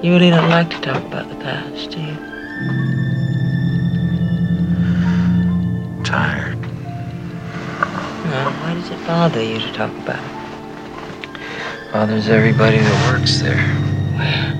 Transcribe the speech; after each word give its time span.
You 0.00 0.12
really 0.12 0.30
don't 0.30 0.48
like 0.48 0.70
to 0.70 0.80
talk 0.80 1.04
about 1.06 1.28
the 1.28 1.34
past, 1.34 1.90
do 1.90 1.98
you? 2.00 2.14
Tired. 6.04 6.60
No, 8.30 8.52
why 8.60 8.74
does 8.74 8.90
it 8.92 9.04
bother 9.08 9.42
you 9.42 9.58
to 9.58 9.72
talk 9.72 9.90
about 9.90 10.22
it? 10.22 11.92
Bothers 11.92 12.28
everybody 12.28 12.78
that 12.78 13.12
works 13.12 13.40
there. 13.40 13.60
Where? 14.14 14.54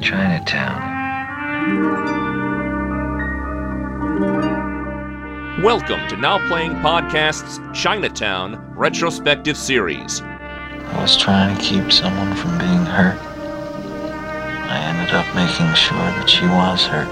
Chinatown. 0.00 0.78
Welcome 5.64 6.06
to 6.10 6.16
Now 6.16 6.38
Playing 6.46 6.74
Podcast's 6.74 7.58
Chinatown 7.76 8.72
Retrospective 8.76 9.56
Series. 9.56 10.20
I 10.20 11.02
was 11.02 11.16
trying 11.16 11.56
to 11.56 11.60
keep 11.60 11.90
someone 11.90 12.36
from 12.36 12.56
being 12.56 12.86
hurt. 12.86 13.29
I 14.70 14.78
ended 14.88 15.14
up 15.14 15.26
making 15.34 15.74
sure 15.74 15.98
that 15.98 16.28
she 16.28 16.46
was 16.46 16.86
hurt. 16.86 17.10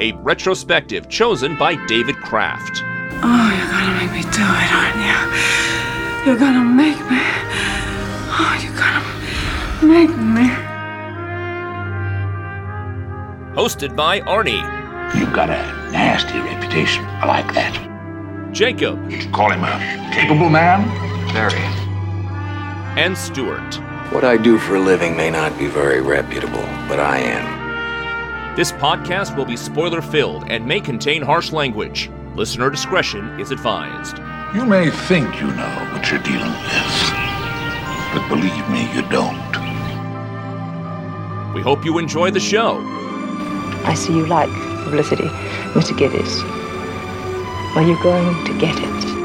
A 0.00 0.12
retrospective 0.22 1.08
chosen 1.08 1.56
by 1.56 1.74
David 1.86 2.16
Kraft. 2.16 2.82
Oh, 3.22 3.48
you're 3.56 3.70
gonna 3.74 3.96
make 4.00 4.12
me 4.12 4.22
do 4.22 4.46
it, 4.46 4.70
aren't 4.72 4.96
you? 5.04 5.20
You're 6.24 6.38
gonna 6.38 6.64
make 6.64 6.98
me. 7.10 7.20
Oh, 8.40 8.54
you're 8.62 8.78
gonna 8.78 9.04
make 9.82 10.16
me. 10.16 10.48
Hosted 13.54 13.96
by 13.96 14.20
Arnie, 14.20 14.62
You've 15.18 15.32
got 15.32 15.48
a 15.48 15.62
nasty 15.90 16.38
reputation. 16.38 17.02
I 17.06 17.26
like 17.26 17.52
that. 17.54 17.74
Jacob, 18.52 19.10
You 19.10 19.20
should 19.22 19.32
call 19.32 19.50
him 19.50 19.64
a 19.64 20.10
capable 20.12 20.48
man. 20.50 20.84
Very. 21.32 21.60
and 23.02 23.16
Stuart. 23.16 23.80
What 24.10 24.24
I 24.24 24.38
do 24.38 24.58
for 24.58 24.76
a 24.76 24.80
living 24.80 25.14
may 25.14 25.30
not 25.30 25.58
be 25.58 25.66
very 25.66 26.00
reputable, 26.00 26.64
but 26.88 26.98
I 26.98 27.18
am. 27.18 28.56
This 28.56 28.72
podcast 28.72 29.36
will 29.36 29.44
be 29.44 29.54
spoiler 29.54 30.00
filled 30.00 30.50
and 30.50 30.64
may 30.64 30.80
contain 30.80 31.20
harsh 31.20 31.52
language. 31.52 32.10
Listener 32.34 32.70
discretion 32.70 33.38
is 33.38 33.50
advised. 33.50 34.16
You 34.54 34.64
may 34.64 34.88
think 34.88 35.38
you 35.42 35.48
know 35.48 35.88
what 35.92 36.10
you're 36.10 36.22
dealing 36.22 36.40
with, 36.48 37.12
but 38.14 38.26
believe 38.30 38.66
me, 38.70 38.90
you 38.94 39.02
don't. 39.10 39.36
We 41.52 41.60
hope 41.60 41.84
you 41.84 41.98
enjoy 41.98 42.30
the 42.30 42.40
show. 42.40 42.78
I 43.84 43.92
see 43.94 44.16
you 44.16 44.24
like 44.24 44.48
publicity, 44.84 45.28
Mr. 45.74 45.92
Gittes. 45.94 46.42
Are 47.76 47.82
you 47.82 48.02
going 48.02 48.42
to 48.46 48.58
get 48.58 48.74
it? 48.78 49.17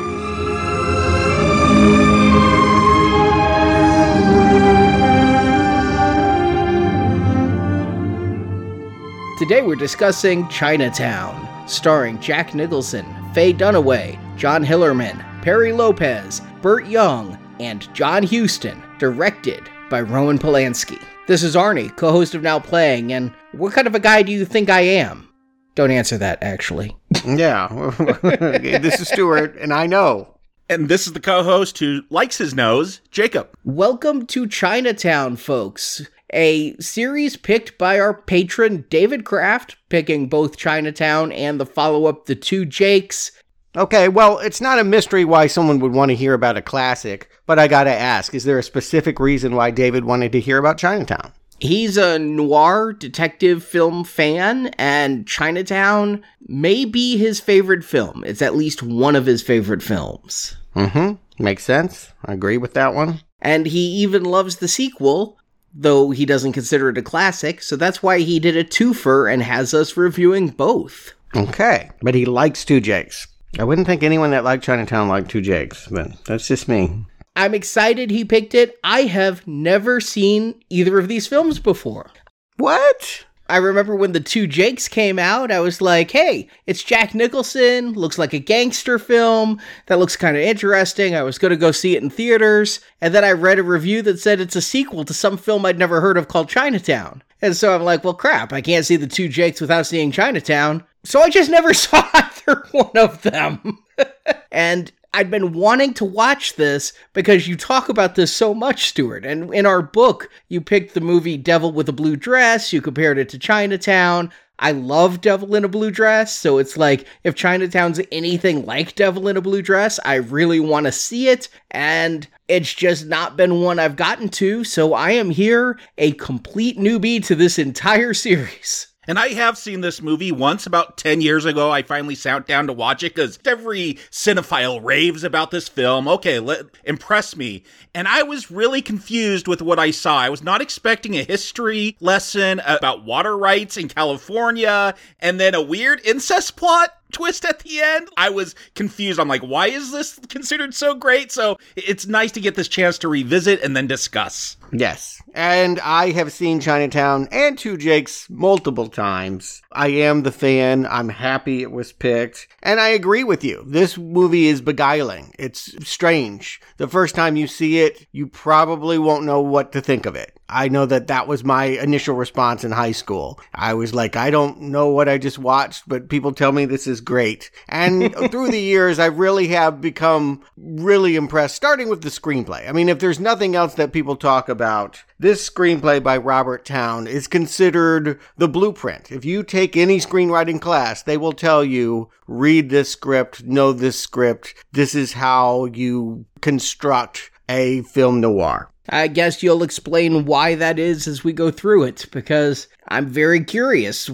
Today 9.43 9.61
we're 9.61 9.75
discussing 9.75 10.47
Chinatown, 10.47 11.67
starring 11.67 12.17
Jack 12.21 12.55
Nicholson, 12.55 13.05
Faye 13.33 13.51
Dunaway, 13.51 14.17
John 14.37 14.63
Hillerman, 14.63 15.21
Perry 15.41 15.73
Lopez, 15.73 16.41
Burt 16.61 16.85
Young, 16.85 17.37
and 17.59 17.93
John 17.93 18.23
Huston, 18.23 18.81
directed 18.99 19.69
by 19.89 19.99
Roman 19.99 20.39
Polanski. 20.39 20.97
This 21.27 21.43
is 21.43 21.57
Arnie, 21.57 21.93
co 21.97 22.13
host 22.13 22.35
of 22.35 22.41
Now 22.41 22.57
Playing, 22.57 23.11
and 23.11 23.33
what 23.51 23.73
kind 23.73 23.85
of 23.85 23.95
a 23.95 23.99
guy 23.99 24.23
do 24.23 24.31
you 24.31 24.45
think 24.45 24.69
I 24.69 24.79
am? 24.79 25.27
Don't 25.75 25.91
answer 25.91 26.17
that, 26.19 26.41
actually. 26.41 26.95
Yeah. 27.25 27.67
this 28.21 29.01
is 29.01 29.09
Stuart, 29.09 29.57
and 29.57 29.73
I 29.73 29.87
know. 29.87 30.37
And 30.69 30.87
this 30.87 31.05
is 31.05 31.11
the 31.11 31.19
co 31.19 31.43
host 31.43 31.79
who 31.79 32.03
likes 32.09 32.37
his 32.37 32.53
nose, 32.53 33.01
Jacob. 33.11 33.49
Welcome 33.65 34.25
to 34.27 34.47
Chinatown, 34.47 35.35
folks. 35.35 36.07
A 36.33 36.75
series 36.77 37.37
picked 37.37 37.77
by 37.77 37.99
our 37.99 38.13
patron 38.13 38.85
David 38.89 39.23
Kraft, 39.23 39.77
picking 39.89 40.27
both 40.27 40.57
Chinatown 40.57 41.31
and 41.31 41.59
the 41.59 41.65
follow 41.65 42.05
up 42.05 42.25
The 42.25 42.35
Two 42.35 42.65
Jakes. 42.65 43.31
Okay, 43.75 44.09
well, 44.09 44.39
it's 44.39 44.61
not 44.61 44.79
a 44.79 44.83
mystery 44.83 45.25
why 45.25 45.47
someone 45.47 45.79
would 45.79 45.93
want 45.93 46.09
to 46.09 46.15
hear 46.15 46.33
about 46.33 46.57
a 46.57 46.61
classic, 46.61 47.29
but 47.45 47.59
I 47.59 47.67
gotta 47.67 47.93
ask 47.93 48.33
is 48.33 48.43
there 48.43 48.59
a 48.59 48.63
specific 48.63 49.19
reason 49.19 49.55
why 49.55 49.71
David 49.71 50.05
wanted 50.05 50.31
to 50.31 50.39
hear 50.39 50.57
about 50.57 50.77
Chinatown? 50.77 51.33
He's 51.59 51.97
a 51.97 52.19
noir 52.19 52.93
detective 52.93 53.63
film 53.63 54.03
fan, 54.03 54.67
and 54.77 55.27
Chinatown 55.27 56.23
may 56.47 56.83
be 56.83 57.17
his 57.17 57.39
favorite 57.39 57.83
film. 57.83 58.23
It's 58.25 58.41
at 58.41 58.55
least 58.55 58.83
one 58.83 59.15
of 59.15 59.25
his 59.25 59.41
favorite 59.41 59.83
films. 59.83 60.57
Mm 60.75 60.91
hmm. 60.91 61.43
Makes 61.43 61.63
sense. 61.63 62.11
I 62.25 62.33
agree 62.33 62.57
with 62.57 62.73
that 62.73 62.93
one. 62.93 63.21
And 63.41 63.65
he 63.65 63.79
even 63.79 64.23
loves 64.23 64.57
the 64.57 64.67
sequel, 64.67 65.37
though 65.73 66.11
he 66.11 66.25
doesn't 66.25 66.53
consider 66.53 66.89
it 66.89 66.97
a 66.97 67.01
classic, 67.01 67.61
so 67.61 67.75
that's 67.75 68.03
why 68.03 68.19
he 68.19 68.39
did 68.39 68.55
a 68.55 68.63
twofer 68.63 69.31
and 69.31 69.41
has 69.43 69.73
us 69.73 69.97
reviewing 69.97 70.49
both. 70.49 71.13
Okay, 71.35 71.89
but 72.01 72.15
he 72.15 72.25
likes 72.25 72.63
Two 72.63 72.79
Jakes. 72.79 73.27
I 73.59 73.63
wouldn't 73.63 73.87
think 73.87 74.03
anyone 74.03 74.31
that 74.31 74.43
liked 74.43 74.63
Chinatown 74.63 75.07
liked 75.07 75.29
Two 75.29 75.41
Jakes, 75.41 75.87
but 75.89 76.11
that's 76.25 76.47
just 76.47 76.67
me. 76.67 77.05
I'm 77.35 77.55
excited 77.55 78.11
he 78.11 78.25
picked 78.25 78.53
it. 78.53 78.77
I 78.83 79.01
have 79.03 79.47
never 79.47 79.99
seen 79.99 80.55
either 80.69 80.99
of 80.99 81.07
these 81.07 81.25
films 81.25 81.57
before. 81.59 82.11
What? 82.57 83.25
I 83.49 83.57
remember 83.57 83.95
when 83.95 84.13
the 84.13 84.19
two 84.21 84.47
Jakes 84.47 84.87
came 84.87 85.19
out, 85.19 85.51
I 85.51 85.59
was 85.59 85.81
like, 85.81 86.11
hey, 86.11 86.47
it's 86.65 86.81
Jack 86.81 87.13
Nicholson, 87.13 87.93
looks 87.93 88.17
like 88.17 88.33
a 88.33 88.39
gangster 88.39 88.97
film. 88.97 89.59
That 89.87 89.99
looks 89.99 90.15
kind 90.15 90.37
of 90.37 90.43
interesting. 90.43 91.13
I 91.13 91.23
was 91.23 91.37
going 91.37 91.51
to 91.51 91.57
go 91.57 91.71
see 91.71 91.95
it 91.95 92.03
in 92.03 92.09
theaters. 92.09 92.79
And 93.01 93.13
then 93.13 93.25
I 93.25 93.31
read 93.31 93.59
a 93.59 93.63
review 93.63 94.01
that 94.03 94.19
said 94.19 94.39
it's 94.39 94.55
a 94.55 94.61
sequel 94.61 95.03
to 95.05 95.13
some 95.13 95.37
film 95.37 95.65
I'd 95.65 95.77
never 95.77 95.99
heard 95.99 96.17
of 96.17 96.29
called 96.29 96.47
Chinatown. 96.47 97.21
And 97.41 97.57
so 97.57 97.75
I'm 97.75 97.83
like, 97.83 98.05
well, 98.05 98.13
crap, 98.13 98.53
I 98.53 98.61
can't 98.61 98.85
see 98.85 98.95
the 98.95 99.07
two 99.07 99.27
Jakes 99.27 99.59
without 99.59 99.85
seeing 99.85 100.11
Chinatown. 100.11 100.83
So 101.03 101.21
I 101.21 101.29
just 101.29 101.51
never 101.51 101.73
saw 101.73 102.07
either 102.13 102.65
one 102.71 102.95
of 102.95 103.21
them. 103.23 103.79
and 104.51 104.91
I'd 105.13 105.29
been 105.29 105.53
wanting 105.53 105.93
to 105.95 106.05
watch 106.05 106.55
this 106.55 106.91
because 107.13 107.47
you 107.47 107.55
talk 107.55 107.87
about 107.87 108.15
this 108.15 108.33
so 108.33 108.53
much, 108.53 108.87
Stuart. 108.89 109.25
And 109.25 109.53
in 109.53 109.65
our 109.65 109.83
book, 109.83 110.29
you 110.49 110.59
picked 110.59 110.95
the 110.95 111.01
movie 111.01 111.37
Devil 111.37 111.71
with 111.71 111.87
a 111.87 111.93
Blue 111.93 112.15
Dress, 112.15 112.73
you 112.73 112.81
compared 112.81 113.19
it 113.19 113.29
to 113.29 113.37
Chinatown. 113.37 114.31
I 114.59 114.71
love 114.71 115.21
Devil 115.21 115.55
in 115.55 115.65
a 115.65 115.67
Blue 115.67 115.91
Dress, 115.91 116.33
so 116.33 116.57
it's 116.57 116.77
like 116.77 117.05
if 117.23 117.35
Chinatown's 117.35 117.99
anything 118.11 118.65
like 118.65 118.95
Devil 118.95 119.27
in 119.27 119.37
a 119.37 119.41
Blue 119.41 119.61
Dress, 119.61 119.99
I 120.05 120.15
really 120.15 120.59
want 120.59 120.85
to 120.85 120.91
see 120.91 121.27
it, 121.27 121.49
and 121.71 122.27
it's 122.47 122.73
just 122.73 123.05
not 123.05 123.35
been 123.35 123.61
one 123.61 123.79
I've 123.79 123.95
gotten 123.95 124.29
to, 124.29 124.63
so 124.63 124.93
I 124.93 125.11
am 125.11 125.31
here, 125.31 125.79
a 125.97 126.13
complete 126.13 126.77
newbie 126.77 127.23
to 127.25 127.35
this 127.35 127.59
entire 127.59 128.13
series. 128.13 128.92
And 129.07 129.19
I 129.19 129.29
have 129.29 129.57
seen 129.57 129.81
this 129.81 130.01
movie 130.01 130.31
once 130.31 130.65
about 130.65 130.97
10 130.97 131.21
years 131.21 131.45
ago. 131.45 131.69
I 131.71 131.83
finally 131.83 132.15
sat 132.15 132.47
down 132.47 132.67
to 132.67 132.73
watch 132.73 133.03
it 133.03 133.13
because 133.13 133.37
every 133.45 133.95
cinephile 134.11 134.83
raves 134.83 135.23
about 135.23 135.51
this 135.51 135.67
film. 135.67 136.07
Okay, 136.07 136.39
let, 136.39 136.65
impress 136.85 137.35
me. 137.35 137.63
And 137.93 138.07
I 138.07 138.23
was 138.23 138.49
really 138.49 138.81
confused 138.81 139.47
with 139.47 139.61
what 139.61 139.77
I 139.77 139.91
saw. 139.91 140.19
I 140.19 140.29
was 140.29 140.41
not 140.41 140.61
expecting 140.61 141.15
a 141.15 141.23
history 141.23 141.97
lesson 141.99 142.61
about 142.65 143.03
water 143.03 143.37
rights 143.37 143.75
in 143.75 143.89
California 143.89 144.95
and 145.19 145.39
then 145.39 145.53
a 145.53 145.61
weird 145.61 145.99
incest 146.05 146.55
plot 146.55 146.91
twist 147.13 147.45
at 147.45 147.59
the 147.59 147.81
end. 147.81 148.09
I 148.17 148.29
was 148.29 148.55
confused. 148.75 149.19
I'm 149.19 149.27
like, 149.27 149.41
why 149.41 149.67
is 149.67 149.91
this 149.91 150.19
considered 150.29 150.73
so 150.73 150.93
great? 150.93 151.31
So 151.31 151.57
it's 151.75 152.05
nice 152.05 152.31
to 152.33 152.41
get 152.41 152.55
this 152.55 152.67
chance 152.67 152.97
to 152.99 153.07
revisit 153.07 153.61
and 153.63 153.75
then 153.75 153.87
discuss. 153.87 154.57
Yes. 154.71 155.21
And 155.33 155.79
I 155.79 156.11
have 156.11 156.31
seen 156.31 156.59
Chinatown 156.59 157.27
and 157.31 157.57
Two 157.57 157.77
Jakes 157.77 158.29
multiple 158.29 158.87
times. 158.87 159.62
I 159.73 159.87
am 159.87 160.23
the 160.23 160.31
fan. 160.31 160.85
I'm 160.85 161.09
happy 161.09 161.61
it 161.61 161.71
was 161.71 161.91
picked. 161.91 162.47
And 162.61 162.79
I 162.79 162.89
agree 162.89 163.23
with 163.23 163.43
you. 163.43 163.63
This 163.67 163.97
movie 163.97 164.47
is 164.47 164.61
beguiling. 164.61 165.33
It's 165.37 165.73
strange. 165.87 166.61
The 166.77 166.87
first 166.87 167.15
time 167.15 167.35
you 167.35 167.47
see 167.47 167.79
it, 167.79 168.07
you 168.11 168.27
probably 168.27 168.97
won't 168.97 169.25
know 169.25 169.41
what 169.41 169.71
to 169.73 169.81
think 169.81 170.05
of 170.05 170.15
it. 170.15 170.39
I 170.49 170.67
know 170.67 170.85
that 170.85 171.07
that 171.07 171.27
was 171.27 171.43
my 171.43 171.65
initial 171.65 172.15
response 172.15 172.63
in 172.63 172.71
high 172.71 172.91
school. 172.91 173.39
I 173.55 173.73
was 173.73 173.95
like, 173.95 174.15
I 174.15 174.29
don't 174.29 174.61
know 174.61 174.87
what 174.87 175.09
I 175.09 175.17
just 175.17 175.39
watched, 175.39 175.87
but 175.87 176.09
people 176.09 176.31
tell 176.31 176.51
me 176.51 176.65
this 176.65 176.85
is 176.85 177.01
great. 177.01 177.49
And 177.69 178.13
through 178.31 178.51
the 178.51 178.59
years, 178.59 178.99
I 178.99 179.07
really 179.07 179.47
have 179.47 179.81
become 179.81 180.43
really 180.57 181.15
impressed, 181.15 181.55
starting 181.55 181.89
with 181.89 182.01
the 182.01 182.09
screenplay. 182.09 182.69
I 182.69 182.71
mean, 182.71 182.89
if 182.89 182.99
there's 182.99 183.19
nothing 183.19 183.55
else 183.55 183.73
that 183.75 183.93
people 183.93 184.15
talk 184.15 184.47
about, 184.47 185.01
this 185.17 185.49
screenplay 185.49 186.03
by 186.03 186.17
Robert 186.17 186.65
Towne 186.65 187.07
is 187.07 187.27
considered 187.27 188.19
the 188.37 188.49
blueprint. 188.49 189.11
If 189.11 189.23
you 189.23 189.41
take 189.41 189.62
any 189.75 189.97
screenwriting 189.97 190.61
class, 190.61 191.03
they 191.03 191.17
will 191.17 191.33
tell 191.33 191.63
you 191.63 192.09
read 192.27 192.69
this 192.69 192.89
script, 192.89 193.43
know 193.43 193.73
this 193.73 193.99
script. 193.99 194.53
This 194.71 194.95
is 194.95 195.13
how 195.13 195.65
you 195.65 196.25
construct 196.41 197.31
a 197.49 197.81
film 197.83 198.21
noir. 198.21 198.69
I 198.89 199.07
guess 199.07 199.41
you'll 199.41 199.63
explain 199.63 200.25
why 200.25 200.55
that 200.55 200.77
is 200.77 201.07
as 201.07 201.23
we 201.23 201.31
go 201.31 201.51
through 201.51 201.83
it, 201.83 202.05
because 202.11 202.67
I'm 202.89 203.07
very 203.07 203.43
curious. 203.43 204.09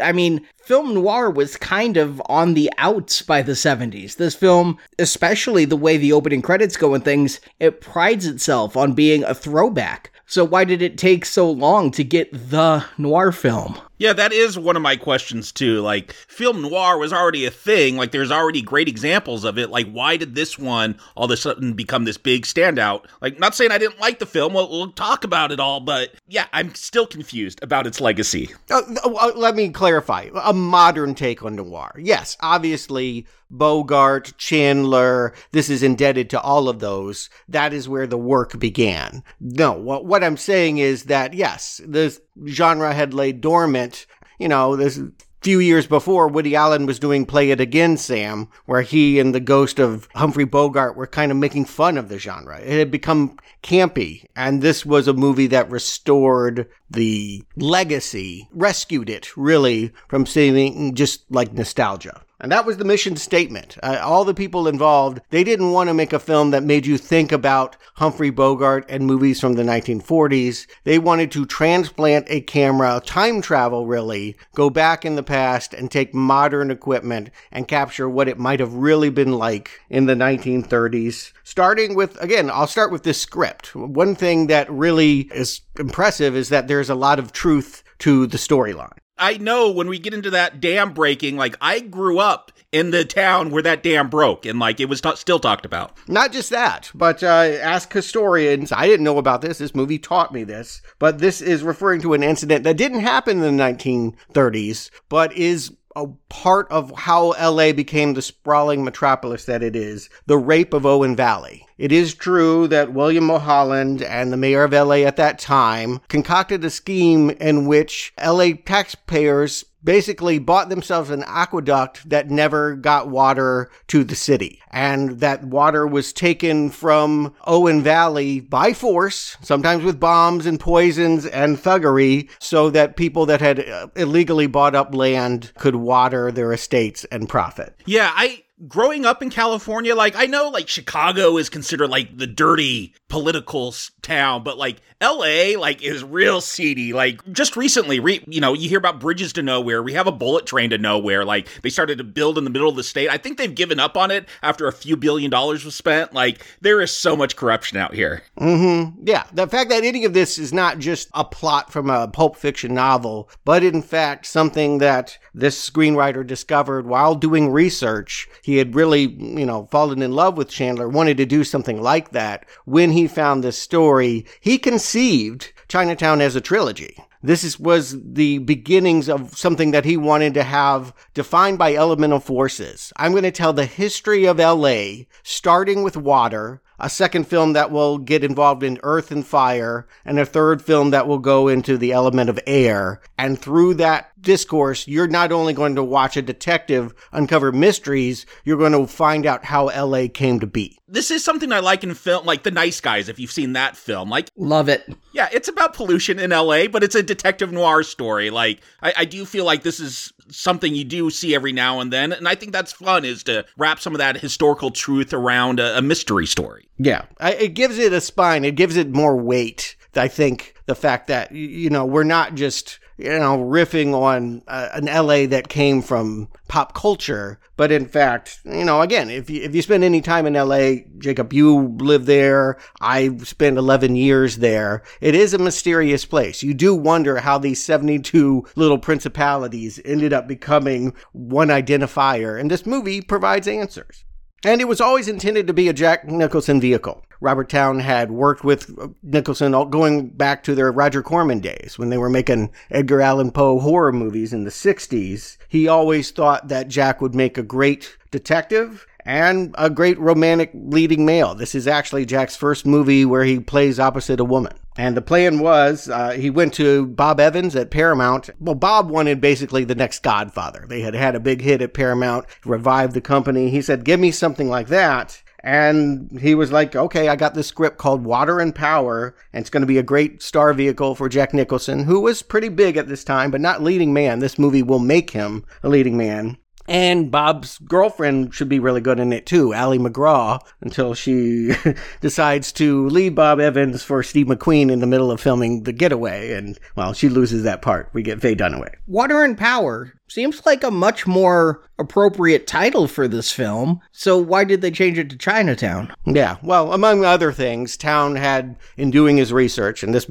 I 0.00 0.12
mean, 0.12 0.46
film 0.62 0.94
noir 0.94 1.30
was 1.30 1.56
kind 1.56 1.96
of 1.96 2.22
on 2.26 2.54
the 2.54 2.70
outs 2.78 3.22
by 3.22 3.42
the 3.42 3.52
70s. 3.52 4.16
This 4.16 4.34
film, 4.34 4.78
especially 4.98 5.64
the 5.64 5.76
way 5.76 5.96
the 5.96 6.12
opening 6.12 6.42
credits 6.42 6.76
go 6.76 6.94
and 6.94 7.04
things, 7.04 7.40
it 7.60 7.80
prides 7.80 8.26
itself 8.26 8.76
on 8.76 8.92
being 8.92 9.24
a 9.24 9.34
throwback. 9.34 10.12
So 10.28 10.44
why 10.44 10.64
did 10.64 10.82
it 10.82 10.98
take 10.98 11.24
so 11.24 11.48
long 11.50 11.92
to 11.92 12.02
get 12.02 12.32
the 12.32 12.84
noir 12.98 13.30
film? 13.30 13.78
Yeah, 13.98 14.12
that 14.12 14.32
is 14.32 14.58
one 14.58 14.76
of 14.76 14.82
my 14.82 14.96
questions 14.96 15.52
too. 15.52 15.80
Like, 15.80 16.12
film 16.12 16.62
noir 16.62 16.98
was 16.98 17.12
already 17.12 17.46
a 17.46 17.50
thing. 17.50 17.96
Like, 17.96 18.10
there's 18.10 18.30
already 18.30 18.60
great 18.60 18.88
examples 18.88 19.44
of 19.44 19.56
it. 19.56 19.70
Like, 19.70 19.90
why 19.90 20.16
did 20.18 20.34
this 20.34 20.58
one 20.58 20.98
all 21.14 21.24
of 21.24 21.30
a 21.30 21.36
sudden 21.36 21.72
become 21.72 22.04
this 22.04 22.18
big 22.18 22.42
standout? 22.42 23.06
Like, 23.22 23.38
not 23.38 23.54
saying 23.54 23.70
I 23.70 23.78
didn't 23.78 24.00
like 24.00 24.18
the 24.18 24.26
film. 24.26 24.52
We'll, 24.52 24.68
we'll 24.68 24.92
talk 24.92 25.24
about 25.24 25.50
it 25.50 25.60
all, 25.60 25.80
but 25.80 26.12
yeah, 26.28 26.46
I'm 26.52 26.74
still 26.74 27.06
confused 27.06 27.62
about 27.62 27.86
its 27.86 28.00
legacy. 28.00 28.50
Uh, 28.70 28.82
uh, 29.04 29.32
let 29.34 29.54
me 29.54 29.70
clarify. 29.76 30.28
A 30.42 30.52
modern 30.52 31.14
take 31.14 31.44
on 31.44 31.54
noir. 31.54 31.94
Yes, 31.98 32.36
obviously, 32.40 33.26
Bogart, 33.50 34.32
Chandler, 34.38 35.34
this 35.52 35.68
is 35.68 35.82
indebted 35.82 36.30
to 36.30 36.40
all 36.40 36.68
of 36.68 36.80
those. 36.80 37.30
That 37.48 37.72
is 37.72 37.88
where 37.88 38.06
the 38.06 38.18
work 38.18 38.58
began. 38.58 39.22
No, 39.38 39.72
what, 39.72 40.24
I'm 40.24 40.38
saying 40.38 40.78
is 40.78 41.04
that, 41.04 41.34
yes, 41.34 41.80
the 41.86 42.18
genre 42.46 42.92
had 42.92 43.14
laid 43.14 43.40
dormant. 43.40 44.06
You 44.38 44.48
know, 44.48 44.76
this 44.76 45.00
few 45.46 45.60
years 45.60 45.86
before, 45.86 46.26
Woody 46.26 46.56
Allen 46.56 46.86
was 46.86 46.98
doing 46.98 47.24
Play 47.24 47.52
It 47.52 47.60
Again, 47.60 47.96
Sam, 47.98 48.48
where 48.64 48.82
he 48.82 49.20
and 49.20 49.32
the 49.32 49.38
ghost 49.38 49.78
of 49.78 50.08
Humphrey 50.16 50.44
Bogart 50.44 50.96
were 50.96 51.06
kind 51.06 51.30
of 51.30 51.38
making 51.38 51.66
fun 51.66 51.96
of 51.96 52.08
the 52.08 52.18
genre. 52.18 52.58
It 52.58 52.80
had 52.80 52.90
become 52.90 53.38
campy, 53.62 54.24
and 54.34 54.60
this 54.60 54.84
was 54.84 55.06
a 55.06 55.12
movie 55.12 55.46
that 55.46 55.70
restored 55.70 56.68
the 56.90 57.44
legacy, 57.54 58.48
rescued 58.50 59.08
it, 59.08 59.36
really, 59.36 59.92
from 60.08 60.26
seeming 60.26 60.96
just 60.96 61.30
like 61.30 61.52
nostalgia. 61.52 62.22
And 62.38 62.52
that 62.52 62.66
was 62.66 62.76
the 62.76 62.84
mission 62.84 63.16
statement. 63.16 63.78
Uh, 63.82 63.98
all 64.02 64.24
the 64.24 64.34
people 64.34 64.68
involved, 64.68 65.20
they 65.30 65.42
didn't 65.42 65.72
want 65.72 65.88
to 65.88 65.94
make 65.94 66.12
a 66.12 66.18
film 66.18 66.50
that 66.50 66.62
made 66.62 66.84
you 66.84 66.98
think 66.98 67.32
about 67.32 67.76
Humphrey 67.94 68.28
Bogart 68.28 68.84
and 68.90 69.06
movies 69.06 69.40
from 69.40 69.54
the 69.54 69.62
1940s. 69.62 70.66
They 70.84 70.98
wanted 70.98 71.30
to 71.32 71.46
transplant 71.46 72.26
a 72.28 72.42
camera, 72.42 73.00
time 73.04 73.40
travel 73.40 73.86
really, 73.86 74.36
go 74.54 74.68
back 74.68 75.06
in 75.06 75.16
the 75.16 75.22
past 75.22 75.72
and 75.72 75.90
take 75.90 76.12
modern 76.12 76.70
equipment 76.70 77.30
and 77.50 77.66
capture 77.66 78.08
what 78.08 78.28
it 78.28 78.38
might 78.38 78.60
have 78.60 78.74
really 78.74 79.08
been 79.08 79.32
like 79.32 79.80
in 79.88 80.04
the 80.04 80.14
1930s. 80.14 81.32
Starting 81.42 81.94
with, 81.94 82.20
again, 82.22 82.50
I'll 82.50 82.66
start 82.66 82.92
with 82.92 83.02
this 83.02 83.20
script. 83.20 83.74
One 83.74 84.14
thing 84.14 84.48
that 84.48 84.70
really 84.70 85.20
is 85.34 85.62
impressive 85.78 86.36
is 86.36 86.50
that 86.50 86.68
there's 86.68 86.90
a 86.90 86.94
lot 86.94 87.18
of 87.18 87.32
truth 87.32 87.82
to 88.00 88.26
the 88.26 88.36
storyline. 88.36 88.98
I 89.18 89.38
know 89.38 89.70
when 89.70 89.88
we 89.88 89.98
get 89.98 90.14
into 90.14 90.30
that 90.30 90.60
dam 90.60 90.92
breaking, 90.92 91.36
like 91.36 91.56
I 91.60 91.80
grew 91.80 92.18
up 92.18 92.52
in 92.72 92.90
the 92.90 93.04
town 93.04 93.50
where 93.50 93.62
that 93.62 93.82
dam 93.82 94.10
broke 94.10 94.44
and 94.44 94.58
like 94.58 94.80
it 94.80 94.88
was 94.88 95.00
t- 95.00 95.16
still 95.16 95.38
talked 95.38 95.64
about. 95.64 95.96
Not 96.08 96.32
just 96.32 96.50
that, 96.50 96.90
but 96.94 97.22
uh, 97.22 97.26
ask 97.26 97.92
historians. 97.92 98.72
I 98.72 98.86
didn't 98.86 99.04
know 99.04 99.18
about 99.18 99.40
this. 99.40 99.58
This 99.58 99.74
movie 99.74 99.98
taught 99.98 100.32
me 100.32 100.44
this, 100.44 100.82
but 100.98 101.18
this 101.18 101.40
is 101.40 101.62
referring 101.62 102.02
to 102.02 102.12
an 102.14 102.22
incident 102.22 102.64
that 102.64 102.76
didn't 102.76 103.00
happen 103.00 103.42
in 103.42 103.56
the 103.56 103.62
1930s, 103.62 104.90
but 105.08 105.32
is 105.32 105.72
a 105.96 106.06
part 106.28 106.70
of 106.70 106.92
how 106.94 107.32
LA 107.40 107.72
became 107.72 108.14
the 108.14 108.22
sprawling 108.22 108.84
metropolis 108.84 109.46
that 109.46 109.62
it 109.62 109.74
is 109.74 110.10
the 110.26 110.36
rape 110.36 110.74
of 110.74 110.84
Owens 110.84 111.16
Valley. 111.16 111.66
It 111.78 111.90
is 111.90 112.14
true 112.14 112.68
that 112.68 112.92
William 112.92 113.24
Mulholland 113.24 114.02
and 114.02 114.30
the 114.30 114.36
mayor 114.36 114.64
of 114.64 114.72
LA 114.72 114.96
at 114.96 115.16
that 115.16 115.38
time 115.38 116.00
concocted 116.08 116.64
a 116.64 116.70
scheme 116.70 117.30
in 117.30 117.66
which 117.66 118.12
LA 118.22 118.50
taxpayers 118.64 119.64
basically 119.86 120.38
bought 120.38 120.68
themselves 120.68 121.08
an 121.08 121.24
aqueduct 121.26 122.06
that 122.10 122.28
never 122.28 122.74
got 122.76 123.08
water 123.08 123.70
to 123.86 124.04
the 124.04 124.14
city. 124.14 124.60
And 124.70 125.20
that 125.20 125.44
water 125.44 125.86
was 125.86 126.12
taken 126.12 126.68
from 126.68 127.34
Owens 127.46 127.84
Valley 127.84 128.40
by 128.40 128.74
force, 128.74 129.38
sometimes 129.40 129.84
with 129.84 129.98
bombs 129.98 130.44
and 130.44 130.60
poisons 130.60 131.24
and 131.24 131.56
thuggery, 131.56 132.28
so 132.38 132.68
that 132.70 132.96
people 132.96 133.24
that 133.26 133.40
had 133.40 133.66
uh, 133.66 133.86
illegally 133.96 134.46
bought 134.46 134.74
up 134.74 134.94
land 134.94 135.52
could 135.56 135.76
water 135.76 136.30
their 136.30 136.52
estates 136.52 137.04
and 137.06 137.28
profit. 137.28 137.74
Yeah, 137.86 138.12
I 138.14 138.42
growing 138.66 139.04
up 139.04 139.22
in 139.22 139.30
California, 139.30 139.94
like 139.94 140.16
I 140.16 140.26
know 140.26 140.48
like 140.48 140.68
Chicago 140.68 141.36
is 141.36 141.48
considered 141.48 141.88
like 141.88 142.16
the 142.16 142.26
dirty 142.26 142.94
political 143.08 143.74
town, 144.02 144.42
but 144.42 144.58
like 144.58 144.80
LA 145.00 145.58
like 145.58 145.82
is 145.82 146.02
real 146.02 146.40
seedy. 146.40 146.92
Like 146.92 147.20
just 147.32 147.56
recently, 147.56 148.00
re- 148.00 148.24
you 148.26 148.40
know, 148.40 148.52
you 148.54 148.68
hear 148.68 148.78
about 148.78 149.00
bridges 149.00 149.32
to 149.34 149.42
nowhere. 149.42 149.82
We 149.82 149.92
have 149.92 150.06
a 150.06 150.12
bullet 150.12 150.46
train 150.46 150.70
to 150.70 150.78
nowhere. 150.78 151.24
Like 151.24 151.48
they 151.62 151.70
started 151.70 151.98
to 151.98 152.04
build 152.04 152.38
in 152.38 152.44
the 152.44 152.50
middle 152.50 152.68
of 152.68 152.76
the 152.76 152.82
state. 152.82 153.08
I 153.08 153.18
think 153.18 153.38
they've 153.38 153.54
given 153.54 153.78
up 153.78 153.96
on 153.96 154.10
it 154.10 154.28
after 154.42 154.66
a 154.66 154.72
few 154.72 154.96
billion 154.96 155.30
dollars 155.30 155.64
was 155.64 155.74
spent. 155.74 156.12
Like 156.12 156.44
there 156.60 156.80
is 156.80 156.90
so 156.90 157.16
much 157.16 157.36
corruption 157.36 157.78
out 157.78 157.94
here. 157.94 158.22
Mm-hmm. 158.40 159.02
Yeah, 159.06 159.24
the 159.32 159.46
fact 159.46 159.70
that 159.70 159.84
any 159.84 160.04
of 160.04 160.14
this 160.14 160.38
is 160.38 160.52
not 160.52 160.78
just 160.78 161.08
a 161.14 161.24
plot 161.24 161.72
from 161.72 161.90
a 161.90 162.08
pulp 162.08 162.36
fiction 162.36 162.74
novel, 162.74 163.28
but 163.44 163.62
in 163.62 163.82
fact 163.82 164.26
something 164.26 164.78
that 164.78 165.18
this 165.34 165.70
screenwriter 165.70 166.26
discovered 166.26 166.86
while 166.86 167.14
doing 167.14 167.50
research 167.52 168.28
he 168.42 168.56
had 168.58 168.74
really, 168.74 169.02
you 169.02 169.44
know, 169.44 169.66
fallen 169.70 170.02
in 170.02 170.12
love 170.12 170.36
with 170.36 170.48
Chandler, 170.48 170.88
wanted 170.88 171.16
to 171.16 171.26
do 171.26 171.44
something 171.44 171.82
like 171.82 172.10
that. 172.12 172.46
When 172.64 172.92
he 172.92 173.08
found 173.08 173.42
this 173.42 173.58
story, 173.58 174.24
he 174.40 174.58
conceived 174.86 175.52
Chinatown 175.66 176.20
as 176.20 176.36
a 176.36 176.40
trilogy. 176.40 176.96
This 177.20 177.42
is, 177.42 177.58
was 177.58 178.00
the 178.00 178.38
beginnings 178.38 179.08
of 179.08 179.36
something 179.36 179.72
that 179.72 179.84
he 179.84 179.96
wanted 179.96 180.32
to 180.34 180.44
have 180.44 180.94
defined 181.12 181.58
by 181.58 181.74
elemental 181.74 182.20
forces. 182.20 182.92
I'm 182.96 183.10
going 183.10 183.24
to 183.24 183.32
tell 183.32 183.52
the 183.52 183.66
history 183.66 184.26
of 184.26 184.38
LA, 184.38 185.06
starting 185.24 185.82
with 185.82 185.96
water, 185.96 186.62
a 186.78 186.90
second 186.90 187.26
film 187.26 187.52
that 187.54 187.70
will 187.70 187.98
get 187.98 188.24
involved 188.24 188.62
in 188.62 188.78
earth 188.82 189.10
and 189.10 189.26
fire, 189.26 189.86
and 190.04 190.18
a 190.18 190.26
third 190.26 190.62
film 190.62 190.90
that 190.90 191.06
will 191.06 191.18
go 191.18 191.48
into 191.48 191.76
the 191.78 191.92
element 191.92 192.30
of 192.30 192.38
air. 192.46 193.00
And 193.18 193.38
through 193.38 193.74
that 193.74 194.10
discourse, 194.20 194.86
you're 194.86 195.06
not 195.06 195.32
only 195.32 195.52
going 195.52 195.74
to 195.76 195.84
watch 195.84 196.16
a 196.16 196.22
detective 196.22 196.94
uncover 197.12 197.52
mysteries, 197.52 198.26
you're 198.44 198.58
going 198.58 198.72
to 198.72 198.86
find 198.86 199.24
out 199.26 199.44
how 199.44 199.66
LA 199.66 200.06
came 200.12 200.40
to 200.40 200.46
be. 200.46 200.78
This 200.88 201.10
is 201.10 201.24
something 201.24 201.52
I 201.52 201.60
like 201.60 201.82
in 201.82 201.94
film, 201.94 202.26
like 202.26 202.42
The 202.42 202.50
Nice 202.50 202.80
Guys, 202.80 203.08
if 203.08 203.18
you've 203.18 203.32
seen 203.32 203.54
that 203.54 203.76
film. 203.76 204.08
Like, 204.10 204.30
love 204.36 204.68
it. 204.68 204.86
Yeah, 205.12 205.28
it's 205.32 205.48
about 205.48 205.74
pollution 205.74 206.18
in 206.18 206.30
LA, 206.30 206.66
but 206.66 206.84
it's 206.84 206.94
a 206.94 207.02
detective 207.02 207.52
noir 207.52 207.82
story. 207.82 208.30
Like, 208.30 208.60
I, 208.82 208.92
I 208.98 209.04
do 209.04 209.24
feel 209.24 209.44
like 209.44 209.62
this 209.62 209.80
is 209.80 210.12
something 210.30 210.74
you 210.74 210.84
do 210.84 211.10
see 211.10 211.34
every 211.34 211.52
now 211.52 211.80
and 211.80 211.92
then. 211.92 212.12
And 212.12 212.28
I 212.28 212.34
think 212.34 212.52
that's 212.52 212.72
fun 212.72 213.04
is 213.04 213.22
to 213.24 213.44
wrap 213.56 213.80
some 213.80 213.94
of 213.94 213.98
that 213.98 214.18
historical 214.18 214.70
truth 214.70 215.12
around 215.12 215.60
a, 215.60 215.78
a 215.78 215.82
mystery 215.82 216.26
story. 216.26 216.68
Yeah. 216.78 217.04
I, 217.18 217.32
it 217.32 217.54
gives 217.54 217.78
it 217.78 217.92
a 217.92 218.00
spine. 218.00 218.44
It 218.44 218.56
gives 218.56 218.76
it 218.76 218.90
more 218.90 219.16
weight. 219.16 219.76
I 219.94 220.08
think 220.08 220.54
the 220.66 220.74
fact 220.74 221.06
that, 221.06 221.32
you 221.32 221.70
know, 221.70 221.86
we're 221.86 222.04
not 222.04 222.34
just 222.34 222.78
you 222.98 223.18
know, 223.18 223.38
riffing 223.38 223.94
on 223.94 224.42
uh, 224.48 224.68
an 224.72 224.86
LA 224.86 225.26
that 225.26 225.48
came 225.48 225.82
from 225.82 226.28
pop 226.48 226.74
culture. 226.74 227.38
But 227.56 227.70
in 227.70 227.86
fact, 227.86 228.40
you 228.44 228.64
know, 228.64 228.80
again, 228.80 229.10
if 229.10 229.28
you, 229.28 229.42
if 229.42 229.54
you 229.54 229.62
spend 229.62 229.84
any 229.84 230.00
time 230.00 230.26
in 230.26 230.32
LA, 230.32 230.84
Jacob, 230.98 231.32
you 231.32 231.76
live 231.78 232.06
there. 232.06 232.58
I 232.80 233.14
spent 233.18 233.58
11 233.58 233.96
years 233.96 234.38
there. 234.38 234.82
It 235.00 235.14
is 235.14 235.34
a 235.34 235.38
mysterious 235.38 236.04
place. 236.04 236.42
You 236.42 236.54
do 236.54 236.74
wonder 236.74 237.18
how 237.18 237.38
these 237.38 237.62
72 237.62 238.46
little 238.56 238.78
principalities 238.78 239.78
ended 239.84 240.12
up 240.12 240.26
becoming 240.26 240.94
one 241.12 241.48
identifier. 241.48 242.40
And 242.40 242.50
this 242.50 242.64
movie 242.64 243.02
provides 243.02 243.46
answers. 243.46 244.05
And 244.44 244.60
it 244.60 244.68
was 244.68 244.80
always 244.80 245.08
intended 245.08 245.46
to 245.46 245.52
be 245.52 245.68
a 245.68 245.72
Jack 245.72 246.06
Nicholson 246.06 246.60
vehicle. 246.60 247.04
Robert 247.20 247.48
Towne 247.48 247.80
had 247.80 248.10
worked 248.10 248.44
with 248.44 248.70
Nicholson 249.02 249.52
going 249.70 250.08
back 250.08 250.42
to 250.44 250.54
their 250.54 250.70
Roger 250.70 251.02
Corman 251.02 251.40
days 251.40 251.78
when 251.78 251.88
they 251.88 251.98
were 251.98 252.10
making 252.10 252.52
Edgar 252.70 253.00
Allan 253.00 253.30
Poe 253.30 253.58
horror 253.58 253.92
movies 253.92 254.32
in 254.32 254.44
the 254.44 254.50
60s. 254.50 255.38
He 255.48 255.66
always 255.66 256.10
thought 256.10 256.48
that 256.48 256.68
Jack 256.68 257.00
would 257.00 257.14
make 257.14 257.38
a 257.38 257.42
great 257.42 257.96
detective 258.10 258.86
and 259.06 259.54
a 259.56 259.70
great 259.70 259.98
romantic 260.00 260.50
leading 260.52 261.06
male. 261.06 261.34
This 261.34 261.54
is 261.54 261.68
actually 261.68 262.04
Jack's 262.04 262.36
first 262.36 262.66
movie 262.66 263.04
where 263.04 263.24
he 263.24 263.38
plays 263.38 263.78
opposite 263.78 264.18
a 264.18 264.24
woman. 264.24 264.52
And 264.76 264.96
the 264.96 265.02
plan 265.02 265.38
was 265.38 265.88
uh, 265.88 266.10
he 266.10 266.28
went 266.28 266.52
to 266.54 266.86
Bob 266.86 267.20
Evans 267.20 267.56
at 267.56 267.70
Paramount. 267.70 268.28
Well, 268.40 268.56
Bob 268.56 268.90
wanted 268.90 269.20
basically 269.20 269.64
the 269.64 269.74
next 269.74 270.02
Godfather. 270.02 270.66
They 270.68 270.80
had 270.80 270.94
had 270.94 271.14
a 271.14 271.20
big 271.20 271.40
hit 271.40 271.62
at 271.62 271.72
Paramount, 271.72 272.26
revived 272.44 272.92
the 272.92 273.00
company. 273.00 273.48
He 273.48 273.62
said, 273.62 273.84
Give 273.84 274.00
me 274.00 274.10
something 274.10 274.50
like 274.50 274.66
that. 274.68 275.22
And 275.40 276.18
he 276.20 276.34
was 276.34 276.50
like, 276.50 276.74
okay, 276.74 277.08
I 277.08 277.14
got 277.14 277.34
this 277.34 277.46
script 277.46 277.78
called 277.78 278.04
Water 278.04 278.40
and 278.40 278.52
Power, 278.52 279.14
and 279.32 279.42
it's 279.42 279.50
going 279.50 279.60
to 279.60 279.66
be 279.66 279.78
a 279.78 279.82
great 279.82 280.20
star 280.20 280.52
vehicle 280.52 280.96
for 280.96 281.08
Jack 281.08 281.32
Nicholson, 281.32 281.84
who 281.84 282.00
was 282.00 282.20
pretty 282.20 282.48
big 282.48 282.76
at 282.76 282.88
this 282.88 283.04
time, 283.04 283.30
but 283.30 283.40
not 283.40 283.62
leading 283.62 283.92
man. 283.92 284.18
This 284.18 284.40
movie 284.40 284.64
will 284.64 284.80
make 284.80 285.10
him 285.10 285.44
a 285.62 285.68
leading 285.68 285.96
man. 285.96 286.36
And 286.68 287.10
Bob's 287.10 287.58
girlfriend 287.58 288.34
should 288.34 288.48
be 288.48 288.58
really 288.58 288.80
good 288.80 288.98
in 288.98 289.12
it 289.12 289.26
too, 289.26 289.54
Ali 289.54 289.78
MacGraw, 289.78 290.38
until 290.60 290.94
she 290.94 291.52
decides 292.00 292.52
to 292.52 292.88
leave 292.88 293.14
Bob 293.14 293.40
Evans 293.40 293.82
for 293.82 294.02
Steve 294.02 294.26
McQueen 294.26 294.70
in 294.70 294.80
the 294.80 294.86
middle 294.86 295.10
of 295.10 295.20
filming 295.20 295.62
The 295.62 295.72
Getaway. 295.72 296.32
And, 296.32 296.58
well, 296.74 296.92
she 296.92 297.08
loses 297.08 297.42
that 297.44 297.62
part. 297.62 297.90
We 297.92 298.02
get 298.02 298.20
Faye 298.20 298.34
Dunaway. 298.34 298.74
Water 298.86 299.22
and 299.22 299.38
Power 299.38 299.92
seems 300.08 300.44
like 300.46 300.62
a 300.62 300.70
much 300.70 301.06
more 301.06 301.62
appropriate 301.78 302.46
title 302.46 302.88
for 302.88 303.06
this 303.06 303.32
film. 303.32 303.80
So 303.92 304.16
why 304.16 304.44
did 304.44 304.60
they 304.60 304.70
change 304.70 304.98
it 304.98 305.10
to 305.10 305.18
Chinatown? 305.18 305.94
Yeah, 306.06 306.36
well, 306.42 306.72
among 306.72 307.04
other 307.04 307.32
things, 307.32 307.76
Towne 307.76 308.16
had, 308.16 308.56
in 308.76 308.90
doing 308.90 309.16
his 309.16 309.32
research, 309.32 309.82
and 309.82 309.94
this, 309.94 310.06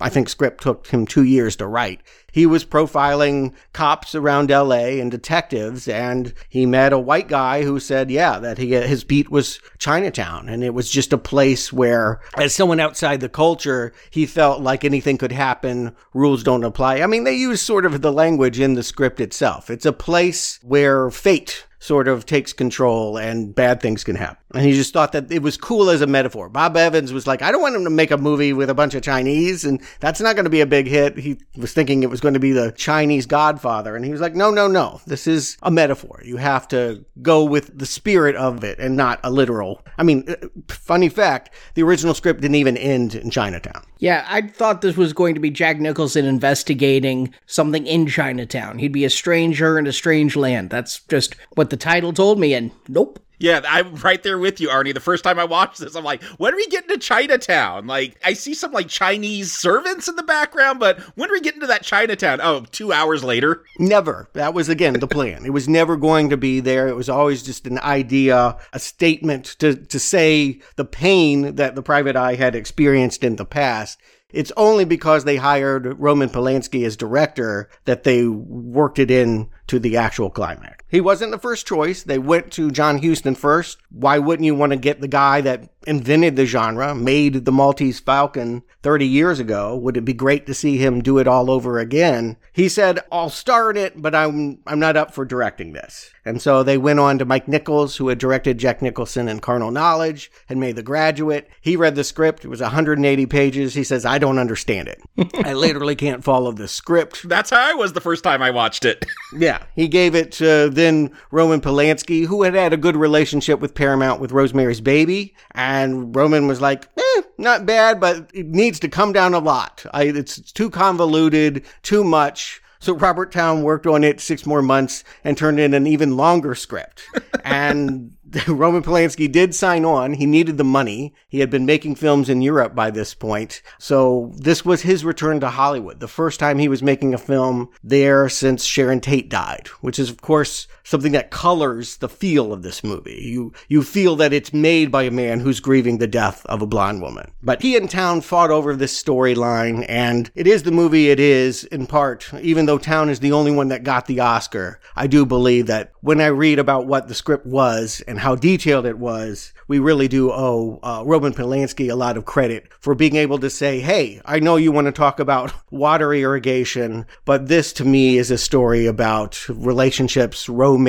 I 0.00 0.08
think, 0.08 0.28
script 0.28 0.62
took 0.62 0.86
him 0.86 1.06
two 1.06 1.24
years 1.24 1.56
to 1.56 1.66
write, 1.66 2.00
he 2.32 2.46
was 2.46 2.64
profiling 2.64 3.52
cops 3.72 4.14
around 4.14 4.50
LA 4.50 5.00
and 5.00 5.10
detectives, 5.10 5.88
and 5.88 6.32
he 6.48 6.64
met 6.64 6.92
a 6.92 6.98
white 6.98 7.28
guy 7.28 7.64
who 7.64 7.80
said, 7.80 8.10
yeah, 8.10 8.38
that 8.38 8.58
he, 8.58 8.70
his 8.70 9.04
beat 9.04 9.30
was 9.30 9.60
Chinatown. 9.78 10.48
And 10.48 10.62
it 10.62 10.72
was 10.74 10.90
just 10.90 11.12
a 11.12 11.18
place 11.18 11.72
where, 11.72 12.20
as 12.36 12.54
someone 12.54 12.80
outside 12.80 13.20
the 13.20 13.28
culture, 13.28 13.92
he 14.10 14.26
felt 14.26 14.62
like 14.62 14.84
anything 14.84 15.18
could 15.18 15.32
happen, 15.32 15.94
rules 16.14 16.42
don't 16.42 16.64
apply. 16.64 17.00
I 17.00 17.06
mean, 17.06 17.24
they 17.24 17.34
use 17.34 17.60
sort 17.60 17.84
of 17.84 18.00
the 18.00 18.12
language 18.12 18.60
in 18.60 18.74
the 18.74 18.82
script 18.82 19.20
itself. 19.20 19.39
It's 19.70 19.86
a 19.86 19.92
place 19.92 20.58
where 20.62 21.10
fate 21.10 21.66
sort 21.80 22.08
of 22.08 22.26
takes 22.26 22.52
control 22.52 23.16
and 23.16 23.54
bad 23.54 23.80
things 23.80 24.04
can 24.04 24.14
happen. 24.14 24.36
And 24.54 24.64
he 24.64 24.72
just 24.72 24.92
thought 24.92 25.12
that 25.12 25.32
it 25.32 25.42
was 25.42 25.56
cool 25.56 25.90
as 25.90 26.02
a 26.02 26.06
metaphor. 26.06 26.48
Bob 26.48 26.76
Evans 26.76 27.12
was 27.12 27.26
like, 27.26 27.40
I 27.40 27.50
don't 27.50 27.62
want 27.62 27.74
him 27.74 27.84
to 27.84 27.90
make 27.90 28.10
a 28.10 28.18
movie 28.18 28.52
with 28.52 28.68
a 28.68 28.74
bunch 28.74 28.94
of 28.94 29.02
Chinese 29.02 29.64
and 29.64 29.80
that's 29.98 30.20
not 30.20 30.36
going 30.36 30.44
to 30.44 30.50
be 30.50 30.60
a 30.60 30.66
big 30.66 30.86
hit. 30.86 31.16
He 31.18 31.38
was 31.56 31.72
thinking 31.72 32.02
it 32.02 32.10
was 32.10 32.20
going 32.20 32.34
to 32.34 32.40
be 32.40 32.52
the 32.52 32.72
Chinese 32.72 33.26
Godfather. 33.26 33.96
And 33.96 34.04
he 34.04 34.10
was 34.10 34.20
like, 34.20 34.34
no, 34.34 34.50
no, 34.50 34.68
no. 34.68 35.00
This 35.06 35.26
is 35.26 35.56
a 35.62 35.70
metaphor. 35.70 36.20
You 36.24 36.36
have 36.36 36.68
to 36.68 37.04
go 37.22 37.44
with 37.44 37.78
the 37.78 37.86
spirit 37.86 38.36
of 38.36 38.62
it 38.62 38.78
and 38.78 38.96
not 38.96 39.18
a 39.24 39.30
literal. 39.30 39.84
I 39.96 40.02
mean, 40.02 40.28
uh, 40.28 40.48
funny 40.68 41.08
fact, 41.08 41.54
the 41.74 41.82
original 41.82 42.12
script 42.12 42.42
didn't 42.42 42.56
even 42.56 42.76
end 42.76 43.14
in 43.14 43.30
Chinatown. 43.30 43.84
Yeah, 43.98 44.26
I 44.28 44.42
thought 44.42 44.80
this 44.80 44.96
was 44.96 45.12
going 45.12 45.34
to 45.34 45.40
be 45.40 45.50
Jack 45.50 45.78
Nicholson 45.78 46.24
investigating 46.24 47.32
something 47.46 47.86
in 47.86 48.06
Chinatown. 48.06 48.78
He'd 48.78 48.92
be 48.92 49.04
a 49.04 49.10
stranger 49.10 49.78
in 49.78 49.86
a 49.86 49.92
strange 49.92 50.36
land. 50.36 50.70
That's 50.70 51.00
just 51.00 51.36
what 51.54 51.69
the 51.70 51.76
title 51.76 52.12
told 52.12 52.38
me, 52.38 52.54
and 52.54 52.70
nope. 52.88 53.18
Yeah, 53.40 53.62
I'm 53.66 53.94
right 53.96 54.22
there 54.22 54.38
with 54.38 54.60
you, 54.60 54.68
Arnie. 54.68 54.92
The 54.92 55.00
first 55.00 55.24
time 55.24 55.38
I 55.38 55.44
watched 55.44 55.78
this, 55.78 55.94
I'm 55.94 56.04
like, 56.04 56.22
when 56.22 56.52
are 56.52 56.56
we 56.56 56.66
getting 56.66 56.90
to 56.90 56.98
Chinatown? 56.98 57.86
Like, 57.86 58.20
I 58.22 58.34
see 58.34 58.52
some 58.52 58.70
like 58.70 58.88
Chinese 58.88 59.50
servants 59.50 60.08
in 60.08 60.16
the 60.16 60.22
background, 60.22 60.78
but 60.78 61.00
when 61.16 61.30
are 61.30 61.32
we 61.32 61.40
getting 61.40 61.62
to 61.62 61.66
that 61.68 61.82
Chinatown? 61.82 62.40
Oh, 62.42 62.66
two 62.70 62.92
hours 62.92 63.24
later? 63.24 63.64
Never. 63.78 64.28
That 64.34 64.52
was, 64.52 64.68
again, 64.68 64.92
the 64.92 65.06
plan. 65.08 65.46
it 65.46 65.54
was 65.54 65.70
never 65.70 65.96
going 65.96 66.28
to 66.28 66.36
be 66.36 66.60
there. 66.60 66.86
It 66.86 66.96
was 66.96 67.08
always 67.08 67.42
just 67.42 67.66
an 67.66 67.78
idea, 67.78 68.58
a 68.74 68.78
statement 68.78 69.56
to, 69.60 69.74
to 69.74 69.98
say 69.98 70.60
the 70.76 70.84
pain 70.84 71.54
that 71.54 71.74
the 71.74 71.82
private 71.82 72.16
eye 72.16 72.34
had 72.34 72.54
experienced 72.54 73.24
in 73.24 73.36
the 73.36 73.46
past. 73.46 73.98
It's 74.32 74.52
only 74.56 74.84
because 74.84 75.24
they 75.24 75.36
hired 75.36 75.98
Roman 75.98 76.28
Polanski 76.28 76.84
as 76.84 76.96
director 76.96 77.70
that 77.86 78.04
they 78.04 78.26
worked 78.26 78.98
it 78.98 79.10
in 79.10 79.48
to 79.68 79.78
the 79.78 79.96
actual 79.96 80.28
climax. 80.28 80.79
He 80.90 81.00
wasn't 81.00 81.30
the 81.30 81.38
first 81.38 81.66
choice. 81.66 82.02
They 82.02 82.18
went 82.18 82.50
to 82.52 82.70
John 82.70 83.00
Huston 83.00 83.36
first. 83.36 83.78
Why 83.90 84.18
wouldn't 84.18 84.44
you 84.44 84.54
want 84.56 84.72
to 84.72 84.78
get 84.78 85.00
the 85.00 85.08
guy 85.08 85.40
that 85.42 85.68
invented 85.86 86.36
the 86.36 86.46
genre, 86.46 86.94
made 86.94 87.44
the 87.44 87.52
Maltese 87.52 88.00
Falcon 88.00 88.62
30 88.82 89.06
years 89.06 89.40
ago? 89.40 89.76
Would 89.76 89.96
it 89.96 90.04
be 90.04 90.12
great 90.12 90.46
to 90.46 90.54
see 90.54 90.76
him 90.76 91.02
do 91.02 91.18
it 91.18 91.26
all 91.28 91.50
over 91.50 91.78
again? 91.78 92.36
He 92.52 92.68
said, 92.68 93.00
"I'll 93.10 93.30
star 93.30 93.70
in 93.70 93.76
it, 93.76 94.00
but 94.00 94.14
I'm 94.14 94.58
I'm 94.66 94.78
not 94.78 94.96
up 94.96 95.14
for 95.14 95.24
directing 95.24 95.72
this." 95.72 96.10
And 96.24 96.42
so 96.42 96.62
they 96.62 96.76
went 96.76 97.00
on 97.00 97.18
to 97.18 97.24
Mike 97.24 97.48
Nichols, 97.48 97.96
who 97.96 98.08
had 98.08 98.18
directed 98.18 98.58
Jack 98.58 98.82
Nicholson 98.82 99.28
in 99.28 99.40
Carnal 99.40 99.70
Knowledge, 99.70 100.30
had 100.46 100.58
made 100.58 100.76
The 100.76 100.82
Graduate. 100.82 101.48
He 101.62 101.76
read 101.76 101.94
the 101.94 102.04
script. 102.04 102.44
It 102.44 102.48
was 102.48 102.60
180 102.60 103.24
pages. 103.26 103.74
He 103.74 103.84
says, 103.84 104.04
"I 104.04 104.18
don't 104.18 104.38
understand 104.38 104.88
it. 104.88 105.00
I 105.46 105.54
literally 105.54 105.96
can't 105.96 106.24
follow 106.24 106.52
the 106.52 106.68
script." 106.68 107.28
That's 107.28 107.50
how 107.50 107.70
I 107.70 107.74
was 107.74 107.92
the 107.92 108.00
first 108.00 108.24
time 108.24 108.42
I 108.42 108.50
watched 108.50 108.84
it. 108.84 109.06
yeah, 109.38 109.62
he 109.74 109.88
gave 109.88 110.14
it 110.14 110.32
to 110.32 110.68
then 110.70 111.12
Roman 111.30 111.60
Polanski, 111.60 112.26
who 112.26 112.42
had 112.42 112.54
had 112.54 112.72
a 112.72 112.76
good 112.76 112.96
relationship 112.96 113.60
with 113.60 113.74
Paramount 113.74 114.20
with 114.20 114.32
Rosemary's 114.32 114.80
Baby. 114.80 115.34
And 115.52 115.69
Roman 116.16 116.46
was 116.46 116.60
like, 116.60 116.88
eh, 116.96 117.22
not 117.38 117.66
bad, 117.66 118.00
but 118.00 118.30
it 118.34 118.46
needs 118.46 118.80
to 118.80 118.88
come 118.88 119.12
down 119.12 119.34
a 119.34 119.38
lot. 119.38 119.84
I, 119.92 120.04
it's 120.04 120.52
too 120.52 120.70
convoluted, 120.70 121.64
too 121.82 122.04
much. 122.04 122.60
So 122.80 122.94
Robert 122.94 123.30
Towne 123.30 123.62
worked 123.62 123.86
on 123.86 124.02
it 124.02 124.20
six 124.20 124.46
more 124.46 124.62
months 124.62 125.04
and 125.22 125.36
turned 125.36 125.60
in 125.60 125.74
an 125.74 125.86
even 125.86 126.16
longer 126.16 126.54
script. 126.54 127.02
and 127.44 128.12
Roman 128.48 128.82
Polanski 128.82 129.30
did 129.30 129.54
sign 129.54 129.84
on. 129.84 130.14
He 130.14 130.26
needed 130.26 130.56
the 130.56 130.64
money. 130.64 131.14
He 131.28 131.40
had 131.40 131.50
been 131.50 131.66
making 131.66 131.96
films 131.96 132.28
in 132.28 132.42
Europe 132.42 132.74
by 132.74 132.90
this 132.90 133.14
point. 133.14 133.62
So 133.78 134.32
this 134.36 134.64
was 134.64 134.82
his 134.82 135.04
return 135.04 135.40
to 135.40 135.50
Hollywood. 135.50 136.00
The 136.00 136.08
first 136.08 136.38
time 136.38 136.58
he 136.58 136.68
was 136.68 136.82
making 136.82 137.12
a 137.12 137.18
film 137.18 137.70
there 137.82 138.28
since 138.28 138.64
Sharon 138.64 139.00
Tate 139.00 139.28
died, 139.28 139.68
which 139.80 139.98
is 139.98 140.10
of 140.10 140.20
course 140.20 140.68
something 140.90 141.12
that 141.12 141.30
colors 141.30 141.98
the 141.98 142.08
feel 142.08 142.52
of 142.52 142.62
this 142.62 142.82
movie. 142.82 143.22
You, 143.22 143.52
you 143.68 143.84
feel 143.84 144.16
that 144.16 144.32
it's 144.32 144.52
made 144.52 144.90
by 144.90 145.04
a 145.04 145.10
man 145.12 145.38
who's 145.38 145.60
grieving 145.60 145.98
the 145.98 146.08
death 146.08 146.44
of 146.46 146.62
a 146.62 146.66
blonde 146.66 147.00
woman. 147.00 147.30
But 147.44 147.62
he 147.62 147.76
and 147.76 147.88
Towne 147.88 148.22
fought 148.22 148.50
over 148.50 148.74
this 148.74 149.00
storyline 149.00 149.86
and 149.88 150.32
it 150.34 150.48
is 150.48 150.64
the 150.64 150.72
movie 150.72 151.10
it 151.10 151.20
is 151.20 151.62
in 151.62 151.86
part, 151.86 152.34
even 152.42 152.66
though 152.66 152.76
Towne 152.76 153.08
is 153.08 153.20
the 153.20 153.30
only 153.30 153.52
one 153.52 153.68
that 153.68 153.84
got 153.84 154.06
the 154.06 154.18
Oscar. 154.18 154.80
I 154.96 155.06
do 155.06 155.24
believe 155.24 155.68
that 155.68 155.92
when 156.00 156.20
I 156.20 156.26
read 156.26 156.58
about 156.58 156.88
what 156.88 157.06
the 157.06 157.14
script 157.14 157.46
was 157.46 158.02
and 158.08 158.18
how 158.18 158.34
detailed 158.34 158.84
it 158.84 158.98
was, 158.98 159.52
we 159.68 159.78
really 159.78 160.08
do 160.08 160.32
owe 160.32 160.80
uh, 160.82 161.04
Roman 161.06 161.32
Polanski 161.32 161.92
a 161.92 161.94
lot 161.94 162.16
of 162.16 162.24
credit 162.24 162.66
for 162.80 162.96
being 162.96 163.14
able 163.14 163.38
to 163.38 163.48
say, 163.48 163.78
hey, 163.78 164.20
I 164.24 164.40
know 164.40 164.56
you 164.56 164.72
want 164.72 164.86
to 164.86 164.92
talk 164.92 165.20
about 165.20 165.52
water 165.70 166.12
irrigation, 166.12 167.06
but 167.24 167.46
this 167.46 167.72
to 167.74 167.84
me 167.84 168.18
is 168.18 168.32
a 168.32 168.38
story 168.38 168.86
about 168.86 169.48
relationships, 169.48 170.48
romance, 170.48 170.79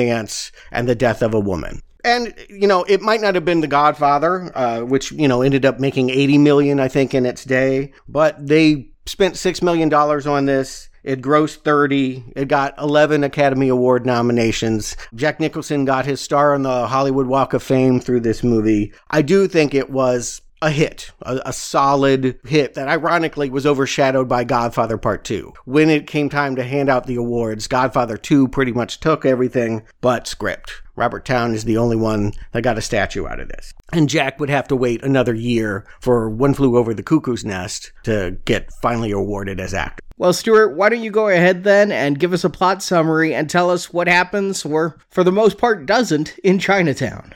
and 0.70 0.88
the 0.88 0.94
death 0.94 1.22
of 1.22 1.34
a 1.34 1.40
woman. 1.40 1.80
And 2.04 2.34
you 2.48 2.66
know, 2.66 2.82
it 2.84 3.00
might 3.00 3.20
not 3.20 3.34
have 3.34 3.44
been 3.44 3.60
The 3.60 3.68
Godfather, 3.68 4.50
uh, 4.56 4.80
which 4.80 5.12
you 5.12 5.28
know 5.28 5.42
ended 5.42 5.64
up 5.64 5.78
making 5.78 6.10
eighty 6.10 6.38
million, 6.38 6.80
I 6.80 6.88
think, 6.88 7.14
in 7.14 7.26
its 7.26 7.44
day, 7.44 7.92
but 8.08 8.44
they 8.44 8.88
spent 9.06 9.36
six 9.36 9.62
million 9.62 9.88
dollars 9.88 10.26
on 10.26 10.46
this. 10.46 10.88
It 11.04 11.20
grossed 11.20 11.64
30. 11.64 12.32
It 12.36 12.46
got 12.46 12.78
11 12.78 13.24
Academy 13.24 13.68
Award 13.68 14.06
nominations. 14.06 14.96
Jack 15.16 15.40
Nicholson 15.40 15.84
got 15.84 16.06
his 16.06 16.20
star 16.20 16.54
on 16.54 16.62
the 16.62 16.86
Hollywood 16.86 17.26
Walk 17.26 17.54
of 17.54 17.62
Fame 17.62 17.98
through 17.98 18.20
this 18.20 18.44
movie. 18.44 18.92
I 19.10 19.22
do 19.22 19.48
think 19.48 19.74
it 19.74 19.90
was 19.90 20.42
a 20.62 20.70
hit, 20.70 21.10
a, 21.22 21.40
a, 21.46 21.52
solid 21.52 22.38
hit 22.46 22.74
that 22.74 22.88
ironically 22.88 23.50
was 23.50 23.66
overshadowed 23.66 24.28
by 24.28 24.44
Godfather 24.44 24.96
Part 24.96 25.24
2. 25.24 25.52
When 25.64 25.90
it 25.90 26.06
came 26.06 26.28
time 26.28 26.54
to 26.56 26.62
hand 26.62 26.88
out 26.88 27.06
the 27.06 27.16
awards, 27.16 27.66
Godfather 27.66 28.16
2 28.16 28.48
pretty 28.48 28.72
much 28.72 29.00
took 29.00 29.24
everything 29.26 29.82
but 30.00 30.28
script. 30.28 30.82
Robert 30.94 31.24
Towne 31.24 31.54
is 31.54 31.64
the 31.64 31.78
only 31.78 31.96
one 31.96 32.32
that 32.52 32.62
got 32.62 32.78
a 32.78 32.82
statue 32.82 33.26
out 33.26 33.40
of 33.40 33.48
this. 33.48 33.74
And 33.92 34.08
Jack 34.08 34.38
would 34.38 34.50
have 34.50 34.68
to 34.68 34.76
wait 34.76 35.02
another 35.02 35.34
year 35.34 35.84
for 36.00 36.30
One 36.30 36.54
Flew 36.54 36.76
Over 36.76 36.94
the 36.94 37.02
Cuckoo's 37.02 37.44
Nest 37.44 37.92
to 38.04 38.38
get 38.44 38.70
finally 38.80 39.10
awarded 39.10 39.58
as 39.58 39.74
actor. 39.74 40.04
Well, 40.16 40.32
Stuart, 40.32 40.76
why 40.76 40.90
don't 40.90 41.02
you 41.02 41.10
go 41.10 41.28
ahead 41.28 41.64
then 41.64 41.90
and 41.90 42.20
give 42.20 42.32
us 42.32 42.44
a 42.44 42.50
plot 42.50 42.82
summary 42.82 43.34
and 43.34 43.50
tell 43.50 43.70
us 43.70 43.92
what 43.92 44.06
happens, 44.06 44.64
or 44.64 44.96
for 45.10 45.24
the 45.24 45.32
most 45.32 45.58
part 45.58 45.86
doesn't, 45.86 46.38
in 46.44 46.60
Chinatown? 46.60 47.34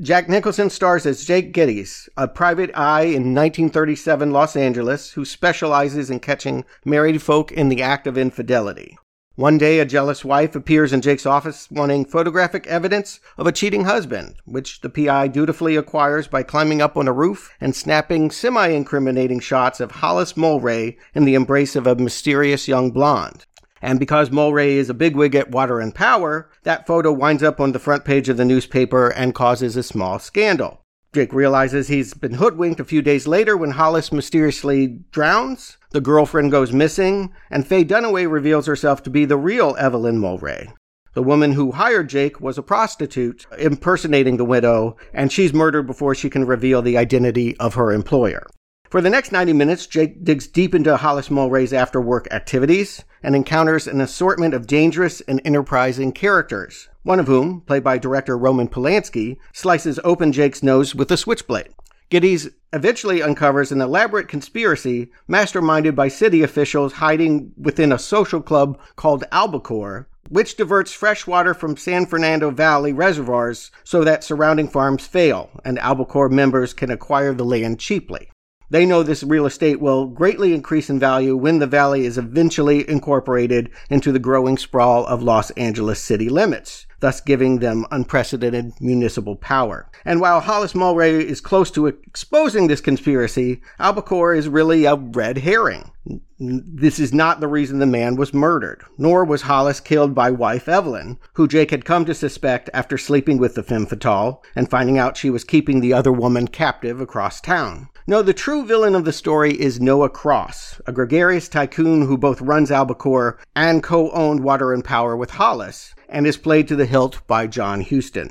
Jack 0.00 0.28
Nicholson 0.28 0.70
stars 0.70 1.06
as 1.06 1.24
Jake 1.24 1.52
Gittes, 1.54 2.08
a 2.16 2.26
private 2.26 2.72
eye 2.74 3.02
in 3.02 3.32
1937 3.32 4.32
Los 4.32 4.56
Angeles 4.56 5.12
who 5.12 5.24
specializes 5.24 6.10
in 6.10 6.18
catching 6.18 6.64
married 6.84 7.22
folk 7.22 7.52
in 7.52 7.68
the 7.68 7.80
act 7.80 8.08
of 8.08 8.18
infidelity. 8.18 8.98
One 9.36 9.56
day, 9.56 9.78
a 9.78 9.84
jealous 9.84 10.24
wife 10.24 10.56
appears 10.56 10.92
in 10.92 11.00
Jake's 11.00 11.26
office 11.26 11.70
wanting 11.70 12.06
photographic 12.06 12.66
evidence 12.66 13.20
of 13.38 13.46
a 13.46 13.52
cheating 13.52 13.84
husband, 13.84 14.34
which 14.44 14.80
the 14.80 14.90
PI 14.90 15.28
dutifully 15.28 15.76
acquires 15.76 16.26
by 16.26 16.42
climbing 16.42 16.82
up 16.82 16.96
on 16.96 17.06
a 17.06 17.12
roof 17.12 17.52
and 17.60 17.74
snapping 17.74 18.32
semi 18.32 18.66
incriminating 18.66 19.38
shots 19.38 19.78
of 19.78 19.92
Hollis 19.92 20.32
Mulwray 20.32 20.96
in 21.14 21.24
the 21.24 21.36
embrace 21.36 21.76
of 21.76 21.86
a 21.86 21.94
mysterious 21.94 22.66
young 22.66 22.90
blonde. 22.90 23.46
And 23.84 24.00
because 24.00 24.30
Mulwray 24.30 24.76
is 24.76 24.88
a 24.88 24.94
bigwig 24.94 25.34
at 25.34 25.50
Water 25.50 25.78
and 25.78 25.94
Power, 25.94 26.48
that 26.62 26.86
photo 26.86 27.12
winds 27.12 27.42
up 27.42 27.60
on 27.60 27.72
the 27.72 27.78
front 27.78 28.06
page 28.06 28.30
of 28.30 28.38
the 28.38 28.44
newspaper 28.46 29.08
and 29.10 29.34
causes 29.34 29.76
a 29.76 29.82
small 29.82 30.18
scandal. 30.18 30.80
Jake 31.12 31.34
realizes 31.34 31.88
he's 31.88 32.14
been 32.14 32.32
hoodwinked 32.32 32.80
a 32.80 32.84
few 32.84 33.02
days 33.02 33.26
later 33.26 33.58
when 33.58 33.72
Hollis 33.72 34.10
mysteriously 34.10 35.00
drowns, 35.10 35.76
the 35.90 36.00
girlfriend 36.00 36.50
goes 36.50 36.72
missing, 36.72 37.34
and 37.50 37.66
Faye 37.66 37.84
Dunaway 37.84 38.28
reveals 38.28 38.64
herself 38.64 39.02
to 39.02 39.10
be 39.10 39.26
the 39.26 39.36
real 39.36 39.76
Evelyn 39.78 40.18
Mulwray. 40.18 40.72
The 41.12 41.22
woman 41.22 41.52
who 41.52 41.72
hired 41.72 42.08
Jake 42.08 42.40
was 42.40 42.56
a 42.56 42.62
prostitute 42.62 43.44
impersonating 43.58 44.38
the 44.38 44.46
widow, 44.46 44.96
and 45.12 45.30
she's 45.30 45.52
murdered 45.52 45.86
before 45.86 46.14
she 46.14 46.30
can 46.30 46.46
reveal 46.46 46.80
the 46.80 46.96
identity 46.96 47.54
of 47.58 47.74
her 47.74 47.92
employer. 47.92 48.46
For 48.94 49.00
the 49.00 49.10
next 49.10 49.32
90 49.32 49.54
minutes, 49.54 49.88
Jake 49.88 50.22
digs 50.22 50.46
deep 50.46 50.72
into 50.72 50.96
Hollis 50.96 51.28
Mulwray's 51.28 51.72
after 51.72 52.00
work 52.00 52.28
activities 52.30 53.02
and 53.24 53.34
encounters 53.34 53.88
an 53.88 54.00
assortment 54.00 54.54
of 54.54 54.68
dangerous 54.68 55.20
and 55.22 55.42
enterprising 55.44 56.12
characters, 56.12 56.88
one 57.02 57.18
of 57.18 57.26
whom, 57.26 57.62
played 57.62 57.82
by 57.82 57.98
director 57.98 58.38
Roman 58.38 58.68
Polanski, 58.68 59.36
slices 59.52 59.98
open 60.04 60.30
Jake's 60.30 60.62
nose 60.62 60.94
with 60.94 61.10
a 61.10 61.16
switchblade. 61.16 61.74
Giddings 62.08 62.50
eventually 62.72 63.20
uncovers 63.20 63.72
an 63.72 63.80
elaborate 63.80 64.28
conspiracy 64.28 65.10
masterminded 65.28 65.96
by 65.96 66.06
city 66.06 66.44
officials 66.44 66.92
hiding 66.92 67.52
within 67.58 67.90
a 67.90 67.98
social 67.98 68.40
club 68.40 68.78
called 68.94 69.24
Albacore, 69.32 70.06
which 70.28 70.56
diverts 70.56 70.92
fresh 70.92 71.26
water 71.26 71.52
from 71.52 71.76
San 71.76 72.06
Fernando 72.06 72.52
Valley 72.52 72.92
reservoirs 72.92 73.72
so 73.82 74.04
that 74.04 74.22
surrounding 74.22 74.68
farms 74.68 75.04
fail 75.04 75.50
and 75.64 75.80
Albacore 75.80 76.28
members 76.28 76.72
can 76.72 76.92
acquire 76.92 77.34
the 77.34 77.44
land 77.44 77.80
cheaply. 77.80 78.28
They 78.70 78.86
know 78.86 79.02
this 79.02 79.22
real 79.22 79.46
estate 79.46 79.80
will 79.80 80.06
greatly 80.06 80.54
increase 80.54 80.88
in 80.88 80.98
value 80.98 81.36
when 81.36 81.58
the 81.58 81.66
valley 81.66 82.06
is 82.06 82.16
eventually 82.16 82.88
incorporated 82.88 83.70
into 83.90 84.10
the 84.10 84.18
growing 84.18 84.56
sprawl 84.56 85.04
of 85.06 85.22
Los 85.22 85.50
Angeles 85.52 86.00
city 86.00 86.28
limits, 86.28 86.86
thus 87.00 87.20
giving 87.20 87.58
them 87.58 87.84
unprecedented 87.90 88.72
municipal 88.80 89.36
power. 89.36 89.90
And 90.04 90.20
while 90.20 90.40
Hollis 90.40 90.72
Mulwray 90.72 91.22
is 91.22 91.42
close 91.42 91.70
to 91.72 91.86
exposing 91.86 92.66
this 92.66 92.80
conspiracy, 92.80 93.60
Albacore 93.78 94.34
is 94.34 94.48
really 94.48 94.86
a 94.86 94.96
red 94.96 95.38
herring. 95.38 95.90
This 96.38 96.98
is 96.98 97.12
not 97.12 97.40
the 97.40 97.48
reason 97.48 97.78
the 97.78 97.86
man 97.86 98.16
was 98.16 98.34
murdered, 98.34 98.82
nor 98.98 99.24
was 99.24 99.42
Hollis 99.42 99.80
killed 99.80 100.14
by 100.14 100.30
wife 100.30 100.68
Evelyn, 100.68 101.18
who 101.34 101.46
Jake 101.46 101.70
had 101.70 101.84
come 101.84 102.04
to 102.06 102.14
suspect 102.14 102.70
after 102.74 102.98
sleeping 102.98 103.38
with 103.38 103.54
the 103.54 103.62
femme 103.62 103.86
fatale 103.86 104.42
and 104.56 104.68
finding 104.68 104.98
out 104.98 105.16
she 105.16 105.30
was 105.30 105.44
keeping 105.44 105.80
the 105.80 105.92
other 105.92 106.12
woman 106.12 106.48
captive 106.48 107.00
across 107.00 107.40
town. 107.40 107.88
No, 108.06 108.20
the 108.20 108.34
true 108.34 108.66
villain 108.66 108.94
of 108.94 109.06
the 109.06 109.14
story 109.14 109.58
is 109.58 109.80
Noah 109.80 110.10
Cross, 110.10 110.78
a 110.86 110.92
gregarious 110.92 111.48
tycoon 111.48 112.02
who 112.02 112.18
both 112.18 112.42
runs 112.42 112.70
Albacore 112.70 113.38
and 113.56 113.82
co-owned 113.82 114.40
Water 114.40 114.74
and 114.74 114.84
Power 114.84 115.16
with 115.16 115.30
Hollis, 115.30 115.94
and 116.06 116.26
is 116.26 116.36
played 116.36 116.68
to 116.68 116.76
the 116.76 116.84
hilt 116.84 117.26
by 117.26 117.46
John 117.46 117.80
Huston. 117.80 118.30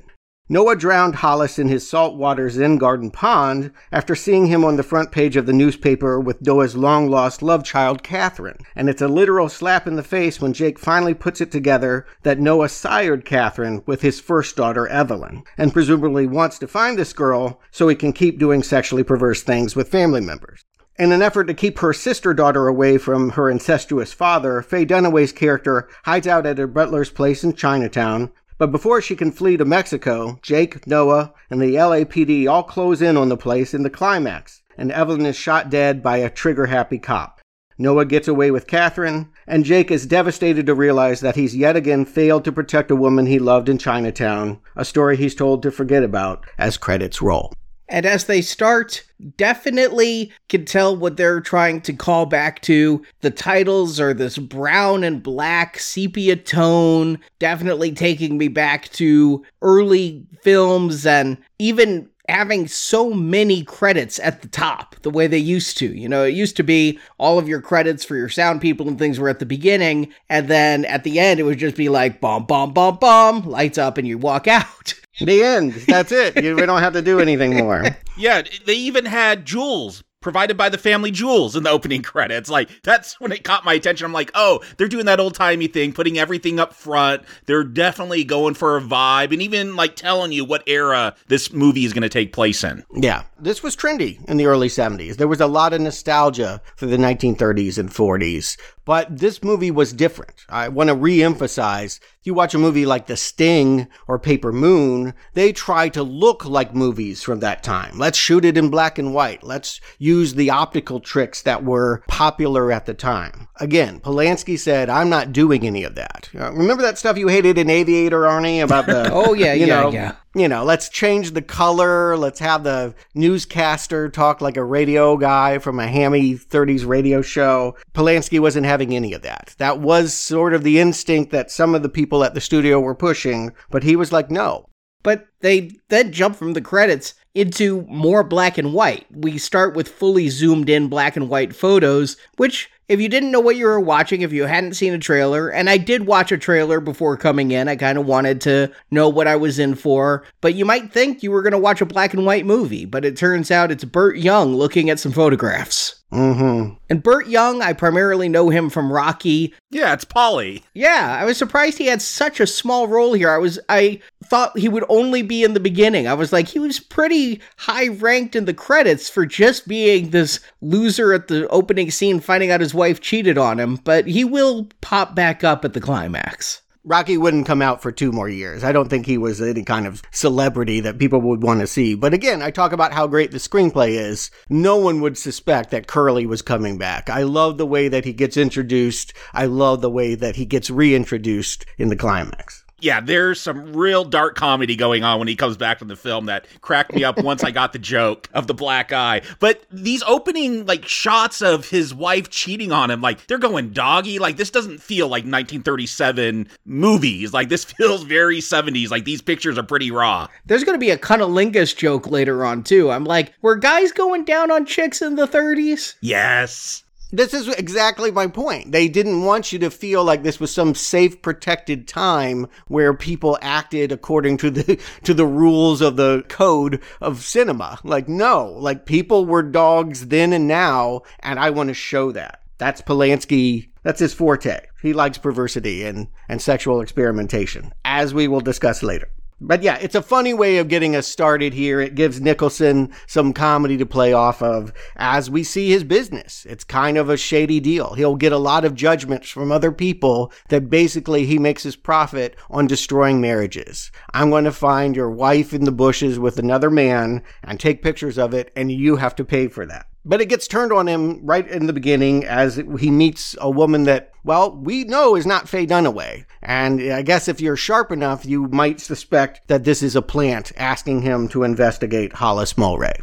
Noah 0.49 0.75
drowned 0.75 1.15
Hollis 1.15 1.57
in 1.57 1.69
his 1.69 1.89
saltwater 1.89 2.49
Zen 2.49 2.77
Garden 2.77 3.11
pond 3.11 3.71
after 3.93 4.13
seeing 4.13 4.47
him 4.47 4.65
on 4.65 4.75
the 4.75 4.83
front 4.83 5.09
page 5.09 5.37
of 5.37 5.45
the 5.45 5.53
newspaper 5.53 6.19
with 6.19 6.45
Noah's 6.45 6.75
long 6.75 7.09
lost 7.09 7.41
love 7.41 7.63
child, 7.63 8.03
Catherine. 8.03 8.57
And 8.75 8.89
it's 8.89 9.01
a 9.01 9.07
literal 9.07 9.47
slap 9.47 9.87
in 9.87 9.95
the 9.95 10.03
face 10.03 10.41
when 10.41 10.51
Jake 10.51 10.77
finally 10.77 11.13
puts 11.13 11.39
it 11.39 11.49
together 11.49 12.05
that 12.23 12.41
Noah 12.41 12.67
sired 12.67 13.23
Catherine 13.23 13.83
with 13.85 14.01
his 14.01 14.19
first 14.19 14.57
daughter, 14.57 14.85
Evelyn, 14.85 15.43
and 15.57 15.71
presumably 15.71 16.27
wants 16.27 16.59
to 16.59 16.67
find 16.67 16.99
this 16.99 17.13
girl 17.13 17.61
so 17.71 17.87
he 17.87 17.95
can 17.95 18.11
keep 18.11 18.37
doing 18.37 18.63
sexually 18.63 19.03
perverse 19.03 19.43
things 19.43 19.77
with 19.77 19.87
family 19.87 20.19
members. 20.19 20.65
In 20.99 21.13
an 21.13 21.21
effort 21.21 21.45
to 21.45 21.53
keep 21.53 21.79
her 21.79 21.93
sister 21.93 22.33
daughter 22.33 22.67
away 22.67 22.97
from 22.97 23.31
her 23.31 23.49
incestuous 23.49 24.11
father, 24.11 24.61
Faye 24.61 24.85
Dunaway's 24.85 25.31
character 25.31 25.87
hides 26.03 26.27
out 26.27 26.45
at 26.45 26.57
her 26.57 26.67
butler's 26.67 27.09
place 27.09 27.45
in 27.45 27.53
Chinatown, 27.53 28.31
but 28.57 28.71
before 28.71 29.01
she 29.01 29.15
can 29.15 29.31
flee 29.31 29.57
to 29.57 29.65
Mexico, 29.65 30.39
Jake, 30.41 30.85
Noah, 30.87 31.33
and 31.49 31.61
the 31.61 31.75
LAPD 31.75 32.47
all 32.47 32.63
close 32.63 33.01
in 33.01 33.17
on 33.17 33.29
the 33.29 33.37
place 33.37 33.73
in 33.73 33.83
the 33.83 33.89
climax, 33.89 34.61
and 34.77 34.91
Evelyn 34.91 35.25
is 35.25 35.35
shot 35.35 35.69
dead 35.69 36.01
by 36.01 36.17
a 36.17 36.29
trigger 36.29 36.67
happy 36.67 36.99
cop. 36.99 37.41
Noah 37.77 38.05
gets 38.05 38.27
away 38.27 38.51
with 38.51 38.67
Catherine, 38.67 39.29
and 39.47 39.65
Jake 39.65 39.89
is 39.89 40.05
devastated 40.05 40.65
to 40.67 40.75
realize 40.75 41.21
that 41.21 41.35
he's 41.35 41.55
yet 41.55 41.75
again 41.75 42.05
failed 42.05 42.45
to 42.45 42.51
protect 42.51 42.91
a 42.91 42.95
woman 42.95 43.25
he 43.25 43.39
loved 43.39 43.67
in 43.67 43.77
Chinatown, 43.77 44.59
a 44.75 44.85
story 44.85 45.17
he's 45.17 45.35
told 45.35 45.63
to 45.63 45.71
forget 45.71 46.03
about 46.03 46.45
as 46.57 46.77
credits 46.77 47.21
roll. 47.21 47.51
And 47.93 48.07
as 48.07 48.25
they 48.25 48.41
start, 48.41 49.03
definitely 49.37 50.33
can 50.49 50.65
tell 50.65 50.97
what 50.97 51.15
they're 51.15 51.39
trying 51.39 51.79
to 51.81 51.93
call 51.93 52.25
back 52.25 52.59
to. 52.63 53.05
The 53.21 53.29
titles 53.29 53.99
are 53.99 54.15
this 54.15 54.39
brown 54.39 55.03
and 55.03 55.21
black 55.21 55.77
sepia 55.77 56.37
tone, 56.37 57.19
definitely 57.37 57.91
taking 57.91 58.39
me 58.39 58.47
back 58.47 58.89
to 58.93 59.45
early 59.61 60.25
films 60.41 61.05
and 61.05 61.37
even 61.59 62.09
having 62.27 62.67
so 62.67 63.11
many 63.11 63.63
credits 63.63 64.17
at 64.17 64.41
the 64.41 64.47
top 64.47 64.95
the 65.03 65.11
way 65.11 65.27
they 65.27 65.37
used 65.37 65.77
to. 65.77 65.85
You 65.85 66.09
know, 66.09 66.23
it 66.23 66.33
used 66.33 66.57
to 66.57 66.63
be 66.63 66.97
all 67.19 67.37
of 67.37 67.47
your 67.47 67.61
credits 67.61 68.03
for 68.03 68.15
your 68.15 68.29
sound 68.29 68.59
people 68.59 68.87
and 68.87 68.97
things 68.97 69.19
were 69.19 69.29
at 69.29 69.37
the 69.37 69.45
beginning, 69.45 70.11
and 70.29 70.47
then 70.47 70.85
at 70.85 71.03
the 71.03 71.19
end 71.19 71.39
it 71.39 71.43
would 71.43 71.59
just 71.59 71.75
be 71.75 71.89
like 71.89 72.19
bomb, 72.19 72.47
bomb, 72.47 72.73
bomb, 72.73 72.97
bomb, 72.97 73.43
lights 73.43 73.77
up, 73.77 73.99
and 73.99 74.07
you 74.07 74.17
walk 74.17 74.47
out. 74.47 74.95
The 75.19 75.43
end. 75.43 75.73
That's 75.87 76.11
it. 76.11 76.35
We 76.35 76.65
don't 76.65 76.81
have 76.81 76.93
to 76.93 77.01
do 77.01 77.19
anything 77.19 77.55
more. 77.57 77.83
Yeah, 78.15 78.43
they 78.67 78.75
even 78.75 79.05
had 79.05 79.43
jewels 79.43 80.03
provided 80.21 80.55
by 80.55 80.69
the 80.69 80.77
family 80.77 81.09
jewels 81.11 81.55
in 81.55 81.63
the 81.63 81.69
opening 81.71 82.01
credits. 82.03 82.47
Like 82.47 82.69
that's 82.83 83.19
when 83.19 83.31
it 83.31 83.43
caught 83.43 83.65
my 83.65 83.73
attention. 83.73 84.05
I'm 84.05 84.13
like, 84.13 84.29
oh, 84.35 84.63
they're 84.77 84.87
doing 84.87 85.05
that 85.05 85.19
old 85.19 85.33
timey 85.33 85.65
thing, 85.67 85.93
putting 85.93 86.19
everything 86.19 86.59
up 86.59 86.73
front. 86.73 87.23
They're 87.47 87.63
definitely 87.63 88.23
going 88.23 88.53
for 88.53 88.77
a 88.77 88.81
vibe, 88.81 89.33
and 89.33 89.41
even 89.41 89.75
like 89.75 89.95
telling 89.95 90.31
you 90.31 90.45
what 90.45 90.63
era 90.67 91.15
this 91.27 91.51
movie 91.51 91.85
is 91.85 91.93
going 91.93 92.03
to 92.03 92.09
take 92.09 92.33
place 92.33 92.63
in. 92.63 92.83
Yeah, 92.93 93.23
this 93.39 93.63
was 93.63 93.75
trendy 93.75 94.23
in 94.29 94.37
the 94.37 94.45
early 94.45 94.69
70s. 94.69 95.17
There 95.17 95.27
was 95.27 95.41
a 95.41 95.47
lot 95.47 95.73
of 95.73 95.81
nostalgia 95.81 96.61
for 96.75 96.85
the 96.85 96.97
1930s 96.97 97.77
and 97.77 97.89
40s. 97.89 98.57
But 98.85 99.17
this 99.17 99.41
movie 99.43 99.71
was 99.71 99.93
different. 99.93 100.45
I 100.49 100.67
want 100.67 100.89
to 100.89 100.95
re-emphasize, 100.95 102.01
you 102.23 102.33
watch 102.33 102.53
a 102.53 102.59
movie 102.59 102.85
like 102.85 103.07
The 103.07 103.17
Sting 103.17 103.87
or 104.07 104.19
Paper 104.19 104.51
Moon, 104.51 105.13
they 105.33 105.51
try 105.51 105.89
to 105.89 106.03
look 106.03 106.45
like 106.45 106.73
movies 106.73 107.21
from 107.21 107.39
that 107.39 107.63
time. 107.63 107.97
Let's 107.97 108.17
shoot 108.17 108.45
it 108.45 108.57
in 108.57 108.69
black 108.69 108.97
and 108.97 109.13
white. 109.13 109.43
Let's 109.43 109.81
use 109.97 110.33
the 110.33 110.49
optical 110.49 110.99
tricks 110.99 111.41
that 111.41 111.63
were 111.63 112.03
popular 112.07 112.71
at 112.71 112.85
the 112.85 112.93
time. 112.93 113.47
Again, 113.59 113.99
Polanski 113.99 114.57
said, 114.57 114.89
I'm 114.89 115.09
not 115.09 115.31
doing 115.31 115.65
any 115.65 115.83
of 115.83 115.95
that. 115.95 116.29
Uh, 116.33 116.51
remember 116.53 116.83
that 116.83 116.97
stuff 116.97 117.17
you 117.17 117.27
hated 117.27 117.57
in 117.57 117.69
Aviator, 117.69 118.21
Arnie, 118.21 118.63
about 118.63 118.85
the... 118.85 119.09
oh, 119.13 119.33
yeah, 119.33 119.53
you 119.53 119.65
yeah, 119.65 119.81
know, 119.81 119.91
yeah 119.91 120.15
you 120.35 120.47
know, 120.47 120.63
let's 120.63 120.89
change 120.89 121.31
the 121.31 121.41
color. 121.41 122.17
Let's 122.17 122.39
have 122.39 122.63
the 122.63 122.95
newscaster 123.13 124.09
talk 124.09 124.41
like 124.41 124.57
a 124.57 124.63
radio 124.63 125.15
guy 125.15 125.59
from 125.59 125.79
a 125.79 125.87
hammy 125.87 126.35
30s 126.35 126.85
radio 126.85 127.21
show. 127.21 127.75
Polanski 127.93 128.39
wasn't 128.39 128.65
having 128.65 128.95
any 128.95 129.13
of 129.13 129.21
that. 129.21 129.53
That 129.59 129.79
was 129.79 130.13
sort 130.13 130.53
of 130.53 130.63
the 130.63 130.79
instinct 130.79 131.31
that 131.31 131.51
some 131.51 131.75
of 131.75 131.83
the 131.83 131.89
people 131.89 132.23
at 132.23 132.33
the 132.33 132.41
studio 132.41 132.79
were 132.79 132.95
pushing, 132.95 133.51
but 133.69 133.83
he 133.83 133.95
was 133.95 134.11
like, 134.11 134.31
no. 134.31 134.69
But 135.03 135.27
they 135.41 135.71
then 135.89 136.11
jump 136.11 136.35
from 136.35 136.53
the 136.53 136.61
credits 136.61 137.13
into 137.35 137.83
more 137.89 138.23
black 138.23 138.57
and 138.57 138.73
white. 138.73 139.05
We 139.11 139.37
start 139.37 139.75
with 139.75 139.87
fully 139.87 140.29
zoomed 140.29 140.69
in 140.69 140.87
black 140.87 141.15
and 141.15 141.29
white 141.29 141.55
photos, 141.55 142.17
which 142.37 142.69
if 142.89 142.99
you 142.99 143.07
didn't 143.09 143.31
know 143.31 143.39
what 143.39 143.55
you 143.55 143.65
were 143.65 143.79
watching, 143.79 144.21
if 144.21 144.33
you 144.33 144.43
hadn't 144.45 144.75
seen 144.75 144.93
a 144.93 144.99
trailer, 144.99 145.49
and 145.49 145.69
I 145.69 145.77
did 145.77 146.05
watch 146.05 146.31
a 146.31 146.37
trailer 146.37 146.79
before 146.79 147.15
coming 147.17 147.51
in, 147.51 147.67
I 147.67 147.75
kind 147.75 147.97
of 147.97 148.05
wanted 148.05 148.41
to 148.41 148.71
know 148.91 149.07
what 149.07 149.27
I 149.27 149.35
was 149.35 149.57
in 149.57 149.75
for, 149.75 150.23
but 150.41 150.55
you 150.55 150.65
might 150.65 150.91
think 150.91 151.23
you 151.23 151.31
were 151.31 151.41
going 151.41 151.53
to 151.53 151.57
watch 151.57 151.81
a 151.81 151.85
black 151.85 152.13
and 152.13 152.25
white 152.25 152.45
movie, 152.45 152.85
but 152.85 153.05
it 153.05 153.17
turns 153.17 153.49
out 153.51 153.71
it's 153.71 153.85
Burt 153.85 154.17
Young 154.17 154.55
looking 154.55 154.89
at 154.89 154.99
some 154.99 155.13
photographs. 155.13 156.02
Mm-hmm. 156.13 156.75
And 156.89 157.03
Burt 157.03 157.27
Young, 157.27 157.61
I 157.61 157.73
primarily 157.73 158.29
know 158.29 158.49
him 158.49 158.69
from 158.69 158.91
Rocky. 158.91 159.53
Yeah, 159.71 159.93
it's 159.93 160.05
Paulie. 160.05 160.63
Yeah, 160.73 161.17
I 161.19 161.25
was 161.25 161.37
surprised 161.37 161.77
he 161.77 161.87
had 161.87 162.01
such 162.01 162.39
a 162.39 162.47
small 162.47 162.87
role 162.87 163.13
here. 163.13 163.29
I 163.29 163.37
was 163.37 163.59
I 163.69 163.99
thought 164.23 164.57
he 164.57 164.69
would 164.69 164.85
only 164.89 165.21
be 165.21 165.43
in 165.43 165.53
the 165.53 165.59
beginning. 165.59 166.07
I 166.07 166.13
was 166.13 166.33
like, 166.33 166.47
he 166.47 166.59
was 166.59 166.79
pretty 166.79 167.41
high 167.57 167.87
ranked 167.87 168.35
in 168.35 168.45
the 168.45 168.53
credits 168.53 169.09
for 169.09 169.25
just 169.25 169.67
being 169.67 170.09
this 170.09 170.39
loser 170.61 171.13
at 171.13 171.27
the 171.27 171.47
opening 171.49 171.91
scene 171.91 172.19
finding 172.19 172.51
out 172.51 172.61
his 172.61 172.73
wife 172.73 173.01
cheated 173.01 173.37
on 173.37 173.59
him, 173.59 173.77
but 173.77 174.07
he 174.07 174.23
will 174.23 174.69
pop 174.81 175.15
back 175.15 175.43
up 175.43 175.65
at 175.65 175.73
the 175.73 175.81
climax. 175.81 176.62
Rocky 176.85 177.17
wouldn't 177.17 177.45
come 177.45 177.61
out 177.61 177.81
for 177.81 177.93
two 177.93 178.11
more 178.11 178.27
years. 178.27 178.61
I 178.61 178.73
don't 178.73 178.89
think 178.89 179.05
he 179.05 179.17
was 179.17 179.41
any 179.41 179.63
kind 179.63 179.87
of 179.87 180.01
celebrity 180.11 180.81
that 180.81 180.99
people 180.99 181.21
would 181.21 181.41
want 181.41 181.61
to 181.61 181.67
see. 181.67 181.95
But 181.95 182.13
again, 182.13 182.41
I 182.41 182.51
talk 182.51 182.73
about 182.73 182.91
how 182.91 183.07
great 183.07 183.31
the 183.31 183.37
screenplay 183.37 183.91
is. 183.91 184.29
No 184.49 184.75
one 184.75 184.99
would 184.99 185.17
suspect 185.17 185.71
that 185.71 185.87
Curly 185.87 186.25
was 186.25 186.41
coming 186.41 186.77
back. 186.77 187.09
I 187.09 187.23
love 187.23 187.57
the 187.57 187.65
way 187.65 187.87
that 187.87 188.03
he 188.03 188.11
gets 188.11 188.35
introduced. 188.35 189.13
I 189.33 189.45
love 189.45 189.79
the 189.79 189.89
way 189.89 190.15
that 190.15 190.35
he 190.35 190.45
gets 190.45 190.69
reintroduced 190.69 191.65
in 191.77 191.87
the 191.87 191.95
climax 191.95 192.62
yeah, 192.83 192.99
there's 192.99 193.39
some 193.39 193.73
real 193.73 194.03
dark 194.03 194.35
comedy 194.35 194.75
going 194.75 195.03
on 195.03 195.17
when 195.17 195.29
he 195.29 195.37
comes 195.37 195.55
back 195.55 195.79
to 195.79 195.85
the 195.85 195.95
film 195.95 196.25
that 196.25 196.45
cracked 196.59 196.93
me 196.93 197.05
up 197.05 197.17
once 197.17 197.41
I 197.41 197.51
got 197.51 197.71
the 197.71 197.79
joke 197.79 198.29
of 198.33 198.47
the 198.47 198.53
black 198.53 198.91
eye. 198.91 199.21
But 199.39 199.63
these 199.71 200.03
opening 200.03 200.65
like 200.65 200.85
shots 200.85 201.41
of 201.41 201.69
his 201.69 201.93
wife 201.93 202.29
cheating 202.29 202.73
on 202.73 202.91
him, 202.91 202.99
like 202.99 203.25
they're 203.27 203.37
going 203.37 203.71
doggy. 203.71 204.19
Like 204.19 204.35
this 204.35 204.49
doesn't 204.49 204.81
feel 204.81 205.07
like 205.07 205.23
1937 205.23 206.49
movies. 206.65 207.33
Like 207.33 207.47
this 207.47 207.63
feels 207.77 208.03
very 208.03 208.39
70s. 208.39 208.91
Like 208.91 209.05
these 209.05 209.21
pictures 209.21 209.57
are 209.57 209.63
pretty 209.63 209.89
raw. 209.89 210.27
There's 210.45 210.65
gonna 210.65 210.77
be 210.77 210.91
a 210.91 210.97
cunnilingus 210.97 211.75
joke 211.75 212.07
later 212.07 212.43
on 212.43 212.63
too. 212.63 212.91
I'm 212.91 213.05
like, 213.05 213.33
were 213.41 213.55
guys 213.55 213.93
going 213.93 214.25
down 214.25 214.51
on 214.51 214.65
chicks 214.65 215.01
in 215.01 215.15
the 215.15 215.27
30s? 215.27 215.95
Yes. 216.01 216.83
This 217.13 217.35
is 217.35 217.47
exactly 217.47 218.09
my 218.09 218.25
point. 218.25 218.71
They 218.71 218.87
didn't 218.87 219.23
want 219.23 219.53
you 219.53 219.59
to 219.59 219.69
feel 219.69 220.03
like 220.03 220.23
this 220.23 220.39
was 220.39 220.51
some 220.51 220.73
safe, 220.73 221.21
protected 221.21 221.87
time 221.87 222.47
where 222.67 222.95
people 222.95 223.37
acted 223.39 223.91
according 223.91 224.37
to 224.37 224.49
the 224.49 224.81
to 225.03 225.13
the 225.13 225.27
rules 225.27 225.79
of 225.79 225.95
the 225.95 226.23
code 226.27 226.81
of 227.01 227.23
cinema. 227.23 227.77
Like 227.83 228.09
no, 228.09 228.55
like 228.57 228.87
people 228.87 229.27
were 229.27 229.43
dogs 229.43 230.07
then 230.07 230.33
and 230.33 230.47
now, 230.47 231.01
and 231.19 231.39
I 231.39 231.51
want 231.51 231.67
to 231.67 231.75
show 231.75 232.11
that. 232.13 232.41
That's 232.57 232.81
Polanski. 232.81 233.69
That's 233.83 233.99
his 233.99 234.15
forte. 234.15 234.61
He 234.81 234.93
likes 234.93 235.19
perversity 235.19 235.83
and, 235.83 236.07
and 236.27 236.41
sexual 236.41 236.81
experimentation, 236.81 237.73
as 237.85 238.11
we 238.13 238.27
will 238.27 238.41
discuss 238.41 238.81
later. 238.81 239.09
But 239.45 239.61
yeah, 239.61 239.77
it's 239.81 239.93
a 239.93 240.01
funny 240.01 240.33
way 240.33 240.57
of 240.57 240.69
getting 240.69 240.95
us 240.95 241.05
started 241.05 241.53
here. 241.53 241.81
It 241.81 241.95
gives 241.95 242.21
Nicholson 242.21 242.93
some 243.07 243.33
comedy 243.33 243.75
to 243.75 243.85
play 243.85 244.13
off 244.13 244.41
of 244.41 244.71
as 244.95 245.29
we 245.29 245.43
see 245.43 245.69
his 245.69 245.83
business. 245.83 246.45
It's 246.49 246.63
kind 246.63 246.97
of 246.97 247.09
a 247.09 247.17
shady 247.17 247.59
deal. 247.59 247.93
He'll 247.93 248.15
get 248.15 248.31
a 248.31 248.37
lot 248.37 248.63
of 248.63 248.73
judgments 248.73 249.29
from 249.29 249.51
other 249.51 249.73
people 249.73 250.31
that 250.47 250.69
basically 250.69 251.25
he 251.25 251.37
makes 251.39 251.63
his 251.63 251.75
profit 251.75 252.37
on 252.49 252.67
destroying 252.67 253.19
marriages. 253.19 253.91
I'm 254.13 254.29
going 254.29 254.45
to 254.45 254.51
find 254.53 254.95
your 254.95 255.11
wife 255.11 255.53
in 255.53 255.65
the 255.65 255.73
bushes 255.73 256.17
with 256.17 256.39
another 256.39 256.69
man 256.69 257.21
and 257.43 257.59
take 257.59 257.83
pictures 257.83 258.17
of 258.17 258.33
it, 258.33 258.49
and 258.55 258.71
you 258.71 258.95
have 258.95 259.15
to 259.17 259.25
pay 259.25 259.49
for 259.49 259.65
that. 259.65 259.87
But 260.05 260.19
it 260.19 260.27
gets 260.27 260.47
turned 260.47 260.73
on 260.73 260.87
him 260.87 261.25
right 261.25 261.47
in 261.47 261.65
the 261.65 261.73
beginning 261.73 262.25
as 262.25 262.61
he 262.79 262.91
meets 262.91 263.37
a 263.39 263.49
woman 263.49 263.83
that, 263.83 264.11
well, 264.25 264.53
we 264.55 264.83
know 264.83 265.15
is 265.15 265.25
not 265.25 265.47
Faye 265.47 265.65
Dunaway. 265.65 266.25
And 266.41 266.81
I 266.91 267.03
guess 267.03 267.29
if 267.29 267.39
you're 267.39 267.55
sharp 267.55 267.89
enough, 267.89 268.25
you 268.25 268.47
might 268.49 268.81
suspect 268.81 269.47
that 269.47 269.63
this 269.63 269.81
is 269.81 269.95
a 269.95 270.01
plant 270.01 270.51
asking 270.57 271.03
him 271.03 271.29
to 271.29 271.43
investigate 271.43 272.13
Hollis 272.13 272.53
Mulwray. 272.55 272.95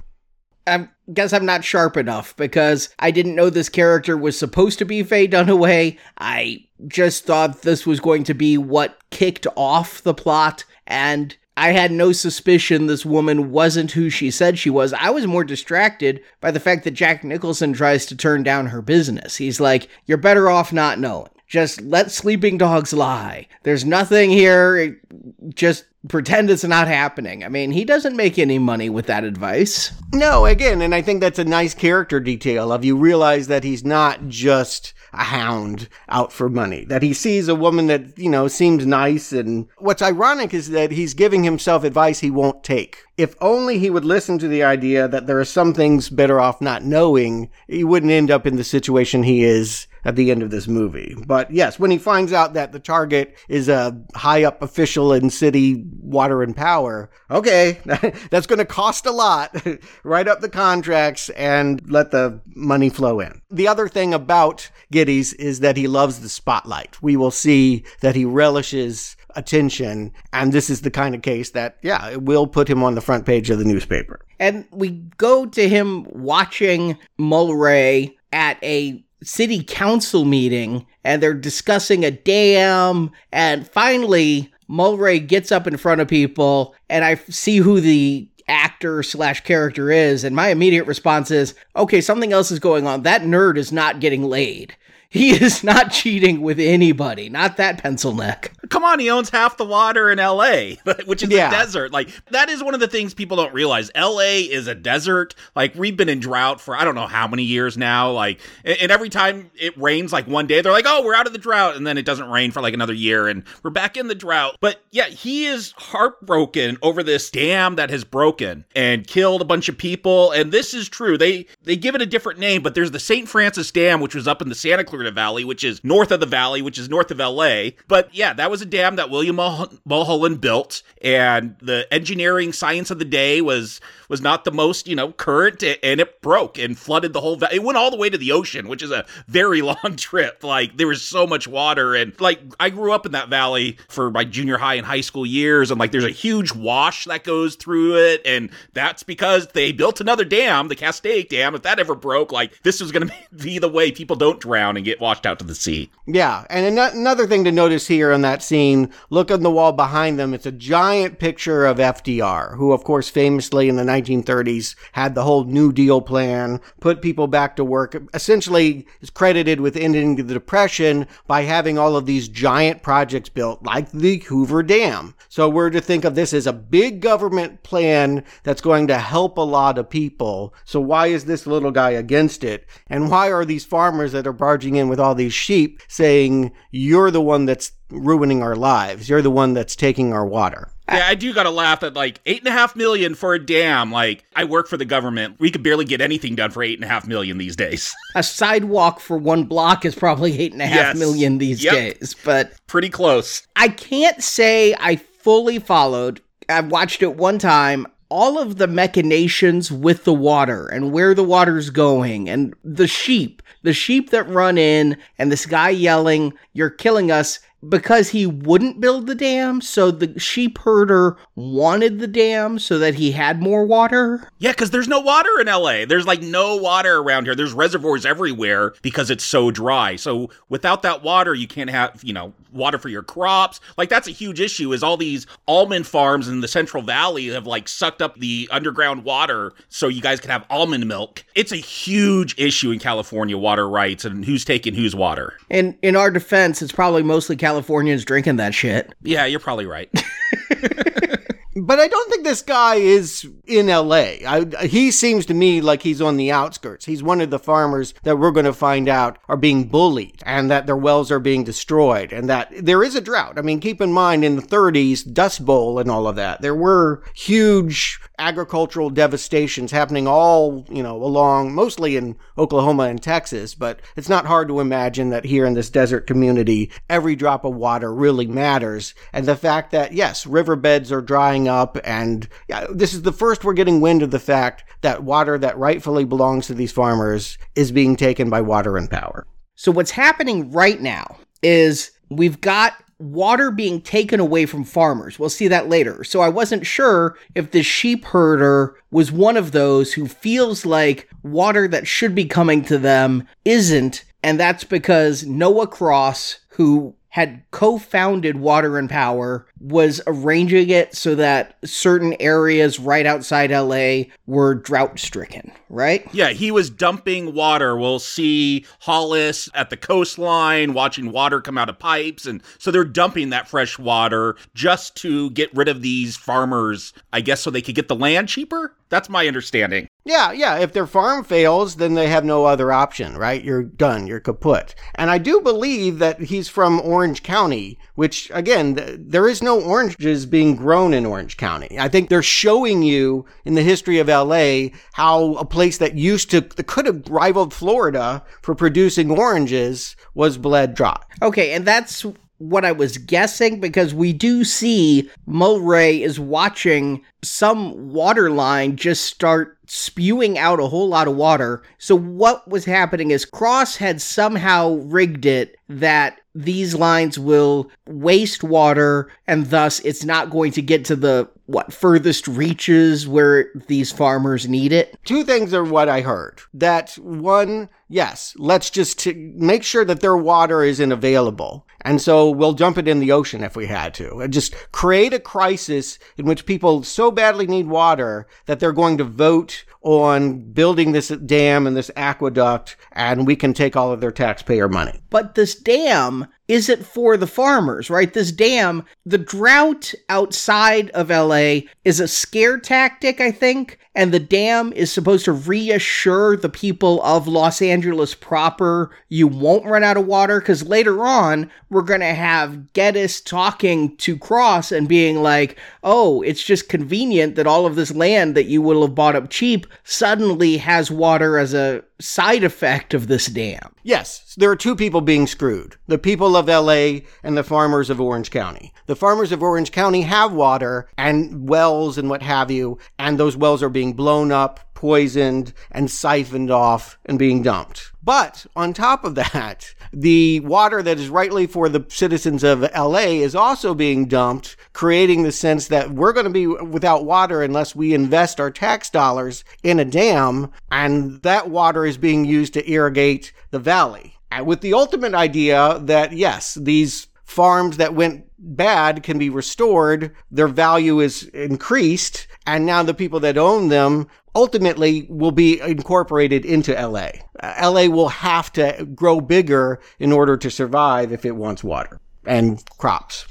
I 0.66 0.88
guess 1.12 1.32
I'm 1.32 1.46
not 1.46 1.64
sharp 1.64 1.96
enough 1.96 2.36
because 2.36 2.90
I 2.98 3.10
didn't 3.10 3.34
know 3.34 3.48
this 3.48 3.70
character 3.70 4.16
was 4.16 4.38
supposed 4.38 4.78
to 4.78 4.84
be 4.84 5.02
Faye 5.02 5.26
Dunaway. 5.26 5.98
I 6.18 6.66
just 6.86 7.24
thought 7.24 7.62
this 7.62 7.86
was 7.86 7.98
going 7.98 8.24
to 8.24 8.34
be 8.34 8.58
what 8.58 8.98
kicked 9.10 9.46
off 9.56 10.02
the 10.02 10.14
plot. 10.14 10.64
And 10.86 11.34
I 11.60 11.72
had 11.72 11.92
no 11.92 12.12
suspicion 12.12 12.86
this 12.86 13.04
woman 13.04 13.50
wasn't 13.50 13.92
who 13.92 14.08
she 14.08 14.30
said 14.30 14.58
she 14.58 14.70
was. 14.70 14.94
I 14.94 15.10
was 15.10 15.26
more 15.26 15.44
distracted 15.44 16.22
by 16.40 16.52
the 16.52 16.58
fact 16.58 16.84
that 16.84 16.92
Jack 16.92 17.22
Nicholson 17.22 17.74
tries 17.74 18.06
to 18.06 18.16
turn 18.16 18.42
down 18.42 18.68
her 18.68 18.80
business. 18.80 19.36
He's 19.36 19.60
like, 19.60 19.86
You're 20.06 20.16
better 20.16 20.48
off 20.48 20.72
not 20.72 20.98
knowing. 20.98 21.28
Just 21.46 21.82
let 21.82 22.10
sleeping 22.10 22.56
dogs 22.56 22.94
lie. 22.94 23.46
There's 23.64 23.84
nothing 23.84 24.30
here. 24.30 25.02
Just 25.50 25.84
pretend 26.08 26.50
it's 26.50 26.64
not 26.64 26.88
happening. 26.88 27.44
I 27.44 27.48
mean, 27.48 27.72
he 27.72 27.84
doesn't 27.84 28.16
make 28.16 28.38
any 28.38 28.58
money 28.58 28.88
with 28.88 29.06
that 29.06 29.24
advice. 29.24 29.92
No, 30.12 30.46
again, 30.46 30.80
and 30.80 30.94
I 30.94 31.02
think 31.02 31.20
that's 31.20 31.38
a 31.38 31.44
nice 31.44 31.74
character 31.74 32.20
detail 32.20 32.72
of 32.72 32.84
you 32.84 32.96
realize 32.96 33.48
that 33.48 33.64
he's 33.64 33.84
not 33.84 34.28
just 34.28 34.94
a 35.12 35.24
hound 35.24 35.88
out 36.08 36.32
for 36.32 36.48
money. 36.48 36.84
That 36.84 37.02
he 37.02 37.12
sees 37.12 37.48
a 37.48 37.54
woman 37.54 37.88
that, 37.88 38.18
you 38.18 38.30
know, 38.30 38.48
seems 38.48 38.86
nice. 38.86 39.32
And 39.32 39.68
what's 39.78 40.02
ironic 40.02 40.54
is 40.54 40.70
that 40.70 40.92
he's 40.92 41.14
giving 41.14 41.44
himself 41.44 41.84
advice 41.84 42.20
he 42.20 42.30
won't 42.30 42.64
take. 42.64 42.98
If 43.16 43.34
only 43.40 43.78
he 43.78 43.90
would 43.90 44.04
listen 44.04 44.38
to 44.38 44.48
the 44.48 44.62
idea 44.62 45.08
that 45.08 45.26
there 45.26 45.40
are 45.40 45.44
some 45.44 45.74
things 45.74 46.08
better 46.08 46.40
off 46.40 46.60
not 46.60 46.84
knowing, 46.84 47.50
he 47.68 47.84
wouldn't 47.84 48.12
end 48.12 48.30
up 48.30 48.46
in 48.46 48.56
the 48.56 48.64
situation 48.64 49.22
he 49.24 49.44
is 49.44 49.86
at 50.04 50.16
the 50.16 50.30
end 50.30 50.42
of 50.42 50.50
this 50.50 50.68
movie. 50.68 51.16
But 51.26 51.50
yes, 51.50 51.78
when 51.78 51.90
he 51.90 51.98
finds 51.98 52.32
out 52.32 52.54
that 52.54 52.72
the 52.72 52.78
target 52.78 53.36
is 53.48 53.68
a 53.68 54.00
high 54.14 54.44
up 54.44 54.62
official 54.62 55.12
in 55.12 55.30
city 55.30 55.84
water 56.00 56.42
and 56.42 56.56
power, 56.56 57.10
okay, 57.30 57.80
that's 58.30 58.46
going 58.46 58.58
to 58.58 58.64
cost 58.64 59.06
a 59.06 59.12
lot. 59.12 59.54
Write 60.04 60.28
up 60.28 60.40
the 60.40 60.48
contracts 60.48 61.28
and 61.30 61.82
let 61.90 62.10
the 62.10 62.40
money 62.54 62.88
flow 62.88 63.20
in. 63.20 63.40
The 63.50 63.68
other 63.68 63.88
thing 63.88 64.14
about 64.14 64.70
Gittes 64.92 65.34
is 65.34 65.60
that 65.60 65.76
he 65.76 65.86
loves 65.86 66.20
the 66.20 66.28
spotlight. 66.28 67.00
We 67.02 67.16
will 67.16 67.30
see 67.30 67.84
that 68.00 68.16
he 68.16 68.24
relishes 68.24 69.16
attention. 69.36 70.12
And 70.32 70.52
this 70.52 70.70
is 70.70 70.82
the 70.82 70.90
kind 70.90 71.14
of 71.14 71.22
case 71.22 71.50
that, 71.50 71.78
yeah, 71.82 72.08
it 72.10 72.22
will 72.22 72.46
put 72.46 72.68
him 72.68 72.82
on 72.82 72.94
the 72.94 73.00
front 73.00 73.26
page 73.26 73.50
of 73.50 73.58
the 73.58 73.64
newspaper. 73.64 74.20
And 74.38 74.66
we 74.70 74.90
go 75.16 75.46
to 75.46 75.68
him 75.68 76.06
watching 76.10 76.98
Mulwray 77.18 78.14
at 78.32 78.62
a 78.62 79.04
city 79.22 79.62
council 79.62 80.24
meeting 80.24 80.86
and 81.04 81.22
they're 81.22 81.34
discussing 81.34 82.04
a 82.04 82.10
dam. 82.10 83.10
And 83.32 83.68
finally, 83.68 84.52
Mulwray 84.68 85.26
gets 85.26 85.52
up 85.52 85.66
in 85.66 85.76
front 85.76 86.00
of 86.00 86.08
people 86.08 86.74
and 86.88 87.04
I 87.04 87.16
see 87.16 87.58
who 87.58 87.80
the 87.80 88.28
actor 88.48 89.02
slash 89.02 89.42
character 89.42 89.90
is. 89.90 90.24
And 90.24 90.34
my 90.34 90.48
immediate 90.48 90.86
response 90.86 91.30
is, 91.30 91.54
okay, 91.76 92.00
something 92.00 92.32
else 92.32 92.50
is 92.50 92.58
going 92.58 92.86
on. 92.86 93.02
That 93.02 93.22
nerd 93.22 93.56
is 93.56 93.72
not 93.72 94.00
getting 94.00 94.24
laid. 94.24 94.76
He 95.12 95.30
is 95.30 95.64
not 95.64 95.90
cheating 95.90 96.40
with 96.40 96.60
anybody, 96.60 97.28
not 97.28 97.56
that 97.56 97.82
pencil 97.82 98.14
neck. 98.14 98.52
Come 98.68 98.84
on, 98.84 99.00
he 99.00 99.10
owns 99.10 99.28
half 99.28 99.56
the 99.56 99.64
water 99.64 100.08
in 100.08 100.18
LA, 100.18 100.74
which 101.06 101.24
is 101.24 101.30
Yeah. 101.30 101.48
a 101.48 101.50
desert. 101.50 101.90
Like, 101.90 102.10
that 102.30 102.48
is 102.48 102.62
one 102.62 102.74
of 102.74 102.80
the 102.80 102.86
things 102.86 103.12
people 103.12 103.36
don't 103.36 103.52
realize. 103.52 103.90
LA 103.96 104.38
is 104.48 104.68
a 104.68 104.74
desert. 104.74 105.34
Like, 105.56 105.74
we've 105.74 105.96
been 105.96 106.08
in 106.08 106.20
drought 106.20 106.60
for 106.60 106.76
I 106.76 106.84
don't 106.84 106.94
know 106.94 107.08
how 107.08 107.26
many 107.26 107.42
years 107.42 107.76
now. 107.76 108.12
Like, 108.12 108.40
and 108.64 108.78
and 108.80 108.92
every 108.92 109.08
time 109.08 109.50
it 109.56 109.76
rains, 109.76 110.12
like 110.12 110.28
one 110.28 110.46
day, 110.46 110.60
they're 110.60 110.70
like, 110.70 110.84
oh, 110.86 111.04
we're 111.04 111.14
out 111.14 111.26
of 111.26 111.32
the 111.32 111.38
drought. 111.40 111.74
And 111.76 111.84
then 111.84 111.98
it 111.98 112.04
doesn't 112.04 112.30
rain 112.30 112.52
for 112.52 112.60
like 112.60 112.72
another 112.74 112.94
year 112.94 113.26
and 113.26 113.42
we're 113.64 113.70
back 113.70 113.96
in 113.96 114.06
the 114.06 114.14
drought. 114.14 114.56
But 114.60 114.80
yeah, 114.92 115.06
he 115.06 115.46
is 115.46 115.72
heartbroken 115.76 116.78
over 116.82 117.02
this 117.02 117.30
dam 117.30 117.74
that 117.76 117.90
has 117.90 118.04
broken 118.04 118.64
and 118.76 119.06
killed 119.06 119.42
a 119.42 119.44
bunch 119.44 119.68
of 119.68 119.76
people. 119.76 120.30
And 120.30 120.52
this 120.52 120.72
is 120.72 120.88
true. 120.88 121.18
They, 121.18 121.46
they 121.64 121.76
give 121.76 121.94
it 121.94 122.02
a 122.02 122.06
different 122.06 122.38
name, 122.38 122.62
but 122.62 122.74
there's 122.74 122.90
the 122.92 122.98
St. 123.00 123.28
Francis 123.28 123.70
Dam, 123.70 124.00
which 124.00 124.14
was 124.14 124.28
up 124.28 124.40
in 124.40 124.48
the 124.48 124.54
Santa 124.54 124.84
Valley, 125.08 125.44
which 125.44 125.64
is 125.64 125.82
north 125.82 126.10
of 126.10 126.20
the 126.20 126.26
valley, 126.26 126.62
which 126.62 126.78
is 126.78 126.88
north 126.88 127.10
of 127.10 127.18
LA. 127.18 127.70
But 127.88 128.14
yeah, 128.14 128.32
that 128.34 128.50
was 128.50 128.60
a 128.62 128.66
dam 128.66 128.96
that 128.96 129.10
William 129.10 129.36
Mulholland 129.36 130.40
built, 130.40 130.82
and 131.02 131.56
the 131.60 131.86
engineering 131.92 132.52
science 132.52 132.90
of 132.90 132.98
the 132.98 133.04
day 133.04 133.40
was 133.40 133.80
was 134.08 134.20
not 134.20 134.44
the 134.44 134.50
most 134.50 134.88
you 134.88 134.96
know 134.96 135.12
current, 135.12 135.62
and 135.62 136.00
it 136.00 136.20
broke 136.20 136.58
and 136.58 136.78
flooded 136.78 137.12
the 137.12 137.20
whole. 137.20 137.36
Va- 137.36 137.54
it 137.54 137.62
went 137.62 137.78
all 137.78 137.90
the 137.90 137.96
way 137.96 138.10
to 138.10 138.18
the 138.18 138.32
ocean, 138.32 138.68
which 138.68 138.82
is 138.82 138.90
a 138.90 139.06
very 139.28 139.62
long 139.70 139.96
trip. 139.96 140.42
Like 140.42 140.76
there 140.76 140.88
was 140.88 141.02
so 141.02 141.26
much 141.26 141.46
water, 141.46 141.94
and 141.94 142.18
like 142.20 142.40
I 142.58 142.70
grew 142.70 142.92
up 142.92 143.06
in 143.06 143.12
that 143.12 143.28
valley 143.28 143.78
for 143.88 144.10
my 144.10 144.24
junior 144.24 144.58
high 144.58 144.74
and 144.74 144.86
high 144.86 145.00
school 145.00 145.24
years, 145.24 145.70
and 145.70 145.78
like 145.78 145.92
there's 145.92 146.04
a 146.04 146.10
huge 146.10 146.52
wash 146.52 147.04
that 147.04 147.24
goes 147.24 147.54
through 147.54 147.96
it, 147.96 148.22
and 148.24 148.50
that's 148.74 149.02
because 149.02 149.46
they 149.48 149.72
built 149.72 150.00
another 150.00 150.24
dam, 150.24 150.68
the 150.68 150.76
Castaic 150.76 151.28
Dam. 151.28 151.54
If 151.54 151.62
that 151.62 151.78
ever 151.78 151.94
broke, 151.94 152.32
like 152.32 152.60
this 152.62 152.80
was 152.80 152.90
going 152.92 153.08
to 153.08 153.14
be 153.36 153.58
the 153.58 153.68
way 153.68 153.92
people 153.92 154.16
don't 154.16 154.40
drown 154.40 154.76
and 154.76 154.84
get 154.84 154.89
washed 154.98 155.26
out 155.26 155.38
to 155.40 155.44
the 155.44 155.54
sea. 155.54 155.90
Yeah, 156.06 156.46
and 156.48 156.64
ano- 156.64 156.98
another 156.98 157.26
thing 157.26 157.44
to 157.44 157.52
notice 157.52 157.86
here 157.86 158.12
on 158.12 158.22
that 158.22 158.42
scene, 158.42 158.90
look 159.10 159.30
on 159.30 159.42
the 159.42 159.50
wall 159.50 159.72
behind 159.72 160.18
them. 160.18 160.32
It's 160.32 160.46
a 160.46 160.52
giant 160.52 161.18
picture 161.18 161.66
of 161.66 161.76
FDR, 161.76 162.56
who, 162.56 162.72
of 162.72 162.82
course, 162.82 163.10
famously 163.10 163.68
in 163.68 163.76
the 163.76 163.84
1930s 163.84 164.74
had 164.92 165.14
the 165.14 165.24
whole 165.24 165.44
New 165.44 165.70
Deal 165.70 166.00
plan, 166.00 166.60
put 166.80 167.02
people 167.02 167.26
back 167.26 167.56
to 167.56 167.64
work. 167.64 167.94
Essentially, 168.14 168.86
is 169.02 169.10
credited 169.10 169.60
with 169.60 169.76
ending 169.76 170.16
the 170.16 170.22
Depression 170.22 171.06
by 171.26 171.42
having 171.42 171.78
all 171.78 171.96
of 171.96 172.06
these 172.06 172.28
giant 172.28 172.82
projects 172.82 173.28
built, 173.28 173.62
like 173.62 173.90
the 173.92 174.18
Hoover 174.20 174.62
Dam. 174.62 175.14
So 175.28 175.48
we're 175.48 175.70
to 175.70 175.80
think 175.80 176.04
of 176.04 176.14
this 176.14 176.32
as 176.32 176.46
a 176.46 176.52
big 176.52 177.00
government 177.00 177.62
plan 177.62 178.24
that's 178.42 178.60
going 178.60 178.86
to 178.86 178.98
help 178.98 179.36
a 179.36 179.42
lot 179.42 179.78
of 179.78 179.90
people. 179.90 180.54
So 180.64 180.80
why 180.80 181.08
is 181.08 181.24
this 181.24 181.46
little 181.46 181.70
guy 181.70 181.90
against 181.90 182.44
it? 182.44 182.66
And 182.86 183.10
why 183.10 183.30
are 183.30 183.44
these 183.44 183.64
farmers 183.64 184.12
that 184.12 184.26
are 184.26 184.32
barging 184.32 184.76
in 184.76 184.79
with 184.88 185.00
all 185.00 185.14
these 185.14 185.32
sheep 185.34 185.80
saying, 185.88 186.52
you're 186.70 187.10
the 187.10 187.20
one 187.20 187.44
that's 187.46 187.72
ruining 187.90 188.42
our 188.42 188.56
lives. 188.56 189.08
You're 189.08 189.22
the 189.22 189.30
one 189.30 189.52
that's 189.54 189.74
taking 189.76 190.12
our 190.12 190.24
water. 190.24 190.70
Yeah, 190.88 191.06
I 191.06 191.14
do 191.14 191.32
gotta 191.32 191.50
laugh 191.50 191.82
at 191.84 191.94
like 191.94 192.20
eight 192.26 192.38
and 192.40 192.48
a 192.48 192.52
half 192.52 192.74
million 192.74 193.14
for 193.14 193.34
a 193.34 193.44
dam. 193.44 193.92
Like, 193.92 194.24
I 194.34 194.42
work 194.44 194.66
for 194.66 194.76
the 194.76 194.84
government. 194.84 195.36
We 195.38 195.50
could 195.50 195.62
barely 195.62 195.84
get 195.84 196.00
anything 196.00 196.34
done 196.34 196.50
for 196.50 196.62
eight 196.64 196.74
and 196.78 196.84
a 196.84 196.88
half 196.88 197.06
million 197.06 197.38
these 197.38 197.54
days. 197.54 197.94
A 198.16 198.22
sidewalk 198.24 198.98
for 198.98 199.16
one 199.16 199.44
block 199.44 199.84
is 199.84 199.94
probably 199.94 200.36
eight 200.40 200.52
and 200.52 200.62
a 200.62 200.66
half 200.66 200.94
Yes. 200.94 200.98
million 200.98 201.38
these 201.38 201.62
Yep. 201.62 201.72
days, 201.74 202.16
but 202.24 202.52
Pretty 202.66 202.88
close. 202.88 203.46
I 203.54 203.68
can't 203.68 204.20
say 204.22 204.74
I 204.80 204.96
fully 204.96 205.58
followed. 205.60 206.20
I've 206.48 206.70
watched 206.72 207.02
it 207.02 207.14
one 207.16 207.38
time. 207.38 207.86
All 208.10 208.38
of 208.38 208.56
the 208.56 208.66
machinations 208.66 209.70
with 209.70 210.04
the 210.04 210.12
water 210.12 210.66
and 210.66 210.92
where 210.92 211.14
the 211.14 211.24
water's 211.24 211.70
going 211.70 212.28
and 212.28 212.54
the 212.64 212.86
sheep, 212.86 213.42
the 213.62 213.72
sheep 213.72 214.10
that 214.10 214.28
run 214.28 214.58
in 214.58 214.96
and 215.18 215.30
this 215.30 215.46
guy 215.46 215.70
yelling, 215.70 216.32
You're 216.52 216.70
killing 216.70 217.10
us 217.10 217.38
because 217.68 218.08
he 218.08 218.26
wouldn't 218.26 218.80
build 218.80 219.06
the 219.06 219.14
dam. 219.14 219.60
So 219.60 219.90
the 219.90 220.18
sheep 220.18 220.58
herder 220.58 221.16
wanted 221.34 221.98
the 221.98 222.06
dam 222.06 222.58
so 222.58 222.78
that 222.78 222.94
he 222.94 223.12
had 223.12 223.42
more 223.42 223.64
water. 223.64 224.28
Yeah, 224.38 224.52
because 224.52 224.70
there's 224.70 224.88
no 224.88 225.00
water 225.00 225.40
in 225.40 225.46
LA. 225.46 225.84
There's 225.84 226.06
like 226.06 226.22
no 226.22 226.56
water 226.56 226.98
around 226.98 227.24
here. 227.24 227.34
There's 227.34 227.52
reservoirs 227.52 228.06
everywhere 228.06 228.74
because 228.82 229.10
it's 229.10 229.24
so 229.24 229.50
dry. 229.50 229.96
So 229.96 230.30
without 230.48 230.82
that 230.82 231.02
water, 231.02 231.34
you 231.34 231.46
can't 231.46 231.70
have, 231.70 232.00
you 232.02 232.12
know, 232.12 232.32
water 232.52 232.78
for 232.78 232.88
your 232.88 233.02
crops. 233.02 233.60
Like 233.76 233.88
that's 233.88 234.08
a 234.08 234.12
huge 234.12 234.40
issue 234.40 234.72
is 234.72 234.82
all 234.82 234.96
these 234.96 235.26
almond 235.48 235.86
farms 235.86 236.28
in 236.28 236.40
the 236.40 236.48
Central 236.48 236.82
Valley 236.82 237.28
have 237.28 237.46
like 237.46 237.68
sucked 237.68 238.02
up 238.02 238.18
the 238.18 238.48
underground 238.50 239.04
water 239.04 239.52
so 239.68 239.88
you 239.88 240.00
guys 240.00 240.20
can 240.20 240.30
have 240.30 240.44
almond 240.50 240.86
milk. 240.86 241.24
It's 241.34 241.52
a 241.52 241.56
huge 241.56 242.38
issue 242.38 242.70
in 242.70 242.78
California 242.78 243.36
water 243.36 243.68
rights 243.68 244.04
and 244.04 244.24
who's 244.24 244.44
taking 244.44 244.74
whose 244.74 244.94
water. 244.94 245.34
And 245.50 245.76
in 245.82 245.96
our 245.96 246.10
defense, 246.10 246.62
it's 246.62 246.72
probably 246.72 247.02
mostly 247.02 247.36
Californians 247.36 248.04
drinking 248.04 248.36
that 248.36 248.54
shit. 248.54 248.94
Yeah, 249.02 249.26
you're 249.26 249.40
probably 249.40 249.66
right. 249.66 249.90
But 251.56 251.80
I 251.80 251.88
don't 251.88 252.08
think 252.10 252.24
this 252.24 252.42
guy 252.42 252.76
is 252.76 253.28
in 253.46 253.66
LA. 253.66 254.18
I, 254.26 254.46
he 254.66 254.92
seems 254.92 255.26
to 255.26 255.34
me 255.34 255.60
like 255.60 255.82
he's 255.82 256.00
on 256.00 256.16
the 256.16 256.30
outskirts. 256.30 256.84
He's 256.84 257.02
one 257.02 257.20
of 257.20 257.30
the 257.30 257.40
farmers 257.40 257.92
that 258.04 258.18
we're 258.18 258.30
going 258.30 258.46
to 258.46 258.52
find 258.52 258.88
out 258.88 259.18
are 259.28 259.36
being 259.36 259.64
bullied 259.64 260.22
and 260.24 260.48
that 260.50 260.66
their 260.66 260.76
wells 260.76 261.10
are 261.10 261.18
being 261.18 261.42
destroyed 261.42 262.12
and 262.12 262.28
that 262.30 262.52
there 262.56 262.84
is 262.84 262.94
a 262.94 263.00
drought. 263.00 263.36
I 263.36 263.42
mean, 263.42 263.58
keep 263.58 263.80
in 263.80 263.92
mind 263.92 264.24
in 264.24 264.36
the 264.36 264.42
30s, 264.42 265.12
Dust 265.12 265.44
Bowl 265.44 265.80
and 265.80 265.90
all 265.90 266.06
of 266.06 266.16
that, 266.16 266.40
there 266.40 266.54
were 266.54 267.02
huge 267.14 268.00
agricultural 268.20 268.90
devastations 268.90 269.72
happening 269.72 270.06
all, 270.06 270.64
you 270.70 270.82
know, 270.82 271.02
along, 271.02 271.54
mostly 271.54 271.96
in 271.96 272.16
Oklahoma 272.38 272.84
and 272.84 273.02
Texas, 273.02 273.54
but 273.54 273.80
it's 273.96 274.08
not 274.08 274.26
hard 274.26 274.48
to 274.48 274.60
imagine 274.60 275.10
that 275.10 275.24
here 275.24 275.46
in 275.46 275.54
this 275.54 275.70
desert 275.70 276.06
community, 276.06 276.70
every 276.88 277.16
drop 277.16 277.44
of 277.44 277.54
water 277.54 277.92
really 277.92 278.26
matters. 278.26 278.94
And 279.12 279.26
the 279.26 279.36
fact 279.36 279.72
that, 279.72 279.92
yes, 279.92 280.26
riverbeds 280.26 280.92
are 280.92 281.02
drying 281.02 281.48
up, 281.48 281.78
and 281.82 282.28
yeah, 282.48 282.66
this 282.70 282.94
is 282.94 283.02
the 283.02 283.12
first 283.12 283.44
we're 283.44 283.54
getting 283.54 283.80
wind 283.80 284.02
of 284.02 284.10
the 284.10 284.18
fact 284.18 284.64
that 284.82 285.02
water 285.02 285.38
that 285.38 285.58
rightfully 285.58 286.04
belongs 286.04 286.46
to 286.46 286.54
these 286.54 286.72
farmers 286.72 287.38
is 287.56 287.72
being 287.72 287.96
taken 287.96 288.30
by 288.30 288.40
water 288.40 288.76
and 288.76 288.90
power. 288.90 289.26
So, 289.54 289.72
what's 289.72 289.90
happening 289.90 290.50
right 290.52 290.80
now 290.80 291.16
is 291.42 291.90
we've 292.10 292.40
got 292.40 292.74
water 293.00 293.50
being 293.50 293.80
taken 293.80 294.20
away 294.20 294.46
from 294.46 294.64
farmers. 294.64 295.18
We'll 295.18 295.30
see 295.30 295.48
that 295.48 295.68
later. 295.68 296.04
So 296.04 296.20
I 296.20 296.28
wasn't 296.28 296.66
sure 296.66 297.16
if 297.34 297.50
the 297.50 297.62
sheep 297.62 298.04
herder 298.04 298.76
was 298.90 299.10
one 299.10 299.36
of 299.36 299.52
those 299.52 299.94
who 299.94 300.06
feels 300.06 300.66
like 300.66 301.08
water 301.22 301.66
that 301.68 301.86
should 301.86 302.14
be 302.14 302.26
coming 302.26 302.62
to 302.66 302.78
them 302.78 303.26
isn't. 303.44 304.04
And 304.22 304.38
that's 304.38 304.64
because 304.64 305.24
Noah 305.26 305.66
Cross, 305.66 306.40
who 306.48 306.94
had 307.10 307.42
co-founded 307.50 308.36
Water 308.36 308.78
and 308.78 308.88
Power, 308.88 309.46
was 309.60 310.00
arranging 310.06 310.70
it 310.70 310.94
so 310.94 311.14
that 311.16 311.56
certain 311.64 312.14
areas 312.20 312.78
right 312.78 313.04
outside 313.04 313.50
LA 313.50 314.12
were 314.26 314.54
drought 314.54 314.98
stricken, 314.98 315.52
right? 315.68 316.08
Yeah, 316.14 316.30
he 316.30 316.50
was 316.50 316.70
dumping 316.70 317.34
water. 317.34 317.76
We'll 317.76 317.98
see 317.98 318.64
Hollis 318.80 319.48
at 319.54 319.70
the 319.70 319.76
coastline 319.76 320.72
watching 320.72 321.12
water 321.12 321.40
come 321.40 321.58
out 321.58 321.68
of 321.68 321.78
pipes 321.78 322.26
and 322.26 322.42
so 322.58 322.70
they're 322.70 322.84
dumping 322.84 323.30
that 323.30 323.48
fresh 323.48 323.78
water 323.78 324.36
just 324.54 324.96
to 324.96 325.30
get 325.30 325.54
rid 325.54 325.68
of 325.68 325.82
these 325.82 326.16
farmers, 326.16 326.92
I 327.12 327.20
guess 327.20 327.40
so 327.40 327.50
they 327.50 327.62
could 327.62 327.74
get 327.74 327.88
the 327.88 327.96
land 327.96 328.28
cheaper. 328.28 328.74
That's 328.90 329.08
my 329.08 329.26
understanding. 329.28 329.88
Yeah, 330.04 330.32
yeah. 330.32 330.58
If 330.58 330.72
their 330.72 330.86
farm 330.86 331.22
fails, 331.22 331.76
then 331.76 331.94
they 331.94 332.08
have 332.08 332.24
no 332.24 332.44
other 332.44 332.72
option, 332.72 333.16
right? 333.16 333.42
You're 333.42 333.62
done. 333.62 334.08
You're 334.08 334.18
kaput. 334.18 334.74
And 334.96 335.10
I 335.10 335.18
do 335.18 335.40
believe 335.40 336.00
that 336.00 336.20
he's 336.20 336.48
from 336.48 336.80
Orange 336.80 337.22
County, 337.22 337.78
which, 337.94 338.30
again, 338.34 338.74
th- 338.74 338.98
there 339.00 339.28
is 339.28 339.42
no 339.42 339.60
oranges 339.60 340.26
being 340.26 340.56
grown 340.56 340.92
in 340.92 341.06
Orange 341.06 341.36
County. 341.36 341.78
I 341.78 341.88
think 341.88 342.08
they're 342.08 342.22
showing 342.22 342.82
you 342.82 343.26
in 343.44 343.54
the 343.54 343.62
history 343.62 343.98
of 343.98 344.08
LA 344.08 344.76
how 344.94 345.34
a 345.34 345.44
place 345.44 345.78
that 345.78 345.94
used 345.94 346.30
to, 346.32 346.40
that 346.40 346.66
could 346.66 346.86
have 346.86 347.08
rivaled 347.08 347.54
Florida 347.54 348.24
for 348.42 348.56
producing 348.56 349.10
oranges 349.10 349.94
was 350.14 350.36
bled 350.36 350.74
dry. 350.74 351.00
Okay, 351.22 351.52
and 351.52 351.64
that's 351.64 352.04
what 352.40 352.64
I 352.64 352.72
was 352.72 352.96
guessing 352.96 353.60
because 353.60 353.92
we 353.92 354.14
do 354.14 354.44
see 354.44 355.10
Mulwray 355.28 356.00
is 356.00 356.18
watching 356.18 357.02
some 357.22 357.92
water 357.92 358.30
line 358.30 358.76
just 358.76 359.04
start 359.04 359.58
spewing 359.66 360.38
out 360.38 360.58
a 360.58 360.66
whole 360.66 360.88
lot 360.88 361.06
of 361.06 361.16
water. 361.16 361.62
So 361.76 361.94
what 361.94 362.48
was 362.48 362.64
happening 362.64 363.10
is 363.10 363.26
Cross 363.26 363.76
had 363.76 364.00
somehow 364.00 364.76
rigged 364.86 365.26
it 365.26 365.56
that 365.68 366.18
these 366.34 366.74
lines 366.74 367.18
will 367.18 367.70
waste 367.86 368.42
water 368.42 369.10
and 369.26 369.46
thus 369.50 369.80
it's 369.80 370.04
not 370.04 370.30
going 370.30 370.52
to 370.52 370.62
get 370.62 370.86
to 370.86 370.96
the 370.96 371.28
what 371.50 371.72
furthest 371.72 372.28
reaches 372.28 373.08
where 373.08 373.50
these 373.66 373.90
farmers 373.90 374.48
need 374.48 374.72
it. 374.72 374.96
Two 375.04 375.24
things 375.24 375.52
are 375.52 375.64
what 375.64 375.88
I 375.88 376.00
heard. 376.00 376.40
That 376.54 376.94
one, 376.94 377.68
yes, 377.88 378.34
let's 378.38 378.70
just 378.70 379.00
t- 379.00 379.32
make 379.34 379.64
sure 379.64 379.84
that 379.84 380.00
their 380.00 380.16
water 380.16 380.62
isn't 380.62 380.92
available. 380.92 381.66
And 381.80 382.00
so 382.00 382.30
we'll 382.30 382.52
dump 382.52 382.78
it 382.78 382.86
in 382.86 383.00
the 383.00 383.10
ocean 383.10 383.42
if 383.42 383.56
we 383.56 383.66
had 383.66 383.94
to. 383.94 384.20
And 384.20 384.32
just 384.32 384.54
create 384.70 385.12
a 385.12 385.18
crisis 385.18 385.98
in 386.16 386.24
which 386.26 386.46
people 386.46 386.84
so 386.84 387.10
badly 387.10 387.48
need 387.48 387.66
water 387.66 388.28
that 388.46 388.60
they're 388.60 388.72
going 388.72 388.98
to 388.98 389.04
vote 389.04 389.64
on 389.82 390.52
building 390.52 390.92
this 390.92 391.08
dam 391.08 391.66
and 391.66 391.76
this 391.76 391.90
aqueduct 391.96 392.76
and 392.92 393.26
we 393.26 393.34
can 393.34 393.54
take 393.54 393.76
all 393.76 393.92
of 393.92 394.00
their 394.00 394.10
taxpayer 394.12 394.68
money. 394.68 395.00
But 395.08 395.34
this 395.34 395.54
dam 395.54 396.26
isn't 396.50 396.84
for 396.84 397.16
the 397.16 397.28
farmers, 397.28 397.88
right? 397.88 398.12
This 398.12 398.32
dam, 398.32 398.84
the 399.06 399.18
drought 399.18 399.94
outside 400.08 400.90
of 400.90 401.08
LA 401.08 401.60
is 401.84 402.00
a 402.00 402.08
scare 402.08 402.58
tactic, 402.58 403.20
I 403.20 403.30
think. 403.30 403.78
And 403.94 404.12
the 404.12 404.20
dam 404.20 404.72
is 404.72 404.92
supposed 404.92 405.24
to 405.24 405.32
reassure 405.32 406.36
the 406.36 406.48
people 406.48 407.02
of 407.02 407.26
Los 407.26 407.60
Angeles 407.60 408.14
proper 408.14 408.90
you 409.08 409.26
won't 409.26 409.66
run 409.66 409.82
out 409.82 409.96
of 409.96 410.06
water. 410.06 410.38
Because 410.40 410.66
later 410.66 411.04
on, 411.04 411.50
we're 411.70 411.82
going 411.82 412.00
to 412.00 412.14
have 412.14 412.68
Gittes 412.72 413.24
talking 413.24 413.96
to 413.98 414.16
Cross 414.16 414.70
and 414.70 414.88
being 414.88 415.22
like, 415.22 415.58
oh, 415.82 416.22
it's 416.22 416.42
just 416.42 416.68
convenient 416.68 417.34
that 417.34 417.48
all 417.48 417.66
of 417.66 417.74
this 417.74 417.92
land 417.92 418.36
that 418.36 418.46
you 418.46 418.62
will 418.62 418.82
have 418.82 418.94
bought 418.94 419.16
up 419.16 419.28
cheap 419.28 419.66
suddenly 419.82 420.56
has 420.58 420.90
water 420.90 421.36
as 421.36 421.52
a 421.52 421.82
side 422.00 422.44
effect 422.44 422.94
of 422.94 423.08
this 423.08 423.26
dam. 423.26 423.74
Yes, 423.82 424.34
there 424.36 424.50
are 424.50 424.56
two 424.56 424.76
people 424.76 425.00
being 425.00 425.26
screwed 425.26 425.76
the 425.86 425.98
people 425.98 426.36
of 426.40 426.48
LA 426.48 427.00
and 427.22 427.36
the 427.36 427.44
farmers 427.44 427.90
of 427.90 428.00
Orange 428.00 428.30
County. 428.30 428.72
The 428.86 428.96
farmers 428.96 429.30
of 429.30 429.42
Orange 429.42 429.70
County 429.70 430.02
have 430.02 430.32
water 430.32 430.88
and 430.98 431.48
wells 431.48 431.96
and 431.98 432.10
what 432.10 432.22
have 432.22 432.50
you, 432.50 432.78
and 432.98 433.18
those 433.18 433.36
wells 433.36 433.62
are 433.62 433.68
being 433.68 433.92
blown 433.92 434.32
up, 434.32 434.74
poisoned, 434.74 435.52
and 435.70 435.90
siphoned 435.90 436.50
off 436.50 436.98
and 437.04 437.18
being 437.18 437.42
dumped. 437.42 437.92
But 438.02 438.46
on 438.56 438.72
top 438.72 439.04
of 439.04 439.14
that, 439.14 439.74
the 439.92 440.40
water 440.40 440.82
that 440.82 440.98
is 440.98 441.10
rightly 441.10 441.46
for 441.46 441.68
the 441.68 441.84
citizens 441.88 442.42
of 442.42 442.62
LA 442.62 443.20
is 443.20 443.34
also 443.34 443.74
being 443.74 444.06
dumped, 444.06 444.56
creating 444.72 445.22
the 445.22 445.32
sense 445.32 445.68
that 445.68 445.90
we're 445.90 446.14
going 446.14 446.24
to 446.24 446.30
be 446.30 446.46
without 446.46 447.04
water 447.04 447.42
unless 447.42 447.76
we 447.76 447.92
invest 447.92 448.40
our 448.40 448.50
tax 448.50 448.88
dollars 448.88 449.44
in 449.62 449.78
a 449.78 449.84
dam, 449.84 450.50
and 450.72 451.20
that 451.22 451.50
water 451.50 451.84
is 451.84 451.98
being 451.98 452.24
used 452.24 452.54
to 452.54 452.70
irrigate 452.70 453.32
the 453.50 453.58
valley. 453.58 454.16
And 454.30 454.46
with 454.46 454.60
the 454.60 454.74
ultimate 454.74 455.14
idea 455.14 455.80
that, 455.84 456.12
yes, 456.12 456.54
these 456.54 457.08
farms 457.24 457.76
that 457.76 457.94
went 457.94 458.26
bad 458.38 459.02
can 459.02 459.18
be 459.18 459.30
restored, 459.30 460.14
their 460.30 460.48
value 460.48 461.00
is 461.00 461.24
increased, 461.28 462.26
and 462.46 462.66
now 462.66 462.82
the 462.82 462.94
people 462.94 463.20
that 463.20 463.38
own 463.38 463.68
them 463.68 464.08
ultimately 464.34 465.06
will 465.08 465.32
be 465.32 465.60
incorporated 465.60 466.44
into 466.44 466.72
LA. 466.72 467.10
Uh, 467.40 467.70
LA 467.70 467.86
will 467.86 468.08
have 468.08 468.52
to 468.52 468.86
grow 468.94 469.20
bigger 469.20 469.80
in 469.98 470.12
order 470.12 470.36
to 470.36 470.50
survive 470.50 471.12
if 471.12 471.24
it 471.24 471.36
wants 471.36 471.64
water 471.64 472.00
and 472.24 472.62
crops. 472.78 473.26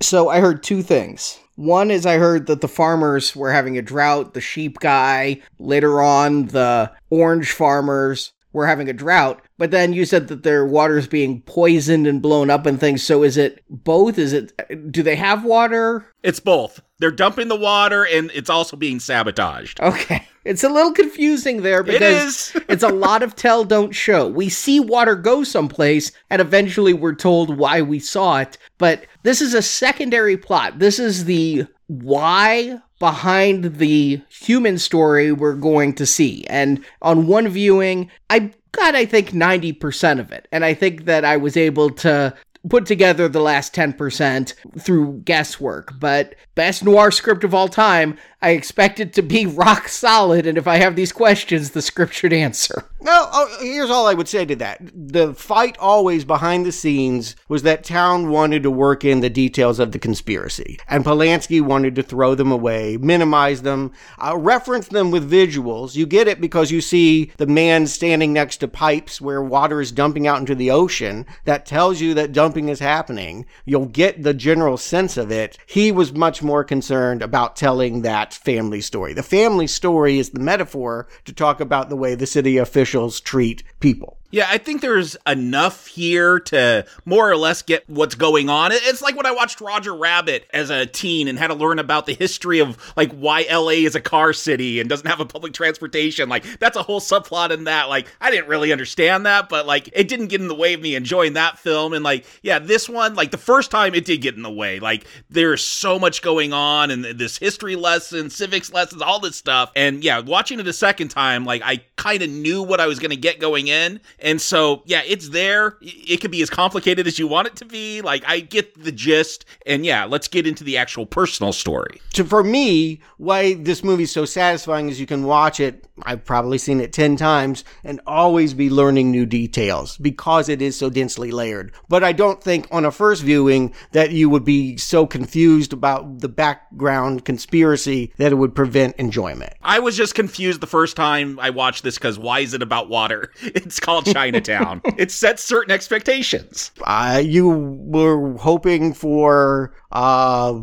So 0.00 0.28
I 0.28 0.40
heard 0.40 0.62
two 0.62 0.82
things. 0.82 1.38
One 1.56 1.90
is 1.90 2.04
I 2.04 2.18
heard 2.18 2.46
that 2.48 2.60
the 2.60 2.68
farmers 2.68 3.36
were 3.36 3.52
having 3.52 3.78
a 3.78 3.82
drought, 3.82 4.34
the 4.34 4.40
sheep 4.40 4.80
guy, 4.80 5.40
later 5.58 6.02
on 6.02 6.46
the 6.46 6.90
orange 7.10 7.52
farmers 7.52 8.32
were 8.52 8.66
having 8.66 8.88
a 8.88 8.92
drought, 8.92 9.43
but 9.56 9.70
then 9.70 9.92
you 9.92 10.04
said 10.04 10.28
that 10.28 10.42
their 10.42 10.66
water 10.66 10.98
is 10.98 11.06
being 11.06 11.42
poisoned 11.42 12.06
and 12.06 12.20
blown 12.20 12.50
up 12.50 12.66
and 12.66 12.80
things. 12.80 13.02
So 13.02 13.22
is 13.22 13.36
it 13.36 13.62
both? 13.68 14.18
Is 14.18 14.32
it 14.32 14.52
do 14.90 15.02
they 15.02 15.16
have 15.16 15.44
water? 15.44 16.06
It's 16.22 16.40
both. 16.40 16.80
They're 16.98 17.10
dumping 17.10 17.48
the 17.48 17.56
water 17.56 18.04
and 18.04 18.30
it's 18.34 18.50
also 18.50 18.76
being 18.76 19.00
sabotaged. 19.00 19.80
Okay. 19.80 20.26
It's 20.44 20.64
a 20.64 20.68
little 20.68 20.92
confusing 20.92 21.62
there 21.62 21.82
because 21.82 22.54
it's 22.68 22.82
a 22.82 22.88
lot 22.88 23.22
of 23.22 23.34
tell 23.34 23.64
don't 23.64 23.92
show. 23.92 24.28
We 24.28 24.48
see 24.48 24.80
water 24.80 25.14
go 25.14 25.44
someplace 25.44 26.12
and 26.30 26.40
eventually 26.40 26.92
we're 26.92 27.14
told 27.14 27.56
why 27.56 27.82
we 27.82 27.98
saw 27.98 28.40
it, 28.40 28.58
but 28.78 29.06
this 29.22 29.40
is 29.40 29.54
a 29.54 29.62
secondary 29.62 30.36
plot. 30.36 30.78
This 30.78 30.98
is 30.98 31.24
the 31.24 31.66
why 31.86 32.78
behind 32.98 33.76
the 33.76 34.20
human 34.28 34.78
story 34.78 35.32
we're 35.32 35.54
going 35.54 35.94
to 35.94 36.06
see. 36.06 36.44
And 36.48 36.84
on 37.02 37.26
one 37.26 37.48
viewing, 37.48 38.10
I 38.30 38.52
got, 38.76 38.94
I 38.94 39.06
think, 39.06 39.30
90% 39.30 40.20
of 40.20 40.32
it. 40.32 40.48
And 40.52 40.64
I 40.64 40.74
think 40.74 41.04
that 41.04 41.24
I 41.24 41.36
was 41.36 41.56
able 41.56 41.90
to 41.90 42.34
put 42.68 42.86
together 42.86 43.28
the 43.28 43.40
last 43.40 43.74
10% 43.74 44.54
through 44.78 45.22
guesswork. 45.24 45.92
But 45.98 46.34
best 46.54 46.84
noir 46.84 47.10
script 47.10 47.44
of 47.44 47.54
all 47.54 47.68
time, 47.68 48.18
I 48.40 48.50
expect 48.50 49.00
it 49.00 49.12
to 49.14 49.22
be 49.22 49.46
rock 49.46 49.88
solid. 49.88 50.46
And 50.46 50.58
if 50.58 50.66
I 50.66 50.76
have 50.76 50.96
these 50.96 51.12
questions, 51.12 51.70
the 51.70 51.82
script 51.82 52.14
should 52.14 52.32
answer. 52.32 52.84
No, 53.04 53.28
oh, 53.34 53.58
here's 53.60 53.90
all 53.90 54.06
I 54.06 54.14
would 54.14 54.28
say 54.28 54.46
to 54.46 54.56
that. 54.56 54.80
The 54.94 55.34
fight 55.34 55.76
always 55.78 56.24
behind 56.24 56.64
the 56.64 56.72
scenes 56.72 57.36
was 57.50 57.62
that 57.62 57.84
Towne 57.84 58.30
wanted 58.30 58.62
to 58.62 58.70
work 58.70 59.04
in 59.04 59.20
the 59.20 59.28
details 59.28 59.78
of 59.78 59.92
the 59.92 59.98
conspiracy, 59.98 60.78
and 60.88 61.04
Polanski 61.04 61.60
wanted 61.60 61.96
to 61.96 62.02
throw 62.02 62.34
them 62.34 62.50
away, 62.50 62.96
minimize 62.96 63.60
them, 63.60 63.92
uh, 64.18 64.34
reference 64.38 64.88
them 64.88 65.10
with 65.10 65.30
visuals. 65.30 65.94
You 65.94 66.06
get 66.06 66.28
it 66.28 66.40
because 66.40 66.70
you 66.70 66.80
see 66.80 67.30
the 67.36 67.46
man 67.46 67.86
standing 67.88 68.32
next 68.32 68.56
to 68.58 68.68
pipes 68.68 69.20
where 69.20 69.42
water 69.42 69.82
is 69.82 69.92
dumping 69.92 70.26
out 70.26 70.40
into 70.40 70.54
the 70.54 70.70
ocean. 70.70 71.26
That 71.44 71.66
tells 71.66 72.00
you 72.00 72.14
that 72.14 72.32
dumping 72.32 72.70
is 72.70 72.80
happening. 72.80 73.44
You'll 73.66 73.84
get 73.84 74.22
the 74.22 74.32
general 74.32 74.78
sense 74.78 75.18
of 75.18 75.30
it. 75.30 75.58
He 75.66 75.92
was 75.92 76.14
much 76.14 76.42
more 76.42 76.64
concerned 76.64 77.20
about 77.20 77.54
telling 77.54 78.00
that 78.00 78.32
family 78.32 78.80
story. 78.80 79.12
The 79.12 79.22
family 79.22 79.66
story 79.66 80.18
is 80.18 80.30
the 80.30 80.40
metaphor 80.40 81.06
to 81.26 81.34
talk 81.34 81.60
about 81.60 81.90
the 81.90 81.96
way 81.96 82.14
the 82.14 82.24
city 82.24 82.56
officials 82.56 82.93
treat 83.20 83.62
people. 83.80 84.18
Yeah, 84.34 84.48
I 84.50 84.58
think 84.58 84.80
there's 84.80 85.16
enough 85.28 85.86
here 85.86 86.40
to 86.40 86.84
more 87.04 87.30
or 87.30 87.36
less 87.36 87.62
get 87.62 87.88
what's 87.88 88.16
going 88.16 88.48
on. 88.48 88.72
It's 88.72 89.00
like 89.00 89.14
when 89.14 89.26
I 89.26 89.30
watched 89.30 89.60
Roger 89.60 89.94
Rabbit 89.94 90.50
as 90.52 90.70
a 90.70 90.86
teen 90.86 91.28
and 91.28 91.38
had 91.38 91.46
to 91.48 91.54
learn 91.54 91.78
about 91.78 92.06
the 92.06 92.14
history 92.14 92.58
of 92.58 92.76
like 92.96 93.12
why 93.12 93.46
LA 93.48 93.84
is 93.86 93.94
a 93.94 94.00
car 94.00 94.32
city 94.32 94.80
and 94.80 94.90
doesn't 94.90 95.06
have 95.06 95.20
a 95.20 95.24
public 95.24 95.52
transportation. 95.52 96.28
Like 96.28 96.58
that's 96.58 96.76
a 96.76 96.82
whole 96.82 97.00
subplot 97.00 97.52
in 97.52 97.62
that. 97.64 97.88
Like 97.88 98.08
I 98.20 98.32
didn't 98.32 98.48
really 98.48 98.72
understand 98.72 99.24
that, 99.24 99.48
but 99.48 99.68
like 99.68 99.88
it 99.92 100.08
didn't 100.08 100.26
get 100.26 100.40
in 100.40 100.48
the 100.48 100.54
way 100.56 100.74
of 100.74 100.80
me 100.80 100.96
enjoying 100.96 101.34
that 101.34 101.56
film. 101.60 101.92
And 101.92 102.02
like, 102.02 102.26
yeah, 102.42 102.58
this 102.58 102.88
one, 102.88 103.14
like 103.14 103.30
the 103.30 103.38
first 103.38 103.70
time 103.70 103.94
it 103.94 104.04
did 104.04 104.20
get 104.20 104.34
in 104.34 104.42
the 104.42 104.50
way. 104.50 104.80
Like 104.80 105.06
there's 105.30 105.62
so 105.62 105.96
much 105.96 106.22
going 106.22 106.52
on 106.52 106.90
and 106.90 107.04
this 107.04 107.38
history 107.38 107.76
lesson, 107.76 108.30
civics 108.30 108.72
lessons, 108.72 109.00
all 109.00 109.20
this 109.20 109.36
stuff. 109.36 109.70
And 109.76 110.02
yeah, 110.02 110.18
watching 110.18 110.58
it 110.58 110.66
a 110.66 110.72
second 110.72 111.10
time, 111.10 111.44
like 111.44 111.62
I 111.64 111.84
kind 111.94 112.20
of 112.20 112.30
knew 112.30 112.62
what 112.62 112.80
I 112.80 112.88
was 112.88 112.98
going 112.98 113.10
to 113.12 113.16
get 113.16 113.38
going 113.38 113.68
in. 113.68 114.00
And 114.24 114.40
so, 114.40 114.82
yeah, 114.86 115.02
it's 115.06 115.28
there. 115.28 115.76
It 115.82 116.22
could 116.22 116.30
be 116.30 116.40
as 116.40 116.48
complicated 116.48 117.06
as 117.06 117.18
you 117.18 117.28
want 117.28 117.46
it 117.46 117.56
to 117.56 117.66
be. 117.66 118.00
Like, 118.00 118.24
I 118.26 118.40
get 118.40 118.82
the 118.82 118.90
gist. 118.90 119.44
And 119.66 119.84
yeah, 119.84 120.06
let's 120.06 120.28
get 120.28 120.46
into 120.46 120.64
the 120.64 120.78
actual 120.78 121.04
personal 121.04 121.52
story. 121.52 122.00
So, 122.14 122.24
for 122.24 122.42
me, 122.42 123.02
why 123.18 123.52
this 123.52 123.84
movie's 123.84 124.10
so 124.10 124.24
satisfying 124.24 124.88
is 124.88 124.98
you 124.98 125.06
can 125.06 125.24
watch 125.24 125.60
it. 125.60 125.86
I've 126.04 126.24
probably 126.24 126.58
seen 126.58 126.80
it 126.80 126.92
10 126.92 127.16
times 127.16 127.64
and 127.84 128.00
always 128.06 128.54
be 128.54 128.70
learning 128.70 129.10
new 129.10 129.26
details 129.26 129.98
because 129.98 130.48
it 130.48 130.62
is 130.62 130.76
so 130.76 130.88
densely 130.88 131.30
layered. 131.30 131.72
But 131.88 132.02
I 132.02 132.12
don't 132.12 132.42
think 132.42 132.66
on 132.70 132.84
a 132.84 132.90
first 132.90 133.22
viewing 133.22 133.74
that 133.92 134.10
you 134.10 134.30
would 134.30 134.44
be 134.44 134.76
so 134.78 135.06
confused 135.06 135.72
about 135.72 136.20
the 136.20 136.28
background 136.28 137.24
conspiracy 137.26 138.12
that 138.16 138.32
it 138.32 138.36
would 138.36 138.54
prevent 138.54 138.96
enjoyment. 138.96 139.52
I 139.62 139.80
was 139.80 139.96
just 139.96 140.14
confused 140.14 140.60
the 140.60 140.66
first 140.66 140.96
time 140.96 141.38
I 141.38 141.50
watched 141.50 141.84
this 141.84 141.96
because 141.96 142.18
why 142.18 142.40
is 142.40 142.54
it 142.54 142.62
about 142.62 142.88
water? 142.88 143.30
It's 143.54 143.78
called 143.78 144.04
Chinatown. 144.14 144.80
it 144.96 145.10
sets 145.10 145.42
certain 145.42 145.72
expectations. 145.72 146.70
Uh, 146.84 147.20
you 147.24 147.48
were 147.48 148.36
hoping 148.38 148.94
for 148.94 149.74
uh, 149.92 150.60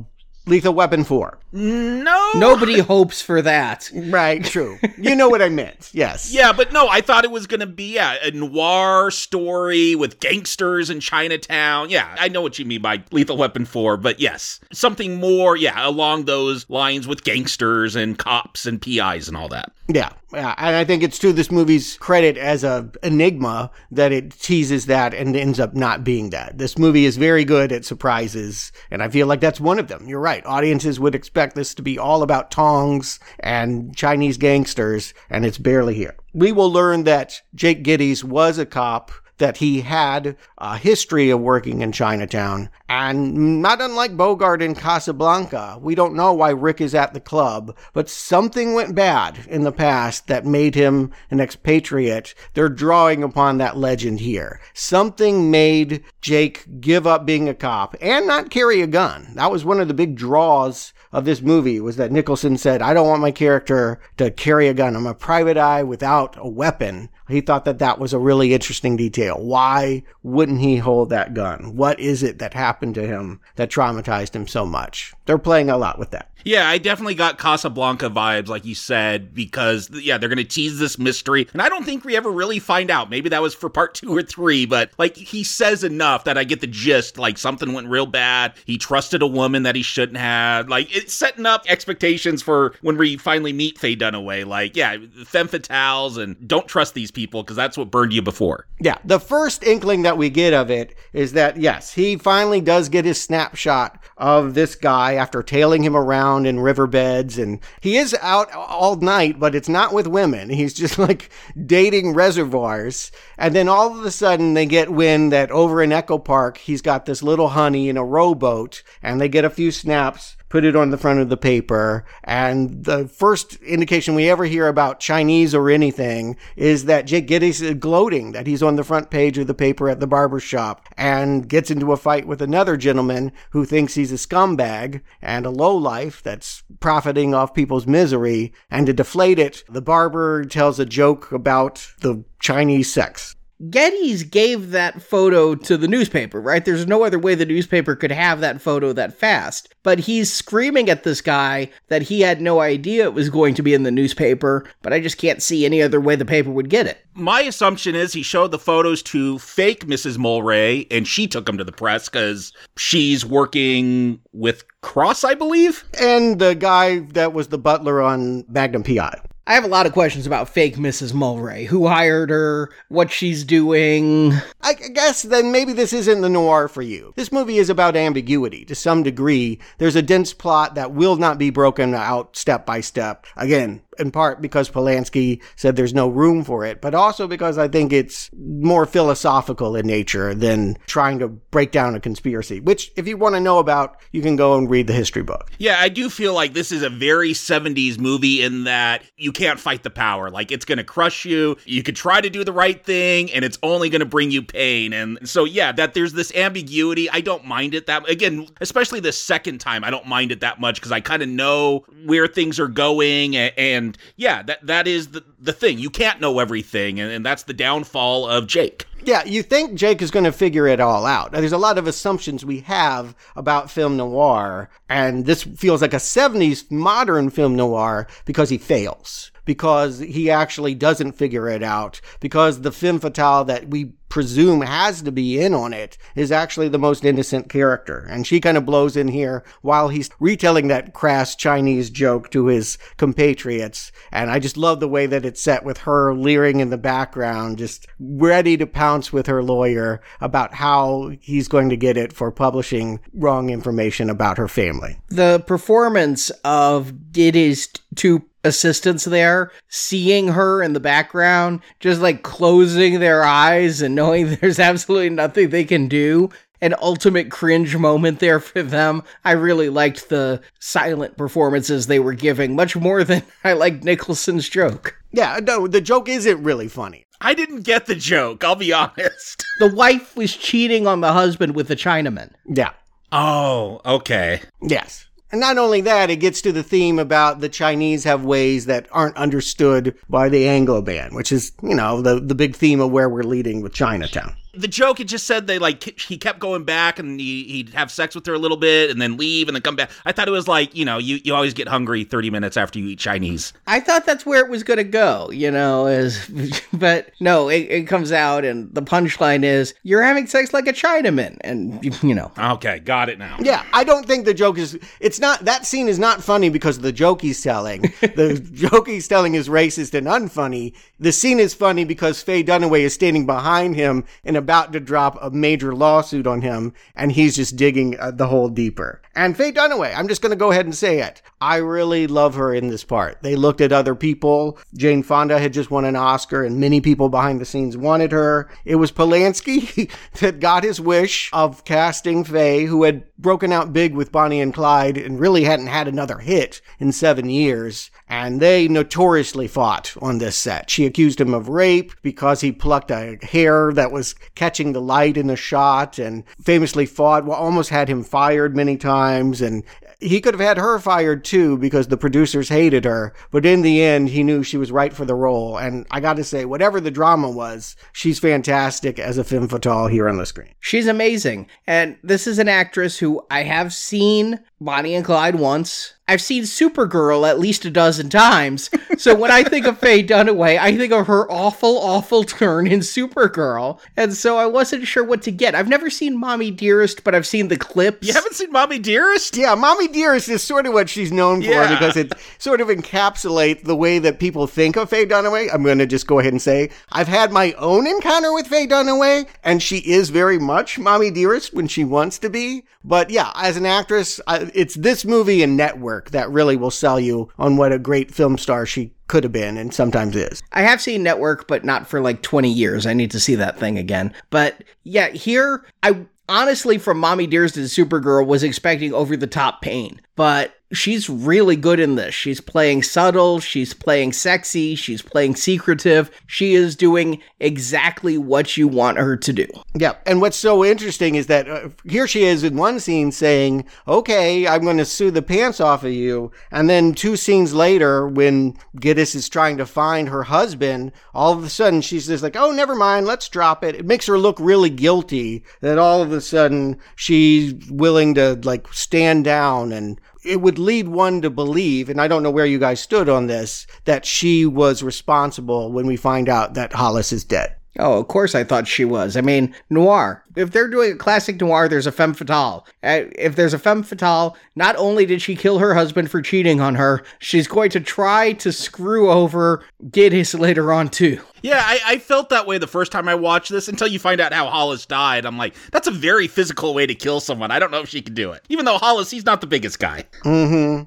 Lethal 0.47 0.73
Weapon 0.73 1.03
4. 1.03 1.37
No. 1.53 2.31
Nobody 2.35 2.79
hopes 2.79 3.21
for 3.21 3.41
that. 3.41 3.89
Right, 4.11 4.43
true. 4.43 4.77
you 4.97 5.15
know 5.15 5.29
what 5.29 5.41
I 5.41 5.49
meant. 5.49 5.89
Yes. 5.93 6.33
Yeah, 6.41 6.53
but 6.53 6.71
no, 6.73 6.87
I 6.87 7.01
thought 7.01 7.23
it 7.23 7.31
was 7.31 7.45
going 7.45 7.59
to 7.59 7.67
be 7.67 7.95
yeah, 7.95 8.15
a 8.23 8.31
noir 8.31 9.11
story 9.11 9.95
with 9.95 10.19
gangsters 10.19 10.89
in 10.89 10.99
Chinatown. 10.99 11.89
Yeah, 11.89 12.15
I 12.19 12.29
know 12.29 12.41
what 12.41 12.57
you 12.57 12.65
mean 12.65 12.81
by 12.81 13.03
Lethal 13.11 13.37
Weapon 13.37 13.65
4, 13.65 13.97
but 13.97 14.19
yes, 14.19 14.59
something 14.71 15.15
more, 15.19 15.55
yeah, 15.55 15.87
along 15.87 16.25
those 16.25 16.69
lines 16.69 17.07
with 17.07 17.23
gangsters 17.23 17.95
and 17.95 18.17
cops 18.17 18.65
and 18.65 18.81
PIs 18.81 19.27
and 19.27 19.37
all 19.37 19.49
that. 19.49 19.71
Yeah. 19.87 20.11
Yeah, 20.33 20.55
and 20.57 20.75
I 20.77 20.85
think 20.85 21.03
it's 21.03 21.19
to 21.19 21.33
this 21.33 21.51
movie's 21.51 21.97
credit 21.97 22.37
as 22.37 22.63
a 22.63 22.89
enigma 23.03 23.69
that 23.91 24.13
it 24.13 24.31
teases 24.31 24.85
that 24.85 25.13
and 25.13 25.35
ends 25.35 25.59
up 25.59 25.75
not 25.75 26.05
being 26.05 26.29
that. 26.29 26.57
This 26.57 26.77
movie 26.77 27.03
is 27.03 27.17
very 27.17 27.43
good 27.43 27.73
at 27.73 27.83
surprises, 27.83 28.71
and 28.89 29.03
I 29.03 29.09
feel 29.09 29.27
like 29.27 29.41
that's 29.41 29.59
one 29.59 29.77
of 29.77 29.89
them. 29.89 30.07
You're 30.07 30.21
right. 30.21 30.45
Audiences 30.45 31.01
would 31.01 31.15
expect 31.15 31.40
this 31.49 31.73
to 31.75 31.81
be 31.81 31.97
all 31.97 32.23
about 32.23 32.51
tongs 32.51 33.19
and 33.39 33.95
Chinese 33.95 34.37
gangsters, 34.37 35.13
and 35.29 35.45
it's 35.45 35.57
barely 35.57 35.95
here. 35.95 36.15
We 36.33 36.51
will 36.51 36.71
learn 36.71 37.03
that 37.03 37.41
Jake 37.55 37.83
Gittes 37.83 38.23
was 38.23 38.57
a 38.57 38.65
cop 38.65 39.11
that 39.41 39.57
he 39.57 39.81
had 39.81 40.37
a 40.59 40.77
history 40.77 41.31
of 41.31 41.39
working 41.39 41.81
in 41.81 41.91
Chinatown. 41.91 42.69
And 42.87 43.59
not 43.59 43.81
unlike 43.81 44.15
Bogart 44.15 44.61
in 44.61 44.75
Casablanca, 44.75 45.79
we 45.81 45.95
don't 45.95 46.13
know 46.13 46.31
why 46.31 46.51
Rick 46.51 46.79
is 46.79 46.93
at 46.93 47.15
the 47.15 47.19
club, 47.19 47.75
but 47.91 48.07
something 48.07 48.75
went 48.75 48.93
bad 48.93 49.39
in 49.49 49.63
the 49.63 49.71
past 49.71 50.27
that 50.27 50.45
made 50.45 50.75
him 50.75 51.11
an 51.31 51.39
expatriate. 51.39 52.35
They're 52.53 52.69
drawing 52.69 53.23
upon 53.23 53.57
that 53.57 53.77
legend 53.77 54.19
here. 54.19 54.61
Something 54.75 55.49
made 55.49 56.03
Jake 56.21 56.79
give 56.79 57.07
up 57.07 57.25
being 57.25 57.49
a 57.49 57.55
cop 57.55 57.95
and 57.99 58.27
not 58.27 58.51
carry 58.51 58.81
a 58.81 58.87
gun. 58.87 59.31
That 59.33 59.51
was 59.51 59.65
one 59.65 59.79
of 59.79 59.87
the 59.87 59.95
big 59.95 60.15
draws 60.15 60.93
of 61.11 61.25
this 61.25 61.41
movie 61.41 61.79
was 61.79 61.97
that 61.97 62.11
Nicholson 62.11 62.57
said, 62.57 62.81
I 62.81 62.93
don't 62.93 63.07
want 63.07 63.21
my 63.21 63.31
character 63.31 63.99
to 64.17 64.31
carry 64.31 64.67
a 64.67 64.73
gun. 64.73 64.95
I'm 64.95 65.05
a 65.05 65.13
private 65.13 65.57
eye 65.57 65.83
without 65.83 66.35
a 66.37 66.47
weapon. 66.47 67.09
He 67.31 67.41
thought 67.41 67.65
that 67.65 67.79
that 67.79 67.99
was 67.99 68.13
a 68.13 68.19
really 68.19 68.53
interesting 68.53 68.97
detail. 68.97 69.37
Why 69.39 70.03
wouldn't 70.23 70.61
he 70.61 70.77
hold 70.77 71.09
that 71.09 71.33
gun? 71.33 71.75
What 71.75 71.99
is 71.99 72.23
it 72.23 72.39
that 72.39 72.53
happened 72.53 72.95
to 72.95 73.07
him 73.07 73.39
that 73.55 73.69
traumatized 73.69 74.35
him 74.35 74.47
so 74.47 74.65
much? 74.65 75.13
They're 75.25 75.37
playing 75.37 75.69
a 75.69 75.77
lot 75.77 75.99
with 75.99 76.11
that. 76.11 76.31
Yeah, 76.43 76.67
I 76.67 76.77
definitely 76.77 77.15
got 77.15 77.37
Casablanca 77.37 78.09
vibes, 78.09 78.47
like 78.47 78.65
you 78.65 78.75
said, 78.75 79.33
because 79.33 79.89
yeah, 79.91 80.17
they're 80.17 80.29
gonna 80.29 80.43
tease 80.43 80.79
this 80.79 80.97
mystery, 80.97 81.47
and 81.53 81.61
I 81.61 81.69
don't 81.69 81.83
think 81.83 82.03
we 82.03 82.15
ever 82.15 82.31
really 82.31 82.59
find 82.59 82.89
out. 82.89 83.09
Maybe 83.09 83.29
that 83.29 83.41
was 83.41 83.53
for 83.53 83.69
part 83.69 83.93
two 83.93 84.15
or 84.15 84.21
three, 84.21 84.65
but 84.65 84.91
like 84.97 85.15
he 85.15 85.43
says 85.43 85.83
enough 85.83 86.23
that 86.23 86.37
I 86.37 86.43
get 86.43 86.61
the 86.61 86.67
gist. 86.67 87.17
Like 87.17 87.37
something 87.37 87.73
went 87.73 87.87
real 87.87 88.05
bad. 88.05 88.53
He 88.65 88.77
trusted 88.77 89.21
a 89.21 89.27
woman 89.27 89.63
that 89.63 89.75
he 89.75 89.83
shouldn't 89.83 90.17
have. 90.17 90.67
Like 90.67 90.95
it's 90.95 91.13
setting 91.13 91.45
up 91.45 91.63
expectations 91.67 92.41
for 92.41 92.73
when 92.81 92.97
we 92.97 93.17
finally 93.17 93.53
meet 93.53 93.77
Faye 93.77 93.95
Dunaway. 93.95 94.45
Like 94.45 94.75
yeah, 94.75 94.97
femme 95.25 95.47
fatales 95.47 96.17
and 96.17 96.47
don't 96.47 96.67
trust 96.67 96.93
these 96.93 97.11
people 97.11 97.20
because 97.27 97.55
that's 97.55 97.77
what 97.77 97.91
burned 97.91 98.13
you 98.13 98.21
before. 98.21 98.67
Yeah, 98.79 98.97
the 99.03 99.19
first 99.19 99.63
inkling 99.63 100.03
that 100.03 100.17
we 100.17 100.29
get 100.29 100.53
of 100.53 100.71
it 100.71 100.95
is 101.13 101.33
that 101.33 101.57
yes, 101.57 101.93
he 101.93 102.17
finally 102.17 102.61
does 102.61 102.89
get 102.89 103.05
his 103.05 103.21
snapshot 103.21 104.01
of 104.17 104.53
this 104.53 104.75
guy 104.75 105.15
after 105.15 105.41
tailing 105.41 105.83
him 105.83 105.97
around 105.97 106.45
in 106.45 106.59
riverbeds 106.59 107.37
and 107.37 107.59
he 107.81 107.97
is 107.97 108.15
out 108.21 108.51
all 108.53 108.95
night 108.97 109.39
but 109.39 109.55
it's 109.55 109.67
not 109.67 109.93
with 109.93 110.05
women 110.05 110.49
he's 110.49 110.75
just 110.75 110.99
like 110.99 111.31
dating 111.65 112.13
reservoirs 112.13 113.11
and 113.37 113.55
then 113.55 113.67
all 113.67 113.97
of 113.97 114.05
a 114.05 114.11
sudden 114.11 114.53
they 114.53 114.65
get 114.65 114.91
wind 114.91 115.31
that 115.31 115.49
over 115.49 115.81
in 115.81 115.91
echo 115.91 116.19
park 116.19 116.57
he's 116.57 116.83
got 116.83 117.05
this 117.05 117.23
little 117.23 117.49
honey 117.49 117.89
in 117.89 117.97
a 117.97 118.05
rowboat 118.05 118.83
and 119.01 119.19
they 119.19 119.27
get 119.27 119.43
a 119.43 119.49
few 119.49 119.71
snaps 119.71 120.37
put 120.51 120.65
it 120.65 120.75
on 120.75 120.89
the 120.89 120.97
front 120.97 121.21
of 121.21 121.29
the 121.29 121.37
paper. 121.37 122.05
And 122.25 122.83
the 122.83 123.07
first 123.07 123.55
indication 123.63 124.15
we 124.15 124.29
ever 124.29 124.43
hear 124.43 124.67
about 124.67 124.99
Chinese 124.99 125.55
or 125.55 125.69
anything 125.69 126.35
is 126.57 126.85
that 126.85 127.07
Jake 127.07 127.27
Gittes 127.27 127.61
is 127.61 127.73
gloating 127.75 128.33
that 128.33 128.47
he's 128.47 128.61
on 128.61 128.75
the 128.75 128.83
front 128.83 129.09
page 129.09 129.37
of 129.37 129.47
the 129.47 129.53
paper 129.53 129.89
at 129.89 130.01
the 130.01 130.07
barber 130.07 130.41
shop 130.41 130.85
and 130.97 131.47
gets 131.47 131.71
into 131.71 131.93
a 131.93 131.97
fight 131.97 132.27
with 132.27 132.41
another 132.41 132.75
gentleman 132.75 133.31
who 133.51 133.63
thinks 133.63 133.93
he's 133.93 134.11
a 134.11 134.15
scumbag 134.15 135.01
and 135.21 135.45
a 135.45 135.49
lowlife 135.49 136.21
that's 136.21 136.63
profiting 136.81 137.33
off 137.33 137.53
people's 137.53 137.87
misery. 137.87 138.51
And 138.69 138.85
to 138.87 138.93
deflate 138.93 139.39
it, 139.39 139.63
the 139.69 139.81
barber 139.81 140.43
tells 140.43 140.79
a 140.79 140.85
joke 140.85 141.31
about 141.31 141.87
the 142.01 142.25
Chinese 142.41 142.91
sex. 142.91 143.37
Gittes 143.69 144.23
gave 144.29 144.71
that 144.71 145.01
photo 145.01 145.53
to 145.55 145.77
the 145.77 145.87
newspaper, 145.87 146.41
right? 146.41 146.65
There's 146.65 146.87
no 146.87 147.03
other 147.03 147.19
way 147.19 147.35
the 147.35 147.45
newspaper 147.45 147.95
could 147.95 148.11
have 148.11 148.39
that 148.39 148.61
photo 148.61 148.91
that 148.93 149.13
fast. 149.13 149.73
But 149.83 149.99
he's 149.99 150.33
screaming 150.33 150.89
at 150.89 151.03
this 151.03 151.21
guy 151.21 151.69
that 151.89 152.03
he 152.03 152.21
had 152.21 152.41
no 152.41 152.59
idea 152.59 153.03
it 153.03 153.13
was 153.13 153.29
going 153.29 153.53
to 153.55 153.63
be 153.63 153.73
in 153.73 153.83
the 153.83 153.91
newspaper, 153.91 154.65
but 154.81 154.93
I 154.93 154.99
just 154.99 155.17
can't 155.17 155.41
see 155.41 155.65
any 155.65 155.81
other 155.81 156.01
way 156.01 156.15
the 156.15 156.25
paper 156.25 156.49
would 156.49 156.69
get 156.69 156.87
it. 156.87 157.05
My 157.13 157.41
assumption 157.41 157.93
is 157.93 158.13
he 158.13 158.23
showed 158.23 158.51
the 158.51 158.59
photos 158.59 159.03
to 159.03 159.37
fake 159.39 159.85
Mrs. 159.85 160.17
Mulwray 160.17 160.87
and 160.89 161.07
she 161.07 161.27
took 161.27 161.45
them 161.45 161.57
to 161.57 161.63
the 161.63 161.71
press 161.71 162.09
because 162.09 162.53
she's 162.77 163.25
working 163.25 164.19
with 164.33 164.63
Cross, 164.81 165.23
I 165.23 165.35
believe. 165.35 165.83
And 165.99 166.39
the 166.39 166.55
guy 166.55 166.99
that 166.99 167.33
was 167.33 167.49
the 167.49 167.57
butler 167.57 168.01
on 168.01 168.45
Magnum 168.47 168.83
PI. 168.83 169.21
I 169.47 169.55
have 169.55 169.63
a 169.63 169.67
lot 169.67 169.87
of 169.87 169.93
questions 169.93 170.27
about 170.27 170.49
fake 170.49 170.75
Mrs. 170.75 171.13
Mulwray. 171.13 171.65
Who 171.65 171.87
hired 171.87 172.29
her? 172.29 172.69
What 172.89 173.09
she's 173.09 173.43
doing? 173.43 174.33
I 174.61 174.73
guess 174.73 175.23
then 175.23 175.51
maybe 175.51 175.73
this 175.73 175.93
isn't 175.93 176.21
the 176.21 176.29
noir 176.29 176.67
for 176.67 176.83
you. 176.83 177.11
This 177.15 177.31
movie 177.31 177.57
is 177.57 177.69
about 177.69 177.95
ambiguity 177.95 178.63
to 178.65 178.75
some 178.75 179.01
degree. 179.01 179.59
There's 179.79 179.95
a 179.95 180.03
dense 180.03 180.31
plot 180.31 180.75
that 180.75 180.91
will 180.91 181.15
not 181.15 181.39
be 181.39 181.49
broken 181.49 181.95
out 181.95 182.37
step 182.37 182.67
by 182.67 182.81
step. 182.81 183.25
Again, 183.35 183.81
in 183.99 184.11
part 184.11 184.41
because 184.41 184.69
Polanski 184.69 185.41
said 185.55 185.75
there's 185.75 185.93
no 185.93 186.07
room 186.07 186.43
for 186.43 186.65
it, 186.65 186.81
but 186.81 186.95
also 186.95 187.27
because 187.27 187.57
I 187.57 187.67
think 187.67 187.91
it's 187.91 188.29
more 188.37 188.85
philosophical 188.85 189.75
in 189.75 189.85
nature 189.85 190.33
than 190.33 190.77
trying 190.87 191.19
to 191.19 191.27
break 191.27 191.71
down 191.71 191.95
a 191.95 191.99
conspiracy, 191.99 192.59
which, 192.59 192.91
if 192.95 193.07
you 193.07 193.17
want 193.17 193.35
to 193.35 193.41
know 193.41 193.59
about, 193.59 193.99
you 194.11 194.21
can 194.21 194.35
go 194.35 194.57
and 194.57 194.69
read 194.69 194.87
the 194.87 194.93
history 194.93 195.23
book. 195.23 195.51
Yeah, 195.57 195.77
I 195.79 195.89
do 195.89 196.09
feel 196.09 196.33
like 196.33 196.53
this 196.53 196.71
is 196.71 196.83
a 196.83 196.89
very 196.89 197.31
70s 197.31 197.99
movie 197.99 198.41
in 198.41 198.63
that 198.63 199.03
you 199.17 199.31
can't 199.31 199.59
fight 199.59 199.83
the 199.83 199.89
power. 199.89 200.29
Like, 200.29 200.51
it's 200.51 200.65
going 200.65 200.77
to 200.77 200.83
crush 200.83 201.25
you. 201.25 201.57
You 201.65 201.83
could 201.83 201.95
try 201.95 202.21
to 202.21 202.29
do 202.29 202.43
the 202.43 202.53
right 202.53 202.83
thing, 202.83 203.31
and 203.31 203.43
it's 203.43 203.59
only 203.63 203.89
going 203.89 203.99
to 203.99 204.05
bring 204.05 204.31
you 204.31 204.41
pain. 204.41 204.93
And 204.93 205.27
so, 205.27 205.43
yeah, 205.43 205.71
that 205.73 205.93
there's 205.93 206.13
this 206.13 206.33
ambiguity. 206.35 207.09
I 207.09 207.21
don't 207.21 207.45
mind 207.45 207.73
it 207.73 207.87
that, 207.87 208.09
again, 208.09 208.47
especially 208.61 208.99
the 208.99 209.11
second 209.11 209.59
time, 209.59 209.83
I 209.83 209.89
don't 209.89 210.07
mind 210.07 210.31
it 210.31 210.39
that 210.41 210.59
much 210.59 210.75
because 210.75 210.91
I 210.91 211.01
kind 211.01 211.21
of 211.21 211.29
know 211.29 211.85
where 212.05 212.27
things 212.27 212.59
are 212.59 212.67
going. 212.67 213.35
And, 213.35 213.53
and, 213.57 213.80
yeah, 214.15 214.43
that 214.43 214.65
that 214.65 214.87
is 214.87 215.09
the, 215.09 215.23
the 215.39 215.53
thing. 215.53 215.79
You 215.79 215.89
can't 215.89 216.21
know 216.21 216.39
everything. 216.39 216.99
And, 216.99 217.11
and 217.11 217.25
that's 217.25 217.43
the 217.43 217.53
downfall 217.53 218.27
of 218.27 218.47
Jake. 218.47 218.85
Yeah, 219.03 219.23
you 219.25 219.41
think 219.41 219.73
Jake 219.73 220.01
is 220.01 220.11
going 220.11 220.25
to 220.25 220.31
figure 220.31 220.67
it 220.67 220.79
all 220.79 221.05
out. 221.05 221.31
Now, 221.31 221.39
there's 221.39 221.51
a 221.51 221.57
lot 221.57 221.77
of 221.77 221.87
assumptions 221.87 222.45
we 222.45 222.59
have 222.61 223.15
about 223.35 223.71
film 223.71 223.97
noir, 223.97 224.69
and 224.89 225.25
this 225.25 225.43
feels 225.43 225.81
like 225.81 225.93
a 225.93 225.97
70s 225.97 226.69
modern 226.69 227.31
film 227.31 227.55
noir 227.55 228.07
because 228.25 228.49
he 228.49 228.59
fails 228.59 229.31
because 229.45 229.99
he 229.99 230.29
actually 230.29 230.75
doesn't 230.75 231.13
figure 231.13 231.49
it 231.49 231.63
out, 231.63 231.99
because 232.19 232.61
the 232.61 232.71
femme 232.71 232.99
fatale 232.99 233.43
that 233.45 233.67
we 233.67 233.91
presume 234.11 234.61
has 234.61 235.01
to 235.01 235.11
be 235.11 235.41
in 235.41 235.55
on 235.55 235.73
it 235.73 235.97
is 236.15 236.31
actually 236.31 236.67
the 236.67 236.77
most 236.77 237.03
innocent 237.03 237.49
character. 237.49 238.05
And 238.09 238.27
she 238.27 238.39
kind 238.39 238.57
of 238.57 238.65
blows 238.65 238.95
in 238.95 239.07
here 239.07 239.43
while 239.61 239.87
he's 239.87 240.11
retelling 240.19 240.67
that 240.67 240.93
crass 240.93 241.35
Chinese 241.35 241.89
joke 241.89 242.29
to 242.31 242.47
his 242.47 242.77
compatriots. 242.97 243.91
And 244.11 244.29
I 244.29 244.37
just 244.37 244.57
love 244.57 244.79
the 244.81 244.87
way 244.87 245.07
that 245.07 245.25
it's 245.25 245.41
set 245.41 245.63
with 245.63 245.79
her 245.79 246.13
leering 246.13 246.59
in 246.59 246.69
the 246.69 246.77
background, 246.77 247.57
just 247.57 247.87
ready 247.99 248.57
to 248.57 248.67
pounce 248.67 249.11
with 249.11 249.25
her 249.27 249.41
lawyer 249.41 250.01
about 250.19 250.53
how 250.53 251.11
he's 251.21 251.47
going 251.47 251.69
to 251.69 251.77
get 251.77 251.97
it 251.97 252.13
for 252.13 252.31
publishing 252.31 252.99
wrong 253.13 253.49
information 253.49 254.09
about 254.09 254.37
her 254.37 254.49
family. 254.49 254.99
The 255.07 255.39
performance 255.47 256.29
of 256.43 257.11
Gittes's 257.11 257.69
two 257.95 258.23
assistants 258.43 259.05
there 259.05 259.51
seeing 259.67 260.29
her 260.29 260.63
in 260.63 260.73
the 260.73 260.79
background 260.79 261.61
just 261.79 262.01
like 262.01 262.23
closing 262.23 262.99
their 262.99 263.23
eyes 263.23 263.81
and 263.81 263.93
knowing 264.01 264.35
there's 264.41 264.59
absolutely 264.59 265.09
nothing 265.09 265.49
they 265.49 265.63
can 265.63 265.87
do 265.87 266.29
an 266.63 266.75
ultimate 266.79 267.31
cringe 267.31 267.75
moment 267.75 268.19
there 268.19 268.39
for 268.39 268.61
them. 268.61 269.01
I 269.25 269.31
really 269.31 269.69
liked 269.69 270.09
the 270.09 270.41
silent 270.59 271.17
performances 271.17 271.87
they 271.87 271.99
were 271.99 272.13
giving 272.13 272.55
much 272.55 272.75
more 272.75 273.03
than 273.03 273.23
I 273.43 273.53
liked 273.53 273.83
Nicholson's 273.83 274.47
joke. 274.49 274.95
Yeah, 275.11 275.39
no, 275.41 275.67
the 275.67 275.81
joke 275.81 276.07
isn't 276.07 276.43
really 276.43 276.67
funny. 276.67 277.05
I 277.19 277.33
didn't 277.35 277.61
get 277.61 277.85
the 277.85 277.95
joke, 277.95 278.43
I'll 278.43 278.55
be 278.55 278.73
honest. 278.73 279.43
The 279.59 279.75
wife 279.75 280.15
was 280.15 280.35
cheating 280.35 280.87
on 280.87 281.01
the 281.01 281.13
husband 281.13 281.53
with 281.53 281.67
the 281.67 281.75
Chinaman. 281.75 282.31
Yeah. 282.47 282.71
Oh, 283.11 283.79
okay. 283.85 284.41
Yes. 284.59 285.05
And 285.31 285.39
not 285.39 285.57
only 285.57 285.79
that, 285.81 286.09
it 286.09 286.17
gets 286.17 286.41
to 286.41 286.51
the 286.51 286.63
theme 286.63 286.99
about 286.99 287.39
the 287.39 287.47
Chinese 287.47 288.03
have 288.03 288.25
ways 288.25 288.65
that 288.65 288.87
aren't 288.91 289.15
understood 289.15 289.95
by 290.09 290.27
the 290.27 290.47
Anglo-ban, 290.47 291.15
which 291.15 291.31
is, 291.31 291.53
you 291.63 291.73
know, 291.73 292.01
the, 292.01 292.19
the 292.19 292.35
big 292.35 292.55
theme 292.55 292.81
of 292.81 292.91
where 292.91 293.07
we're 293.09 293.23
leading 293.23 293.61
with 293.61 293.73
Chinatown. 293.73 294.35
The 294.53 294.67
joke, 294.67 294.99
it 294.99 295.05
just 295.05 295.25
said 295.25 295.47
they 295.47 295.59
like 295.59 295.99
he 295.99 296.17
kept 296.17 296.39
going 296.39 296.63
back 296.63 296.99
and 296.99 297.19
he, 297.19 297.43
he'd 297.45 297.69
have 297.69 297.91
sex 297.91 298.15
with 298.15 298.25
her 298.25 298.33
a 298.33 298.39
little 298.39 298.57
bit 298.57 298.89
and 298.89 299.01
then 299.01 299.17
leave 299.17 299.47
and 299.47 299.55
then 299.55 299.61
come 299.61 299.75
back. 299.75 299.91
I 300.05 300.11
thought 300.11 300.27
it 300.27 300.31
was 300.31 300.47
like 300.47 300.75
you 300.75 300.85
know 300.85 300.97
you, 300.97 301.19
you 301.23 301.33
always 301.33 301.53
get 301.53 301.67
hungry 301.67 302.03
thirty 302.03 302.29
minutes 302.29 302.57
after 302.57 302.79
you 302.79 302.87
eat 302.87 302.99
Chinese. 302.99 303.53
I 303.67 303.79
thought 303.79 304.05
that's 304.05 304.25
where 304.25 304.43
it 304.43 304.49
was 304.49 304.63
going 304.63 304.77
to 304.77 304.83
go, 304.83 305.29
you 305.31 305.51
know, 305.51 305.87
is 305.87 306.29
but 306.73 307.11
no, 307.19 307.49
it, 307.49 307.67
it 307.69 307.87
comes 307.87 308.11
out 308.11 308.43
and 308.43 308.73
the 308.73 308.81
punchline 308.81 309.43
is 309.43 309.73
you're 309.83 310.03
having 310.03 310.27
sex 310.27 310.53
like 310.53 310.67
a 310.67 310.73
Chinaman, 310.73 311.37
and 311.41 311.83
you 312.03 312.15
know. 312.15 312.31
Okay, 312.37 312.79
got 312.79 313.09
it 313.09 313.19
now. 313.19 313.37
Yeah, 313.39 313.65
I 313.73 313.83
don't 313.83 314.05
think 314.05 314.25
the 314.25 314.33
joke 314.33 314.57
is. 314.57 314.77
It's 314.99 315.19
not 315.19 315.45
that 315.45 315.65
scene 315.65 315.87
is 315.87 315.99
not 315.99 316.23
funny 316.23 316.49
because 316.49 316.77
of 316.77 316.83
the 316.83 316.91
joke 316.91 317.21
he's 317.21 317.41
telling. 317.41 317.81
the 318.01 318.39
joke 318.53 318.87
he's 318.87 319.07
telling 319.07 319.35
is 319.35 319.47
racist 319.49 319.93
and 319.93 320.07
unfunny. 320.07 320.73
The 320.99 321.11
scene 321.11 321.39
is 321.39 321.53
funny 321.53 321.85
because 321.85 322.21
Faye 322.21 322.43
Dunaway 322.43 322.81
is 322.81 322.93
standing 322.93 323.25
behind 323.25 323.75
him 323.75 324.05
and 324.23 324.37
about 324.41 324.73
to 324.73 324.79
drop 324.79 325.17
a 325.21 325.29
major 325.29 325.73
lawsuit 325.73 326.27
on 326.27 326.41
him, 326.41 326.73
and 326.95 327.11
he's 327.11 327.35
just 327.35 327.55
digging 327.55 327.99
uh, 327.99 328.11
the 328.11 328.27
hole 328.27 328.49
deeper. 328.49 329.01
And 329.15 329.35
Faye 329.35 329.51
Dunaway, 329.51 329.93
I'm 329.95 330.07
just 330.07 330.21
going 330.21 330.31
to 330.31 330.37
go 330.37 330.51
ahead 330.51 330.65
and 330.65 330.75
say 330.75 330.99
it. 330.99 331.21
I 331.41 331.57
really 331.57 332.07
love 332.07 332.35
her 332.35 332.53
in 332.53 332.69
this 332.69 332.83
part. 332.83 333.21
They 333.21 333.35
looked 333.35 333.61
at 333.61 333.71
other 333.71 333.95
people. 333.95 334.57
Jane 334.75 335.03
Fonda 335.03 335.39
had 335.39 335.53
just 335.53 335.71
won 335.71 335.85
an 335.85 335.95
Oscar, 335.95 336.43
and 336.43 336.59
many 336.59 336.79
people 336.79 337.09
behind 337.09 337.41
the 337.41 337.45
scenes 337.45 337.75
wanted 337.75 338.11
her. 338.11 338.49
It 338.63 338.75
was 338.75 338.91
Polanski 338.91 339.91
that 340.19 340.39
got 340.39 340.63
his 340.63 340.79
wish 340.79 341.29
of 341.33 341.65
casting 341.65 342.23
Faye, 342.23 342.65
who 342.65 342.83
had 342.83 343.03
broken 343.17 343.51
out 343.51 343.73
big 343.73 343.95
with 343.95 344.11
Bonnie 344.11 344.41
and 344.41 344.53
Clyde 344.53 344.97
and 344.97 345.19
really 345.19 345.43
hadn't 345.43 345.67
had 345.67 345.87
another 345.87 346.19
hit 346.19 346.61
in 346.79 346.91
seven 346.91 347.29
years. 347.29 347.91
And 348.07 348.41
they 348.41 348.67
notoriously 348.67 349.47
fought 349.47 349.95
on 350.01 350.17
this 350.17 350.35
set. 350.35 350.69
She 350.69 350.85
accused 350.85 351.21
him 351.21 351.33
of 351.33 351.49
rape 351.49 351.93
because 352.01 352.41
he 352.41 352.51
plucked 352.51 352.91
a 352.91 353.17
hair 353.21 353.71
that 353.73 353.91
was 353.91 354.15
catching 354.35 354.73
the 354.73 354.81
light 354.81 355.17
in 355.17 355.27
the 355.27 355.35
shot 355.35 355.99
and 355.99 356.23
famously 356.41 356.85
fought, 356.85 357.27
almost 357.27 357.69
had 357.69 357.89
him 357.89 358.03
fired 358.03 358.55
many 358.55 358.77
times. 358.77 359.41
And 359.41 359.63
he 359.99 360.19
could 360.19 360.33
have 360.33 360.41
had 360.41 360.57
her 360.57 360.79
fired 360.79 361.23
too 361.23 361.57
because 361.57 361.87
the 361.87 361.97
producers 361.97 362.49
hated 362.49 362.85
her. 362.85 363.13
But 363.31 363.45
in 363.45 363.61
the 363.61 363.81
end, 363.81 364.09
he 364.09 364.23
knew 364.23 364.43
she 364.43 364.57
was 364.57 364.71
right 364.71 364.93
for 364.93 365.05
the 365.05 365.15
role. 365.15 365.57
And 365.57 365.85
I 365.91 365.99
got 365.99 366.15
to 366.17 366.23
say, 366.23 366.45
whatever 366.45 366.79
the 366.79 366.91
drama 366.91 367.29
was, 367.29 367.75
she's 367.93 368.19
fantastic 368.19 368.99
as 368.99 369.17
a 369.17 369.23
femme 369.23 369.47
fatale 369.47 369.87
here 369.87 370.09
on 370.09 370.17
the 370.17 370.25
screen. 370.25 370.53
She's 370.59 370.87
amazing. 370.87 371.47
And 371.67 371.97
this 372.03 372.27
is 372.27 372.39
an 372.39 372.47
actress 372.47 372.97
who 372.97 373.25
I 373.29 373.43
have 373.43 373.73
seen 373.73 374.39
Bonnie 374.61 374.93
and 374.95 375.03
Clyde 375.03 375.35
once. 375.35 375.95
I've 376.07 376.21
seen 376.21 376.43
Supergirl 376.43 377.27
at 377.29 377.39
least 377.39 377.63
a 377.63 377.69
dozen 377.71 378.09
times. 378.09 378.69
So 378.97 379.15
when 379.15 379.31
I 379.31 379.43
think 379.43 379.65
of 379.65 379.79
Faye 379.79 380.03
Dunaway, 380.03 380.57
I 380.59 380.75
think 380.75 380.91
of 380.91 381.07
her 381.07 381.31
awful, 381.31 381.77
awful 381.77 382.23
turn 382.25 382.67
in 382.67 382.81
Supergirl. 382.81 383.79
And 383.95 384.13
so 384.13 384.37
I 384.37 384.45
wasn't 384.45 384.85
sure 384.87 385.03
what 385.05 385.21
to 385.23 385.31
get. 385.31 385.55
I've 385.55 385.69
never 385.69 385.89
seen 385.89 386.19
Mommy 386.19 386.51
Dearest, 386.51 387.03
but 387.05 387.15
I've 387.15 387.25
seen 387.25 387.47
the 387.47 387.55
clips. 387.57 388.05
You 388.05 388.13
haven't 388.13 388.33
seen 388.35 388.51
Mommy 388.51 388.77
Dearest? 388.77 389.37
Yeah, 389.37 389.55
Mommy 389.55 389.87
Dearest 389.87 390.27
is 390.27 390.43
sort 390.43 390.65
of 390.67 390.73
what 390.73 390.89
she's 390.89 391.11
known 391.13 391.41
for 391.41 391.47
Yeah. 391.49 391.69
because 391.69 391.95
it 391.95 392.13
sort 392.37 392.59
of 392.59 392.67
encapsulates 392.67 393.63
the 393.63 393.75
way 393.75 393.97
that 393.99 394.19
people 394.19 394.47
think 394.47 394.75
of 394.75 394.89
Faye 394.89 395.05
Dunaway. 395.05 395.47
I'm 395.53 395.63
going 395.63 395.79
to 395.79 395.85
just 395.87 396.07
go 396.07 396.19
ahead 396.19 396.33
and 396.33 396.41
say 396.41 396.69
I've 396.91 397.07
had 397.07 397.31
my 397.31 397.53
own 397.53 397.87
encounter 397.87 398.33
with 398.33 398.47
Faye 398.47 398.67
Dunaway, 398.67 399.27
and 399.43 399.63
she 399.63 399.77
is 399.77 400.09
very 400.09 400.37
much 400.39 400.77
Mommy 400.77 401.09
Dearest 401.09 401.53
when 401.53 401.67
she 401.67 401.85
wants 401.85 402.19
to 402.19 402.29
be. 402.29 402.63
But 402.83 403.09
yeah, 403.11 403.31
as 403.35 403.57
an 403.57 403.65
actress, 403.65 404.19
I, 404.27 404.50
it's 404.53 404.75
this 404.75 405.05
movie 405.05 405.43
and 405.43 405.57
Network 405.57 406.11
that 406.11 406.29
really 406.29 406.55
will 406.55 406.71
sell 406.71 406.99
you 406.99 407.29
on 407.37 407.57
what 407.57 407.71
a 407.71 407.79
great 407.79 408.13
film 408.13 408.37
star 408.37 408.65
she 408.65 408.93
could 409.07 409.23
have 409.23 409.33
been 409.33 409.57
and 409.57 409.73
sometimes 409.73 410.15
is. 410.15 410.41
I 410.53 410.61
have 410.61 410.81
seen 410.81 411.03
Network, 411.03 411.47
but 411.47 411.65
not 411.65 411.87
for 411.87 411.99
like 411.99 412.21
20 412.21 412.51
years. 412.51 412.85
I 412.85 412.93
need 412.93 413.11
to 413.11 413.19
see 413.19 413.35
that 413.35 413.59
thing 413.59 413.77
again. 413.77 414.13
But 414.29 414.63
yeah, 414.83 415.09
here, 415.09 415.65
I 415.83 416.05
honestly, 416.29 416.77
from 416.77 416.97
Mommy 416.97 417.27
Dearest 417.27 417.55
to 417.55 417.61
Supergirl, 417.61 418.25
was 418.25 418.43
expecting 418.43 418.93
over 418.93 419.17
the 419.17 419.27
top 419.27 419.61
pain. 419.61 420.01
But 420.21 420.53
she's 420.71 421.09
really 421.09 421.55
good 421.55 421.79
in 421.79 421.95
this. 421.95 422.13
She's 422.13 422.41
playing 422.41 422.83
subtle, 422.83 423.39
she's 423.39 423.73
playing 423.73 424.13
sexy, 424.13 424.75
she's 424.75 425.01
playing 425.01 425.35
secretive. 425.35 426.11
She 426.27 426.53
is 426.53 426.75
doing 426.75 427.21
exactly 427.39 428.19
what 428.19 428.55
you 428.57 428.67
want 428.67 428.97
her 428.97 429.17
to 429.17 429.33
do. 429.33 429.47
Yeah, 429.73 429.95
and 430.05 430.21
what's 430.21 430.37
so 430.37 430.63
interesting 430.63 431.15
is 431.15 431.27
that 431.27 431.49
uh, 431.49 431.69
here 431.85 432.07
she 432.07 432.23
is 432.23 432.43
in 432.43 432.55
one 432.55 432.79
scene 432.79 433.11
saying, 433.11 433.65
"Okay, 433.87 434.47
I'm 434.47 434.61
going 434.61 434.77
to 434.77 434.85
sue 434.85 435.11
the 435.11 435.21
pants 435.21 435.59
off 435.59 435.83
of 435.83 435.91
you," 435.91 436.31
and 436.51 436.69
then 436.69 436.93
two 436.93 437.15
scenes 437.15 437.53
later, 437.53 438.07
when 438.07 438.53
Gittes 438.77 439.15
is 439.15 439.27
trying 439.27 439.57
to 439.57 439.65
find 439.65 440.09
her 440.09 440.23
husband, 440.23 440.91
all 441.13 441.33
of 441.33 441.43
a 441.43 441.49
sudden 441.49 441.81
she's 441.81 442.07
just 442.07 442.23
like, 442.23 442.35
"Oh, 442.35 442.51
never 442.51 442.75
mind, 442.75 443.07
let's 443.07 443.27
drop 443.27 443.63
it." 443.63 443.75
It 443.75 443.85
makes 443.85 444.05
her 444.05 444.17
look 444.17 444.37
really 444.39 444.69
guilty 444.69 445.43
that 445.61 445.77
all 445.77 446.01
of 446.01 446.11
a 446.11 446.21
sudden 446.21 446.77
she's 446.95 447.53
willing 447.71 448.13
to 448.15 448.39
like 448.43 448.71
stand 448.73 449.25
down 449.25 449.71
and 449.71 449.99
it 450.23 450.41
would 450.41 450.59
lead 450.59 450.87
one 450.87 451.21
to 451.21 451.29
believe, 451.29 451.89
and 451.89 451.99
I 452.01 452.07
don't 452.07 452.23
know 452.23 452.31
where 452.31 452.45
you 452.45 452.59
guys 452.59 452.79
stood 452.79 453.09
on 453.09 453.27
this, 453.27 453.65
that 453.85 454.05
she 454.05 454.45
was 454.45 454.83
responsible 454.83 455.71
when 455.71 455.87
we 455.87 455.95
find 455.95 456.29
out 456.29 456.53
that 456.55 456.73
Hollis 456.73 457.11
is 457.11 457.23
dead. 457.23 457.55
Oh, 457.79 457.99
of 457.99 458.07
course 458.09 458.35
I 458.35 458.43
thought 458.43 458.67
she 458.67 458.83
was. 458.83 459.15
I 459.15 459.21
mean, 459.21 459.55
noir. 459.69 460.23
If 460.35 460.51
they're 460.51 460.67
doing 460.69 460.91
a 460.93 460.95
classic 460.97 461.39
noir, 461.39 461.69
there's 461.69 461.87
a 461.87 461.91
femme 461.91 462.13
fatale. 462.13 462.65
Uh, 462.83 463.03
If 463.17 463.35
there's 463.35 463.53
a 463.53 463.59
femme 463.59 463.83
fatale, 463.83 464.35
not 464.55 464.75
only 464.75 465.05
did 465.05 465.21
she 465.21 465.35
kill 465.35 465.59
her 465.59 465.73
husband 465.73 466.11
for 466.11 466.21
cheating 466.21 466.59
on 466.59 466.75
her, 466.75 467.03
she's 467.19 467.47
going 467.47 467.69
to 467.71 467.79
try 467.79 468.33
to 468.33 468.51
screw 468.51 469.09
over 469.09 469.63
Gittes 469.85 470.37
later 470.37 470.73
on 470.73 470.89
too. 470.89 471.21
Yeah, 471.43 471.61
I, 471.65 471.79
I 471.85 471.97
felt 471.99 472.29
that 472.29 472.45
way 472.45 472.57
the 472.57 472.67
first 472.67 472.91
time 472.91 473.07
I 473.07 473.15
watched 473.15 473.51
this 473.51 473.67
until 473.67 473.87
you 473.87 473.99
find 473.99 474.19
out 474.21 474.33
how 474.33 474.47
Hollis 474.47 474.85
died. 474.85 475.25
I'm 475.25 475.37
like, 475.37 475.55
that's 475.71 475.87
a 475.87 475.91
very 475.91 476.27
physical 476.27 476.73
way 476.73 476.85
to 476.85 476.93
kill 476.93 477.19
someone. 477.19 477.51
I 477.51 477.59
don't 477.59 477.71
know 477.71 477.81
if 477.81 477.89
she 477.89 478.01
can 478.01 478.13
do 478.13 478.31
it. 478.33 478.43
Even 478.49 478.65
though 478.65 478.77
Hollis, 478.77 479.09
he's 479.09 479.25
not 479.25 479.41
the 479.41 479.47
biggest 479.47 479.79
guy. 479.79 480.05
Mm-hmm. 480.23 480.83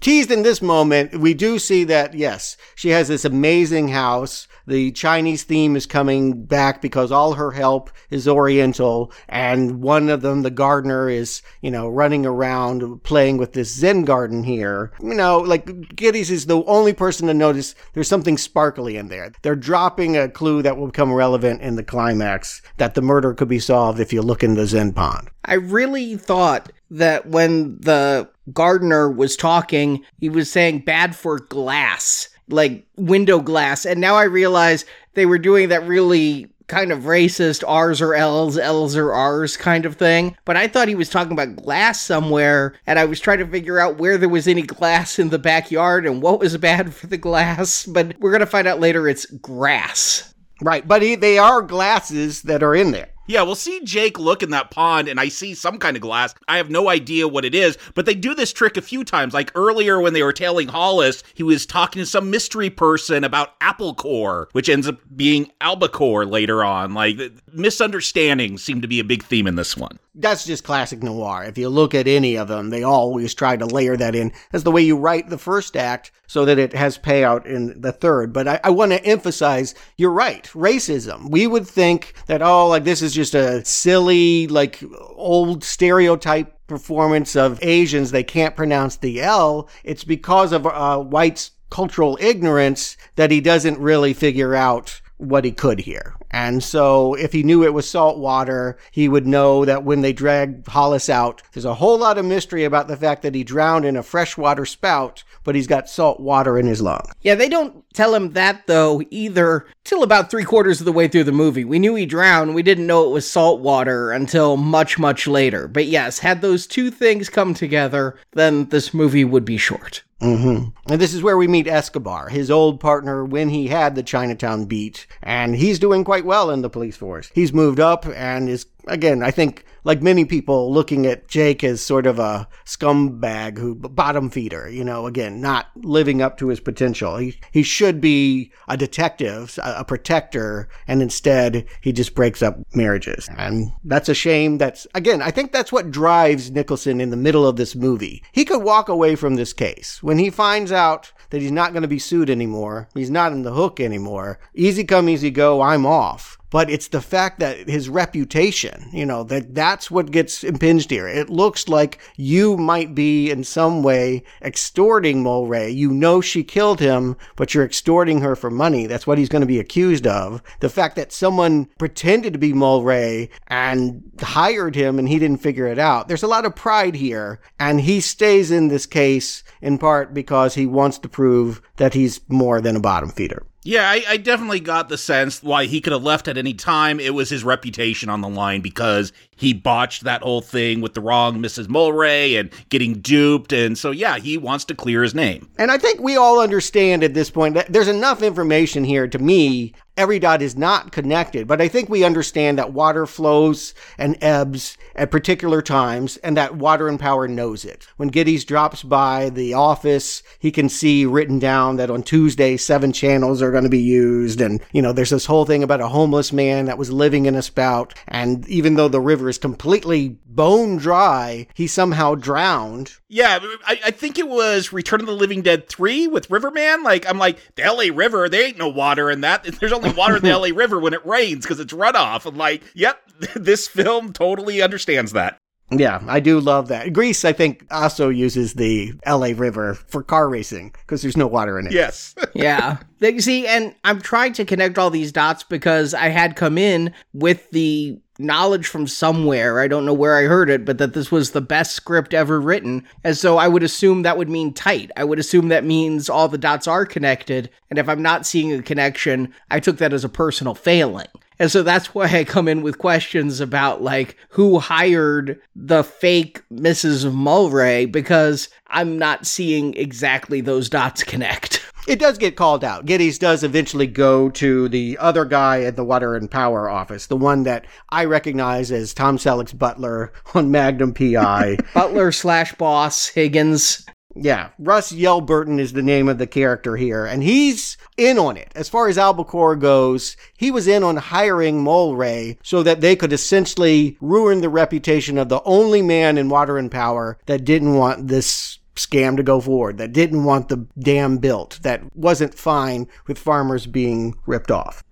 Teased 0.00 0.30
in 0.30 0.42
this 0.42 0.62
moment, 0.62 1.18
we 1.18 1.34
do 1.34 1.58
see 1.58 1.84
that, 1.84 2.14
yes, 2.14 2.56
she 2.74 2.90
has 2.90 3.08
this 3.08 3.24
amazing 3.24 3.88
house. 3.88 4.46
The 4.66 4.92
Chinese 4.92 5.42
theme 5.42 5.76
is 5.76 5.84
coming 5.84 6.44
back 6.44 6.80
because 6.80 7.12
all 7.12 7.34
her 7.34 7.50
help 7.50 7.90
is 8.10 8.26
Oriental. 8.26 9.12
And 9.28 9.82
one 9.82 10.08
of 10.08 10.22
them, 10.22 10.42
the 10.42 10.50
gardener, 10.50 11.08
is, 11.08 11.42
you 11.60 11.70
know, 11.70 11.88
running 11.88 12.24
around 12.24 13.02
playing 13.02 13.36
with 13.36 13.52
this 13.52 13.74
Zen 13.74 14.04
garden 14.04 14.42
here. 14.44 14.92
You 15.02 15.14
know, 15.14 15.38
like 15.38 15.66
Gittes 15.66 16.30
is 16.30 16.46
the 16.46 16.62
only 16.64 16.92
person 16.92 17.26
to 17.26 17.34
notice 17.34 17.74
there's 17.92 18.08
something 18.08 18.38
sparkly 18.38 18.96
in 18.96 19.08
there. 19.08 19.32
They're 19.42 19.56
dropping 19.56 20.16
a 20.16 20.28
clue 20.28 20.62
that 20.62 20.76
will 20.76 20.86
become 20.86 21.12
relevant 21.12 21.60
in 21.60 21.76
the 21.76 21.84
climax 21.84 22.62
that 22.78 22.94
the 22.94 23.02
murder 23.02 23.34
could 23.34 23.48
be 23.48 23.58
solved 23.58 24.00
if 24.00 24.12
you 24.12 24.22
look 24.22 24.42
in 24.42 24.54
the 24.54 24.66
Zen 24.66 24.92
pond. 24.92 25.28
I 25.44 25.54
really 25.54 26.16
thought 26.16 26.72
that 26.90 27.26
when 27.26 27.78
the 27.80 28.30
gardener 28.52 29.10
was 29.10 29.36
talking, 29.36 30.04
he 30.18 30.28
was 30.28 30.50
saying 30.50 30.80
bad 30.80 31.16
for 31.16 31.38
glass, 31.38 32.28
like 32.48 32.86
window 32.96 33.40
glass. 33.40 33.84
And 33.84 34.00
now 34.00 34.16
I 34.16 34.24
realize 34.24 34.84
they 35.14 35.26
were 35.26 35.38
doing 35.38 35.68
that 35.70 35.86
really 35.86 36.50
kind 36.66 36.92
of 36.92 37.00
racist 37.00 37.62
R's 37.66 38.00
or 38.00 38.14
L's, 38.14 38.56
L's 38.56 38.96
or 38.96 39.12
R's 39.12 39.56
kind 39.56 39.84
of 39.86 39.96
thing. 39.96 40.36
But 40.44 40.56
I 40.56 40.66
thought 40.66 40.88
he 40.88 40.94
was 40.94 41.10
talking 41.10 41.32
about 41.32 41.56
glass 41.56 42.00
somewhere, 42.00 42.74
and 42.86 42.98
I 42.98 43.04
was 43.04 43.20
trying 43.20 43.38
to 43.38 43.46
figure 43.46 43.78
out 43.78 43.98
where 43.98 44.18
there 44.18 44.28
was 44.28 44.48
any 44.48 44.62
glass 44.62 45.18
in 45.18 45.30
the 45.30 45.38
backyard 45.38 46.06
and 46.06 46.22
what 46.22 46.40
was 46.40 46.56
bad 46.56 46.94
for 46.94 47.06
the 47.06 47.18
glass. 47.18 47.84
But 47.84 48.18
we're 48.18 48.30
going 48.30 48.40
to 48.40 48.46
find 48.46 48.66
out 48.66 48.80
later 48.80 49.08
it's 49.08 49.26
grass. 49.26 50.34
Right, 50.62 50.86
but 50.86 51.02
he, 51.02 51.16
they 51.16 51.36
are 51.36 51.62
glasses 51.62 52.42
that 52.42 52.62
are 52.62 52.74
in 52.74 52.92
there. 52.92 53.08
Yeah, 53.26 53.42
we'll 53.42 53.54
see 53.54 53.80
Jake 53.84 54.18
look 54.18 54.42
in 54.42 54.50
that 54.50 54.70
pond 54.70 55.08
and 55.08 55.18
I 55.18 55.28
see 55.28 55.54
some 55.54 55.78
kind 55.78 55.96
of 55.96 56.02
glass. 56.02 56.34
I 56.46 56.58
have 56.58 56.70
no 56.70 56.88
idea 56.88 57.26
what 57.26 57.44
it 57.44 57.54
is, 57.54 57.78
but 57.94 58.06
they 58.06 58.14
do 58.14 58.34
this 58.34 58.52
trick 58.52 58.76
a 58.76 58.82
few 58.82 59.04
times. 59.04 59.32
Like 59.32 59.52
earlier 59.54 60.00
when 60.00 60.12
they 60.12 60.22
were 60.22 60.32
tailing 60.32 60.68
Hollis, 60.68 61.22
he 61.34 61.42
was 61.42 61.64
talking 61.64 62.00
to 62.00 62.06
some 62.06 62.30
mystery 62.30 62.70
person 62.70 63.24
about 63.24 63.54
apple 63.60 63.94
core, 63.94 64.48
which 64.52 64.68
ends 64.68 64.86
up 64.86 64.98
being 65.16 65.50
albacore 65.60 66.26
later 66.26 66.62
on. 66.62 66.92
Like 66.92 67.18
misunderstandings 67.52 68.62
seem 68.62 68.82
to 68.82 68.88
be 68.88 69.00
a 69.00 69.04
big 69.04 69.22
theme 69.24 69.46
in 69.46 69.56
this 69.56 69.76
one. 69.76 69.98
That's 70.16 70.44
just 70.44 70.62
classic 70.62 71.02
noir. 71.02 71.42
If 71.44 71.58
you 71.58 71.68
look 71.68 71.92
at 71.92 72.06
any 72.06 72.36
of 72.36 72.46
them, 72.46 72.70
they 72.70 72.84
always 72.84 73.34
try 73.34 73.56
to 73.56 73.66
layer 73.66 73.96
that 73.96 74.14
in. 74.14 74.32
as 74.52 74.62
the 74.62 74.70
way 74.70 74.82
you 74.82 74.96
write 74.96 75.28
the 75.28 75.38
first 75.38 75.76
act 75.76 76.12
so 76.28 76.44
that 76.44 76.58
it 76.58 76.72
has 76.72 76.96
payout 76.98 77.46
in 77.46 77.80
the 77.80 77.90
third. 77.90 78.32
But 78.32 78.46
I, 78.46 78.60
I 78.62 78.70
want 78.70 78.92
to 78.92 79.04
emphasize, 79.04 79.74
you're 79.96 80.12
right, 80.12 80.44
racism. 80.54 81.30
We 81.30 81.48
would 81.48 81.66
think 81.66 82.14
that, 82.26 82.42
oh, 82.42 82.68
like 82.68 82.84
this 82.84 83.02
is 83.02 83.12
just 83.12 83.34
a 83.34 83.64
silly, 83.64 84.46
like 84.46 84.82
old 85.16 85.64
stereotype 85.64 86.64
performance 86.68 87.34
of 87.34 87.62
Asians. 87.62 88.12
They 88.12 88.24
can't 88.24 88.56
pronounce 88.56 88.96
the 88.96 89.20
L. 89.20 89.68
It's 89.82 90.04
because 90.04 90.52
of 90.52 90.64
uh, 90.64 90.98
whites' 90.98 91.50
cultural 91.70 92.16
ignorance 92.20 92.96
that 93.16 93.32
he 93.32 93.40
doesn't 93.40 93.80
really 93.80 94.14
figure 94.14 94.54
out 94.54 95.00
what 95.18 95.44
he 95.44 95.52
could 95.52 95.80
here. 95.80 96.14
And 96.30 96.62
so 96.62 97.14
if 97.14 97.32
he 97.32 97.42
knew 97.44 97.62
it 97.62 97.72
was 97.72 97.88
salt 97.88 98.18
water, 98.18 98.76
he 98.90 99.08
would 99.08 99.26
know 99.26 99.64
that 99.64 99.84
when 99.84 100.02
they 100.02 100.12
dragged 100.12 100.66
Hollis 100.66 101.08
out, 101.08 101.42
there's 101.52 101.64
a 101.64 101.74
whole 101.74 101.98
lot 101.98 102.18
of 102.18 102.24
mystery 102.24 102.64
about 102.64 102.88
the 102.88 102.96
fact 102.96 103.22
that 103.22 103.34
he 103.34 103.44
drowned 103.44 103.84
in 103.84 103.96
a 103.96 104.02
freshwater 104.02 104.66
spout, 104.66 105.22
but 105.44 105.54
he's 105.54 105.68
got 105.68 105.88
salt 105.88 106.18
water 106.18 106.58
in 106.58 106.66
his 106.66 106.82
lung. 106.82 107.08
Yeah, 107.22 107.36
they 107.36 107.48
don't 107.48 107.84
tell 107.94 108.14
him 108.14 108.32
that 108.32 108.66
though 108.66 109.02
either 109.10 109.66
till 109.84 110.02
about 110.02 110.30
three 110.30 110.44
quarters 110.44 110.80
of 110.80 110.86
the 110.86 110.92
way 110.92 111.06
through 111.06 111.24
the 111.24 111.32
movie. 111.32 111.64
We 111.64 111.78
knew 111.78 111.94
he 111.94 112.06
drowned, 112.06 112.54
we 112.54 112.62
didn't 112.62 112.86
know 112.86 113.04
it 113.04 113.12
was 113.12 113.30
salt 113.30 113.60
water 113.60 114.10
until 114.10 114.56
much, 114.56 114.98
much 114.98 115.28
later. 115.28 115.68
But 115.68 115.86
yes, 115.86 116.18
had 116.18 116.40
those 116.40 116.66
two 116.66 116.90
things 116.90 117.28
come 117.28 117.54
together, 117.54 118.18
then 118.32 118.68
this 118.70 118.92
movie 118.92 119.24
would 119.24 119.44
be 119.44 119.58
short. 119.58 120.02
Mm-hmm. 120.24 120.92
And 120.92 121.00
this 121.00 121.12
is 121.12 121.22
where 121.22 121.36
we 121.36 121.46
meet 121.46 121.66
Escobar, 121.66 122.28
his 122.28 122.50
old 122.50 122.80
partner 122.80 123.24
when 123.24 123.50
he 123.50 123.68
had 123.68 123.94
the 123.94 124.02
Chinatown 124.02 124.64
beat, 124.64 125.06
and 125.22 125.54
he's 125.54 125.78
doing 125.78 126.02
quite 126.02 126.24
well 126.24 126.50
in 126.50 126.62
the 126.62 126.70
police 126.70 126.96
force. 126.96 127.30
He's 127.34 127.52
moved 127.52 127.78
up 127.78 128.06
and 128.06 128.48
is 128.48 128.66
again, 128.86 129.22
I 129.22 129.30
think, 129.30 129.64
like 129.84 130.02
many 130.02 130.24
people, 130.24 130.72
looking 130.72 131.06
at 131.06 131.28
Jake 131.28 131.62
as 131.62 131.82
sort 131.82 132.06
of 132.06 132.18
a 132.18 132.48
scumbag 132.64 133.58
who 133.58 133.74
bottom 133.74 134.30
feeder, 134.30 134.68
you 134.68 134.82
know, 134.82 135.06
again, 135.06 135.40
not 135.40 135.68
living 135.76 136.22
up 136.22 136.38
to 136.38 136.48
his 136.48 136.60
potential. 136.60 137.18
He, 137.18 137.38
he 137.52 137.62
should 137.62 138.00
be 138.00 138.50
a 138.66 138.76
detective, 138.76 139.58
a, 139.62 139.80
a 139.80 139.84
protector, 139.84 140.68
and 140.88 141.02
instead 141.02 141.66
he 141.82 141.92
just 141.92 142.14
breaks 142.14 142.42
up 142.42 142.58
marriages. 142.74 143.28
And 143.36 143.72
that's 143.84 144.08
a 144.08 144.14
shame. 144.14 144.58
That's, 144.58 144.86
again, 144.94 145.20
I 145.20 145.30
think 145.30 145.52
that's 145.52 145.72
what 145.72 145.90
drives 145.90 146.50
Nicholson 146.50 147.00
in 147.00 147.10
the 147.10 147.16
middle 147.16 147.46
of 147.46 147.56
this 147.56 147.74
movie. 147.74 148.22
He 148.32 148.44
could 148.44 148.62
walk 148.62 148.88
away 148.88 149.14
from 149.16 149.34
this 149.34 149.52
case. 149.52 150.02
When 150.02 150.18
he 150.18 150.30
finds 150.30 150.72
out 150.72 151.12
that 151.30 151.42
he's 151.42 151.52
not 151.52 151.72
going 151.72 151.82
to 151.82 151.88
be 151.88 151.98
sued 151.98 152.30
anymore, 152.30 152.88
he's 152.94 153.10
not 153.10 153.32
in 153.32 153.42
the 153.42 153.52
hook 153.52 153.80
anymore, 153.80 154.38
easy 154.54 154.84
come, 154.84 155.08
easy 155.08 155.30
go, 155.30 155.60
I'm 155.60 155.84
off 155.84 156.38
but 156.54 156.70
it's 156.70 156.86
the 156.86 157.00
fact 157.00 157.40
that 157.40 157.68
his 157.68 157.88
reputation, 157.88 158.88
you 158.92 159.04
know, 159.04 159.24
that 159.24 159.56
that's 159.56 159.90
what 159.90 160.12
gets 160.12 160.44
impinged 160.44 160.88
here. 160.88 161.08
It 161.08 161.28
looks 161.28 161.66
like 161.66 161.98
you 162.16 162.56
might 162.56 162.94
be 162.94 163.28
in 163.28 163.42
some 163.42 163.82
way 163.82 164.22
extorting 164.40 165.24
Mulwray. 165.24 165.74
You 165.74 165.90
know 165.90 166.20
she 166.20 166.44
killed 166.44 166.78
him, 166.78 167.16
but 167.34 167.54
you're 167.54 167.64
extorting 167.64 168.20
her 168.20 168.36
for 168.36 168.52
money. 168.52 168.86
That's 168.86 169.04
what 169.04 169.18
he's 169.18 169.28
going 169.28 169.40
to 169.40 169.46
be 169.46 169.58
accused 169.58 170.06
of. 170.06 170.44
The 170.60 170.68
fact 170.68 170.94
that 170.94 171.10
someone 171.10 171.66
pretended 171.76 172.34
to 172.34 172.38
be 172.38 172.52
Mulwray 172.52 173.30
and 173.48 174.12
hired 174.20 174.76
him 174.76 175.00
and 175.00 175.08
he 175.08 175.18
didn't 175.18 175.42
figure 175.42 175.66
it 175.66 175.80
out. 175.80 176.06
There's 176.06 176.22
a 176.22 176.28
lot 176.28 176.44
of 176.44 176.54
pride 176.54 176.94
here, 176.94 177.40
and 177.58 177.80
he 177.80 178.00
stays 178.00 178.52
in 178.52 178.68
this 178.68 178.86
case 178.86 179.42
in 179.60 179.76
part 179.76 180.14
because 180.14 180.54
he 180.54 180.66
wants 180.66 180.98
to 180.98 181.08
prove 181.08 181.60
that 181.78 181.94
he's 181.94 182.20
more 182.28 182.60
than 182.60 182.76
a 182.76 182.80
bottom 182.80 183.08
feeder. 183.08 183.44
Yeah, 183.66 183.90
I, 183.90 184.04
I, 184.06 184.16
definitely 184.18 184.60
got 184.60 184.90
the 184.90 184.98
sense 184.98 185.42
why 185.42 185.64
he 185.64 185.80
could 185.80 185.94
have 185.94 186.02
left 186.02 186.28
at 186.28 186.36
any 186.36 186.52
time. 186.52 187.00
It 187.00 187.14
was 187.14 187.30
his 187.30 187.44
reputation 187.44 188.10
on 188.10 188.20
the 188.20 188.28
line 188.28 188.60
because 188.60 189.10
he 189.36 189.52
botched 189.52 190.04
that 190.04 190.22
whole 190.22 190.40
thing 190.40 190.80
with 190.80 190.94
the 190.94 191.00
wrong 191.00 191.38
Mrs. 191.38 191.66
Mulwray 191.66 192.38
and 192.38 192.50
getting 192.68 193.00
duped. 193.00 193.52
And 193.52 193.76
so, 193.76 193.90
yeah, 193.90 194.18
he 194.18 194.38
wants 194.38 194.64
to 194.66 194.74
clear 194.74 195.02
his 195.02 195.14
name. 195.14 195.48
And 195.58 195.70
I 195.70 195.78
think 195.78 196.00
we 196.00 196.16
all 196.16 196.40
understand 196.40 197.02
at 197.02 197.14
this 197.14 197.30
point 197.30 197.54
that 197.54 197.72
there's 197.72 197.88
enough 197.88 198.22
information 198.22 198.84
here 198.84 199.08
to 199.08 199.18
me 199.18 199.74
every 199.96 200.18
dot 200.18 200.42
is 200.42 200.56
not 200.56 200.92
connected, 200.92 201.46
but 201.46 201.60
I 201.60 201.68
think 201.68 201.88
we 201.88 202.04
understand 202.04 202.58
that 202.58 202.72
water 202.72 203.06
flows 203.06 203.74
and 203.98 204.16
ebbs 204.20 204.76
at 204.96 205.10
particular 205.10 205.62
times 205.62 206.16
and 206.18 206.36
that 206.36 206.56
water 206.56 206.88
and 206.88 206.98
power 206.98 207.28
knows 207.28 207.64
it. 207.64 207.86
When 207.96 208.10
Gittes 208.10 208.44
drops 208.44 208.82
by 208.82 209.30
the 209.30 209.54
office, 209.54 210.22
he 210.38 210.50
can 210.50 210.68
see 210.68 211.06
written 211.06 211.38
down 211.38 211.76
that 211.76 211.90
on 211.90 212.02
Tuesday, 212.02 212.56
seven 212.56 212.92
channels 212.92 213.40
are 213.42 213.52
going 213.52 213.64
to 213.64 213.70
be 213.70 213.82
used. 213.82 214.40
And, 214.40 214.60
you 214.72 214.82
know, 214.82 214.92
there's 214.92 215.10
this 215.10 215.26
whole 215.26 215.44
thing 215.44 215.62
about 215.62 215.80
a 215.80 215.88
homeless 215.88 216.32
man 216.32 216.66
that 216.66 216.78
was 216.78 216.90
living 216.90 217.26
in 217.26 217.34
a 217.34 217.42
spout. 217.42 217.94
And 218.08 218.46
even 218.48 218.74
though 218.74 218.88
the 218.88 219.00
river 219.00 219.23
is 219.28 219.38
completely 219.38 220.18
bone 220.26 220.76
dry, 220.76 221.46
he 221.54 221.66
somehow 221.66 222.14
drowned. 222.14 222.96
Yeah, 223.08 223.38
I, 223.66 223.80
I 223.86 223.90
think 223.90 224.18
it 224.18 224.28
was 224.28 224.72
Return 224.72 225.00
of 225.00 225.06
the 225.06 225.12
Living 225.12 225.42
Dead 225.42 225.68
3 225.68 226.08
with 226.08 226.30
Riverman. 226.30 226.82
Like, 226.82 227.08
I'm 227.08 227.18
like, 227.18 227.38
the 227.54 227.62
LA 227.62 227.94
River, 227.94 228.28
there 228.28 228.46
ain't 228.46 228.58
no 228.58 228.68
water 228.68 229.10
in 229.10 229.20
that. 229.22 229.44
There's 229.60 229.72
only 229.72 229.92
water 229.92 230.16
in 230.16 230.22
the 230.22 230.36
LA 230.36 230.48
River 230.54 230.78
when 230.78 230.94
it 230.94 231.04
rains 231.06 231.44
because 231.44 231.60
it's 231.60 231.72
runoff. 231.72 232.26
I'm 232.26 232.36
like, 232.36 232.62
yep, 232.74 233.00
this 233.34 233.68
film 233.68 234.12
totally 234.12 234.62
understands 234.62 235.12
that. 235.12 235.38
Yeah, 235.70 236.02
I 236.06 236.20
do 236.20 236.40
love 236.40 236.68
that. 236.68 236.92
Grease, 236.92 237.24
I 237.24 237.32
think, 237.32 237.66
also 237.70 238.08
uses 238.08 238.54
the 238.54 238.92
LA 239.06 239.30
River 239.34 239.74
for 239.74 240.02
car 240.02 240.28
racing 240.28 240.74
because 240.82 241.02
there's 241.02 241.16
no 241.16 241.26
water 241.26 241.58
in 241.58 241.66
it. 241.66 241.72
Yes. 241.72 242.14
yeah. 242.34 242.78
See, 243.18 243.46
and 243.46 243.74
I'm 243.82 244.00
trying 244.00 244.34
to 244.34 244.44
connect 244.44 244.78
all 244.78 244.90
these 244.90 245.10
dots 245.10 245.42
because 245.42 245.94
I 245.94 246.08
had 246.08 246.36
come 246.36 246.58
in 246.58 246.92
with 247.12 247.50
the 247.50 247.98
knowledge 248.18 248.66
from 248.66 248.86
somewhere. 248.86 249.60
I 249.60 249.68
don't 249.68 249.84
know 249.84 249.94
where 249.94 250.16
I 250.16 250.24
heard 250.24 250.50
it, 250.50 250.64
but 250.64 250.78
that 250.78 250.94
this 250.94 251.10
was 251.10 251.30
the 251.30 251.40
best 251.40 251.72
script 251.74 252.14
ever 252.14 252.40
written. 252.40 252.84
And 253.02 253.16
so 253.16 253.38
I 253.38 253.48
would 253.48 253.62
assume 253.62 254.02
that 254.02 254.18
would 254.18 254.28
mean 254.28 254.52
tight. 254.52 254.90
I 254.96 255.04
would 255.04 255.18
assume 255.18 255.48
that 255.48 255.64
means 255.64 256.08
all 256.08 256.28
the 256.28 256.38
dots 256.38 256.68
are 256.68 256.86
connected. 256.86 257.50
And 257.70 257.78
if 257.78 257.88
I'm 257.88 258.02
not 258.02 258.26
seeing 258.26 258.52
a 258.52 258.62
connection, 258.62 259.34
I 259.50 259.60
took 259.60 259.78
that 259.78 259.92
as 259.92 260.04
a 260.04 260.08
personal 260.08 260.54
failing. 260.54 261.08
And 261.38 261.50
so 261.50 261.62
that's 261.62 261.94
why 261.94 262.06
I 262.06 262.24
come 262.24 262.46
in 262.46 262.62
with 262.62 262.78
questions 262.78 263.40
about 263.40 263.82
like 263.82 264.16
who 264.30 264.60
hired 264.60 265.40
the 265.56 265.82
fake 265.82 266.42
Mrs. 266.52 267.10
Mulwray 267.12 267.90
because 267.90 268.48
I'm 268.68 268.98
not 268.98 269.26
seeing 269.26 269.74
exactly 269.74 270.40
those 270.40 270.68
dots 270.68 271.02
connect. 271.02 271.60
It 271.86 271.98
does 271.98 272.16
get 272.16 272.36
called 272.36 272.64
out. 272.64 272.86
Gittes 272.86 273.18
does 273.18 273.44
eventually 273.44 273.86
go 273.86 274.30
to 274.30 274.68
the 274.68 274.96
other 274.98 275.24
guy 275.26 275.62
at 275.62 275.76
the 275.76 275.84
Water 275.84 276.16
and 276.16 276.30
Power 276.30 276.70
office, 276.70 277.06
the 277.06 277.16
one 277.16 277.42
that 277.42 277.66
I 277.90 278.06
recognize 278.06 278.72
as 278.72 278.94
Tom 278.94 279.18
Selleck's 279.18 279.52
butler 279.52 280.12
on 280.34 280.50
Magnum 280.50 280.94
PI. 280.94 281.58
butler 281.74 282.10
slash 282.10 282.54
boss 282.54 283.08
Higgins. 283.08 283.84
Yeah, 284.16 284.50
Russ 284.58 284.92
Yelburton 284.92 285.58
is 285.58 285.72
the 285.72 285.82
name 285.82 286.08
of 286.08 286.18
the 286.18 286.26
character 286.26 286.76
here, 286.76 287.04
and 287.04 287.22
he's 287.22 287.76
in 287.96 288.16
on 288.16 288.36
it. 288.36 288.52
As 288.54 288.68
far 288.68 288.88
as 288.88 288.96
Albacore 288.96 289.56
goes, 289.56 290.16
he 290.38 290.52
was 290.52 290.68
in 290.68 290.84
on 290.84 290.96
hiring 290.96 291.64
Mulwray 291.64 292.38
so 292.42 292.62
that 292.62 292.80
they 292.80 292.94
could 292.94 293.12
essentially 293.12 293.98
ruin 294.00 294.40
the 294.40 294.48
reputation 294.48 295.18
of 295.18 295.28
the 295.28 295.42
only 295.42 295.82
man 295.82 296.16
in 296.16 296.28
Water 296.28 296.58
and 296.58 296.70
Power 296.70 297.18
that 297.26 297.44
didn't 297.44 297.74
want 297.74 298.06
this 298.06 298.60
scam 298.74 299.16
to 299.16 299.22
go 299.22 299.40
forward, 299.40 299.78
that 299.78 299.92
didn't 299.92 300.24
want 300.24 300.48
the 300.48 300.66
dam 300.78 301.18
built, 301.18 301.60
that 301.62 301.82
wasn't 301.94 302.34
fine 302.34 302.88
with 303.06 303.18
farmers 303.18 303.66
being 303.66 304.14
ripped 304.26 304.50
off. 304.50 304.82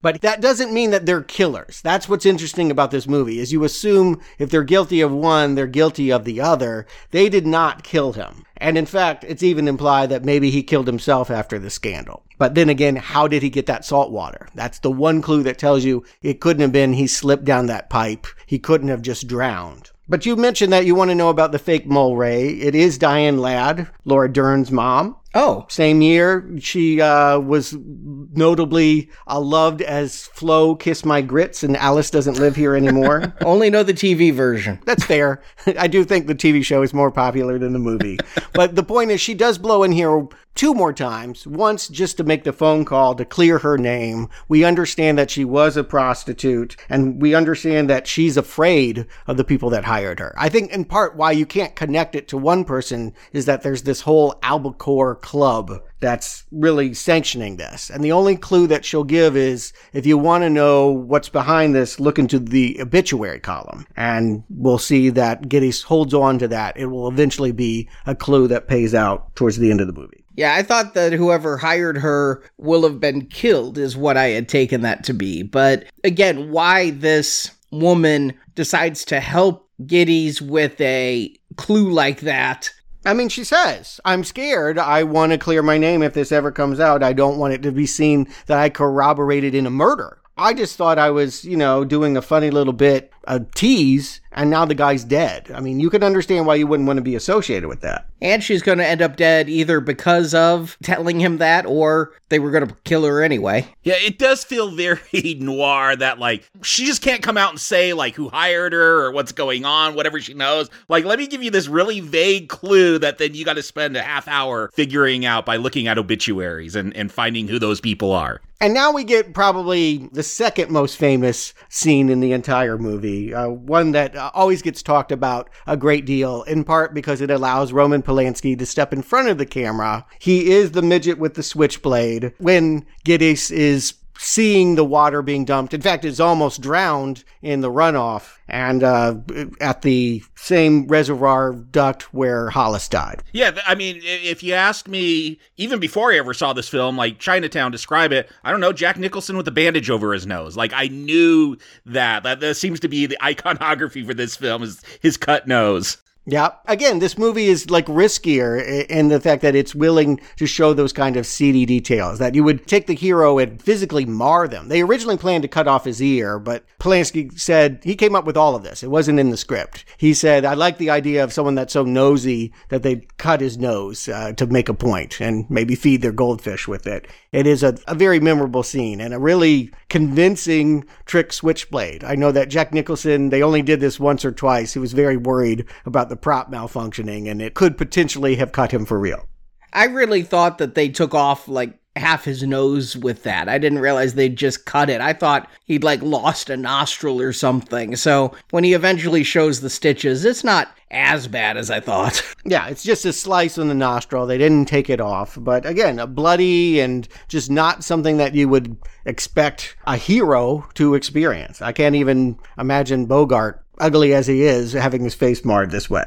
But 0.00 0.20
that 0.20 0.40
doesn't 0.40 0.72
mean 0.72 0.92
that 0.92 1.06
they're 1.06 1.22
killers. 1.22 1.80
That's 1.82 2.08
what's 2.08 2.24
interesting 2.24 2.70
about 2.70 2.92
this 2.92 3.08
movie 3.08 3.40
is 3.40 3.52
you 3.52 3.64
assume 3.64 4.20
if 4.38 4.48
they're 4.48 4.62
guilty 4.62 5.00
of 5.00 5.10
one, 5.10 5.56
they're 5.56 5.66
guilty 5.66 6.12
of 6.12 6.24
the 6.24 6.40
other. 6.40 6.86
They 7.10 7.28
did 7.28 7.46
not 7.46 7.82
kill 7.82 8.12
him. 8.12 8.44
And 8.58 8.78
in 8.78 8.86
fact, 8.86 9.24
it's 9.26 9.42
even 9.42 9.66
implied 9.66 10.10
that 10.10 10.24
maybe 10.24 10.50
he 10.50 10.62
killed 10.62 10.86
himself 10.86 11.32
after 11.32 11.58
the 11.58 11.68
scandal. 11.68 12.24
But 12.38 12.54
then 12.54 12.68
again, 12.68 12.94
how 12.94 13.26
did 13.26 13.42
he 13.42 13.50
get 13.50 13.66
that 13.66 13.84
salt 13.84 14.12
water? 14.12 14.48
That's 14.54 14.78
the 14.78 14.90
one 14.90 15.20
clue 15.20 15.42
that 15.42 15.58
tells 15.58 15.84
you 15.84 16.04
it 16.22 16.40
couldn't 16.40 16.62
have 16.62 16.72
been 16.72 16.92
he 16.92 17.08
slipped 17.08 17.44
down 17.44 17.66
that 17.66 17.90
pipe. 17.90 18.28
He 18.46 18.60
couldn't 18.60 18.88
have 18.88 19.02
just 19.02 19.26
drowned. 19.26 19.90
But 20.10 20.24
you 20.24 20.36
mentioned 20.36 20.72
that 20.72 20.86
you 20.86 20.94
want 20.94 21.10
to 21.10 21.14
know 21.14 21.28
about 21.28 21.52
the 21.52 21.58
fake 21.58 21.86
Mulwray. 21.86 22.62
It 22.62 22.74
is 22.74 22.96
Diane 22.96 23.38
Ladd, 23.38 23.90
Laura 24.06 24.32
Dern's 24.32 24.70
mom. 24.72 25.16
Oh, 25.40 25.66
Same 25.68 26.02
year, 26.02 26.50
she 26.58 27.00
uh, 27.00 27.38
was 27.38 27.76
notably 27.78 29.08
uh, 29.28 29.38
loved 29.38 29.82
as 29.82 30.26
Flo 30.26 30.74
Kiss 30.74 31.04
My 31.04 31.22
Grits, 31.22 31.62
and 31.62 31.76
Alice 31.76 32.10
doesn't 32.10 32.40
live 32.40 32.56
here 32.56 32.74
anymore. 32.74 33.32
only 33.42 33.70
know 33.70 33.84
the 33.84 33.94
TV 33.94 34.34
version. 34.34 34.80
That's 34.84 35.04
fair. 35.04 35.40
I 35.78 35.86
do 35.86 36.02
think 36.02 36.26
the 36.26 36.34
TV 36.34 36.64
show 36.64 36.82
is 36.82 36.92
more 36.92 37.12
popular 37.12 37.56
than 37.56 37.72
the 37.72 37.78
movie. 37.78 38.18
but 38.52 38.74
the 38.74 38.82
point 38.82 39.12
is, 39.12 39.20
she 39.20 39.34
does 39.34 39.58
blow 39.58 39.84
in 39.84 39.92
here 39.92 40.26
two 40.58 40.74
more 40.74 40.92
times. 40.92 41.46
Once 41.46 41.86
just 41.86 42.16
to 42.16 42.24
make 42.24 42.42
the 42.42 42.52
phone 42.52 42.84
call 42.84 43.14
to 43.14 43.24
clear 43.24 43.58
her 43.58 43.78
name. 43.78 44.28
We 44.48 44.64
understand 44.64 45.16
that 45.16 45.30
she 45.30 45.44
was 45.44 45.76
a 45.76 45.84
prostitute, 45.84 46.74
and 46.88 47.22
we 47.22 47.32
understand 47.32 47.88
that 47.90 48.08
she's 48.08 48.36
afraid 48.36 49.06
of 49.28 49.36
the 49.36 49.44
people 49.44 49.70
that 49.70 49.84
hired 49.84 50.18
her. 50.18 50.34
I 50.36 50.48
think 50.48 50.72
in 50.72 50.84
part 50.84 51.14
why 51.14 51.30
you 51.30 51.46
can't 51.46 51.76
connect 51.76 52.16
it 52.16 52.26
to 52.28 52.36
one 52.36 52.64
person 52.64 53.14
is 53.32 53.46
that 53.46 53.62
there's 53.62 53.84
this 53.84 54.00
whole 54.00 54.36
albacore 54.42 55.14
club 55.28 55.78
that's 56.00 56.44
really 56.50 56.94
sanctioning 56.94 57.58
this. 57.58 57.90
And 57.90 58.02
the 58.02 58.12
only 58.12 58.34
clue 58.34 58.66
that 58.68 58.82
she'll 58.82 59.04
give 59.04 59.36
is 59.36 59.74
if 59.92 60.06
you 60.06 60.16
want 60.16 60.42
to 60.42 60.48
know 60.48 60.88
what's 60.90 61.28
behind 61.28 61.74
this, 61.74 62.00
look 62.00 62.18
into 62.18 62.38
the 62.38 62.80
obituary 62.80 63.38
column. 63.38 63.86
And 63.94 64.42
we'll 64.48 64.78
see 64.78 65.10
that 65.10 65.42
Gittes 65.42 65.82
holds 65.82 66.14
on 66.14 66.38
to 66.38 66.48
that. 66.48 66.78
It 66.78 66.86
will 66.86 67.08
eventually 67.08 67.52
be 67.52 67.90
a 68.06 68.14
clue 68.14 68.48
that 68.48 68.68
pays 68.68 68.94
out 68.94 69.36
towards 69.36 69.58
the 69.58 69.70
end 69.70 69.82
of 69.82 69.86
the 69.86 69.92
movie. 69.92 70.24
Yeah, 70.34 70.54
I 70.54 70.62
thought 70.62 70.94
that 70.94 71.12
whoever 71.12 71.58
hired 71.58 71.98
her 71.98 72.42
will 72.56 72.84
have 72.84 72.98
been 72.98 73.26
killed, 73.26 73.76
is 73.76 73.98
what 73.98 74.16
I 74.16 74.28
had 74.28 74.48
taken 74.48 74.80
that 74.80 75.04
to 75.04 75.12
be. 75.12 75.42
But 75.42 75.84
again, 76.04 76.50
why 76.50 76.90
this 76.90 77.50
woman 77.70 78.32
decides 78.54 79.04
to 79.06 79.20
help 79.20 79.68
Gittes 79.82 80.40
with 80.40 80.80
a 80.80 81.36
clue 81.56 81.90
like 81.90 82.20
that. 82.20 82.70
I 83.08 83.14
mean, 83.14 83.30
she 83.30 83.42
says, 83.42 84.02
I'm 84.04 84.22
scared. 84.22 84.78
I 84.78 85.02
want 85.02 85.32
to 85.32 85.38
clear 85.38 85.62
my 85.62 85.78
name 85.78 86.02
if 86.02 86.12
this 86.12 86.30
ever 86.30 86.52
comes 86.52 86.78
out. 86.78 87.02
I 87.02 87.14
don't 87.14 87.38
want 87.38 87.54
it 87.54 87.62
to 87.62 87.72
be 87.72 87.86
seen 87.86 88.28
that 88.44 88.58
I 88.58 88.68
corroborated 88.68 89.54
in 89.54 89.64
a 89.64 89.70
murder. 89.70 90.18
I 90.36 90.52
just 90.52 90.76
thought 90.76 90.98
I 90.98 91.08
was, 91.08 91.42
you 91.42 91.56
know, 91.56 91.86
doing 91.86 92.18
a 92.18 92.22
funny 92.22 92.50
little 92.50 92.74
bit, 92.74 93.10
a 93.28 93.40
tease, 93.54 94.20
and 94.32 94.48
now 94.50 94.64
the 94.64 94.74
guy's 94.74 95.04
dead. 95.04 95.50
I 95.54 95.60
mean, 95.60 95.80
you 95.80 95.90
can 95.90 96.02
understand 96.02 96.46
why 96.46 96.54
you 96.54 96.66
wouldn't 96.66 96.86
want 96.86 96.96
to 96.96 97.02
be 97.02 97.14
associated 97.14 97.68
with 97.68 97.82
that. 97.82 98.06
And 98.22 98.42
she's 98.42 98.62
going 98.62 98.78
to 98.78 98.86
end 98.86 99.02
up 99.02 99.16
dead 99.16 99.48
either 99.48 99.80
because 99.80 100.34
of 100.34 100.78
telling 100.82 101.20
him 101.20 101.38
that 101.38 101.66
or 101.66 102.12
they 102.30 102.38
were 102.38 102.50
going 102.50 102.66
to 102.66 102.74
kill 102.84 103.04
her 103.04 103.22
anyway. 103.22 103.66
Yeah, 103.82 103.96
it 103.98 104.18
does 104.18 104.44
feel 104.44 104.70
very 104.74 105.34
noir 105.38 105.94
that 105.96 106.18
like 106.18 106.50
she 106.62 106.86
just 106.86 107.02
can't 107.02 107.22
come 107.22 107.36
out 107.36 107.50
and 107.50 107.60
say 107.60 107.92
like 107.92 108.14
who 108.14 108.30
hired 108.30 108.72
her 108.72 109.04
or 109.04 109.12
what's 109.12 109.32
going 109.32 109.64
on, 109.64 109.94
whatever 109.94 110.20
she 110.20 110.34
knows. 110.34 110.70
Like, 110.88 111.04
let 111.04 111.18
me 111.18 111.26
give 111.26 111.42
you 111.42 111.50
this 111.50 111.68
really 111.68 112.00
vague 112.00 112.48
clue 112.48 112.98
that 112.98 113.18
then 113.18 113.34
you 113.34 113.44
got 113.44 113.54
to 113.54 113.62
spend 113.62 113.96
a 113.96 114.02
half 114.02 114.26
hour 114.26 114.70
figuring 114.72 115.26
out 115.26 115.44
by 115.44 115.56
looking 115.56 115.86
at 115.86 115.98
obituaries 115.98 116.74
and, 116.74 116.96
and 116.96 117.12
finding 117.12 117.46
who 117.46 117.58
those 117.58 117.80
people 117.80 118.12
are. 118.12 118.40
And 118.60 118.74
now 118.74 118.90
we 118.90 119.04
get 119.04 119.34
probably 119.34 120.08
the 120.12 120.24
second 120.24 120.70
most 120.72 120.96
famous 120.96 121.54
scene 121.68 122.08
in 122.08 122.18
the 122.18 122.32
entire 122.32 122.76
movie, 122.76 123.17
uh, 123.34 123.48
one 123.48 123.92
that 123.92 124.16
always 124.16 124.62
gets 124.62 124.82
talked 124.82 125.12
about 125.12 125.50
a 125.66 125.76
great 125.76 126.04
deal, 126.04 126.42
in 126.44 126.64
part 126.64 126.94
because 126.94 127.20
it 127.20 127.30
allows 127.30 127.72
Roman 127.72 128.02
Polanski 128.02 128.58
to 128.58 128.66
step 128.66 128.92
in 128.92 129.02
front 129.02 129.28
of 129.28 129.38
the 129.38 129.46
camera. 129.46 130.06
He 130.18 130.50
is 130.50 130.72
the 130.72 130.82
midget 130.82 131.18
with 131.18 131.34
the 131.34 131.42
switchblade. 131.42 132.32
When 132.38 132.86
Gittes 133.04 133.50
is 133.50 133.94
seeing 134.18 134.74
the 134.74 134.84
water 134.84 135.22
being 135.22 135.44
dumped. 135.44 135.72
In 135.72 135.80
fact, 135.80 136.04
is 136.04 136.20
almost 136.20 136.60
drowned 136.60 137.24
in 137.40 137.60
the 137.60 137.70
runoff 137.70 138.36
and 138.48 138.82
uh, 138.82 139.14
at 139.60 139.82
the 139.82 140.22
same 140.34 140.86
reservoir 140.88 141.52
duct 141.52 142.12
where 142.12 142.50
Hollis 142.50 142.88
died. 142.88 143.22
Yeah, 143.32 143.56
I 143.66 143.74
mean, 143.76 144.00
if 144.02 144.42
you 144.42 144.54
asked 144.54 144.88
me, 144.88 145.38
even 145.56 145.78
before 145.78 146.12
I 146.12 146.18
ever 146.18 146.34
saw 146.34 146.52
this 146.52 146.68
film, 146.68 146.96
like 146.96 147.18
Chinatown, 147.18 147.70
describe 147.70 148.12
it. 148.12 148.28
I 148.42 148.50
don't 148.50 148.60
know, 148.60 148.72
Jack 148.72 148.98
Nicholson 148.98 149.36
with 149.36 149.46
a 149.48 149.52
bandage 149.52 149.88
over 149.88 150.12
his 150.12 150.26
nose. 150.26 150.56
Like 150.56 150.72
I 150.74 150.88
knew 150.88 151.56
that. 151.86 152.24
That, 152.24 152.40
that 152.40 152.56
seems 152.56 152.80
to 152.80 152.88
be 152.88 153.06
the 153.06 153.22
iconography 153.22 154.04
for 154.04 154.14
this 154.14 154.36
film 154.36 154.62
is 154.64 154.82
his 155.00 155.16
cut 155.16 155.46
nose. 155.46 155.98
Yeah. 156.30 156.50
Again, 156.66 156.98
this 156.98 157.16
movie 157.16 157.46
is 157.46 157.70
like 157.70 157.86
riskier 157.86 158.86
in 158.90 159.08
the 159.08 159.18
fact 159.18 159.40
that 159.40 159.54
it's 159.54 159.74
willing 159.74 160.20
to 160.36 160.46
show 160.46 160.74
those 160.74 160.92
kind 160.92 161.16
of 161.16 161.26
seedy 161.26 161.64
details 161.64 162.18
that 162.18 162.34
you 162.34 162.44
would 162.44 162.66
take 162.66 162.86
the 162.86 162.94
hero 162.94 163.38
and 163.38 163.62
physically 163.62 164.04
mar 164.04 164.46
them. 164.46 164.68
They 164.68 164.82
originally 164.82 165.16
planned 165.16 165.40
to 165.44 165.48
cut 165.48 165.66
off 165.66 165.86
his 165.86 166.02
ear, 166.02 166.38
but 166.38 166.66
Polanski 166.80 167.38
said 167.40 167.80
he 167.82 167.96
came 167.96 168.14
up 168.14 168.26
with 168.26 168.36
all 168.36 168.54
of 168.54 168.62
this. 168.62 168.82
It 168.82 168.90
wasn't 168.90 169.18
in 169.18 169.30
the 169.30 169.38
script. 169.38 169.86
He 169.96 170.12
said, 170.12 170.44
I 170.44 170.52
like 170.52 170.76
the 170.76 170.90
idea 170.90 171.24
of 171.24 171.32
someone 171.32 171.54
that's 171.54 171.72
so 171.72 171.84
nosy 171.84 172.52
that 172.68 172.82
they 172.82 173.06
cut 173.16 173.40
his 173.40 173.56
nose 173.56 174.06
uh, 174.06 174.32
to 174.34 174.46
make 174.46 174.68
a 174.68 174.74
point 174.74 175.22
and 175.22 175.48
maybe 175.48 175.74
feed 175.74 176.02
their 176.02 176.12
goldfish 176.12 176.68
with 176.68 176.86
it. 176.86 177.08
It 177.32 177.46
is 177.46 177.62
a, 177.62 177.78
a 177.86 177.94
very 177.94 178.20
memorable 178.20 178.62
scene 178.62 179.00
and 179.00 179.14
a 179.14 179.18
really 179.18 179.70
convincing 179.88 180.84
trick 181.06 181.32
switchblade. 181.32 182.04
I 182.04 182.14
know 182.14 182.32
that 182.32 182.48
Jack 182.48 182.72
Nicholson, 182.72 183.30
they 183.30 183.42
only 183.42 183.62
did 183.62 183.80
this 183.80 183.98
once 183.98 184.24
or 184.24 184.32
twice. 184.32 184.74
He 184.74 184.78
was 184.78 184.92
very 184.92 185.16
worried 185.16 185.64
about 185.86 186.08
the 186.08 186.16
prop 186.16 186.50
malfunctioning 186.50 187.30
and 187.30 187.40
it 187.40 187.54
could 187.54 187.78
potentially 187.78 188.36
have 188.36 188.52
cut 188.52 188.72
him 188.72 188.84
for 188.84 188.98
real. 188.98 189.28
I 189.72 189.84
really 189.84 190.22
thought 190.22 190.58
that 190.58 190.74
they 190.74 190.88
took 190.88 191.14
off 191.14 191.48
like 191.48 191.77
half 191.96 192.24
his 192.24 192.42
nose 192.42 192.96
with 192.96 193.24
that. 193.24 193.48
I 193.48 193.58
didn't 193.58 193.80
realize 193.80 194.14
they'd 194.14 194.36
just 194.36 194.64
cut 194.64 194.88
it. 194.90 195.00
I 195.00 195.12
thought 195.12 195.50
he'd 195.64 195.84
like 195.84 196.02
lost 196.02 196.50
a 196.50 196.56
nostril 196.56 197.20
or 197.20 197.32
something. 197.32 197.96
So 197.96 198.34
when 198.50 198.64
he 198.64 198.72
eventually 198.74 199.24
shows 199.24 199.60
the 199.60 199.70
stitches, 199.70 200.24
it's 200.24 200.44
not 200.44 200.68
as 200.90 201.28
bad 201.28 201.56
as 201.56 201.70
I 201.70 201.80
thought. 201.80 202.22
Yeah, 202.44 202.68
it's 202.68 202.82
just 202.82 203.04
a 203.04 203.12
slice 203.12 203.58
on 203.58 203.68
the 203.68 203.74
nostril. 203.74 204.24
They 204.24 204.38
didn't 204.38 204.66
take 204.66 204.88
it 204.88 205.02
off. 205.02 205.36
But 205.38 205.66
again, 205.66 205.98
a 205.98 206.06
bloody 206.06 206.80
and 206.80 207.06
just 207.26 207.50
not 207.50 207.84
something 207.84 208.16
that 208.16 208.34
you 208.34 208.48
would 208.48 208.74
expect 209.04 209.76
a 209.86 209.98
hero 209.98 210.66
to 210.74 210.94
experience. 210.94 211.60
I 211.60 211.72
can't 211.72 211.94
even 211.94 212.38
imagine 212.56 213.04
Bogart, 213.04 213.62
ugly 213.78 214.14
as 214.14 214.26
he 214.26 214.44
is, 214.44 214.72
having 214.72 215.04
his 215.04 215.14
face 215.14 215.44
marred 215.44 215.70
this 215.70 215.90
way. 215.90 216.04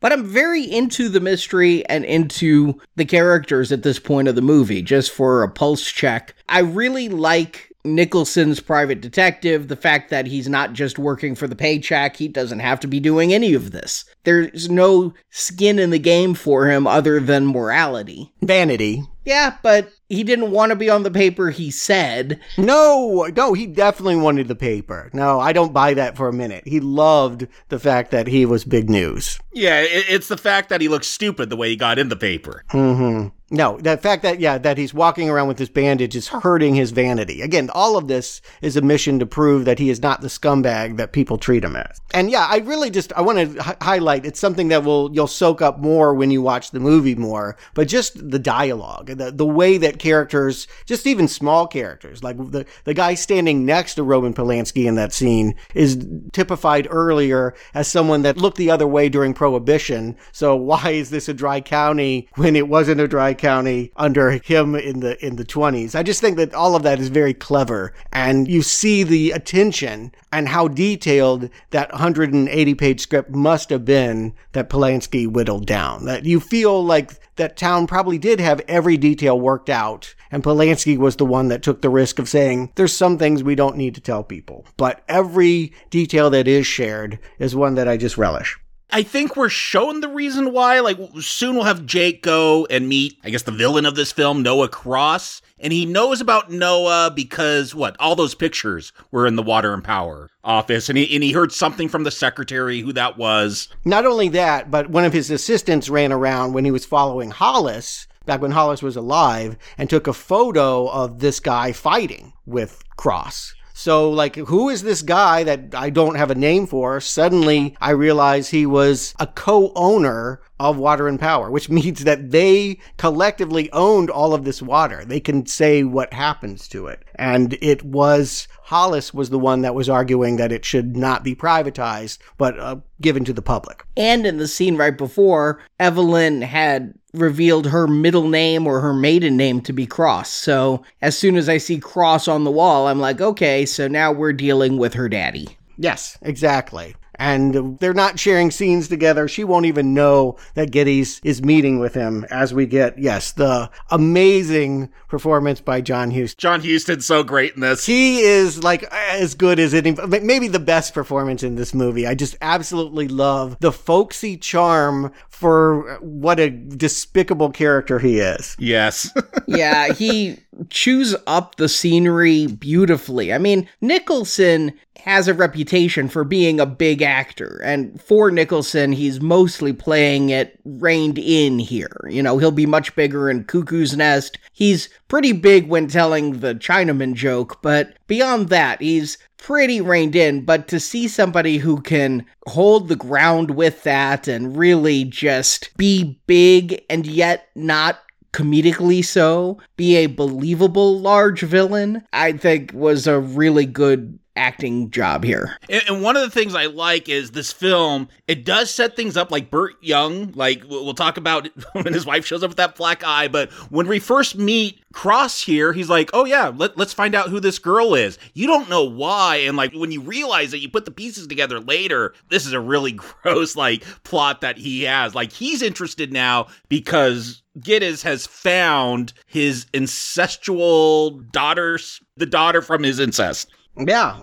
But 0.00 0.12
I'm 0.12 0.24
very 0.24 0.64
into 0.64 1.08
the 1.08 1.20
mystery 1.20 1.86
and 1.86 2.04
into 2.04 2.80
the 2.96 3.04
characters 3.04 3.70
at 3.70 3.82
this 3.82 3.98
point 3.98 4.28
of 4.28 4.34
the 4.34 4.42
movie, 4.42 4.82
just 4.82 5.10
for 5.10 5.42
a 5.42 5.48
pulse 5.48 5.90
check. 5.90 6.34
I 6.48 6.60
really 6.60 7.08
like 7.08 7.70
Nicholson's 7.84 8.60
private 8.60 9.00
detective, 9.00 9.68
the 9.68 9.76
fact 9.76 10.10
that 10.10 10.26
he's 10.26 10.48
not 10.48 10.74
just 10.74 10.98
working 10.98 11.34
for 11.34 11.46
the 11.46 11.56
paycheck, 11.56 12.16
he 12.16 12.28
doesn't 12.28 12.58
have 12.58 12.80
to 12.80 12.86
be 12.86 13.00
doing 13.00 13.32
any 13.32 13.54
of 13.54 13.70
this. 13.70 14.04
There's 14.24 14.68
no 14.68 15.14
skin 15.30 15.78
in 15.78 15.90
the 15.90 15.98
game 15.98 16.34
for 16.34 16.66
him 16.66 16.86
other 16.86 17.20
than 17.20 17.46
morality. 17.46 18.32
Vanity. 18.42 19.04
Yeah, 19.24 19.56
but 19.62 19.92
he 20.08 20.24
didn't 20.24 20.50
want 20.50 20.70
to 20.70 20.76
be 20.76 20.88
on 20.88 21.02
the 21.02 21.10
paper, 21.10 21.50
he 21.50 21.70
said. 21.70 22.40
No, 22.56 23.30
no, 23.36 23.52
he 23.52 23.66
definitely 23.66 24.16
wanted 24.16 24.48
the 24.48 24.54
paper. 24.54 25.10
No, 25.12 25.38
I 25.40 25.52
don't 25.52 25.72
buy 25.72 25.94
that 25.94 26.16
for 26.16 26.28
a 26.28 26.32
minute. 26.32 26.66
He 26.66 26.80
loved 26.80 27.46
the 27.68 27.78
fact 27.78 28.10
that 28.12 28.26
he 28.26 28.46
was 28.46 28.64
big 28.64 28.88
news. 28.88 29.38
Yeah, 29.52 29.82
it's 29.84 30.28
the 30.28 30.38
fact 30.38 30.68
that 30.70 30.80
he 30.80 30.88
looked 30.88 31.04
stupid 31.04 31.50
the 31.50 31.56
way 31.56 31.68
he 31.68 31.76
got 31.76 31.98
in 31.98 32.08
the 32.08 32.16
paper. 32.16 32.64
hmm 32.70 33.28
No, 33.52 33.78
the 33.78 33.96
fact 33.96 34.22
that, 34.22 34.38
yeah, 34.38 34.58
that 34.58 34.78
he's 34.78 34.94
walking 34.94 35.28
around 35.28 35.48
with 35.48 35.56
this 35.56 35.68
bandage 35.68 36.14
is 36.14 36.28
hurting 36.28 36.76
his 36.76 36.92
vanity. 36.92 37.42
Again, 37.42 37.68
all 37.74 37.96
of 37.96 38.06
this 38.06 38.40
is 38.62 38.76
a 38.76 38.80
mission 38.80 39.18
to 39.18 39.26
prove 39.26 39.64
that 39.64 39.80
he 39.80 39.90
is 39.90 40.00
not 40.00 40.20
the 40.20 40.28
scumbag 40.28 40.98
that 40.98 41.12
people 41.12 41.36
treat 41.36 41.64
him 41.64 41.74
as. 41.74 42.00
And 42.14 42.30
yeah, 42.30 42.46
I 42.48 42.58
really 42.58 42.90
just, 42.90 43.12
I 43.14 43.22
want 43.22 43.38
to 43.38 43.60
hi- 43.60 43.76
highlight, 43.82 44.24
it's 44.24 44.38
something 44.38 44.68
that 44.68 44.84
will, 44.84 45.10
you'll 45.12 45.26
soak 45.26 45.60
up 45.62 45.80
more 45.80 46.14
when 46.14 46.30
you 46.30 46.40
watch 46.40 46.70
the 46.70 46.78
movie 46.78 47.16
more, 47.16 47.56
but 47.74 47.88
just 47.88 48.30
the 48.30 48.38
dialogue, 48.38 49.06
the, 49.06 49.32
the 49.32 49.46
way 49.46 49.78
that 49.78 49.98
characters, 49.98 50.68
just 50.86 51.06
even 51.08 51.26
small 51.26 51.66
characters, 51.66 52.22
like 52.22 52.36
the, 52.52 52.66
the 52.84 52.94
guy 52.94 53.14
standing 53.14 53.66
next 53.66 53.96
to 53.96 54.04
Roman 54.04 54.32
Polanski 54.32 54.86
in 54.86 54.94
that 54.94 55.12
scene 55.12 55.56
is 55.74 56.06
typified 56.32 56.86
earlier 56.88 57.54
as 57.74 57.88
someone 57.88 58.22
that 58.22 58.36
looked 58.36 58.58
the 58.58 58.70
other 58.70 58.86
way 58.86 59.08
during 59.08 59.34
Prohibition. 59.34 60.16
So 60.30 60.54
why 60.54 60.90
is 60.90 61.10
this 61.10 61.28
a 61.28 61.34
dry 61.34 61.60
county 61.60 62.28
when 62.36 62.54
it 62.54 62.68
wasn't 62.68 63.00
a 63.00 63.08
dry 63.08 63.34
county 63.40 63.90
under 63.96 64.32
him 64.32 64.74
in 64.74 65.00
the 65.00 65.24
in 65.24 65.36
the 65.36 65.44
20s? 65.44 65.94
I 65.94 66.02
just 66.02 66.20
think 66.20 66.36
that 66.36 66.54
all 66.54 66.76
of 66.76 66.82
that 66.84 67.00
is 67.00 67.08
very 67.08 67.34
clever, 67.34 67.92
and 68.12 68.46
you 68.46 68.62
see 68.62 69.02
the 69.02 69.32
attention 69.32 70.12
and 70.32 70.48
how 70.48 70.68
detailed 70.68 71.50
that 71.70 71.90
180 71.90 72.74
page 72.74 73.00
script 73.00 73.30
must 73.30 73.70
have 73.70 73.84
been 73.84 74.34
that 74.52 74.70
Polanski 74.70 75.26
whittled 75.26 75.66
down. 75.66 76.04
That 76.04 76.24
you 76.24 76.38
feel 76.38 76.84
like 76.84 77.18
that 77.36 77.56
Towne 77.56 77.86
probably 77.86 78.18
did 78.18 78.38
have 78.38 78.60
every 78.68 78.96
detail 78.98 79.40
worked 79.40 79.70
out, 79.70 80.14
and 80.30 80.44
Polanski 80.44 80.98
was 80.98 81.16
the 81.16 81.24
one 81.24 81.48
that 81.48 81.62
took 81.62 81.80
the 81.80 81.88
risk 81.88 82.18
of 82.18 82.28
saying, 82.28 82.70
there's 82.74 82.92
some 82.92 83.16
things 83.16 83.42
we 83.42 83.54
don't 83.54 83.76
need 83.76 83.94
to 83.94 84.00
tell 84.00 84.22
people. 84.22 84.66
But 84.76 85.02
every 85.08 85.72
detail 85.88 86.28
that 86.30 86.46
is 86.46 86.66
shared 86.66 87.18
is 87.38 87.56
one 87.56 87.76
that 87.76 87.88
I 87.88 87.96
just 87.96 88.18
relish. 88.18 88.59
I 88.92 89.02
think 89.02 89.36
we're 89.36 89.48
shown 89.48 90.00
the 90.00 90.08
reason 90.08 90.52
why. 90.52 90.80
Like, 90.80 90.98
soon 91.20 91.54
we'll 91.54 91.64
have 91.64 91.86
Jake 91.86 92.22
go 92.22 92.66
and 92.66 92.88
meet, 92.88 93.18
I 93.24 93.30
guess, 93.30 93.42
the 93.42 93.52
villain 93.52 93.86
of 93.86 93.94
this 93.94 94.12
film, 94.12 94.42
Noah 94.42 94.68
Cross. 94.68 95.42
And 95.58 95.72
he 95.72 95.84
knows 95.84 96.20
about 96.20 96.50
Noah 96.50 97.12
because, 97.14 97.74
what, 97.74 97.96
all 98.00 98.16
those 98.16 98.34
pictures 98.34 98.92
were 99.10 99.26
in 99.26 99.36
the 99.36 99.42
Water 99.42 99.74
and 99.74 99.84
Power 99.84 100.30
office. 100.42 100.88
And 100.88 100.96
he, 100.96 101.14
and 101.14 101.22
he 101.22 101.32
heard 101.32 101.52
something 101.52 101.88
from 101.88 102.04
the 102.04 102.10
secretary 102.10 102.80
who 102.80 102.92
that 102.94 103.18
was. 103.18 103.68
Not 103.84 104.06
only 104.06 104.28
that, 104.30 104.70
but 104.70 104.90
one 104.90 105.04
of 105.04 105.12
his 105.12 105.30
assistants 105.30 105.88
ran 105.88 106.12
around 106.12 106.54
when 106.54 106.64
he 106.64 106.70
was 106.70 106.86
following 106.86 107.30
Hollis, 107.30 108.06
back 108.24 108.40
when 108.40 108.52
Hollis 108.52 108.82
was 108.82 108.96
alive, 108.96 109.56
and 109.76 109.90
took 109.90 110.06
a 110.06 110.12
photo 110.12 110.88
of 110.88 111.18
this 111.18 111.40
guy 111.40 111.72
fighting 111.72 112.32
with 112.46 112.82
Cross. 112.96 113.54
So, 113.80 114.10
like, 114.10 114.36
who 114.36 114.68
is 114.68 114.82
this 114.82 115.00
guy 115.00 115.42
that 115.44 115.74
I 115.74 115.88
don't 115.88 116.16
have 116.16 116.30
a 116.30 116.34
name 116.34 116.66
for? 116.66 117.00
Suddenly, 117.00 117.78
I 117.80 117.92
realize 117.92 118.50
he 118.50 118.66
was 118.66 119.14
a 119.18 119.26
co 119.26 119.72
owner 119.74 120.42
of 120.58 120.76
Water 120.76 121.08
and 121.08 121.18
Power, 121.18 121.50
which 121.50 121.70
means 121.80 122.04
that 122.04 122.30
they 122.30 122.78
collectively 122.98 123.72
owned 123.72 124.10
all 124.10 124.34
of 124.34 124.44
this 124.44 124.60
water. 124.60 125.02
They 125.06 125.18
can 125.18 125.46
say 125.46 125.82
what 125.82 126.12
happens 126.12 126.68
to 126.68 126.88
it. 126.88 127.02
And 127.14 127.56
it 127.62 127.82
was 127.82 128.48
Hollis 128.64 129.14
was 129.14 129.30
the 129.30 129.38
one 129.38 129.62
that 129.62 129.74
was 129.74 129.88
arguing 129.88 130.36
that 130.36 130.52
it 130.52 130.66
should 130.66 130.94
not 130.94 131.24
be 131.24 131.34
privatized, 131.34 132.18
but 132.36 132.58
uh, 132.60 132.76
given 133.00 133.24
to 133.24 133.32
the 133.32 133.40
public. 133.40 133.82
And 133.96 134.26
in 134.26 134.36
the 134.36 134.46
scene 134.46 134.76
right 134.76 134.96
before, 134.96 135.62
Evelyn 135.78 136.42
had 136.42 136.92
revealed 137.12 137.66
her 137.66 137.86
middle 137.86 138.28
name 138.28 138.66
or 138.66 138.80
her 138.80 138.94
maiden 138.94 139.36
name 139.36 139.60
to 139.62 139.72
be 139.72 139.86
Cross. 139.86 140.30
So 140.30 140.82
as 141.02 141.18
soon 141.18 141.36
as 141.36 141.48
I 141.48 141.58
see 141.58 141.78
Cross 141.78 142.28
on 142.28 142.44
the 142.44 142.50
wall, 142.50 142.88
I'm 142.88 143.00
like, 143.00 143.20
okay, 143.20 143.66
so 143.66 143.88
now 143.88 144.12
we're 144.12 144.32
dealing 144.32 144.76
with 144.76 144.94
her 144.94 145.08
daddy. 145.08 145.48
Yes, 145.76 146.18
exactly 146.22 146.94
and 147.20 147.78
they're 147.78 147.92
not 147.92 148.18
sharing 148.18 148.50
scenes 148.50 148.88
together. 148.88 149.28
She 149.28 149.44
won't 149.44 149.66
even 149.66 149.92
know 149.92 150.38
that 150.54 150.70
Gittes 150.70 151.20
is 151.22 151.44
meeting 151.44 151.78
with 151.78 151.92
him 151.92 152.24
as 152.30 152.54
we 152.54 152.64
get, 152.64 152.98
yes, 152.98 153.32
the 153.32 153.70
amazing 153.90 154.88
performance 155.06 155.60
by 155.60 155.82
John 155.82 156.10
Huston. 156.10 156.38
John 156.38 156.60
Huston's 156.62 157.04
so 157.04 157.22
great 157.22 157.54
in 157.54 157.60
this. 157.60 157.84
He 157.84 158.20
is 158.20 158.64
like 158.64 158.84
as 158.94 159.34
good 159.34 159.60
as 159.60 159.74
any, 159.74 159.94
maybe 160.22 160.48
the 160.48 160.58
best 160.58 160.94
performance 160.94 161.42
in 161.42 161.56
this 161.56 161.74
movie. 161.74 162.06
I 162.06 162.14
just 162.14 162.36
absolutely 162.40 163.06
love 163.06 163.58
the 163.60 163.70
folksy 163.70 164.38
charm 164.38 165.12
for 165.28 165.98
what 166.00 166.40
a 166.40 166.48
despicable 166.48 167.50
character 167.50 167.98
he 167.98 168.18
is. 168.18 168.56
Yes. 168.58 169.10
yeah, 169.46 169.92
he 169.92 170.38
chews 170.70 171.14
up 171.26 171.56
the 171.56 171.68
scenery 171.68 172.46
beautifully. 172.46 173.32
I 173.32 173.38
mean, 173.38 173.68
Nicholson 173.80 174.72
has 175.04 175.28
a 175.28 175.34
reputation 175.34 176.08
for 176.08 176.24
being 176.24 176.60
a 176.60 176.66
big 176.66 177.02
actor, 177.10 177.60
and 177.64 178.00
for 178.00 178.30
Nicholson, 178.30 178.92
he's 178.92 179.20
mostly 179.20 179.72
playing 179.72 180.30
it 180.30 180.58
reined 180.64 181.18
in 181.18 181.58
here. 181.58 182.00
You 182.08 182.22
know, 182.22 182.38
he'll 182.38 182.50
be 182.50 182.66
much 182.66 182.94
bigger 182.94 183.28
in 183.28 183.44
Cuckoo's 183.44 183.96
Nest. 183.96 184.38
He's 184.52 184.88
pretty 185.08 185.32
big 185.32 185.68
when 185.68 185.88
telling 185.88 186.40
the 186.40 186.54
Chinaman 186.54 187.14
joke, 187.14 187.60
but 187.60 187.98
beyond 188.06 188.48
that, 188.48 188.80
he's 188.80 189.18
pretty 189.36 189.80
reined 189.80 190.14
in, 190.14 190.44
but 190.44 190.68
to 190.68 190.78
see 190.78 191.08
somebody 191.08 191.58
who 191.58 191.80
can 191.80 192.24
hold 192.46 192.88
the 192.88 192.96
ground 192.96 193.50
with 193.50 193.82
that 193.82 194.28
and 194.28 194.56
really 194.56 195.04
just 195.04 195.76
be 195.76 196.20
big 196.26 196.82
and 196.88 197.06
yet 197.06 197.48
not 197.54 197.98
comedically 198.32 199.04
so, 199.04 199.58
be 199.76 199.96
a 199.96 200.06
believable 200.06 201.00
large 201.00 201.40
villain, 201.40 202.04
I 202.12 202.32
think 202.32 202.72
was 202.72 203.06
a 203.06 203.18
really 203.18 203.66
good 203.66 204.18
acting 204.36 204.90
job 204.90 205.24
here. 205.24 205.56
And, 205.68 206.02
one 206.02 206.16
of 206.16 206.22
the 206.22 206.30
things 206.30 206.54
I 206.54 206.66
like 206.66 207.08
is 207.08 207.32
this 207.32 207.52
film, 207.52 208.08
it 208.26 208.44
does 208.44 208.72
set 208.72 208.96
things 208.96 209.16
up 209.16 209.30
like 209.30 209.50
Burt 209.50 209.74
Young, 209.82 210.32
like 210.32 210.62
we'll 210.68 210.94
talk 210.94 211.16
about 211.16 211.48
when 211.72 211.92
his 211.92 212.06
wife 212.06 212.24
shows 212.24 212.42
up 212.42 212.50
with 212.50 212.56
that 212.56 212.76
black 212.76 213.04
eye, 213.04 213.28
but 213.28 213.50
when 213.70 213.86
we 213.86 213.98
first 213.98 214.36
meet 214.36 214.80
Cross 214.92 215.42
here, 215.42 215.72
he's 215.72 215.88
like, 215.88 216.10
oh 216.12 216.24
yeah, 216.24 216.48
let, 216.48 216.76
let's 216.76 216.92
find 216.92 217.14
out 217.14 217.28
who 217.28 217.38
this 217.38 217.58
girl 217.60 217.94
is. 217.94 218.18
You 218.34 218.46
don't 218.46 218.68
know 218.68 218.84
why, 218.84 219.36
and 219.36 219.56
like 219.56 219.72
when 219.72 219.92
you 219.92 220.00
realize 220.00 220.50
that 220.50 220.58
you 220.58 220.68
put 220.68 220.84
the 220.84 220.90
pieces 220.90 221.26
together 221.26 221.60
later, 221.60 222.14
this 222.28 222.44
is 222.44 222.52
a 222.52 222.60
really 222.60 222.92
gross 223.22 223.54
like 223.54 223.84
plot 224.02 224.40
that 224.40 224.58
he 224.58 224.82
has. 224.84 225.14
Like 225.14 225.32
he's 225.32 225.62
interested 225.62 226.12
now 226.12 226.48
because 226.68 227.42
Gittes 227.58 228.02
has 228.02 228.26
found 228.26 229.12
his 229.26 229.66
incestual 229.74 231.30
daughter's 231.30 232.00
the 232.16 232.26
daughter 232.26 232.62
from 232.62 232.82
his 232.82 232.98
incest. 232.98 233.50
Yeah. 233.76 234.20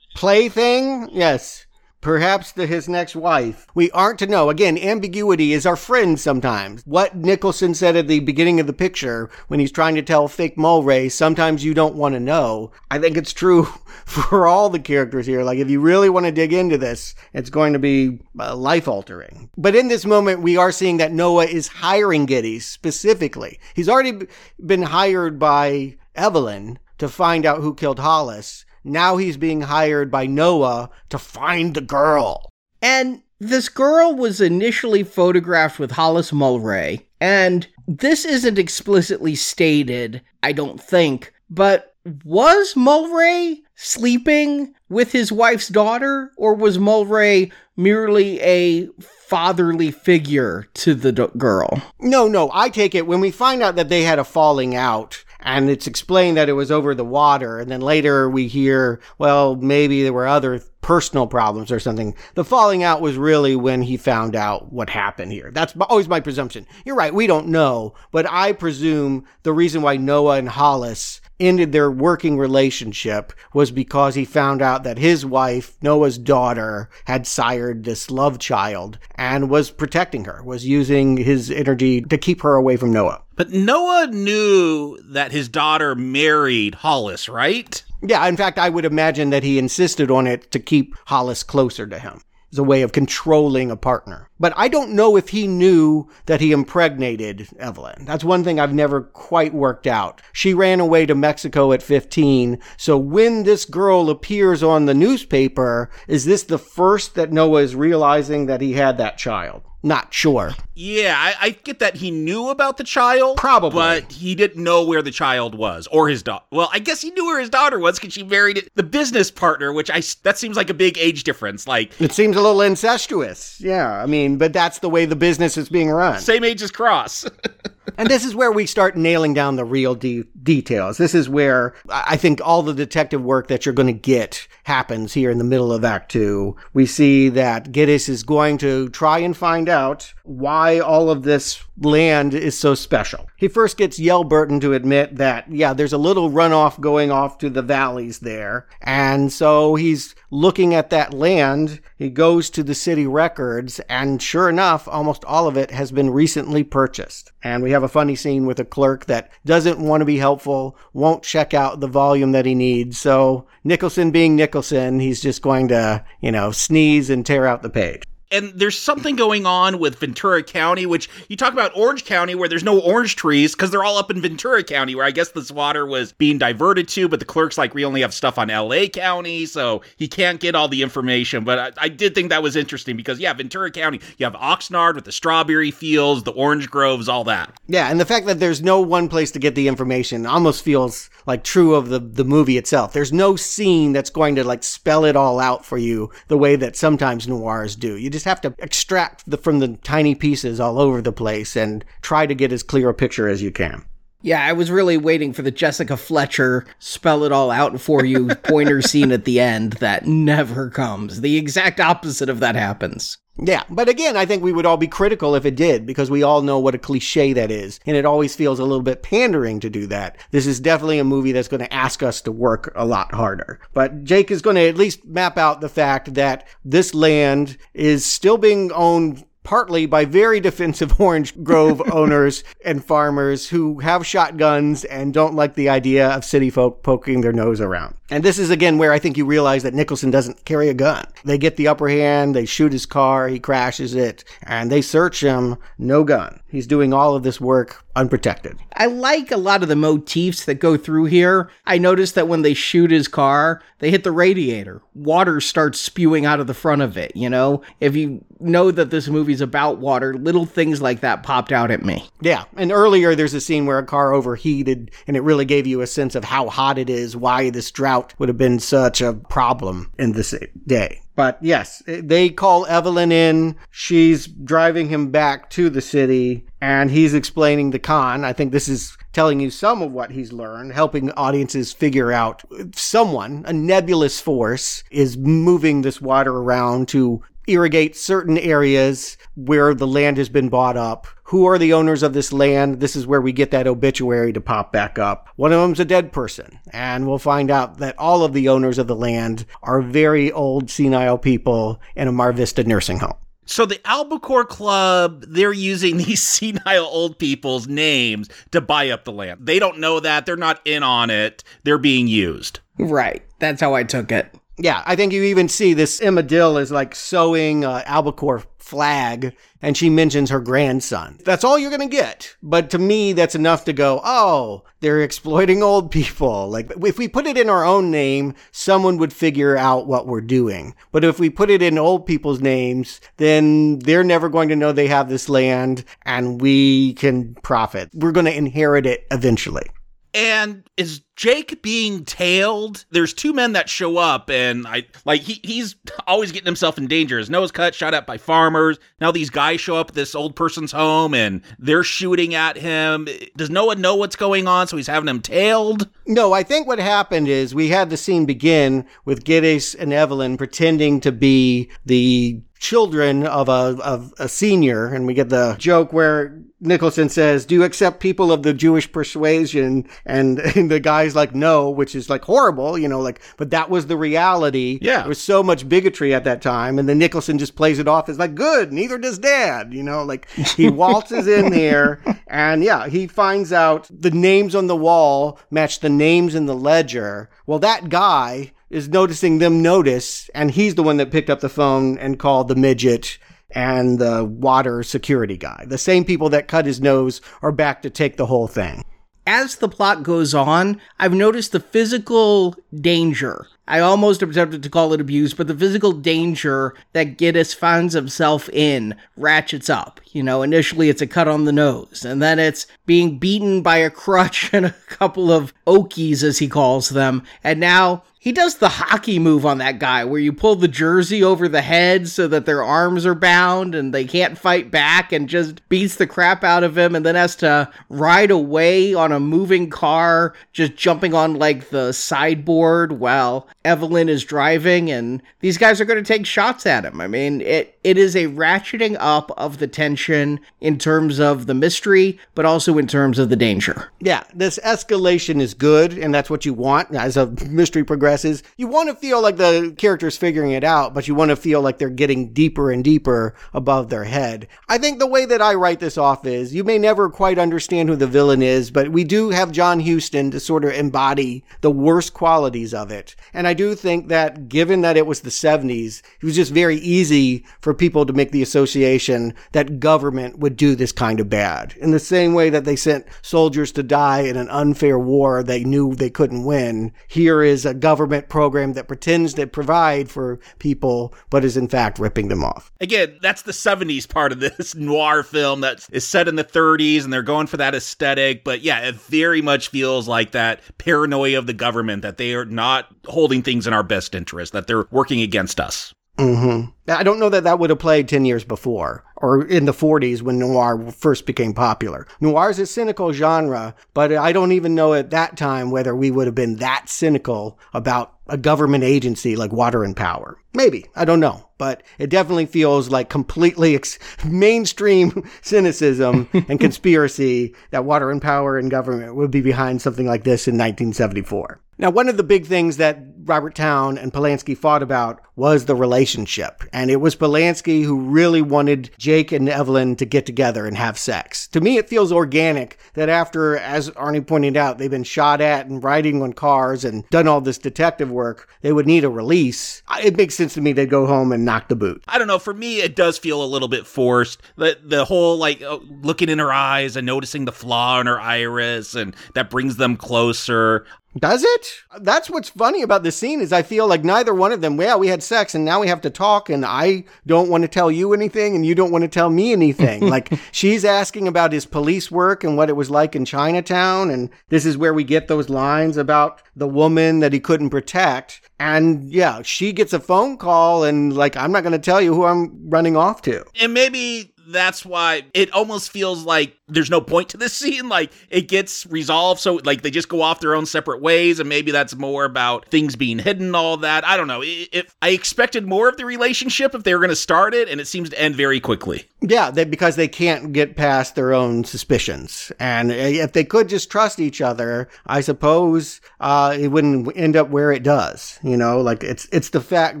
Plaything? 0.14 1.08
Yes. 1.12 1.66
Perhaps 2.02 2.50
to 2.52 2.66
his 2.66 2.88
next 2.88 3.14
wife. 3.14 3.68
We 3.76 3.88
aren't 3.92 4.18
to 4.18 4.26
know. 4.26 4.50
Again, 4.50 4.76
ambiguity 4.76 5.52
is 5.52 5.64
our 5.64 5.76
friend 5.76 6.18
sometimes. 6.18 6.82
What 6.84 7.14
Nicholson 7.14 7.74
said 7.74 7.94
at 7.94 8.08
the 8.08 8.18
beginning 8.18 8.58
of 8.58 8.66
the 8.66 8.72
picture 8.72 9.30
when 9.46 9.60
he's 9.60 9.70
trying 9.70 9.94
to 9.94 10.02
tell 10.02 10.26
fake 10.26 10.56
Mulwray, 10.56 11.12
sometimes 11.12 11.64
you 11.64 11.74
don't 11.74 11.94
want 11.94 12.14
to 12.14 12.20
know. 12.20 12.72
I 12.90 12.98
think 12.98 13.16
it's 13.16 13.32
true 13.32 13.64
for 14.04 14.48
all 14.48 14.68
the 14.68 14.80
characters 14.80 15.26
here. 15.26 15.44
Like, 15.44 15.58
if 15.58 15.70
you 15.70 15.80
really 15.80 16.10
want 16.10 16.26
to 16.26 16.32
dig 16.32 16.52
into 16.52 16.76
this, 16.76 17.14
it's 17.34 17.50
going 17.50 17.72
to 17.72 17.78
be 17.78 18.18
uh, 18.36 18.56
life 18.56 18.88
altering. 18.88 19.48
But 19.56 19.76
in 19.76 19.86
this 19.86 20.04
moment, 20.04 20.42
we 20.42 20.56
are 20.56 20.72
seeing 20.72 20.96
that 20.96 21.12
Noah 21.12 21.46
is 21.46 21.68
hiring 21.68 22.26
Gittes 22.26 22.62
specifically. 22.62 23.60
He's 23.74 23.88
already 23.88 24.26
been 24.66 24.82
hired 24.82 25.38
by 25.38 25.98
Evelyn 26.16 26.80
to 26.98 27.08
find 27.08 27.46
out 27.46 27.60
who 27.60 27.74
killed 27.74 28.00
Hollis 28.00 28.64
now 28.84 29.16
he's 29.16 29.36
being 29.36 29.62
hired 29.62 30.10
by 30.10 30.26
Noah 30.26 30.90
to 31.10 31.18
find 31.18 31.74
the 31.74 31.80
girl. 31.80 32.48
And 32.80 33.22
this 33.38 33.68
girl 33.68 34.14
was 34.14 34.40
initially 34.40 35.02
photographed 35.02 35.78
with 35.78 35.92
Hollis 35.92 36.30
Mulwray, 36.30 37.04
and 37.20 37.66
this 37.86 38.24
isn't 38.24 38.58
explicitly 38.58 39.34
stated, 39.34 40.22
I 40.42 40.52
don't 40.52 40.80
think, 40.80 41.32
but 41.50 41.94
was 42.24 42.74
Mulwray 42.74 43.58
sleeping 43.74 44.74
with 44.88 45.12
his 45.12 45.32
wife's 45.32 45.68
daughter, 45.68 46.32
or 46.36 46.54
was 46.54 46.78
Mulwray 46.78 47.50
merely 47.76 48.40
a 48.40 48.88
fatherly 49.00 49.90
figure 49.90 50.68
to 50.74 50.94
the 50.94 51.12
d- 51.12 51.26
girl? 51.38 51.82
No, 52.00 52.28
no, 52.28 52.50
I 52.52 52.68
take 52.68 52.94
it 52.94 53.06
when 53.06 53.20
we 53.20 53.30
find 53.30 53.62
out 53.62 53.76
that 53.76 53.88
they 53.88 54.02
had 54.02 54.18
a 54.18 54.24
falling 54.24 54.74
out 54.74 55.24
and 55.44 55.70
it's 55.70 55.86
explained 55.86 56.36
that 56.36 56.48
it 56.48 56.54
was 56.54 56.70
over 56.70 56.94
the 56.94 57.04
water. 57.04 57.58
And 57.58 57.70
then 57.70 57.80
later 57.80 58.28
we 58.28 58.48
hear, 58.48 59.00
well, 59.18 59.56
maybe 59.56 60.02
there 60.02 60.12
were 60.12 60.26
other 60.26 60.62
personal 60.82 61.26
problems 61.26 61.72
or 61.72 61.80
something. 61.80 62.14
The 62.34 62.44
falling 62.44 62.82
out 62.82 63.00
was 63.00 63.16
really 63.16 63.56
when 63.56 63.82
he 63.82 63.96
found 63.96 64.36
out 64.36 64.72
what 64.72 64.90
happened 64.90 65.32
here. 65.32 65.50
That's 65.50 65.74
always 65.88 66.08
my 66.08 66.20
presumption. 66.20 66.66
You're 66.84 66.96
right, 66.96 67.14
we 67.14 67.26
don't 67.26 67.48
know, 67.48 67.94
but 68.10 68.26
I 68.28 68.52
presume 68.52 69.24
the 69.44 69.52
reason 69.52 69.80
why 69.80 69.96
Noah 69.96 70.36
and 70.36 70.48
Hollis 70.48 71.21
ended 71.42 71.72
their 71.72 71.90
working 71.90 72.38
relationship 72.38 73.32
was 73.52 73.70
because 73.70 74.14
he 74.14 74.24
found 74.24 74.62
out 74.62 74.84
that 74.84 74.98
his 74.98 75.26
wife, 75.26 75.76
Noah's 75.82 76.16
daughter, 76.16 76.88
had 77.04 77.26
sired 77.26 77.84
this 77.84 78.10
love 78.10 78.38
child 78.38 78.98
and 79.16 79.50
was 79.50 79.70
protecting 79.70 80.24
her, 80.24 80.42
was 80.42 80.66
using 80.66 81.16
his 81.16 81.50
energy 81.50 82.00
to 82.00 82.16
keep 82.16 82.42
her 82.42 82.54
away 82.54 82.76
from 82.76 82.92
Noah. 82.92 83.22
But 83.36 83.50
Noah 83.50 84.06
knew 84.06 84.98
that 85.02 85.32
his 85.32 85.48
daughter 85.48 85.94
married 85.94 86.76
Hollis, 86.76 87.28
right? 87.28 87.82
Yeah, 88.02 88.26
in 88.26 88.36
fact, 88.36 88.58
I 88.58 88.68
would 88.68 88.84
imagine 88.84 89.30
that 89.30 89.42
he 89.42 89.58
insisted 89.58 90.10
on 90.10 90.26
it 90.26 90.50
to 90.52 90.58
keep 90.58 90.96
Hollis 91.06 91.42
closer 91.42 91.86
to 91.86 91.98
him 91.98 92.22
as 92.52 92.58
a 92.58 92.62
way 92.62 92.82
of 92.82 92.92
controlling 92.92 93.70
a 93.70 93.76
partner. 93.76 94.28
But 94.38 94.52
I 94.56 94.68
don't 94.68 94.92
know 94.92 95.16
if 95.16 95.30
he 95.30 95.46
knew 95.46 96.08
that 96.26 96.40
he 96.40 96.52
impregnated 96.52 97.48
Evelyn. 97.58 98.04
That's 98.04 98.24
one 98.24 98.44
thing 98.44 98.60
I've 98.60 98.74
never 98.74 99.00
quite 99.02 99.54
worked 99.54 99.86
out. 99.86 100.20
She 100.32 100.52
ran 100.52 100.80
away 100.80 101.06
to 101.06 101.14
Mexico 101.14 101.72
at 101.72 101.82
15. 101.82 102.58
So 102.76 102.98
when 102.98 103.44
this 103.44 103.64
girl 103.64 104.10
appears 104.10 104.62
on 104.62 104.86
the 104.86 104.94
newspaper, 104.94 105.90
is 106.06 106.24
this 106.24 106.42
the 106.42 106.58
first 106.58 107.14
that 107.14 107.32
Noah 107.32 107.62
is 107.62 107.74
realizing 107.74 108.46
that 108.46 108.60
he 108.60 108.74
had 108.74 108.98
that 108.98 109.16
child? 109.16 109.62
Not 109.82 110.14
sure. 110.14 110.54
Yeah, 110.74 111.14
I, 111.18 111.34
I 111.40 111.50
get 111.50 111.80
that 111.80 111.96
he 111.96 112.10
knew 112.10 112.48
about 112.48 112.76
the 112.76 112.84
child, 112.84 113.36
Probably. 113.36 113.76
but 113.78 114.12
he 114.12 114.34
didn't 114.34 114.62
know 114.62 114.84
where 114.84 115.02
the 115.02 115.10
child 115.10 115.54
was 115.54 115.86
or 115.88 116.08
his 116.08 116.22
daughter. 116.22 116.44
Well, 116.50 116.68
I 116.72 116.78
guess 116.78 117.00
he 117.02 117.10
knew 117.10 117.26
where 117.26 117.40
his 117.40 117.50
daughter 117.50 117.78
was 117.78 117.98
because 117.98 118.12
she 118.14 118.22
married 118.22 118.70
the 118.74 118.82
business 118.82 119.30
partner, 119.30 119.72
which 119.72 119.90
I 119.90 120.02
that 120.22 120.38
seems 120.38 120.56
like 120.56 120.70
a 120.70 120.74
big 120.74 120.96
age 120.98 121.24
difference. 121.24 121.66
Like 121.66 122.00
It 122.00 122.12
seems 122.12 122.36
a 122.36 122.40
little 122.40 122.60
incestuous. 122.62 123.60
Yeah, 123.60 123.90
I 124.02 124.06
mean, 124.06 124.38
but 124.38 124.52
that's 124.52 124.78
the 124.78 124.88
way 124.88 125.04
the 125.04 125.16
business 125.16 125.56
is 125.56 125.68
being 125.68 125.90
run. 125.90 126.20
same 126.20 126.44
age 126.44 126.62
as 126.62 126.70
Cross. 126.70 127.26
And 127.98 128.08
this 128.08 128.24
is 128.24 128.34
where 128.34 128.52
we 128.52 128.66
start 128.66 128.96
nailing 128.96 129.34
down 129.34 129.56
the 129.56 129.64
real 129.64 129.94
de- 129.94 130.24
details. 130.42 130.98
This 130.98 131.14
is 131.14 131.28
where 131.28 131.74
I 131.88 132.16
think 132.16 132.40
all 132.44 132.62
the 132.62 132.74
detective 132.74 133.22
work 133.22 133.48
that 133.48 133.66
you're 133.66 133.74
going 133.74 133.86
to 133.86 133.92
get 133.92 134.46
happens 134.64 135.12
here 135.12 135.30
in 135.30 135.38
the 135.38 135.44
middle 135.44 135.72
of 135.72 135.84
Act 135.84 136.10
Two. 136.10 136.56
We 136.72 136.86
see 136.86 137.28
that 137.30 137.72
Gittes 137.72 138.08
is 138.08 138.22
going 138.22 138.58
to 138.58 138.88
try 138.90 139.18
and 139.18 139.36
find 139.36 139.68
out 139.68 140.12
why 140.24 140.78
all 140.78 141.10
of 141.10 141.24
this 141.24 141.62
land 141.78 142.34
is 142.34 142.56
so 142.58 142.74
special. 142.74 143.28
He 143.36 143.48
first 143.48 143.76
gets 143.76 143.98
Yelburton 143.98 144.60
to 144.60 144.72
admit 144.72 145.16
that, 145.16 145.50
yeah, 145.50 145.72
there's 145.72 145.92
a 145.92 145.98
little 145.98 146.30
runoff 146.30 146.78
going 146.80 147.10
off 147.10 147.38
to 147.38 147.50
the 147.50 147.62
valleys 147.62 148.20
there. 148.20 148.68
And 148.82 149.32
so 149.32 149.74
he's 149.74 150.14
looking 150.30 150.74
at 150.74 150.90
that 150.90 151.12
land. 151.12 151.80
He 152.02 152.10
goes 152.10 152.50
to 152.50 152.64
the 152.64 152.74
city 152.74 153.06
records, 153.06 153.78
and 153.88 154.20
sure 154.20 154.48
enough, 154.48 154.88
almost 154.88 155.24
all 155.24 155.46
of 155.46 155.56
it 155.56 155.70
has 155.70 155.92
been 155.92 156.10
recently 156.10 156.64
purchased. 156.64 157.30
And 157.44 157.62
we 157.62 157.70
have 157.70 157.84
a 157.84 157.88
funny 157.88 158.16
scene 158.16 158.44
with 158.44 158.58
a 158.58 158.64
clerk 158.64 159.06
that 159.06 159.30
doesn't 159.44 159.78
want 159.78 160.00
to 160.00 160.04
be 160.04 160.18
helpful, 160.18 160.76
won't 160.92 161.22
check 161.22 161.54
out 161.54 161.78
the 161.78 161.86
volume 161.86 162.32
that 162.32 162.44
he 162.44 162.56
needs. 162.56 162.98
So 162.98 163.46
Nicholson 163.62 164.10
being 164.10 164.34
Nicholson, 164.34 164.98
he's 164.98 165.22
just 165.22 165.42
going 165.42 165.68
to, 165.68 166.04
you 166.20 166.32
know, 166.32 166.50
sneeze 166.50 167.08
and 167.08 167.24
tear 167.24 167.46
out 167.46 167.62
the 167.62 167.70
page. 167.70 168.02
And 168.32 168.52
there's 168.54 168.78
something 168.78 169.14
going 169.14 169.46
on 169.46 169.78
with 169.78 169.98
Ventura 169.98 170.42
County, 170.42 170.86
which 170.86 171.08
you 171.28 171.36
talk 171.36 171.52
about 171.52 171.76
Orange 171.76 172.04
County, 172.04 172.34
where 172.34 172.48
there's 172.48 172.64
no 172.64 172.80
orange 172.80 173.16
trees 173.16 173.54
because 173.54 173.70
they're 173.70 173.84
all 173.84 173.98
up 173.98 174.10
in 174.10 174.20
Ventura 174.20 174.64
County, 174.64 174.94
where 174.94 175.04
I 175.04 175.10
guess 175.10 175.30
this 175.30 175.50
water 175.50 175.86
was 175.86 176.12
being 176.12 176.38
diverted 176.38 176.88
to. 176.88 177.08
But 177.08 177.20
the 177.20 177.26
clerk's 177.26 177.58
like, 177.58 177.74
we 177.74 177.84
only 177.84 178.00
have 178.00 178.14
stuff 178.14 178.38
on 178.38 178.48
LA 178.48 178.86
County, 178.86 179.46
so 179.46 179.82
he 179.96 180.08
can't 180.08 180.40
get 180.40 180.54
all 180.54 180.68
the 180.68 180.82
information. 180.82 181.44
But 181.44 181.58
I, 181.58 181.84
I 181.84 181.88
did 181.88 182.14
think 182.14 182.30
that 182.30 182.42
was 182.42 182.56
interesting 182.56 182.96
because, 182.96 183.20
yeah, 183.20 183.32
Ventura 183.34 183.70
County, 183.70 184.00
you 184.16 184.24
have 184.24 184.34
Oxnard 184.34 184.94
with 184.94 185.04
the 185.04 185.12
strawberry 185.12 185.70
fields, 185.70 186.22
the 186.22 186.32
orange 186.32 186.70
groves, 186.70 187.08
all 187.08 187.24
that. 187.24 187.52
Yeah, 187.68 187.90
and 187.90 188.00
the 188.00 188.06
fact 188.06 188.26
that 188.26 188.40
there's 188.40 188.62
no 188.62 188.80
one 188.80 189.08
place 189.08 189.30
to 189.32 189.38
get 189.38 189.54
the 189.54 189.68
information 189.68 190.26
almost 190.26 190.64
feels 190.64 191.10
like 191.26 191.44
true 191.44 191.74
of 191.74 191.88
the, 191.88 191.98
the 191.98 192.24
movie 192.24 192.56
itself. 192.56 192.92
There's 192.92 193.12
no 193.12 193.36
scene 193.36 193.92
that's 193.92 194.10
going 194.10 194.34
to 194.36 194.44
like 194.44 194.62
spell 194.62 195.04
it 195.04 195.16
all 195.16 195.38
out 195.38 195.64
for 195.64 195.78
you 195.78 196.10
the 196.28 196.38
way 196.38 196.56
that 196.56 196.76
sometimes 196.76 197.28
noirs 197.28 197.76
do. 197.76 197.96
You 197.96 198.10
just 198.10 198.21
have 198.24 198.40
to 198.42 198.54
extract 198.58 199.28
the, 199.28 199.36
from 199.36 199.58
the 199.58 199.76
tiny 199.78 200.14
pieces 200.14 200.60
all 200.60 200.78
over 200.78 201.00
the 201.02 201.12
place 201.12 201.56
and 201.56 201.84
try 202.00 202.26
to 202.26 202.34
get 202.34 202.52
as 202.52 202.62
clear 202.62 202.88
a 202.88 202.94
picture 202.94 203.28
as 203.28 203.42
you 203.42 203.50
can. 203.50 203.84
Yeah, 204.22 204.44
I 204.44 204.52
was 204.52 204.70
really 204.70 204.96
waiting 204.96 205.32
for 205.32 205.42
the 205.42 205.50
Jessica 205.50 205.96
Fletcher 205.96 206.64
spell 206.78 207.24
it 207.24 207.32
all 207.32 207.50
out 207.50 207.80
for 207.80 208.04
you 208.04 208.28
pointer 208.44 208.80
scene 208.80 209.12
at 209.12 209.24
the 209.24 209.40
end 209.40 209.74
that 209.74 210.06
never 210.06 210.70
comes. 210.70 211.20
The 211.20 211.36
exact 211.36 211.80
opposite 211.80 212.28
of 212.28 212.40
that 212.40 212.54
happens. 212.54 213.18
Yeah, 213.38 213.62
but 213.70 213.88
again, 213.88 214.16
I 214.16 214.26
think 214.26 214.42
we 214.42 214.52
would 214.52 214.66
all 214.66 214.76
be 214.76 214.86
critical 214.86 215.34
if 215.34 215.46
it 215.46 215.56
did 215.56 215.86
because 215.86 216.10
we 216.10 216.22
all 216.22 216.42
know 216.42 216.58
what 216.58 216.74
a 216.74 216.78
cliche 216.78 217.32
that 217.32 217.50
is. 217.50 217.80
And 217.86 217.96
it 217.96 218.04
always 218.04 218.36
feels 218.36 218.58
a 218.58 218.64
little 218.64 218.82
bit 218.82 219.02
pandering 219.02 219.58
to 219.60 219.70
do 219.70 219.86
that. 219.86 220.18
This 220.32 220.46
is 220.46 220.60
definitely 220.60 220.98
a 220.98 221.04
movie 221.04 221.32
that's 221.32 221.48
going 221.48 221.62
to 221.62 221.72
ask 221.72 222.02
us 222.02 222.20
to 222.22 222.32
work 222.32 222.72
a 222.76 222.84
lot 222.84 223.14
harder. 223.14 223.58
But 223.72 224.04
Jake 224.04 224.30
is 224.30 224.42
going 224.42 224.56
to 224.56 224.68
at 224.68 224.76
least 224.76 225.04
map 225.06 225.38
out 225.38 225.62
the 225.62 225.70
fact 225.70 226.14
that 226.14 226.46
this 226.64 226.94
land 226.94 227.56
is 227.72 228.04
still 228.04 228.36
being 228.36 228.70
owned 228.72 229.24
partly 229.42 229.86
by 229.86 230.04
very 230.04 230.40
defensive 230.40 231.00
orange 231.00 231.42
grove 231.42 231.82
owners 231.92 232.44
and 232.64 232.84
farmers 232.84 233.48
who 233.48 233.80
have 233.80 234.06
shotguns 234.06 234.84
and 234.84 235.14
don't 235.14 235.34
like 235.34 235.54
the 235.54 235.68
idea 235.68 236.08
of 236.08 236.24
city 236.24 236.50
folk 236.50 236.82
poking 236.82 237.20
their 237.20 237.32
nose 237.32 237.60
around. 237.60 237.94
And 238.10 238.22
this 238.22 238.38
is 238.38 238.50
again 238.50 238.76
where 238.76 238.92
I 238.92 238.98
think 238.98 239.16
you 239.16 239.24
realize 239.24 239.62
that 239.62 239.74
Nicholson 239.74 240.10
doesn't 240.10 240.44
carry 240.44 240.68
a 240.68 240.74
gun. 240.74 241.06
They 241.24 241.38
get 241.38 241.56
the 241.56 241.68
upper 241.68 241.88
hand, 241.88 242.34
they 242.34 242.44
shoot 242.44 242.72
his 242.72 242.84
car, 242.84 243.28
he 243.28 243.40
crashes 243.40 243.94
it, 243.94 244.24
and 244.42 244.70
they 244.70 244.82
search 244.82 245.22
him, 245.22 245.56
no 245.78 246.04
gun. 246.04 246.40
He's 246.48 246.66
doing 246.66 246.92
all 246.92 247.16
of 247.16 247.22
this 247.22 247.40
work 247.40 247.82
unprotected. 247.96 248.58
I 248.74 248.86
like 248.86 249.30
a 249.30 249.36
lot 249.38 249.62
of 249.62 249.70
the 249.70 249.76
motifs 249.76 250.44
that 250.44 250.56
go 250.56 250.76
through 250.76 251.06
here. 251.06 251.50
I 251.66 251.78
noticed 251.78 252.14
that 252.14 252.28
when 252.28 252.42
they 252.42 252.54
shoot 252.54 252.90
his 252.90 253.08
car, 253.08 253.62
they 253.78 253.90
hit 253.90 254.04
the 254.04 254.12
radiator. 254.12 254.82
Water 254.94 255.40
starts 255.40 255.80
spewing 255.80 256.26
out 256.26 256.40
of 256.40 256.46
the 256.46 256.54
front 256.54 256.82
of 256.82 256.98
it, 256.98 257.16
you 257.16 257.30
know? 257.30 257.62
If 257.80 257.96
you 257.96 258.24
know 258.42 258.70
that 258.70 258.90
this 258.90 259.08
movie's 259.08 259.40
about 259.40 259.78
water, 259.78 260.14
little 260.14 260.46
things 260.46 260.82
like 260.82 261.00
that 261.00 261.22
popped 261.22 261.52
out 261.52 261.70
at 261.70 261.84
me. 261.84 262.08
Yeah, 262.20 262.44
and 262.56 262.72
earlier 262.72 263.14
there's 263.14 263.34
a 263.34 263.40
scene 263.40 263.66
where 263.66 263.78
a 263.78 263.86
car 263.86 264.12
overheated 264.12 264.90
and 265.06 265.16
it 265.16 265.20
really 265.20 265.44
gave 265.44 265.66
you 265.66 265.80
a 265.80 265.86
sense 265.86 266.14
of 266.14 266.24
how 266.24 266.48
hot 266.48 266.78
it 266.78 266.90
is, 266.90 267.16
why 267.16 267.50
this 267.50 267.70
drought 267.70 268.14
would 268.18 268.28
have 268.28 268.38
been 268.38 268.58
such 268.58 269.00
a 269.00 269.14
problem 269.14 269.92
in 269.98 270.12
this 270.12 270.34
day. 270.66 271.02
But 271.14 271.38
yes, 271.42 271.82
they 271.86 272.30
call 272.30 272.64
Evelyn 272.66 273.12
in. 273.12 273.56
She's 273.70 274.26
driving 274.26 274.88
him 274.88 275.10
back 275.10 275.50
to 275.50 275.68
the 275.68 275.82
city 275.82 276.46
and 276.60 276.90
he's 276.90 277.12
explaining 277.12 277.70
the 277.70 277.78
con. 277.78 278.24
I 278.24 278.32
think 278.32 278.50
this 278.50 278.68
is 278.68 278.96
telling 279.12 279.38
you 279.38 279.50
some 279.50 279.82
of 279.82 279.92
what 279.92 280.10
he's 280.10 280.32
learned, 280.32 280.72
helping 280.72 281.10
audiences 281.12 281.72
figure 281.72 282.12
out 282.12 282.42
someone, 282.74 283.44
a 283.46 283.52
nebulous 283.52 284.20
force, 284.20 284.84
is 284.90 285.18
moving 285.18 285.82
this 285.82 286.00
water 286.00 286.32
around 286.32 286.88
to 286.88 287.22
irrigate 287.46 287.96
certain 287.96 288.38
areas 288.38 289.16
where 289.34 289.74
the 289.74 289.86
land 289.86 290.16
has 290.16 290.28
been 290.28 290.48
bought 290.48 290.76
up. 290.76 291.06
Who 291.24 291.46
are 291.46 291.58
the 291.58 291.72
owners 291.72 292.02
of 292.02 292.12
this 292.12 292.32
land? 292.32 292.80
This 292.80 292.94
is 292.94 293.06
where 293.06 293.20
we 293.20 293.32
get 293.32 293.50
that 293.52 293.66
obituary 293.66 294.32
to 294.34 294.40
pop 294.40 294.72
back 294.72 294.98
up. 294.98 295.28
One 295.36 295.52
of 295.52 295.60
them's 295.60 295.80
a 295.80 295.84
dead 295.84 296.12
person. 296.12 296.58
And 296.72 297.06
we'll 297.06 297.18
find 297.18 297.50
out 297.50 297.78
that 297.78 297.98
all 297.98 298.22
of 298.22 298.34
the 298.34 298.48
owners 298.48 298.78
of 298.78 298.86
the 298.86 298.96
land 298.96 299.46
are 299.62 299.80
very 299.80 300.30
old, 300.30 300.70
senile 300.70 301.18
people 301.18 301.80
in 301.96 302.08
a 302.08 302.12
Mar 302.12 302.32
Vista 302.32 302.64
nursing 302.64 302.98
home. 302.98 303.16
So 303.44 303.66
the 303.66 303.80
Albacore 303.86 304.44
Club, 304.44 305.24
they're 305.26 305.52
using 305.52 305.96
these 305.98 306.22
senile 306.22 306.84
old 306.84 307.18
people's 307.18 307.66
names 307.66 308.28
to 308.50 308.60
buy 308.60 308.90
up 308.90 309.04
the 309.04 309.12
land. 309.12 309.40
They 309.46 309.58
don't 309.58 309.78
know 309.78 310.00
that. 310.00 310.26
They're 310.26 310.36
not 310.36 310.60
in 310.64 310.82
on 310.82 311.10
it. 311.10 311.42
They're 311.64 311.78
being 311.78 312.08
used. 312.08 312.60
Right. 312.78 313.22
That's 313.38 313.60
how 313.60 313.74
I 313.74 313.84
took 313.84 314.12
it. 314.12 314.34
Yeah, 314.58 314.82
I 314.84 314.96
think 314.96 315.12
you 315.12 315.22
even 315.22 315.48
see 315.48 315.72
this 315.72 316.00
Emma 316.00 316.22
Dill 316.22 316.58
is 316.58 316.70
like 316.70 316.94
sewing 316.94 317.64
uh, 317.64 317.82
albacore 317.86 318.42
flag 318.58 319.34
and 319.60 319.76
she 319.76 319.90
mentions 319.90 320.30
her 320.30 320.40
grandson. 320.40 321.18
That's 321.24 321.44
all 321.44 321.58
you're 321.58 321.70
going 321.70 321.88
to 321.88 321.96
get. 321.96 322.36
But 322.42 322.70
to 322.70 322.78
me, 322.78 323.12
that's 323.12 323.34
enough 323.34 323.64
to 323.66 323.72
go, 323.72 324.00
oh, 324.04 324.64
they're 324.80 325.00
exploiting 325.00 325.62
old 325.62 325.90
people. 325.90 326.48
Like, 326.48 326.72
if 326.84 326.98
we 326.98 327.08
put 327.08 327.26
it 327.26 327.38
in 327.38 327.48
our 327.48 327.64
own 327.64 327.90
name, 327.90 328.34
someone 328.50 328.98
would 328.98 329.12
figure 329.12 329.56
out 329.56 329.86
what 329.86 330.06
we're 330.06 330.20
doing. 330.20 330.74
But 330.90 331.04
if 331.04 331.18
we 331.18 331.30
put 331.30 331.50
it 331.50 331.62
in 331.62 331.78
old 331.78 332.06
people's 332.06 332.40
names, 332.40 333.00
then 333.16 333.78
they're 333.80 334.04
never 334.04 334.28
going 334.28 334.48
to 334.48 334.56
know 334.56 334.72
they 334.72 334.88
have 334.88 335.08
this 335.08 335.28
land 335.28 335.84
and 336.04 336.40
we 336.40 336.94
can 336.94 337.34
profit. 337.42 337.90
We're 337.94 338.12
going 338.12 338.26
to 338.26 338.36
inherit 338.36 338.86
it 338.86 339.06
eventually. 339.10 339.66
And 340.14 340.68
is 340.76 341.00
Jake 341.22 341.62
being 341.62 342.04
tailed? 342.04 342.84
There's 342.90 343.14
two 343.14 343.32
men 343.32 343.52
that 343.52 343.68
show 343.68 343.96
up, 343.96 344.28
and 344.28 344.66
I 344.66 344.86
like 345.04 345.20
he 345.20 345.38
he's 345.44 345.76
always 346.04 346.32
getting 346.32 346.46
himself 346.46 346.78
in 346.78 346.88
danger. 346.88 347.16
His 347.16 347.30
nose 347.30 347.52
cut, 347.52 347.76
shot 347.76 347.94
at 347.94 348.08
by 348.08 348.18
farmers. 348.18 348.80
Now 349.00 349.12
these 349.12 349.30
guys 349.30 349.60
show 349.60 349.76
up 349.76 349.90
at 349.90 349.94
this 349.94 350.16
old 350.16 350.34
person's 350.34 350.72
home, 350.72 351.14
and 351.14 351.42
they're 351.60 351.84
shooting 351.84 352.34
at 352.34 352.56
him. 352.56 353.06
Does 353.36 353.50
no 353.50 353.66
one 353.66 353.80
know 353.80 353.94
what's 353.94 354.16
going 354.16 354.48
on? 354.48 354.66
So 354.66 354.76
he's 354.76 354.88
having 354.88 355.08
him 355.08 355.20
tailed. 355.20 355.88
No, 356.08 356.32
I 356.32 356.42
think 356.42 356.66
what 356.66 356.80
happened 356.80 357.28
is 357.28 357.54
we 357.54 357.68
had 357.68 357.88
the 357.88 357.96
scene 357.96 358.26
begin 358.26 358.84
with 359.04 359.22
Gittes 359.22 359.76
and 359.78 359.92
Evelyn 359.92 360.36
pretending 360.36 360.98
to 361.02 361.12
be 361.12 361.70
the 361.86 362.42
children 362.62 363.26
of 363.26 363.48
a 363.48 363.76
of 363.82 364.14
a 364.18 364.28
senior, 364.28 364.86
and 364.86 365.04
we 365.04 365.14
get 365.14 365.28
the 365.28 365.56
joke 365.58 365.92
where 365.92 366.40
Nicholson 366.60 367.08
says, 367.08 367.44
"Do 367.44 367.56
you 367.56 367.64
accept 367.64 367.98
people 367.98 368.30
of 368.30 368.44
the 368.44 368.54
Jewish 368.54 368.90
persuasion?" 368.90 369.88
And, 370.06 370.38
and 370.38 370.70
the 370.70 370.78
like, 371.14 371.34
"No," 371.34 371.70
which 371.70 371.94
is 371.94 372.10
like 372.10 372.24
horrible, 372.24 372.78
you 372.78 372.88
know, 372.88 373.00
like. 373.00 373.20
But 373.36 373.50
that 373.50 373.70
was 373.70 373.86
the 373.86 373.96
reality. 373.96 374.78
Yeah. 374.80 375.00
there 375.00 375.08
was 375.08 375.20
so 375.20 375.42
much 375.42 375.68
bigotry 375.68 376.14
at 376.14 376.24
that 376.24 376.42
time, 376.42 376.78
and 376.78 376.88
then 376.88 376.98
Nicholson 376.98 377.38
just 377.38 377.56
plays 377.56 377.78
it 377.78 377.88
off 377.88 378.08
as 378.08 378.18
like, 378.18 378.34
"Good, 378.34 378.72
neither 378.72 378.98
does 378.98 379.18
Dad," 379.18 379.72
you 379.72 379.82
know, 379.82 380.02
like 380.02 380.28
he 380.30 380.68
waltzes 380.70 381.26
in 381.26 381.50
there, 381.50 382.00
and 382.26 382.62
yeah, 382.62 382.88
he 382.88 383.06
finds 383.06 383.52
out 383.52 383.88
the 383.90 384.10
names 384.10 384.54
on 384.54 384.66
the 384.66 384.76
wall 384.76 385.38
match 385.50 385.80
the 385.80 385.88
names 385.88 386.34
in 386.34 386.46
the 386.46 386.54
ledger. 386.56 387.30
Well, 387.46 387.58
that 387.60 387.88
guy 387.88 388.52
is 388.70 388.88
noticing 388.88 389.38
them 389.38 389.62
notice, 389.62 390.30
and 390.34 390.50
he's 390.50 390.74
the 390.74 390.82
one 390.82 390.96
that 390.96 391.10
picked 391.10 391.30
up 391.30 391.40
the 391.40 391.48
phone 391.48 391.98
and 391.98 392.18
called 392.18 392.48
the 392.48 392.56
midget 392.56 393.18
and 393.54 393.98
the 393.98 394.24
water 394.24 394.82
security 394.82 395.36
guy. 395.36 395.64
The 395.68 395.78
same 395.78 396.04
people 396.04 396.30
that 396.30 396.48
cut 396.48 396.64
his 396.64 396.80
nose 396.80 397.20
are 397.42 397.52
back 397.52 397.82
to 397.82 397.90
take 397.90 398.16
the 398.16 398.26
whole 398.26 398.48
thing. 398.48 398.82
As 399.26 399.56
the 399.56 399.68
plot 399.68 400.02
goes 400.02 400.34
on, 400.34 400.80
I've 400.98 401.12
noticed 401.12 401.52
the 401.52 401.60
physical 401.60 402.56
danger. 402.74 403.46
I 403.68 403.78
almost 403.78 404.22
am 404.22 404.32
tempted 404.32 404.62
to 404.64 404.68
call 404.68 404.92
it 404.92 405.00
abuse, 405.00 405.32
but 405.32 405.46
the 405.46 405.54
physical 405.54 405.92
danger 405.92 406.74
that 406.92 407.16
Gittes 407.16 407.54
finds 407.54 407.94
himself 407.94 408.48
in 408.48 408.96
ratchets 409.16 409.70
up. 409.70 410.00
You 410.10 410.24
know, 410.24 410.42
initially 410.42 410.88
it's 410.88 411.00
a 411.00 411.06
cut 411.06 411.28
on 411.28 411.44
the 411.44 411.52
nose, 411.52 412.04
and 412.04 412.20
then 412.20 412.40
it's 412.40 412.66
being 412.84 413.18
beaten 413.18 413.62
by 413.62 413.76
a 413.76 413.90
crutch 413.90 414.50
and 414.52 414.66
a 414.66 414.74
couple 414.88 415.30
of 415.30 415.54
okies, 415.66 416.24
as 416.24 416.38
he 416.38 416.48
calls 416.48 416.88
them, 416.88 417.22
and 417.44 417.60
now 417.60 418.02
he 418.22 418.30
does 418.30 418.58
the 418.58 418.68
hockey 418.68 419.18
move 419.18 419.44
on 419.44 419.58
that 419.58 419.80
guy 419.80 420.04
where 420.04 420.20
you 420.20 420.32
pull 420.32 420.54
the 420.54 420.68
jersey 420.68 421.24
over 421.24 421.48
the 421.48 421.60
head 421.60 422.08
so 422.08 422.28
that 422.28 422.46
their 422.46 422.62
arms 422.62 423.04
are 423.04 423.16
bound 423.16 423.74
and 423.74 423.92
they 423.92 424.04
can't 424.04 424.38
fight 424.38 424.70
back 424.70 425.10
and 425.10 425.28
just 425.28 425.68
beats 425.68 425.96
the 425.96 426.06
crap 426.06 426.44
out 426.44 426.62
of 426.62 426.78
him 426.78 426.94
and 426.94 427.04
then 427.04 427.16
has 427.16 427.34
to 427.34 427.68
ride 427.88 428.30
away 428.30 428.94
on 428.94 429.10
a 429.10 429.18
moving 429.18 429.68
car, 429.68 430.34
just 430.52 430.76
jumping 430.76 431.14
on 431.14 431.34
like 431.34 431.70
the 431.70 431.90
sideboard 431.90 432.92
while 432.92 433.48
Evelyn 433.64 434.08
is 434.08 434.22
driving 434.22 434.88
and 434.88 435.20
these 435.40 435.58
guys 435.58 435.80
are 435.80 435.84
going 435.84 435.98
to 435.98 436.06
take 436.06 436.24
shots 436.24 436.64
at 436.64 436.84
him. 436.84 437.00
I 437.00 437.08
mean, 437.08 437.40
it 437.40 437.76
it 437.82 437.98
is 437.98 438.14
a 438.14 438.26
ratcheting 438.26 438.96
up 439.00 439.32
of 439.36 439.58
the 439.58 439.66
tension 439.66 440.38
in 440.60 440.78
terms 440.78 441.18
of 441.18 441.46
the 441.46 441.54
mystery, 441.54 442.20
but 442.36 442.44
also 442.44 442.78
in 442.78 442.86
terms 442.86 443.18
of 443.18 443.30
the 443.30 443.36
danger. 443.36 443.90
Yeah, 443.98 444.22
this 444.32 444.60
escalation 444.64 445.40
is 445.40 445.54
good, 445.54 445.98
and 445.98 446.14
that's 446.14 446.30
what 446.30 446.46
you 446.46 446.54
want 446.54 446.94
as 446.94 447.16
a 447.16 447.26
mystery 447.48 447.82
progresses. 447.82 448.11
You 448.56 448.66
want 448.66 448.88
to 448.88 448.94
feel 448.94 449.20
like 449.22 449.36
the 449.36 449.74
character's 449.76 450.16
figuring 450.16 450.52
it 450.52 450.64
out, 450.64 450.94
but 450.94 451.08
you 451.08 451.14
want 451.14 451.30
to 451.30 451.36
feel 451.36 451.60
like 451.60 451.78
they're 451.78 451.88
getting 451.88 452.32
deeper 452.32 452.70
and 452.70 452.84
deeper 452.84 453.34
above 453.52 453.88
their 453.88 454.04
head. 454.04 454.48
I 454.68 454.78
think 454.78 454.98
the 454.98 455.06
way 455.06 455.24
that 455.24 455.42
I 455.42 455.54
write 455.54 455.80
this 455.80 455.98
off 455.98 456.26
is 456.26 456.54
you 456.54 456.64
may 456.64 456.78
never 456.78 457.08
quite 457.08 457.38
understand 457.38 457.88
who 457.88 457.96
the 457.96 458.06
villain 458.06 458.42
is, 458.42 458.70
but 458.70 458.90
we 458.90 459.04
do 459.04 459.30
have 459.30 459.50
John 459.52 459.80
Huston 459.80 460.30
to 460.30 460.40
sort 460.40 460.64
of 460.64 460.72
embody 460.72 461.44
the 461.60 461.70
worst 461.70 462.14
qualities 462.14 462.74
of 462.74 462.90
it. 462.90 463.16
And 463.32 463.46
I 463.46 463.54
do 463.54 463.74
think 463.74 464.08
that 464.08 464.48
given 464.48 464.82
that 464.82 464.96
it 464.96 465.06
was 465.06 465.20
the 465.20 465.30
70s, 465.30 466.02
it 466.20 466.24
was 466.24 466.36
just 466.36 466.52
very 466.52 466.76
easy 466.76 467.44
for 467.60 467.74
people 467.74 468.06
to 468.06 468.12
make 468.12 468.30
the 468.30 468.42
association 468.42 469.34
that 469.52 469.80
government 469.80 470.38
would 470.38 470.56
do 470.56 470.74
this 470.74 470.92
kind 470.92 471.20
of 471.20 471.30
bad. 471.30 471.74
In 471.78 471.90
the 471.90 471.98
same 471.98 472.34
way 472.34 472.50
that 472.50 472.64
they 472.64 472.76
sent 472.76 473.06
soldiers 473.22 473.72
to 473.72 473.82
die 473.82 474.20
in 474.20 474.36
an 474.36 474.48
unfair 474.48 474.98
war 474.98 475.42
they 475.42 475.64
knew 475.64 475.94
they 475.94 476.10
couldn't 476.10 476.44
win, 476.44 476.92
here 477.08 477.42
is 477.42 477.64
a 477.64 477.74
government 477.74 478.01
program 478.06 478.72
that 478.74 478.88
pretends 478.88 479.34
to 479.34 479.46
provide 479.46 480.10
for 480.10 480.38
people, 480.58 481.14
but 481.30 481.44
is 481.44 481.56
in 481.56 481.68
fact 481.68 481.98
ripping 481.98 482.28
them 482.28 482.44
off. 482.44 482.70
Again, 482.80 483.18
that's 483.22 483.42
the 483.42 483.52
70s 483.52 484.08
part 484.08 484.32
of 484.32 484.40
this 484.40 484.74
noir 484.76 485.22
film 485.22 485.60
that 485.60 485.86
is 485.92 486.06
set 486.06 486.28
in 486.28 486.36
the 486.36 486.44
30s 486.44 487.04
and 487.04 487.12
they're 487.12 487.22
going 487.22 487.46
for 487.46 487.56
that 487.56 487.74
aesthetic. 487.74 488.44
But 488.44 488.62
yeah, 488.62 488.80
it 488.80 488.94
very 488.96 489.42
much 489.42 489.68
feels 489.68 490.08
like 490.08 490.32
that 490.32 490.60
paranoia 490.78 491.38
of 491.38 491.46
the 491.46 491.52
government 491.52 492.02
that 492.02 492.16
they 492.16 492.34
are 492.34 492.44
not 492.44 492.88
holding 493.06 493.42
things 493.42 493.66
in 493.66 493.72
our 493.72 493.82
best 493.82 494.14
interest, 494.14 494.52
that 494.52 494.66
they're 494.66 494.86
working 494.90 495.20
against 495.20 495.60
us. 495.60 495.94
Mm-hmm. 496.18 496.70
I 496.90 497.02
don't 497.02 497.18
know 497.18 497.30
that 497.30 497.44
that 497.44 497.58
would 497.58 497.70
have 497.70 497.78
played 497.78 498.08
10 498.08 498.24
years 498.24 498.44
before 498.44 499.04
or 499.16 499.46
in 499.46 499.64
the 499.64 499.72
40s 499.72 500.20
when 500.20 500.38
noir 500.38 500.90
first 500.90 501.26
became 501.26 501.54
popular. 501.54 502.06
Noir 502.20 502.50
is 502.50 502.58
a 502.58 502.66
cynical 502.66 503.12
genre, 503.12 503.74
but 503.94 504.12
I 504.12 504.32
don't 504.32 504.52
even 504.52 504.74
know 504.74 504.92
at 504.94 505.10
that 505.10 505.36
time 505.36 505.70
whether 505.70 505.96
we 505.96 506.10
would 506.10 506.26
have 506.26 506.34
been 506.34 506.56
that 506.56 506.88
cynical 506.88 507.58
about 507.72 508.14
a 508.32 508.38
government 508.38 508.82
agency 508.82 509.36
like 509.36 509.52
Water 509.52 509.84
and 509.84 509.94
Power. 509.94 510.38
Maybe. 510.54 510.86
I 510.96 511.04
don't 511.04 511.20
know. 511.20 511.50
But 511.58 511.82
it 511.98 512.08
definitely 512.08 512.46
feels 512.46 512.88
like 512.88 513.10
completely 513.10 513.74
ex- 513.76 513.98
mainstream 514.24 515.30
cynicism 515.42 516.28
and 516.48 516.58
conspiracy 516.58 517.54
that 517.70 517.84
Water 517.84 518.10
and 518.10 518.22
Power 518.22 518.58
and 518.58 518.70
government 518.70 519.14
would 519.14 519.30
be 519.30 519.42
behind 519.42 519.82
something 519.82 520.06
like 520.06 520.24
this 520.24 520.48
in 520.48 520.54
1974. 520.54 521.60
Now, 521.78 521.90
one 521.90 522.08
of 522.08 522.16
the 522.16 522.22
big 522.22 522.46
things 522.46 522.76
that 522.76 523.02
Robert 523.24 523.54
Towne 523.56 523.98
and 523.98 524.12
Polanski 524.12 524.56
fought 524.56 524.82
about 524.82 525.20
was 525.34 525.64
the 525.64 525.74
relationship. 525.74 526.62
And 526.72 526.90
it 526.90 527.00
was 527.00 527.16
Polanski 527.16 527.82
who 527.82 527.98
really 527.98 528.40
wanted 528.40 528.90
Jake 528.98 529.32
and 529.32 529.48
Evelyn 529.48 529.96
to 529.96 530.04
get 530.04 530.24
together 530.24 530.66
and 530.66 530.76
have 530.76 530.98
sex. 530.98 531.48
To 531.48 531.60
me, 531.60 531.78
it 531.78 531.88
feels 531.88 532.12
organic 532.12 532.78
that 532.94 533.08
after, 533.08 533.56
as 533.56 533.90
Arnie 533.90 534.24
pointed 534.24 534.56
out, 534.56 534.78
they've 534.78 534.90
been 534.90 535.02
shot 535.02 535.40
at 535.40 535.66
and 535.66 535.82
riding 535.82 536.22
on 536.22 536.34
cars 536.34 536.84
and 536.84 537.08
done 537.10 537.26
all 537.26 537.40
this 537.40 537.58
detective 537.58 538.10
work, 538.10 538.21
they 538.60 538.72
would 538.72 538.86
need 538.86 539.04
a 539.04 539.08
release. 539.08 539.82
It 540.02 540.16
makes 540.16 540.34
sense 540.34 540.54
to 540.54 540.60
me 540.60 540.72
they'd 540.72 540.90
go 540.90 541.06
home 541.06 541.32
and 541.32 541.44
knock 541.44 541.68
the 541.68 541.76
boot. 541.76 542.02
I 542.08 542.18
don't 542.18 542.28
know. 542.28 542.38
For 542.38 542.54
me, 542.54 542.80
it 542.80 542.96
does 542.96 543.18
feel 543.18 543.42
a 543.42 543.46
little 543.46 543.68
bit 543.68 543.86
forced. 543.86 544.40
The, 544.56 544.78
the 544.82 545.04
whole, 545.04 545.36
like, 545.36 545.62
uh, 545.62 545.78
looking 546.02 546.28
in 546.28 546.38
her 546.38 546.52
eyes 546.52 546.96
and 546.96 547.06
noticing 547.06 547.44
the 547.44 547.52
flaw 547.52 548.00
in 548.00 548.06
her 548.06 548.20
iris, 548.20 548.94
and 548.94 549.14
that 549.34 549.50
brings 549.50 549.76
them 549.76 549.96
closer. 549.96 550.86
Does 551.18 551.44
it? 551.44 551.82
That's 552.00 552.30
what's 552.30 552.48
funny 552.48 552.82
about 552.82 553.02
this 553.02 553.16
scene 553.16 553.40
is 553.40 553.52
I 553.52 553.62
feel 553.62 553.86
like 553.86 554.02
neither 554.02 554.34
one 554.34 554.50
of 554.52 554.62
them, 554.62 554.76
well, 554.76 554.98
we 554.98 555.08
had 555.08 555.22
sex 555.22 555.54
and 555.54 555.64
now 555.64 555.80
we 555.80 555.88
have 555.88 556.00
to 556.02 556.10
talk 556.10 556.48
and 556.48 556.64
I 556.64 557.04
don't 557.26 557.50
want 557.50 557.62
to 557.62 557.68
tell 557.68 557.90
you 557.90 558.14
anything 558.14 558.54
and 558.54 558.64
you 558.64 558.74
don't 558.74 558.90
want 558.90 559.02
to 559.02 559.08
tell 559.08 559.28
me 559.28 559.52
anything. 559.52 560.06
like 560.08 560.32
she's 560.52 560.84
asking 560.84 561.28
about 561.28 561.52
his 561.52 561.66
police 561.66 562.10
work 562.10 562.44
and 562.44 562.56
what 562.56 562.70
it 562.70 562.76
was 562.76 562.90
like 562.90 563.14
in 563.14 563.24
Chinatown 563.26 564.10
and 564.10 564.30
this 564.48 564.64
is 564.64 564.78
where 564.78 564.94
we 564.94 565.04
get 565.04 565.28
those 565.28 565.50
lines 565.50 565.98
about 565.98 566.42
the 566.56 566.68
woman 566.68 567.20
that 567.20 567.32
he 567.32 567.40
couldn't 567.40 567.70
protect. 567.70 568.40
And 568.58 569.10
yeah, 569.10 569.42
she 569.42 569.72
gets 569.72 569.92
a 569.92 570.00
phone 570.00 570.38
call 570.38 570.84
and 570.84 571.14
like 571.14 571.36
I'm 571.36 571.52
not 571.52 571.62
going 571.62 571.72
to 571.72 571.78
tell 571.78 572.00
you 572.00 572.14
who 572.14 572.24
I'm 572.24 572.70
running 572.70 572.96
off 572.96 573.20
to. 573.22 573.44
And 573.60 573.74
maybe 573.74 574.31
that's 574.48 574.84
why 574.84 575.22
it 575.34 575.52
almost 575.52 575.90
feels 575.90 576.24
like 576.24 576.56
there's 576.68 576.90
no 576.90 577.00
point 577.00 577.30
to 577.30 577.36
this 577.36 577.52
scene. 577.62 577.88
Like 577.88 578.12
it 578.30 578.48
gets 578.48 578.86
resolved, 578.86 579.40
so 579.40 579.60
like 579.64 579.82
they 579.82 579.90
just 579.90 580.08
go 580.08 580.22
off 580.22 580.40
their 580.40 580.54
own 580.54 580.66
separate 580.66 581.00
ways, 581.00 581.40
and 581.40 581.48
maybe 581.48 581.70
that's 581.70 581.94
more 581.94 582.24
about 582.24 582.68
things 582.68 582.96
being 582.96 583.18
hidden, 583.18 583.54
all 583.54 583.76
that. 583.78 584.04
I 584.04 584.16
don't 584.16 584.28
know. 584.28 584.42
If 584.42 584.94
I 585.02 585.10
expected 585.10 585.66
more 585.66 585.88
of 585.88 585.96
the 585.96 586.04
relationship 586.04 586.74
if 586.74 586.82
they 586.82 586.94
were 586.94 587.00
going 587.00 587.10
to 587.10 587.16
start 587.16 587.54
it, 587.54 587.68
and 587.68 587.80
it 587.80 587.86
seems 587.86 588.10
to 588.10 588.20
end 588.20 588.36
very 588.36 588.60
quickly. 588.60 589.04
Yeah, 589.20 589.50
they, 589.50 589.64
because 589.64 589.96
they 589.96 590.08
can't 590.08 590.52
get 590.52 590.76
past 590.76 591.14
their 591.14 591.32
own 591.32 591.64
suspicions, 591.64 592.52
and 592.58 592.90
if 592.92 593.32
they 593.32 593.44
could 593.44 593.68
just 593.68 593.90
trust 593.90 594.18
each 594.18 594.40
other, 594.40 594.88
I 595.06 595.20
suppose 595.20 596.00
uh, 596.20 596.56
it 596.58 596.68
wouldn't 596.68 597.16
end 597.16 597.36
up 597.36 597.48
where 597.50 597.72
it 597.72 597.82
does. 597.82 598.38
You 598.42 598.56
know, 598.56 598.80
like 598.80 599.04
it's 599.04 599.28
it's 599.32 599.50
the 599.50 599.60
fact 599.60 600.00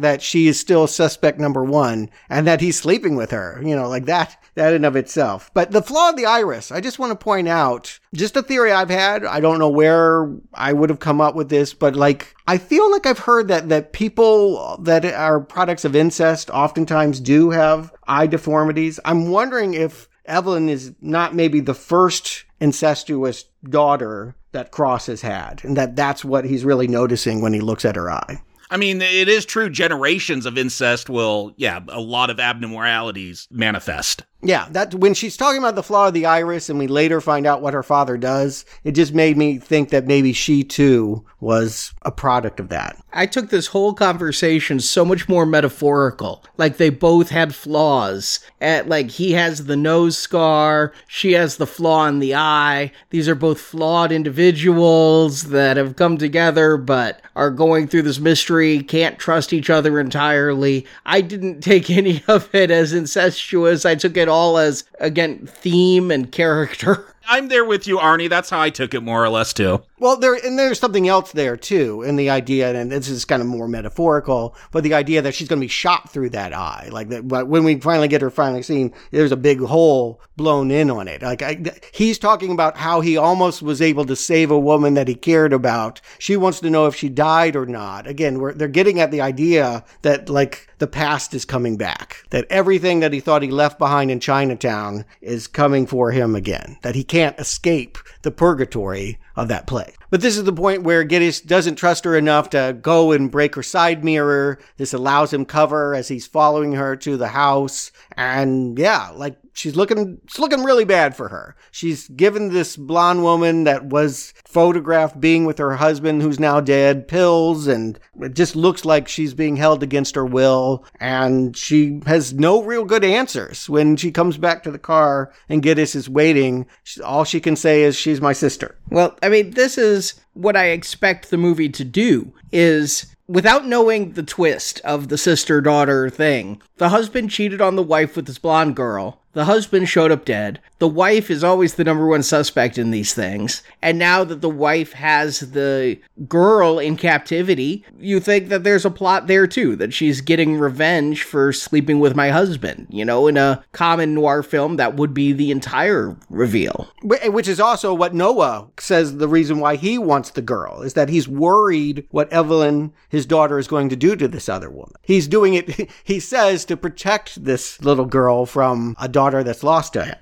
that 0.00 0.22
she 0.22 0.48
is 0.48 0.58
still 0.58 0.86
suspect 0.86 1.38
number 1.38 1.64
one, 1.64 2.10
and 2.28 2.46
that 2.46 2.60
he's 2.60 2.78
sleeping 2.78 3.16
with 3.16 3.30
her. 3.30 3.60
You 3.64 3.76
know, 3.76 3.88
like 3.88 4.06
that 4.06 4.31
that 4.54 4.74
in 4.74 4.84
of 4.84 4.96
itself. 4.96 5.50
But 5.54 5.70
the 5.70 5.82
flaw 5.82 6.10
of 6.10 6.16
the 6.16 6.26
iris, 6.26 6.70
I 6.70 6.80
just 6.80 6.98
want 6.98 7.10
to 7.10 7.24
point 7.24 7.48
out, 7.48 7.98
just 8.14 8.36
a 8.36 8.42
theory 8.42 8.70
I've 8.70 8.90
had. 8.90 9.24
I 9.24 9.40
don't 9.40 9.58
know 9.58 9.68
where 9.68 10.30
I 10.52 10.72
would 10.72 10.90
have 10.90 11.00
come 11.00 11.20
up 11.20 11.34
with 11.34 11.48
this, 11.48 11.72
but 11.72 11.96
like, 11.96 12.34
I 12.46 12.58
feel 12.58 12.90
like 12.90 13.06
I've 13.06 13.20
heard 13.20 13.48
that, 13.48 13.68
that 13.70 13.92
people 13.92 14.76
that 14.82 15.04
are 15.04 15.40
products 15.40 15.84
of 15.84 15.96
incest 15.96 16.50
oftentimes 16.50 17.20
do 17.20 17.50
have 17.50 17.92
eye 18.06 18.26
deformities. 18.26 19.00
I'm 19.04 19.30
wondering 19.30 19.74
if 19.74 20.08
Evelyn 20.26 20.68
is 20.68 20.92
not 21.00 21.34
maybe 21.34 21.60
the 21.60 21.74
first 21.74 22.44
incestuous 22.60 23.44
daughter 23.68 24.36
that 24.52 24.70
Cross 24.70 25.06
has 25.06 25.22
had, 25.22 25.62
and 25.64 25.76
that 25.76 25.96
that's 25.96 26.24
what 26.24 26.44
he's 26.44 26.64
really 26.64 26.86
noticing 26.86 27.40
when 27.40 27.54
he 27.54 27.60
looks 27.60 27.84
at 27.84 27.96
her 27.96 28.10
eye. 28.10 28.42
I 28.72 28.78
mean, 28.78 29.02
it 29.02 29.28
is 29.28 29.44
true. 29.44 29.68
Generations 29.68 30.46
of 30.46 30.56
incest 30.56 31.10
will, 31.10 31.52
yeah, 31.58 31.80
a 31.88 32.00
lot 32.00 32.30
of 32.30 32.40
abnormalities 32.40 33.46
manifest. 33.50 34.24
Yeah, 34.42 34.66
that 34.70 34.94
when 34.94 35.14
she's 35.14 35.36
talking 35.36 35.60
about 35.60 35.76
the 35.76 35.82
flaw 35.84 36.08
of 36.08 36.14
the 36.14 36.26
iris, 36.26 36.68
and 36.68 36.78
we 36.78 36.88
later 36.88 37.20
find 37.20 37.46
out 37.46 37.62
what 37.62 37.74
her 37.74 37.82
father 37.84 38.16
does, 38.16 38.64
it 38.82 38.92
just 38.92 39.14
made 39.14 39.36
me 39.36 39.58
think 39.58 39.90
that 39.90 40.06
maybe 40.06 40.32
she 40.32 40.64
too 40.64 41.24
was 41.38 41.92
a 42.02 42.10
product 42.10 42.60
of 42.60 42.68
that. 42.68 42.96
I 43.12 43.26
took 43.26 43.50
this 43.50 43.66
whole 43.68 43.94
conversation 43.94 44.80
so 44.80 45.04
much 45.04 45.28
more 45.28 45.44
metaphorical. 45.44 46.44
Like 46.56 46.76
they 46.76 46.88
both 46.88 47.30
had 47.30 47.54
flaws. 47.54 48.40
At 48.60 48.88
like 48.88 49.10
he 49.10 49.32
has 49.32 49.66
the 49.66 49.76
nose 49.76 50.16
scar, 50.16 50.92
she 51.08 51.32
has 51.32 51.56
the 51.56 51.66
flaw 51.66 52.06
in 52.06 52.20
the 52.20 52.34
eye. 52.34 52.92
These 53.10 53.28
are 53.28 53.34
both 53.34 53.60
flawed 53.60 54.12
individuals 54.12 55.44
that 55.44 55.76
have 55.76 55.96
come 55.96 56.16
together 56.16 56.76
but 56.76 57.20
are 57.34 57.50
going 57.50 57.88
through 57.88 58.02
this 58.02 58.20
mystery, 58.20 58.82
can't 58.82 59.18
trust 59.18 59.52
each 59.52 59.68
other 59.68 59.98
entirely. 59.98 60.86
I 61.04 61.20
didn't 61.20 61.60
take 61.62 61.90
any 61.90 62.22
of 62.28 62.52
it 62.54 62.70
as 62.70 62.92
incestuous. 62.92 63.84
I 63.84 63.94
took 63.94 64.16
it 64.16 64.28
all 64.32 64.58
as 64.58 64.84
again 64.98 65.46
theme 65.46 66.10
and 66.10 66.32
character. 66.32 67.11
I'm 67.28 67.48
there 67.48 67.64
with 67.64 67.86
you, 67.86 67.98
Arnie. 67.98 68.28
That's 68.28 68.50
how 68.50 68.60
I 68.60 68.70
took 68.70 68.94
it 68.94 69.02
more 69.02 69.24
or 69.24 69.28
less 69.28 69.52
too. 69.52 69.82
Well, 69.98 70.16
there 70.16 70.34
and 70.34 70.58
there's 70.58 70.80
something 70.80 71.06
else 71.06 71.32
there 71.32 71.56
too, 71.56 72.02
in 72.02 72.16
the 72.16 72.28
idea, 72.30 72.74
and 72.74 72.90
this 72.90 73.08
is 73.08 73.24
kind 73.24 73.40
of 73.40 73.48
more 73.48 73.68
metaphorical, 73.68 74.56
but 74.72 74.82
the 74.82 74.94
idea 74.94 75.22
that 75.22 75.34
she's 75.34 75.48
going 75.48 75.60
to 75.60 75.64
be 75.64 75.68
shot 75.68 76.10
through 76.10 76.30
that 76.30 76.52
eye, 76.52 76.88
like 76.90 77.08
that. 77.10 77.24
When 77.24 77.64
we 77.64 77.78
finally 77.78 78.08
get 78.08 78.20
her 78.20 78.30
finally 78.30 78.62
seen, 78.62 78.92
there's 79.12 79.32
a 79.32 79.36
big 79.36 79.60
hole 79.60 80.20
blown 80.36 80.70
in 80.70 80.90
on 80.90 81.06
it. 81.06 81.22
Like 81.22 81.42
I, 81.42 81.62
he's 81.94 82.18
talking 82.18 82.50
about 82.50 82.76
how 82.76 83.00
he 83.00 83.16
almost 83.16 83.62
was 83.62 83.80
able 83.80 84.04
to 84.06 84.16
save 84.16 84.50
a 84.50 84.58
woman 84.58 84.94
that 84.94 85.08
he 85.08 85.14
cared 85.14 85.52
about. 85.52 86.00
She 86.18 86.36
wants 86.36 86.58
to 86.60 86.70
know 86.70 86.86
if 86.86 86.96
she 86.96 87.08
died 87.08 87.54
or 87.54 87.66
not. 87.66 88.06
Again, 88.06 88.42
they're 88.56 88.68
getting 88.68 88.98
at 88.98 89.12
the 89.12 89.20
idea 89.20 89.84
that 90.02 90.28
like 90.28 90.68
the 90.78 90.88
past 90.88 91.32
is 91.32 91.44
coming 91.44 91.76
back, 91.76 92.24
that 92.30 92.46
everything 92.50 92.98
that 93.00 93.12
he 93.12 93.20
thought 93.20 93.42
he 93.42 93.50
left 93.52 93.78
behind 93.78 94.10
in 94.10 94.18
Chinatown 94.18 95.04
is 95.20 95.46
coming 95.46 95.86
for 95.86 96.10
him 96.10 96.34
again, 96.34 96.76
that 96.82 96.96
he 96.96 97.04
can't 97.12 97.38
escape 97.38 97.98
the 98.22 98.30
purgatory 98.30 99.18
of 99.36 99.48
that 99.48 99.66
play. 99.66 99.92
But 100.12 100.20
this 100.20 100.36
is 100.36 100.44
the 100.44 100.52
point 100.52 100.82
where 100.82 101.06
Gittes 101.06 101.40
doesn't 101.40 101.76
trust 101.76 102.04
her 102.04 102.14
enough 102.14 102.50
to 102.50 102.76
go 102.78 103.12
and 103.12 103.30
break 103.30 103.54
her 103.54 103.62
side 103.62 104.04
mirror. 104.04 104.58
This 104.76 104.92
allows 104.92 105.32
him 105.32 105.46
cover 105.46 105.94
as 105.94 106.08
he's 106.08 106.26
following 106.26 106.72
her 106.74 106.96
to 106.96 107.16
the 107.16 107.28
house. 107.28 107.90
And 108.14 108.78
yeah, 108.78 109.08
like 109.14 109.38
she's 109.54 109.76
looking 109.76 110.20
it's 110.24 110.38
looking 110.38 110.64
really 110.64 110.84
bad 110.84 111.16
for 111.16 111.28
her. 111.28 111.56
She's 111.70 112.08
given 112.08 112.50
this 112.50 112.76
blonde 112.76 113.22
woman 113.22 113.64
that 113.64 113.86
was 113.86 114.34
photographed 114.44 115.20
being 115.20 115.46
with 115.46 115.58
her 115.58 115.76
husband 115.76 116.20
who's 116.20 116.40
now 116.40 116.60
dead 116.60 117.08
pills 117.08 117.66
and 117.66 117.98
it 118.20 118.34
just 118.34 118.54
looks 118.54 118.84
like 118.84 119.08
she's 119.08 119.32
being 119.32 119.56
held 119.56 119.82
against 119.82 120.14
her 120.14 120.26
will 120.26 120.84
and 121.00 121.56
she 121.56 122.00
has 122.06 122.34
no 122.34 122.62
real 122.62 122.84
good 122.84 123.04
answers 123.04 123.68
when 123.68 123.96
she 123.96 124.10
comes 124.10 124.36
back 124.36 124.62
to 124.62 124.70
the 124.70 124.78
car 124.78 125.32
and 125.48 125.62
Gittes 125.62 125.96
is 125.96 126.08
waiting. 126.08 126.66
All 127.04 127.24
she 127.24 127.40
can 127.40 127.56
say 127.56 127.82
is 127.82 127.96
she's 127.96 128.20
my 128.20 128.34
sister. 128.34 128.76
Well, 128.90 129.16
I 129.22 129.28
mean, 129.30 129.52
this 129.52 129.78
is 129.78 130.01
what 130.34 130.56
I 130.56 130.66
expect 130.66 131.30
the 131.30 131.36
movie 131.36 131.68
to 131.70 131.84
do 131.84 132.32
is 132.52 133.14
without 133.26 133.66
knowing 133.66 134.12
the 134.12 134.22
twist 134.22 134.80
of 134.84 135.08
the 135.08 135.16
sister 135.16 135.60
daughter 135.60 136.10
thing, 136.10 136.60
the 136.76 136.90
husband 136.90 137.30
cheated 137.30 137.60
on 137.60 137.76
the 137.76 137.82
wife 137.82 138.16
with 138.16 138.26
this 138.26 138.38
blonde 138.38 138.76
girl. 138.76 139.21
The 139.32 139.46
husband 139.46 139.88
showed 139.88 140.12
up 140.12 140.24
dead. 140.24 140.60
The 140.78 140.88
wife 140.88 141.30
is 141.30 141.42
always 141.42 141.74
the 141.74 141.84
number 141.84 142.06
one 142.06 142.22
suspect 142.22 142.76
in 142.76 142.90
these 142.90 143.14
things. 143.14 143.62
And 143.80 143.98
now 143.98 144.24
that 144.24 144.40
the 144.40 144.50
wife 144.50 144.92
has 144.92 145.52
the 145.52 145.98
girl 146.28 146.78
in 146.78 146.96
captivity, 146.96 147.84
you 147.98 148.20
think 148.20 148.48
that 148.48 148.64
there's 148.64 148.84
a 148.84 148.90
plot 148.90 149.28
there 149.28 149.46
too, 149.46 149.76
that 149.76 149.94
she's 149.94 150.20
getting 150.20 150.58
revenge 150.58 151.22
for 151.22 151.52
sleeping 151.52 151.98
with 151.98 152.14
my 152.14 152.30
husband. 152.30 152.88
You 152.90 153.04
know, 153.04 153.26
in 153.26 153.36
a 153.36 153.64
common 153.72 154.14
noir 154.14 154.42
film, 154.42 154.76
that 154.76 154.96
would 154.96 155.14
be 155.14 155.32
the 155.32 155.50
entire 155.50 156.16
reveal. 156.28 156.88
Which 157.02 157.48
is 157.48 157.60
also 157.60 157.94
what 157.94 158.14
Noah 158.14 158.68
says 158.78 159.16
the 159.16 159.28
reason 159.28 159.60
why 159.60 159.76
he 159.76 159.98
wants 159.98 160.30
the 160.30 160.42
girl 160.42 160.82
is 160.82 160.94
that 160.94 161.08
he's 161.08 161.28
worried 161.28 162.06
what 162.10 162.32
Evelyn, 162.32 162.92
his 163.08 163.24
daughter, 163.24 163.58
is 163.58 163.68
going 163.68 163.88
to 163.88 163.96
do 163.96 164.14
to 164.16 164.28
this 164.28 164.48
other 164.48 164.68
woman. 164.68 164.94
He's 165.02 165.28
doing 165.28 165.54
it, 165.54 165.90
he 166.04 166.20
says, 166.20 166.64
to 166.66 166.76
protect 166.76 167.44
this 167.44 167.80
little 167.82 168.04
girl 168.04 168.44
from 168.46 168.94
a 168.98 169.08
daughter 169.08 169.21
that's 169.30 169.62
lost 169.62 169.92
to 169.92 170.04
him. 170.04 170.16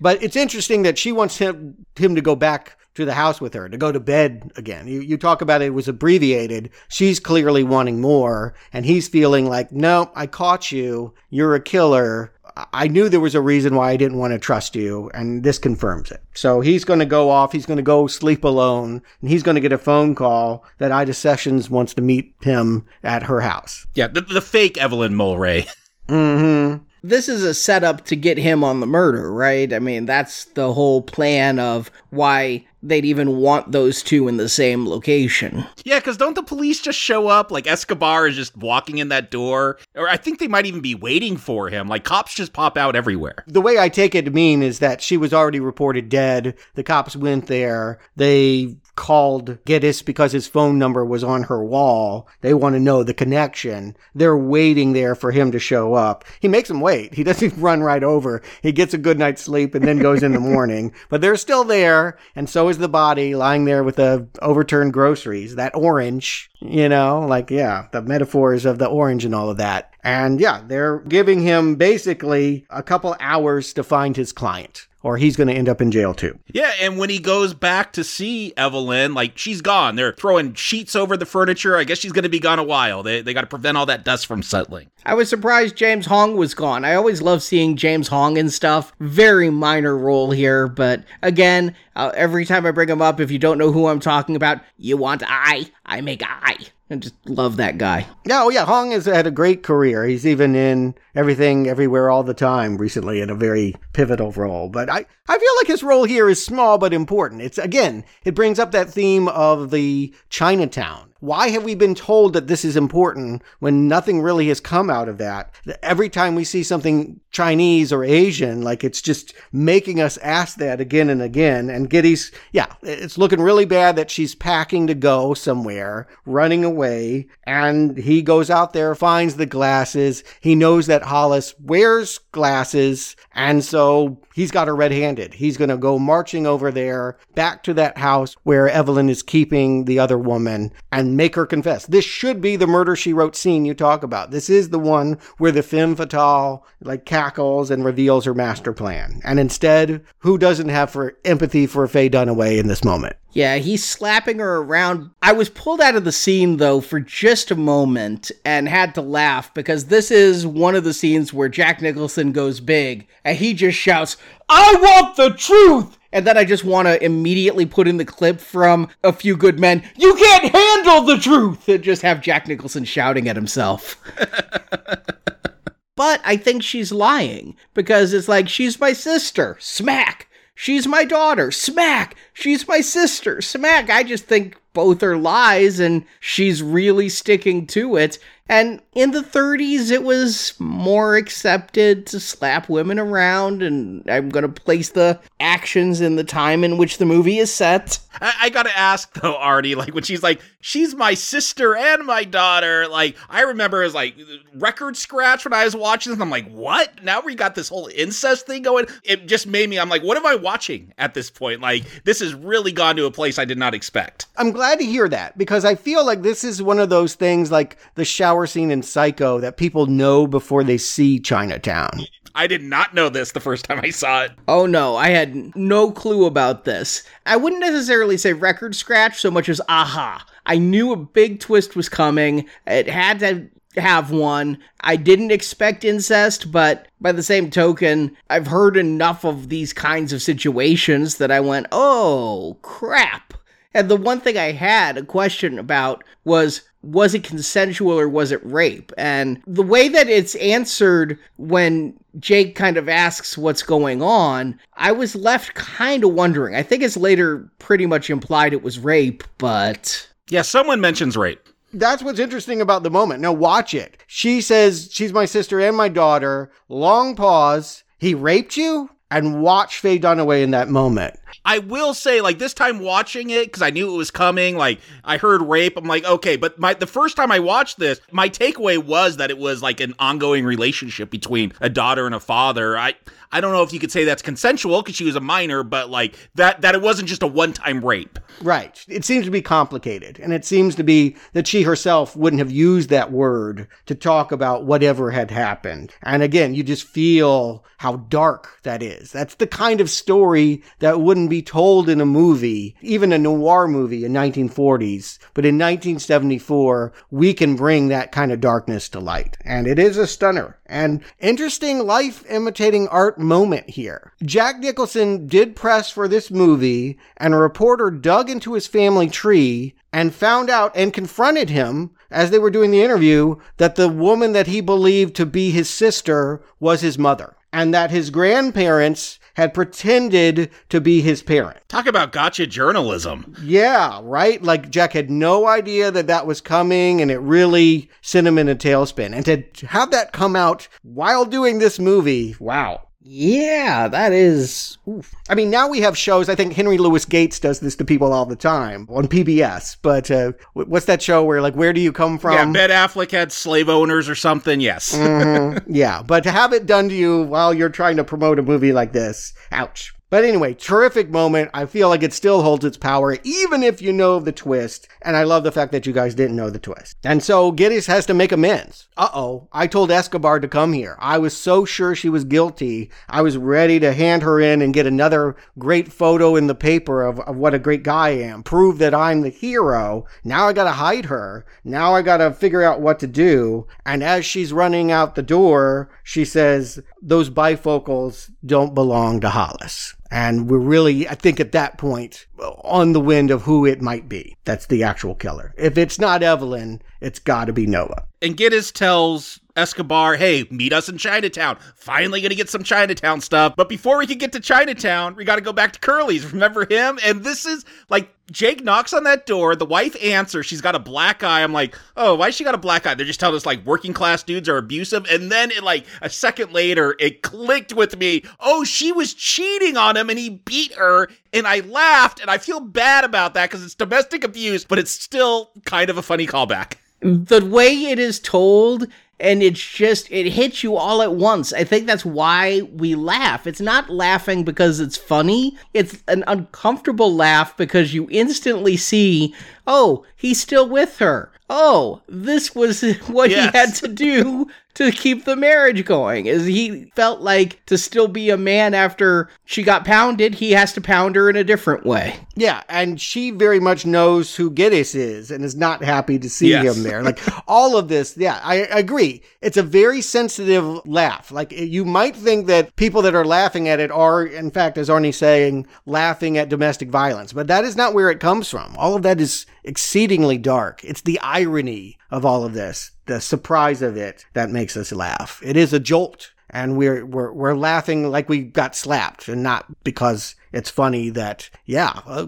But 0.00 0.22
it's 0.22 0.36
interesting 0.36 0.82
that 0.82 0.98
she 0.98 1.12
wants 1.12 1.36
him 1.38 1.86
him 1.96 2.14
to 2.14 2.22
go 2.22 2.34
back 2.34 2.76
to 2.94 3.04
the 3.04 3.14
house 3.14 3.40
with 3.40 3.54
her, 3.54 3.68
to 3.68 3.76
go 3.76 3.92
to 3.92 4.00
bed 4.00 4.50
again. 4.56 4.88
You, 4.88 5.00
you 5.00 5.16
talk 5.16 5.42
about 5.42 5.62
it 5.62 5.74
was 5.74 5.88
abbreviated. 5.88 6.70
She's 6.88 7.20
clearly 7.20 7.62
wanting 7.62 8.00
more, 8.00 8.54
and 8.72 8.84
he's 8.84 9.08
feeling 9.08 9.46
like, 9.46 9.70
no, 9.70 10.10
I 10.14 10.26
caught 10.26 10.72
you. 10.72 11.14
You're 11.30 11.54
a 11.54 11.60
killer. 11.60 12.32
I 12.72 12.88
knew 12.88 13.08
there 13.08 13.20
was 13.20 13.36
a 13.36 13.40
reason 13.40 13.76
why 13.76 13.92
I 13.92 13.96
didn't 13.96 14.18
want 14.18 14.32
to 14.32 14.38
trust 14.38 14.74
you, 14.74 15.08
and 15.14 15.44
this 15.44 15.58
confirms 15.58 16.10
it. 16.10 16.20
So 16.34 16.60
he's 16.60 16.84
going 16.84 16.98
to 16.98 17.06
go 17.06 17.30
off. 17.30 17.52
He's 17.52 17.64
going 17.64 17.76
to 17.76 17.82
go 17.82 18.06
sleep 18.06 18.42
alone, 18.42 19.02
and 19.20 19.30
he's 19.30 19.44
going 19.44 19.54
to 19.54 19.60
get 19.60 19.72
a 19.72 19.78
phone 19.78 20.14
call 20.14 20.64
that 20.78 20.90
Ida 20.90 21.14
Sessions 21.14 21.70
wants 21.70 21.94
to 21.94 22.02
meet 22.02 22.34
him 22.42 22.86
at 23.04 23.22
her 23.22 23.40
house. 23.40 23.86
Yeah, 23.94 24.08
the, 24.08 24.22
the 24.22 24.42
fake 24.42 24.78
Evelyn 24.78 25.14
Mulwray. 25.14 25.68
Mm-hmm. 26.08 26.84
This 27.02 27.28
is 27.28 27.42
a 27.42 27.54
setup 27.54 28.04
to 28.06 28.16
get 28.16 28.38
him 28.38 28.62
on 28.62 28.80
the 28.80 28.86
murder, 28.86 29.32
right? 29.32 29.72
I 29.72 29.78
mean, 29.78 30.06
that's 30.06 30.44
the 30.44 30.72
whole 30.72 31.02
plan 31.02 31.58
of 31.58 31.90
why 32.10 32.66
they'd 32.82 33.04
even 33.04 33.36
want 33.36 33.72
those 33.72 34.02
two 34.02 34.28
in 34.28 34.36
the 34.36 34.48
same 34.48 34.86
location. 34.88 35.66
Yeah, 35.84 35.98
because 35.98 36.16
don't 36.16 36.34
the 36.34 36.42
police 36.42 36.80
just 36.80 36.98
show 36.98 37.28
up? 37.28 37.50
Like 37.50 37.66
Escobar 37.66 38.26
is 38.26 38.36
just 38.36 38.56
walking 38.56 38.98
in 38.98 39.08
that 39.08 39.30
door. 39.30 39.78
Or 39.94 40.08
I 40.08 40.16
think 40.16 40.38
they 40.38 40.48
might 40.48 40.66
even 40.66 40.80
be 40.80 40.94
waiting 40.94 41.36
for 41.36 41.68
him. 41.68 41.88
Like 41.88 42.04
cops 42.04 42.34
just 42.34 42.52
pop 42.52 42.76
out 42.76 42.96
everywhere. 42.96 43.44
The 43.46 43.60
way 43.60 43.78
I 43.78 43.88
take 43.88 44.14
it 44.14 44.24
to 44.24 44.30
mean 44.30 44.62
is 44.62 44.78
that 44.78 45.02
she 45.02 45.16
was 45.16 45.32
already 45.32 45.60
reported 45.60 46.08
dead. 46.08 46.56
The 46.74 46.82
cops 46.82 47.16
went 47.16 47.46
there. 47.46 47.98
They 48.16 48.76
called 49.00 49.56
Gittes 49.64 50.04
because 50.04 50.30
his 50.32 50.46
phone 50.46 50.78
number 50.78 51.02
was 51.06 51.24
on 51.24 51.44
her 51.44 51.64
wall. 51.64 52.28
They 52.42 52.52
want 52.52 52.74
to 52.74 52.80
know 52.80 53.02
the 53.02 53.14
connection. 53.14 53.96
They're 54.14 54.36
waiting 54.36 54.92
there 54.92 55.14
for 55.14 55.30
him 55.30 55.52
to 55.52 55.58
show 55.58 55.94
up. 55.94 56.22
He 56.38 56.48
makes 56.48 56.68
them 56.68 56.82
wait. 56.82 57.14
He 57.14 57.24
doesn't 57.30 57.56
run 57.56 57.82
right 57.82 58.04
over. 58.04 58.42
He 58.62 58.72
gets 58.72 58.92
a 58.92 58.98
good 58.98 59.18
night's 59.18 59.40
sleep 59.40 59.74
and 59.74 59.86
then 59.86 60.00
goes 60.00 60.22
in 60.22 60.32
the 60.32 60.38
morning. 60.38 60.92
But 61.08 61.22
they're 61.22 61.36
still 61.36 61.64
there, 61.64 62.18
and 62.36 62.48
so 62.48 62.68
is 62.68 62.78
the 62.78 62.88
body 62.88 63.34
lying 63.34 63.64
there 63.64 63.82
with 63.82 63.96
the 63.96 64.28
overturned 64.42 64.92
groceries. 64.92 65.56
That 65.56 65.74
orange, 65.74 66.50
you 66.60 66.88
know, 66.88 67.20
like 67.20 67.50
yeah, 67.50 67.88
the 67.90 68.02
metaphors 68.02 68.64
of 68.64 68.78
the 68.78 68.86
orange 68.86 69.24
and 69.24 69.34
all 69.34 69.50
of 69.50 69.56
that. 69.56 69.94
And 70.04 70.40
yeah, 70.40 70.62
they're 70.64 70.98
giving 71.00 71.40
him 71.40 71.76
basically 71.76 72.66
a 72.70 72.82
couple 72.82 73.16
hours 73.18 73.72
to 73.72 73.82
find 73.82 74.16
his 74.16 74.32
client 74.32 74.86
or 75.02 75.16
he's 75.16 75.36
going 75.36 75.48
to 75.48 75.54
end 75.54 75.68
up 75.68 75.80
in 75.80 75.90
jail 75.90 76.14
too. 76.14 76.38
Yeah, 76.52 76.72
and 76.80 76.98
when 76.98 77.10
he 77.10 77.18
goes 77.18 77.54
back 77.54 77.92
to 77.94 78.04
see 78.04 78.52
Evelyn, 78.56 79.14
like 79.14 79.38
she's 79.38 79.60
gone. 79.60 79.96
They're 79.96 80.12
throwing 80.12 80.54
sheets 80.54 80.94
over 80.94 81.16
the 81.16 81.26
furniture. 81.26 81.76
I 81.76 81.84
guess 81.84 81.98
she's 81.98 82.12
going 82.12 82.24
to 82.24 82.28
be 82.28 82.38
gone 82.38 82.58
a 82.58 82.64
while. 82.64 83.02
They, 83.02 83.22
they 83.22 83.32
got 83.32 83.42
to 83.42 83.46
prevent 83.46 83.76
all 83.76 83.86
that 83.86 84.04
dust 84.04 84.26
from 84.26 84.42
settling. 84.42 84.90
I 85.04 85.14
was 85.14 85.28
surprised 85.28 85.76
James 85.76 86.06
Hong 86.06 86.36
was 86.36 86.54
gone. 86.54 86.84
I 86.84 86.94
always 86.94 87.22
love 87.22 87.42
seeing 87.42 87.76
James 87.76 88.08
Hong 88.08 88.36
and 88.36 88.52
stuff. 88.52 88.92
Very 89.00 89.50
minor 89.50 89.96
role 89.96 90.30
here, 90.30 90.68
but 90.68 91.04
again, 91.22 91.74
uh, 91.96 92.12
every 92.14 92.44
time 92.44 92.66
I 92.66 92.70
bring 92.70 92.88
him 92.88 93.02
up, 93.02 93.20
if 93.20 93.30
you 93.30 93.38
don't 93.38 93.58
know 93.58 93.72
who 93.72 93.86
I'm 93.86 94.00
talking 94.00 94.36
about, 94.36 94.60
you 94.76 94.96
want 94.96 95.22
I, 95.26 95.70
I 95.86 96.00
make 96.00 96.22
I. 96.24 96.56
I 96.90 96.96
just 96.96 97.14
love 97.28 97.56
that 97.58 97.78
guy. 97.78 98.06
Yeah, 98.26 98.42
oh 98.42 98.48
yeah, 98.48 98.64
Hong 98.64 98.90
has 98.90 99.06
had 99.06 99.26
a 99.26 99.30
great 99.30 99.62
career. 99.62 100.04
He's 100.04 100.26
even 100.26 100.56
in 100.56 100.96
everything, 101.14 101.68
everywhere, 101.68 102.10
all 102.10 102.24
the 102.24 102.34
time 102.34 102.78
recently 102.78 103.20
in 103.20 103.30
a 103.30 103.34
very 103.36 103.76
pivotal 103.92 104.32
role. 104.32 104.68
But 104.68 104.90
I, 104.90 105.06
I 105.28 105.38
feel 105.38 105.56
like 105.58 105.68
his 105.68 105.84
role 105.84 106.04
here 106.04 106.28
is 106.28 106.44
small 106.44 106.78
but 106.78 106.92
important. 106.92 107.42
It's 107.42 107.58
again, 107.58 108.04
it 108.24 108.34
brings 108.34 108.58
up 108.58 108.72
that 108.72 108.90
theme 108.90 109.28
of 109.28 109.70
the 109.70 110.12
Chinatown. 110.30 111.09
Why 111.20 111.50
have 111.50 111.64
we 111.64 111.74
been 111.74 111.94
told 111.94 112.32
that 112.32 112.46
this 112.46 112.64
is 112.64 112.76
important 112.76 113.42
when 113.58 113.88
nothing 113.88 114.22
really 114.22 114.48
has 114.48 114.60
come 114.60 114.88
out 114.90 115.08
of 115.08 115.18
that? 115.18 115.54
Every 115.82 116.08
time 116.08 116.34
we 116.34 116.44
see 116.44 116.62
something 116.62 117.20
Chinese 117.30 117.92
or 117.92 118.04
Asian, 118.04 118.62
like 118.62 118.82
it's 118.82 119.02
just 119.02 119.34
making 119.52 120.00
us 120.00 120.16
ask 120.18 120.56
that 120.56 120.80
again 120.80 121.10
and 121.10 121.22
again. 121.22 121.70
And 121.70 121.90
Gittes, 121.90 122.32
yeah, 122.52 122.66
it's 122.82 123.18
looking 123.18 123.40
really 123.40 123.66
bad 123.66 123.96
that 123.96 124.10
she's 124.10 124.34
packing 124.34 124.86
to 124.86 124.94
go 124.94 125.34
somewhere, 125.34 126.08
running 126.24 126.64
away, 126.64 127.28
and 127.44 127.96
he 127.96 128.22
goes 128.22 128.50
out 128.50 128.72
there, 128.72 128.94
finds 128.94 129.36
the 129.36 129.46
glasses. 129.46 130.24
He 130.40 130.54
knows 130.54 130.86
that 130.86 131.02
Hollis 131.02 131.54
wears 131.60 132.18
glasses, 132.32 133.14
and 133.34 133.62
so 133.62 134.20
he's 134.34 134.50
got 134.50 134.68
her 134.68 134.76
red 134.76 134.92
handed. 134.92 135.34
He's 135.34 135.56
going 135.56 135.70
to 135.70 135.76
go 135.76 135.98
marching 135.98 136.46
over 136.46 136.70
there 136.70 137.18
back 137.34 137.62
to 137.64 137.74
that 137.74 137.98
house 137.98 138.36
where 138.42 138.68
Evelyn 138.68 139.08
is 139.08 139.22
keeping 139.22 139.84
the 139.84 139.98
other 139.98 140.18
woman 140.18 140.72
and 140.90 141.09
make 141.16 141.34
her 141.34 141.46
confess. 141.46 141.86
This 141.86 142.04
should 142.04 142.40
be 142.40 142.56
the 142.56 142.66
murder 142.66 142.96
she 142.96 143.12
wrote 143.12 143.36
scene 143.36 143.64
you 143.64 143.74
talk 143.74 144.02
about. 144.02 144.30
This 144.30 144.50
is 144.50 144.70
the 144.70 144.78
one 144.78 145.18
where 145.38 145.52
the 145.52 145.62
femme 145.62 145.96
fatale 145.96 146.66
like 146.80 147.04
cackles 147.04 147.70
and 147.70 147.84
reveals 147.84 148.24
her 148.24 148.34
master 148.34 148.72
plan. 148.72 149.20
And 149.24 149.38
instead, 149.38 150.04
who 150.18 150.38
doesn't 150.38 150.68
have 150.68 150.90
for 150.90 151.18
empathy 151.24 151.66
for 151.66 151.86
Faye 151.86 152.10
Dunaway 152.10 152.58
in 152.58 152.68
this 152.68 152.84
moment? 152.84 153.16
Yeah, 153.32 153.56
he's 153.56 153.86
slapping 153.86 154.40
her 154.40 154.56
around. 154.56 155.10
I 155.22 155.32
was 155.32 155.48
pulled 155.48 155.80
out 155.80 155.94
of 155.94 156.04
the 156.04 156.12
scene 156.12 156.56
though 156.56 156.80
for 156.80 156.98
just 156.98 157.50
a 157.50 157.56
moment 157.56 158.32
and 158.44 158.68
had 158.68 158.94
to 158.96 159.02
laugh 159.02 159.54
because 159.54 159.84
this 159.84 160.10
is 160.10 160.46
one 160.46 160.74
of 160.74 160.82
the 160.82 160.92
scenes 160.92 161.32
where 161.32 161.48
Jack 161.48 161.80
Nicholson 161.80 162.32
goes 162.32 162.58
big 162.58 163.06
and 163.24 163.36
he 163.36 163.54
just 163.54 163.78
shouts, 163.78 164.16
I 164.52 164.74
want 164.74 165.16
the 165.16 165.30
truth! 165.30 165.96
And 166.12 166.26
then 166.26 166.36
I 166.36 166.44
just 166.44 166.64
want 166.64 166.88
to 166.88 167.02
immediately 167.02 167.66
put 167.66 167.86
in 167.86 167.98
the 167.98 168.04
clip 168.04 168.40
from 168.40 168.88
A 169.04 169.12
Few 169.12 169.36
Good 169.36 169.60
Men, 169.60 169.88
You 169.96 170.12
can't 170.16 170.52
handle 170.52 171.02
the 171.02 171.18
truth! 171.18 171.68
And 171.68 171.84
just 171.84 172.02
have 172.02 172.20
Jack 172.20 172.48
Nicholson 172.48 172.84
shouting 172.84 173.28
at 173.28 173.36
himself. 173.36 173.96
but 175.96 176.20
I 176.24 176.36
think 176.36 176.64
she's 176.64 176.90
lying 176.90 177.54
because 177.74 178.12
it's 178.12 178.26
like, 178.26 178.48
she's 178.48 178.80
my 178.80 178.92
sister. 178.92 179.56
Smack! 179.60 180.26
She's 180.56 180.88
my 180.88 181.04
daughter. 181.04 181.52
Smack! 181.52 182.16
She's 182.32 182.66
my 182.66 182.80
sister. 182.80 183.40
Smack! 183.40 183.88
I 183.88 184.02
just 184.02 184.24
think 184.24 184.60
both 184.72 185.02
are 185.04 185.16
lies 185.16 185.78
and 185.78 186.04
she's 186.18 186.60
really 186.60 187.08
sticking 187.08 187.68
to 187.68 187.96
it. 187.96 188.18
And 188.50 188.82
in 188.94 189.12
the 189.12 189.20
30s, 189.20 189.92
it 189.92 190.02
was 190.02 190.54
more 190.58 191.14
accepted 191.14 192.04
to 192.08 192.18
slap 192.18 192.68
women 192.68 192.98
around, 192.98 193.62
and 193.62 194.02
I'm 194.10 194.28
going 194.28 194.42
to 194.42 194.48
place 194.48 194.88
the 194.90 195.20
actions 195.38 196.00
in 196.00 196.16
the 196.16 196.24
time 196.24 196.64
in 196.64 196.76
which 196.76 196.98
the 196.98 197.06
movie 197.06 197.38
is 197.38 197.54
set. 197.54 198.00
I, 198.20 198.34
I 198.42 198.50
gotta 198.50 198.76
ask 198.76 199.12
though, 199.20 199.36
Artie, 199.36 199.74
like 199.74 199.94
when 199.94 200.02
she's 200.02 200.22
like, 200.22 200.40
she's 200.60 200.94
my 200.94 201.14
sister 201.14 201.76
and 201.76 202.04
my 202.04 202.24
daughter, 202.24 202.88
like 202.88 203.16
I 203.28 203.42
remember 203.42 203.82
as 203.82 203.94
like 203.94 204.14
record 204.54 204.96
scratch 204.96 205.44
when 205.44 205.52
I 205.52 205.64
was 205.64 205.76
watching 205.76 206.12
this, 206.12 206.20
I'm 206.20 206.30
like, 206.30 206.50
what? 206.50 207.02
Now 207.04 207.20
we 207.20 207.34
got 207.34 207.54
this 207.54 207.68
whole 207.68 207.88
incest 207.94 208.46
thing 208.46 208.62
going. 208.62 208.86
It 209.04 209.26
just 209.26 209.46
made 209.46 209.70
me, 209.70 209.78
I'm 209.78 209.88
like, 209.88 210.02
what 210.02 210.16
am 210.16 210.26
I 210.26 210.34
watching 210.34 210.92
at 210.98 211.14
this 211.14 211.30
point? 211.30 211.60
Like, 211.60 211.84
this 212.04 212.20
has 212.20 212.34
really 212.34 212.72
gone 212.72 212.96
to 212.96 213.06
a 213.06 213.10
place 213.10 213.38
I 213.38 213.44
did 213.44 213.58
not 213.58 213.74
expect. 213.74 214.26
I'm 214.36 214.50
glad 214.50 214.78
to 214.80 214.84
hear 214.84 215.08
that 215.08 215.38
because 215.38 215.64
I 215.64 215.74
feel 215.74 216.04
like 216.04 216.22
this 216.22 216.44
is 216.44 216.62
one 216.62 216.78
of 216.78 216.88
those 216.88 217.14
things 217.14 217.50
like 217.50 217.76
the 217.94 218.04
shower 218.04 218.39
scene 218.46 218.70
in 218.70 218.82
Psycho 218.82 219.40
that 219.40 219.56
people 219.56 219.86
know 219.86 220.26
before 220.26 220.64
they 220.64 220.78
see 220.78 221.18
Chinatown. 221.18 221.90
I 222.34 222.46
did 222.46 222.62
not 222.62 222.94
know 222.94 223.08
this 223.08 223.32
the 223.32 223.40
first 223.40 223.64
time 223.64 223.80
I 223.82 223.90
saw 223.90 224.22
it. 224.22 224.32
Oh 224.46 224.66
no, 224.66 224.96
I 224.96 225.08
had 225.08 225.56
no 225.56 225.90
clue 225.90 226.26
about 226.26 226.64
this. 226.64 227.02
I 227.26 227.36
wouldn't 227.36 227.60
necessarily 227.60 228.16
say 228.16 228.32
record 228.32 228.74
scratch 228.76 229.20
so 229.20 229.30
much 229.30 229.48
as 229.48 229.60
aha. 229.68 230.24
I 230.46 230.58
knew 230.58 230.92
a 230.92 230.96
big 230.96 231.40
twist 231.40 231.76
was 231.76 231.88
coming. 231.88 232.48
It 232.66 232.88
had 232.88 233.18
to 233.20 233.48
have 233.76 234.10
one. 234.10 234.58
I 234.80 234.96
didn't 234.96 235.30
expect 235.30 235.84
incest, 235.84 236.50
but 236.50 236.88
by 237.00 237.12
the 237.12 237.22
same 237.22 237.50
token, 237.50 238.16
I've 238.28 238.48
heard 238.48 238.76
enough 238.76 239.24
of 239.24 239.48
these 239.48 239.72
kinds 239.72 240.12
of 240.12 240.22
situations 240.22 241.18
that 241.18 241.30
I 241.30 241.40
went, 241.40 241.66
oh 241.72 242.58
crap. 242.62 243.34
And 243.72 243.88
the 243.88 243.96
one 243.96 244.20
thing 244.20 244.36
I 244.36 244.52
had 244.52 244.98
a 244.98 245.04
question 245.04 245.58
about 245.58 246.02
was 246.24 246.62
was 246.82 247.14
it 247.14 247.24
consensual 247.24 247.98
or 247.98 248.08
was 248.08 248.32
it 248.32 248.44
rape? 248.44 248.92
And 248.96 249.42
the 249.46 249.62
way 249.62 249.88
that 249.88 250.08
it's 250.08 250.34
answered 250.36 251.18
when 251.36 251.94
Jake 252.18 252.54
kind 252.54 252.76
of 252.76 252.88
asks 252.88 253.36
what's 253.36 253.62
going 253.62 254.02
on, 254.02 254.58
I 254.74 254.92
was 254.92 255.14
left 255.14 255.54
kind 255.54 256.04
of 256.04 256.14
wondering. 256.14 256.54
I 256.54 256.62
think 256.62 256.82
it's 256.82 256.96
later 256.96 257.50
pretty 257.58 257.86
much 257.86 258.10
implied 258.10 258.52
it 258.52 258.62
was 258.62 258.78
rape, 258.78 259.24
but. 259.38 260.08
Yeah, 260.28 260.42
someone 260.42 260.80
mentions 260.80 261.16
rape. 261.16 261.48
That's 261.72 262.02
what's 262.02 262.18
interesting 262.18 262.60
about 262.60 262.82
the 262.82 262.90
moment. 262.90 263.20
Now, 263.20 263.32
watch 263.32 263.74
it. 263.74 264.02
She 264.06 264.40
says, 264.40 264.88
She's 264.90 265.12
my 265.12 265.24
sister 265.24 265.60
and 265.60 265.76
my 265.76 265.88
daughter. 265.88 266.50
Long 266.68 267.14
pause. 267.14 267.84
He 267.98 268.14
raped 268.14 268.56
you? 268.56 268.90
And 269.10 269.42
watch 269.42 269.78
Faye 269.78 269.98
Dunaway 269.98 270.42
in 270.42 270.52
that 270.52 270.68
moment. 270.68 271.18
I 271.44 271.58
will 271.58 271.94
say, 271.94 272.20
like 272.20 272.38
this 272.38 272.54
time 272.54 272.80
watching 272.80 273.30
it 273.30 273.46
because 273.46 273.62
I 273.62 273.70
knew 273.70 273.92
it 273.92 273.96
was 273.96 274.10
coming. 274.10 274.56
Like 274.56 274.80
I 275.04 275.16
heard 275.16 275.42
rape, 275.42 275.76
I'm 275.76 275.84
like, 275.84 276.04
okay. 276.04 276.36
But 276.36 276.58
my 276.58 276.74
the 276.74 276.86
first 276.86 277.16
time 277.16 277.32
I 277.32 277.38
watched 277.38 277.78
this, 277.78 278.00
my 278.12 278.28
takeaway 278.28 278.78
was 278.78 279.16
that 279.16 279.30
it 279.30 279.38
was 279.38 279.62
like 279.62 279.80
an 279.80 279.94
ongoing 279.98 280.44
relationship 280.44 281.10
between 281.10 281.52
a 281.60 281.68
daughter 281.68 282.06
and 282.06 282.14
a 282.14 282.20
father. 282.20 282.76
I 282.78 282.94
I 283.32 283.40
don't 283.40 283.52
know 283.52 283.62
if 283.62 283.72
you 283.72 283.78
could 283.78 283.92
say 283.92 284.04
that's 284.04 284.22
consensual 284.22 284.82
because 284.82 284.96
she 284.96 285.04
was 285.04 285.16
a 285.16 285.20
minor, 285.20 285.62
but 285.62 285.88
like 285.88 286.16
that 286.34 286.60
that 286.62 286.74
it 286.74 286.82
wasn't 286.82 287.08
just 287.08 287.22
a 287.22 287.26
one 287.26 287.52
time 287.52 287.84
rape. 287.84 288.18
Right. 288.42 288.84
It 288.88 289.04
seems 289.04 289.24
to 289.24 289.30
be 289.30 289.42
complicated, 289.42 290.18
and 290.18 290.32
it 290.32 290.44
seems 290.44 290.74
to 290.76 290.82
be 290.82 291.16
that 291.32 291.46
she 291.46 291.62
herself 291.62 292.16
wouldn't 292.16 292.40
have 292.40 292.50
used 292.50 292.90
that 292.90 293.12
word 293.12 293.68
to 293.86 293.94
talk 293.94 294.32
about 294.32 294.64
whatever 294.64 295.10
had 295.10 295.30
happened. 295.30 295.94
And 296.02 296.22
again, 296.22 296.54
you 296.54 296.62
just 296.62 296.86
feel 296.86 297.64
how 297.78 297.96
dark 297.96 298.58
that 298.62 298.82
is. 298.82 298.99
That's 299.08 299.34
the 299.36 299.46
kind 299.46 299.80
of 299.80 299.88
story 299.88 300.62
that 300.80 301.00
wouldn't 301.00 301.30
be 301.30 301.42
told 301.42 301.88
in 301.88 302.00
a 302.00 302.06
movie, 302.06 302.76
even 302.82 303.12
a 303.12 303.18
noir 303.18 303.66
movie 303.66 304.04
in 304.04 304.12
1940s. 304.12 305.18
But 305.34 305.46
in 305.46 305.56
1974, 305.56 306.92
we 307.10 307.32
can 307.34 307.56
bring 307.56 307.88
that 307.88 308.12
kind 308.12 308.32
of 308.32 308.40
darkness 308.40 308.88
to 308.90 309.00
light. 309.00 309.38
And 309.44 309.66
it 309.66 309.78
is 309.78 309.96
a 309.96 310.06
stunner 310.06 310.58
and 310.66 311.02
interesting 311.18 311.86
life 311.86 312.24
imitating 312.30 312.88
art 312.88 313.18
moment 313.18 313.70
here. 313.70 314.12
Jack 314.22 314.60
Nicholson 314.60 315.26
did 315.26 315.56
press 315.56 315.90
for 315.90 316.06
this 316.06 316.30
movie, 316.30 316.98
and 317.16 317.34
a 317.34 317.38
reporter 317.38 317.90
dug 317.90 318.30
into 318.30 318.54
his 318.54 318.66
family 318.66 319.08
tree 319.08 319.74
and 319.92 320.14
found 320.14 320.48
out 320.48 320.72
and 320.76 320.92
confronted 320.92 321.50
him 321.50 321.90
as 322.10 322.30
they 322.30 322.38
were 322.38 322.50
doing 322.50 322.70
the 322.70 322.82
interview 322.82 323.36
that 323.56 323.76
the 323.76 323.88
woman 323.88 324.32
that 324.32 324.46
he 324.46 324.60
believed 324.60 325.14
to 325.16 325.26
be 325.26 325.50
his 325.50 325.68
sister 325.68 326.42
was 326.58 326.80
his 326.80 326.98
mother, 326.98 327.36
and 327.52 327.74
that 327.74 327.90
his 327.90 328.10
grandparents 328.10 329.18
had 329.34 329.54
pretended 329.54 330.50
to 330.68 330.80
be 330.80 331.00
his 331.00 331.22
parent. 331.22 331.58
Talk 331.68 331.86
about 331.86 332.12
gotcha 332.12 332.46
journalism. 332.46 333.34
Yeah, 333.42 334.00
right? 334.02 334.42
Like 334.42 334.70
Jack 334.70 334.92
had 334.92 335.10
no 335.10 335.46
idea 335.46 335.90
that 335.90 336.08
that 336.08 336.26
was 336.26 336.40
coming 336.40 337.00
and 337.00 337.10
it 337.10 337.18
really 337.18 337.90
sent 338.02 338.26
him 338.26 338.38
in 338.38 338.48
a 338.48 338.56
tailspin. 338.56 339.14
And 339.14 339.24
to 339.54 339.66
have 339.66 339.90
that 339.92 340.12
come 340.12 340.36
out 340.36 340.68
while 340.82 341.24
doing 341.24 341.58
this 341.58 341.78
movie, 341.78 342.36
wow. 342.38 342.82
Yeah, 343.02 343.88
that 343.88 344.12
is. 344.12 344.76
Oof. 344.86 345.14
I 345.30 345.34
mean, 345.34 345.48
now 345.48 345.68
we 345.68 345.80
have 345.80 345.96
shows. 345.96 346.28
I 346.28 346.34
think 346.34 346.52
Henry 346.52 346.76
Louis 346.76 347.04
Gates 347.06 347.40
does 347.40 347.60
this 347.60 347.74
to 347.76 347.84
people 347.84 348.12
all 348.12 348.26
the 348.26 348.36
time 348.36 348.86
on 348.90 349.08
PBS. 349.08 349.78
But 349.80 350.10
uh, 350.10 350.32
what's 350.52 350.84
that 350.84 351.00
show 351.00 351.24
where, 351.24 351.40
like, 351.40 351.54
where 351.54 351.72
do 351.72 351.80
you 351.80 351.92
come 351.92 352.18
from? 352.18 352.34
Yeah, 352.34 352.52
Ben 352.52 352.70
Affleck 352.70 353.10
had 353.10 353.32
slave 353.32 353.70
owners 353.70 354.08
or 354.08 354.14
something. 354.14 354.60
Yes. 354.60 354.94
mm-hmm. 354.94 355.74
Yeah, 355.74 356.02
but 356.02 356.24
to 356.24 356.30
have 356.30 356.52
it 356.52 356.66
done 356.66 356.88
to 356.90 356.94
you 356.94 357.22
while 357.22 357.54
you're 357.54 357.70
trying 357.70 357.96
to 357.96 358.04
promote 358.04 358.38
a 358.38 358.42
movie 358.42 358.72
like 358.72 358.92
this, 358.92 359.32
ouch. 359.50 359.94
But 360.10 360.24
anyway, 360.24 360.54
terrific 360.54 361.08
moment. 361.08 361.50
I 361.54 361.66
feel 361.66 361.88
like 361.88 362.02
it 362.02 362.12
still 362.12 362.42
holds 362.42 362.64
its 362.64 362.76
power, 362.76 363.16
even 363.22 363.62
if 363.62 363.80
you 363.80 363.92
know 363.92 364.18
the 364.18 364.32
twist. 364.32 364.88
And 365.02 365.16
I 365.16 365.22
love 365.22 365.44
the 365.44 365.52
fact 365.52 365.70
that 365.70 365.86
you 365.86 365.92
guys 365.92 366.16
didn't 366.16 366.34
know 366.34 366.50
the 366.50 366.58
twist. 366.58 366.96
And 367.04 367.22
so 367.22 367.52
Gittes 367.52 367.86
has 367.86 368.06
to 368.06 368.14
make 368.14 368.32
amends. 368.32 368.88
Uh 368.96 369.08
oh, 369.14 369.48
I 369.52 369.68
told 369.68 369.92
Escobar 369.92 370.40
to 370.40 370.48
come 370.48 370.72
here. 370.72 370.96
I 370.98 371.18
was 371.18 371.36
so 371.36 371.64
sure 371.64 371.94
she 371.94 372.08
was 372.08 372.24
guilty. 372.24 372.90
I 373.08 373.22
was 373.22 373.36
ready 373.36 373.78
to 373.78 373.92
hand 373.92 374.22
her 374.24 374.40
in 374.40 374.60
and 374.62 374.74
get 374.74 374.84
another 374.84 375.36
great 375.58 375.92
photo 375.92 376.34
in 376.34 376.48
the 376.48 376.56
paper 376.56 377.04
of, 377.04 377.20
of 377.20 377.36
what 377.36 377.54
a 377.54 377.60
great 377.60 377.84
guy 377.84 378.00
I 378.00 378.10
am. 378.10 378.42
Prove 378.42 378.78
that 378.78 378.94
I'm 378.94 379.20
the 379.20 379.28
hero. 379.28 380.06
Now 380.24 380.48
I 380.48 380.52
gotta 380.52 380.72
hide 380.72 381.04
her. 381.04 381.46
Now 381.62 381.94
I 381.94 382.02
gotta 382.02 382.32
figure 382.32 382.62
out 382.62 382.80
what 382.80 382.98
to 383.00 383.06
do. 383.06 383.68
And 383.86 384.02
as 384.02 384.26
she's 384.26 384.52
running 384.52 384.90
out 384.90 385.14
the 385.14 385.22
door, 385.22 385.88
she 386.02 386.24
says, 386.24 386.82
Those 387.00 387.30
bifocals 387.30 388.30
don't 388.44 388.74
belong 388.74 389.20
to 389.20 389.30
Hollis. 389.30 389.94
And 390.10 390.50
we're 390.50 390.58
really, 390.58 391.08
I 391.08 391.14
think 391.14 391.38
at 391.38 391.52
that 391.52 391.78
point, 391.78 392.26
on 392.64 392.92
the 392.92 393.00
wind 393.00 393.30
of 393.30 393.42
who 393.42 393.64
it 393.64 393.80
might 393.80 394.08
be. 394.08 394.36
That's 394.44 394.66
the 394.66 394.82
actual 394.82 395.14
killer. 395.14 395.54
If 395.56 395.78
it's 395.78 395.98
not 395.98 396.22
Evelyn, 396.22 396.82
it's 397.00 397.18
gotta 397.18 397.52
be 397.52 397.66
Noah. 397.66 398.06
And 398.20 398.36
Gittes 398.36 398.72
tells 398.72 399.40
Escobar, 399.56 400.16
hey, 400.16 400.46
meet 400.50 400.72
us 400.72 400.88
in 400.88 400.98
Chinatown. 400.98 401.58
Finally 401.76 402.20
gonna 402.20 402.34
get 402.34 402.50
some 402.50 402.62
Chinatown 402.62 403.20
stuff. 403.20 403.54
But 403.56 403.68
before 403.68 403.98
we 403.98 404.06
can 404.06 404.18
get 404.18 404.32
to 404.32 404.40
Chinatown, 404.40 405.14
we 405.14 405.24
gotta 405.24 405.40
go 405.40 405.52
back 405.52 405.72
to 405.72 405.78
Curly's. 405.78 406.32
Remember 406.32 406.66
him? 406.68 406.98
And 407.04 407.22
this 407.22 407.46
is 407.46 407.64
like 407.88 408.10
Jake 408.30 408.62
knocks 408.62 408.92
on 408.92 409.04
that 409.04 409.26
door. 409.26 409.56
The 409.56 409.66
wife 409.66 409.96
answers. 410.02 410.46
She's 410.46 410.60
got 410.60 410.74
a 410.74 410.78
black 410.78 411.22
eye. 411.22 411.42
I'm 411.42 411.52
like, 411.52 411.76
oh, 411.96 412.14
why 412.14 412.30
she 412.30 412.44
got 412.44 412.54
a 412.54 412.58
black 412.58 412.86
eye? 412.86 412.94
They're 412.94 413.06
just 413.06 413.20
telling 413.20 413.36
us 413.36 413.46
like 413.46 413.64
working 413.66 413.92
class 413.92 414.22
dudes 414.22 414.48
are 414.48 414.56
abusive. 414.56 415.06
And 415.10 415.30
then 415.30 415.50
it 415.50 415.62
like 415.62 415.86
a 416.02 416.10
second 416.10 416.52
later, 416.52 416.94
it 416.98 417.22
clicked 417.22 417.72
with 417.72 417.98
me. 417.98 418.24
Oh, 418.38 418.64
she 418.64 418.92
was 418.92 419.14
cheating 419.14 419.76
on 419.76 419.96
him 419.96 420.10
and 420.10 420.18
he 420.18 420.30
beat 420.30 420.74
her. 420.74 421.08
And 421.32 421.46
I 421.46 421.60
laughed 421.60 422.20
and 422.20 422.30
I 422.30 422.38
feel 422.38 422.60
bad 422.60 423.04
about 423.04 423.34
that 423.34 423.50
because 423.50 423.64
it's 423.64 423.74
domestic 423.74 424.24
abuse, 424.24 424.64
but 424.64 424.78
it's 424.78 424.90
still 424.90 425.50
kind 425.64 425.90
of 425.90 425.98
a 425.98 426.02
funny 426.02 426.26
callback. 426.26 426.74
The 427.00 427.44
way 427.44 427.72
it 427.86 427.98
is 427.98 428.20
told 428.20 428.86
and 429.20 429.42
it's 429.42 429.60
just 429.60 430.10
it 430.10 430.30
hits 430.30 430.64
you 430.64 430.76
all 430.76 431.02
at 431.02 431.14
once. 431.14 431.52
I 431.52 431.64
think 431.64 431.86
that's 431.86 432.04
why 432.04 432.62
we 432.72 432.94
laugh. 432.94 433.46
It's 433.46 433.60
not 433.60 433.90
laughing 433.90 434.44
because 434.44 434.80
it's 434.80 434.96
funny. 434.96 435.56
It's 435.74 436.02
an 436.08 436.24
uncomfortable 436.26 437.14
laugh 437.14 437.56
because 437.56 437.94
you 437.94 438.08
instantly 438.10 438.76
see, 438.76 439.34
oh, 439.66 440.04
he's 440.16 440.40
still 440.40 440.68
with 440.68 440.98
her. 440.98 441.30
Oh, 441.48 442.02
this 442.08 442.54
was 442.54 442.80
what 443.06 443.30
yes. 443.30 443.52
he 443.52 443.58
had 443.58 443.74
to 443.76 443.88
do 443.88 444.48
to 444.74 444.90
keep 444.90 445.24
the 445.24 445.36
marriage 445.36 445.84
going. 445.84 446.26
Is 446.26 446.46
he 446.46 446.90
felt 446.94 447.20
like 447.20 447.64
to 447.66 447.76
still 447.76 448.08
be 448.08 448.30
a 448.30 448.36
man 448.36 448.74
after 448.74 449.28
she 449.44 449.62
got 449.62 449.84
pounded, 449.84 450.34
he 450.34 450.52
has 450.52 450.72
to 450.74 450.80
pound 450.80 451.16
her 451.16 451.28
in 451.28 451.36
a 451.36 451.44
different 451.44 451.84
way. 451.84 452.16
Yeah, 452.36 452.62
and 452.68 453.00
she 453.00 453.30
very 453.30 453.60
much 453.60 453.84
knows 453.84 454.34
who 454.34 454.50
Gittes 454.50 454.94
is 454.94 455.30
and 455.30 455.44
is 455.44 455.56
not 455.56 455.82
happy 455.82 456.18
to 456.18 456.30
see 456.30 456.50
yes. 456.50 456.76
him 456.76 456.82
there. 456.82 457.02
Like 457.02 457.18
all 457.48 457.76
of 457.76 457.88
this, 457.88 458.16
yeah, 458.16 458.40
I 458.42 458.56
agree. 458.56 459.22
It's 459.42 459.56
a 459.56 459.62
very 459.62 460.00
sensitive 460.00 460.86
laugh. 460.86 461.30
Like 461.30 461.52
you 461.52 461.84
might 461.84 462.16
think 462.16 462.46
that 462.46 462.74
people 462.76 463.02
that 463.02 463.14
are 463.14 463.24
laughing 463.24 463.68
at 463.68 463.80
it 463.80 463.90
are, 463.90 464.24
in 464.24 464.50
fact, 464.50 464.78
as 464.78 464.88
Arnie 464.88 465.14
saying, 465.14 465.66
laughing 465.86 466.38
at 466.38 466.48
domestic 466.48 466.88
violence, 466.88 467.32
but 467.32 467.48
that 467.48 467.64
is 467.64 467.76
not 467.76 467.94
where 467.94 468.10
it 468.10 468.20
comes 468.20 468.48
from. 468.48 468.74
All 468.76 468.94
of 468.94 469.02
that 469.02 469.20
is 469.20 469.46
exceedingly 469.64 470.38
dark. 470.38 470.82
It's 470.84 471.02
the 471.02 471.20
irony 471.20 471.98
of 472.10 472.24
all 472.24 472.44
of 472.44 472.54
this, 472.54 472.90
the 473.06 473.20
surprise 473.20 473.82
of 473.82 473.96
it 473.96 474.24
that 474.34 474.50
makes 474.50 474.76
us 474.76 474.92
laugh. 474.92 475.40
It 475.44 475.56
is 475.56 475.72
a 475.72 475.80
jolt 475.80 476.32
and 476.50 476.76
we're 476.76 477.04
we're 477.06 477.32
we're 477.32 477.56
laughing 477.56 478.10
like 478.10 478.28
we 478.28 478.42
got 478.42 478.74
slapped 478.74 479.28
and 479.28 479.42
not 479.42 479.66
because 479.84 480.34
it's 480.52 480.68
funny 480.68 481.08
that 481.10 481.48
yeah 481.64 482.00
uh, 482.06 482.26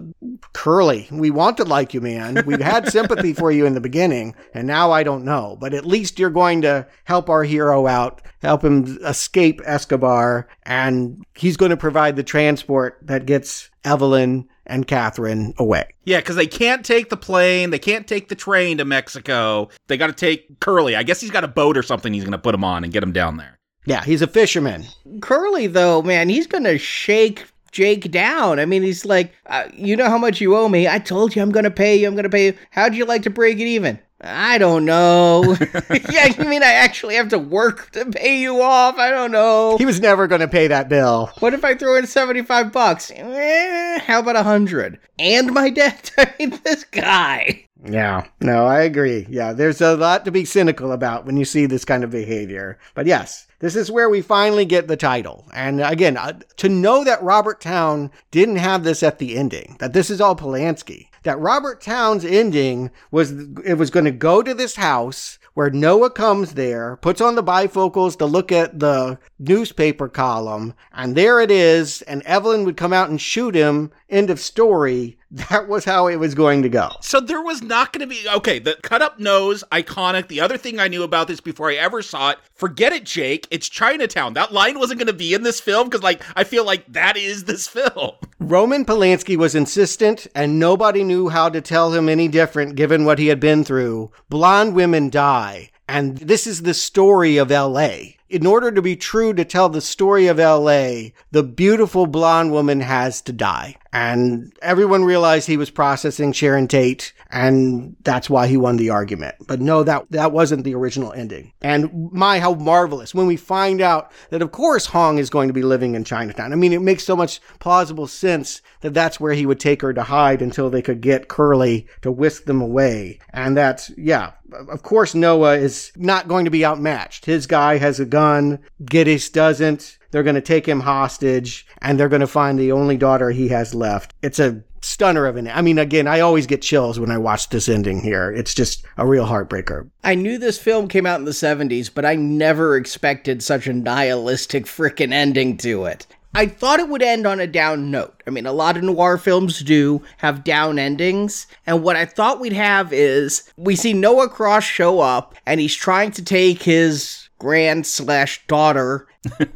curly 0.53 1.07
we 1.11 1.29
wanted 1.29 1.67
like 1.67 1.93
you 1.93 2.01
man 2.01 2.41
we 2.45 2.61
had 2.61 2.87
sympathy 2.91 3.33
for 3.33 3.51
you 3.51 3.65
in 3.65 3.73
the 3.73 3.81
beginning 3.81 4.33
and 4.53 4.65
now 4.65 4.91
i 4.91 5.03
don't 5.03 5.25
know 5.25 5.57
but 5.59 5.73
at 5.73 5.85
least 5.85 6.17
you're 6.17 6.29
going 6.29 6.61
to 6.61 6.87
help 7.03 7.29
our 7.29 7.43
hero 7.43 7.85
out 7.85 8.21
help 8.41 8.63
him 8.63 8.97
escape 9.03 9.61
escobar 9.65 10.47
and 10.63 11.23
he's 11.35 11.57
going 11.57 11.71
to 11.71 11.77
provide 11.77 12.15
the 12.15 12.23
transport 12.23 12.97
that 13.01 13.25
gets 13.25 13.69
evelyn 13.83 14.47
and 14.65 14.87
Catherine 14.87 15.53
away. 15.57 15.85
Yeah, 16.05 16.19
because 16.19 16.35
they 16.35 16.47
can't 16.47 16.85
take 16.85 17.09
the 17.09 17.17
plane, 17.17 17.69
they 17.69 17.79
can't 17.79 18.07
take 18.07 18.29
the 18.29 18.35
train 18.35 18.77
to 18.77 18.85
Mexico. 18.85 19.69
They 19.87 19.97
got 19.97 20.07
to 20.07 20.13
take 20.13 20.59
Curly. 20.59 20.95
I 20.95 21.03
guess 21.03 21.21
he's 21.21 21.31
got 21.31 21.43
a 21.43 21.47
boat 21.47 21.77
or 21.77 21.83
something 21.83 22.13
he's 22.13 22.23
going 22.23 22.31
to 22.31 22.37
put 22.37 22.55
him 22.55 22.63
on 22.63 22.83
and 22.83 22.93
get 22.93 23.03
him 23.03 23.11
down 23.11 23.37
there. 23.37 23.59
Yeah, 23.85 24.03
he's 24.03 24.21
a 24.21 24.27
fisherman. 24.27 24.85
Curly, 25.21 25.67
though, 25.67 26.01
man, 26.01 26.29
he's 26.29 26.47
going 26.47 26.63
to 26.63 26.77
shake 26.77 27.45
Jake 27.71 28.11
down. 28.11 28.59
I 28.59 28.65
mean, 28.65 28.83
he's 28.83 29.03
like, 29.03 29.33
uh, 29.47 29.65
you 29.73 29.95
know 29.95 30.09
how 30.09 30.17
much 30.17 30.39
you 30.39 30.55
owe 30.55 30.69
me. 30.69 30.87
I 30.87 30.99
told 30.99 31.35
you 31.35 31.41
I'm 31.41 31.51
going 31.51 31.65
to 31.65 31.71
pay 31.71 31.95
you. 31.97 32.07
I'm 32.07 32.13
going 32.13 32.23
to 32.23 32.29
pay 32.29 32.47
you. 32.47 32.53
How'd 32.69 32.95
you 32.95 33.03
like 33.05 33.23
to 33.23 33.29
break 33.29 33.57
it 33.59 33.65
even? 33.65 33.99
I 34.23 34.57
don't 34.57 34.85
know. 34.85 35.57
yeah, 36.11 36.27
you 36.27 36.45
mean 36.45 36.63
I 36.63 36.73
actually 36.73 37.15
have 37.15 37.29
to 37.29 37.39
work 37.39 37.91
to 37.91 38.05
pay 38.05 38.39
you 38.39 38.61
off? 38.61 38.97
I 38.97 39.09
don't 39.09 39.31
know. 39.31 39.77
He 39.77 39.85
was 39.85 39.99
never 39.99 40.27
going 40.27 40.41
to 40.41 40.47
pay 40.47 40.67
that 40.67 40.87
bill. 40.87 41.31
What 41.39 41.53
if 41.53 41.65
I 41.65 41.75
throw 41.75 41.95
in 41.97 42.07
75 42.07 42.71
bucks? 42.71 43.11
Eh, 43.13 43.99
how 43.99 44.19
about 44.19 44.35
a 44.35 44.43
100? 44.43 44.99
And 45.19 45.53
my 45.53 45.69
debt? 45.71 46.11
I 46.17 46.33
mean, 46.39 46.59
this 46.63 46.85
guy. 46.85 47.67
Yeah, 47.85 48.27
no, 48.39 48.65
I 48.65 48.81
agree. 48.81 49.25
Yeah, 49.29 49.51
there's 49.51 49.81
a 49.81 49.97
lot 49.97 50.23
to 50.25 50.31
be 50.31 50.45
cynical 50.45 50.93
about 50.93 51.25
when 51.25 51.35
you 51.35 51.43
see 51.43 51.65
this 51.65 51.83
kind 51.83 52.03
of 52.05 52.11
behavior. 52.11 52.79
But 52.93 53.07
yes, 53.07 53.45
this 53.63 53.77
is 53.77 53.89
where 53.89 54.09
we 54.09 54.21
finally 54.21 54.65
get 54.65 54.89
the 54.89 54.97
title. 54.97 55.45
And 55.53 55.79
again, 55.79 56.17
uh, 56.17 56.37
to 56.57 56.67
know 56.67 57.05
that 57.05 57.23
Robert 57.23 57.61
Towne 57.61 58.11
didn't 58.29 58.57
have 58.57 58.83
this 58.83 59.01
at 59.01 59.19
the 59.19 59.37
ending, 59.37 59.77
that 59.79 59.93
this 59.93 60.09
is 60.09 60.19
all 60.19 60.35
Polanski, 60.35 61.07
that 61.23 61.39
Robert 61.39 61.79
Towne's 61.79 62.25
ending 62.25 62.91
was 63.09 63.31
it 63.63 63.77
was 63.77 63.89
going 63.89 64.03
to 64.03 64.11
go 64.11 64.43
to 64.43 64.53
this 64.53 64.75
house 64.75 65.39
where 65.53 65.69
Noah 65.69 66.09
comes 66.09 66.55
there, 66.55 66.97
puts 66.97 67.21
on 67.21 67.35
the 67.35 67.43
bifocals 67.43 68.17
to 68.17 68.25
look 68.25 68.51
at 68.51 68.79
the 68.79 69.17
newspaper 69.39 70.09
column, 70.09 70.73
and 70.91 71.15
there 71.15 71.39
it 71.39 71.51
is, 71.51 72.01
and 72.01 72.21
Evelyn 72.23 72.65
would 72.65 72.75
come 72.75 72.91
out 72.91 73.09
and 73.09 73.21
shoot 73.21 73.55
him. 73.55 73.91
End 74.09 74.29
of 74.29 74.41
story. 74.41 75.17
That 75.33 75.67
was 75.67 75.83
how 75.83 76.07
it 76.07 76.17
was 76.17 76.35
going 76.35 76.61
to 76.61 76.69
go. 76.69 76.91
So 77.01 77.19
there 77.19 77.41
was 77.41 77.63
not 77.63 77.91
going 77.91 78.07
to 78.07 78.15
be 78.15 78.23
okay. 78.35 78.59
The 78.59 78.77
cut 78.83 79.01
up 79.01 79.19
nose, 79.19 79.63
iconic. 79.71 80.27
The 80.27 80.39
other 80.39 80.59
thing 80.59 80.79
I 80.79 80.87
knew 80.87 81.01
about 81.01 81.27
this 81.27 81.41
before 81.41 81.71
I 81.71 81.75
ever 81.75 82.03
saw 82.03 82.29
it, 82.29 82.37
forget 82.53 82.93
it, 82.93 83.03
Jake. 83.03 83.47
It's 83.49 83.67
Chinatown. 83.67 84.35
That 84.35 84.53
line 84.53 84.77
wasn't 84.77 84.99
going 84.99 85.07
to 85.07 85.13
be 85.13 85.33
in 85.33 85.41
this 85.41 85.59
film 85.59 85.89
because, 85.89 86.03
like, 86.03 86.21
I 86.37 86.43
feel 86.43 86.63
like 86.63 86.85
that 86.93 87.17
is 87.17 87.45
this 87.45 87.67
film. 87.67 88.11
Roman 88.39 88.85
Polanski 88.85 89.35
was 89.35 89.55
insistent, 89.55 90.27
and 90.35 90.59
nobody 90.59 91.03
knew 91.03 91.29
how 91.29 91.49
to 91.49 91.61
tell 91.61 91.93
him 91.93 92.09
any 92.09 92.27
different 92.27 92.75
given 92.75 93.03
what 93.03 93.17
he 93.17 93.27
had 93.27 93.39
been 93.39 93.63
through. 93.63 94.11
Blonde 94.29 94.75
women 94.75 95.09
die. 95.09 95.71
And 95.87 96.17
this 96.17 96.47
is 96.47 96.61
the 96.61 96.73
story 96.73 97.37
of 97.37 97.49
LA. 97.49 98.13
In 98.33 98.47
order 98.47 98.71
to 98.71 98.81
be 98.81 98.95
true 98.95 99.31
to 99.35 99.45
tell 99.45 99.69
the 99.69 99.79
story 99.79 100.25
of 100.25 100.39
LA, 100.39 101.11
the 101.29 101.43
beautiful 101.43 102.07
blonde 102.07 102.51
woman 102.51 102.79
has 102.79 103.21
to 103.21 103.31
die. 103.31 103.75
And 103.93 104.51
everyone 104.59 105.03
realized 105.05 105.45
he 105.45 105.55
was 105.55 105.69
processing 105.69 106.31
Sharon 106.31 106.67
Tate, 106.67 107.13
and 107.33 107.95
that's 108.03 108.29
why 108.29 108.45
he 108.45 108.57
won 108.57 108.77
the 108.77 108.91
argument. 108.91 109.35
But 109.47 109.59
no, 109.59 109.83
that, 109.83 110.05
that 110.11 110.31
wasn't 110.31 110.63
the 110.63 110.75
original 110.75 111.11
ending. 111.13 111.51
And 111.61 112.11
my, 112.11 112.39
how 112.39 112.53
marvelous 112.53 113.15
when 113.15 113.25
we 113.25 113.37
find 113.37 113.81
out 113.81 114.11
that, 114.29 114.43
of 114.43 114.51
course, 114.51 114.85
Hong 114.85 115.17
is 115.17 115.31
going 115.31 115.47
to 115.47 115.53
be 115.53 115.63
living 115.63 115.95
in 115.95 116.03
Chinatown. 116.03 116.53
I 116.53 116.55
mean, 116.55 116.73
it 116.73 116.83
makes 116.83 117.03
so 117.03 117.15
much 117.15 117.41
plausible 117.57 118.05
sense 118.05 118.61
that 118.81 118.93
that's 118.93 119.19
where 119.19 119.33
he 119.33 119.47
would 119.47 119.59
take 119.59 119.81
her 119.81 119.93
to 119.93 120.03
hide 120.03 120.43
until 120.43 120.69
they 120.69 120.83
could 120.83 121.01
get 121.01 121.27
Curly 121.27 121.87
to 122.03 122.11
whisk 122.11 122.45
them 122.45 122.61
away. 122.61 123.17
And 123.31 123.57
that's, 123.57 123.91
yeah, 123.97 124.33
of 124.69 124.83
course, 124.83 125.15
Noah 125.15 125.57
is 125.57 125.91
not 125.95 126.27
going 126.27 126.45
to 126.45 126.51
be 126.51 126.63
outmatched. 126.63 127.25
His 127.25 127.47
guy 127.47 127.77
has 127.77 127.99
a 127.99 128.05
gun. 128.05 128.59
Gittes 128.83 129.31
doesn't. 129.31 129.97
They're 130.11 130.21
going 130.21 130.35
to 130.35 130.41
take 130.41 130.67
him 130.67 130.81
hostage 130.81 131.65
and 131.81 131.99
they're 131.99 132.09
going 132.09 132.19
to 132.19 132.27
find 132.27 132.59
the 132.59 132.73
only 132.73 132.95
daughter 132.95 133.31
he 133.31 133.47
has 133.47 133.73
left. 133.73 134.13
It's 134.21 134.37
a 134.37 134.63
stunner 134.83 135.25
of 135.25 135.37
an, 135.37 135.47
I 135.47 135.61
mean, 135.61 135.77
again, 135.77 136.07
I 136.07 136.19
always 136.19 136.47
get 136.47 136.61
chills 136.61 136.99
when 136.99 137.11
I 137.11 137.17
watch 137.17 137.49
this 137.49 137.69
ending 137.69 138.01
here. 138.01 138.31
It's 138.31 138.53
just 138.53 138.85
a 138.97 139.07
real 139.07 139.25
heartbreaker. 139.25 139.89
I 140.03 140.15
knew 140.15 140.37
this 140.37 140.57
film 140.57 140.87
came 140.87 141.05
out 141.05 141.19
in 141.19 141.25
the 141.25 141.31
70s, 141.31 141.89
but 141.93 142.05
I 142.05 142.15
never 142.15 142.75
expected 142.75 143.43
such 143.43 143.67
a 143.67 143.73
nihilistic 143.73 144.65
freaking 144.65 145.13
ending 145.13 145.57
to 145.57 145.85
it. 145.85 146.07
I 146.35 146.47
thought 146.47 146.79
it 146.79 146.89
would 146.89 147.03
end 147.03 147.27
on 147.27 147.39
a 147.39 147.45
down 147.45 147.91
note. 147.91 148.23
I 148.25 148.31
mean, 148.31 148.47
a 148.47 148.53
lot 148.53 148.75
of 148.75 148.83
noir 148.83 149.17
films 149.19 149.59
do 149.59 150.01
have 150.17 150.43
down 150.43 150.79
endings. 150.79 151.45
And 151.67 151.83
what 151.83 151.95
I 151.95 152.05
thought 152.05 152.39
we'd 152.39 152.53
have 152.53 152.91
is 152.91 153.43
we 153.55 153.75
see 153.75 153.93
Noah 153.93 154.29
Cross 154.29 154.63
show 154.63 154.99
up 154.99 155.35
and 155.45 155.59
he's 155.59 155.75
trying 155.75 156.11
to 156.11 156.23
take 156.23 156.63
his 156.63 157.29
grand 157.37 157.85
slash 157.85 158.45
daughter. 158.47 159.07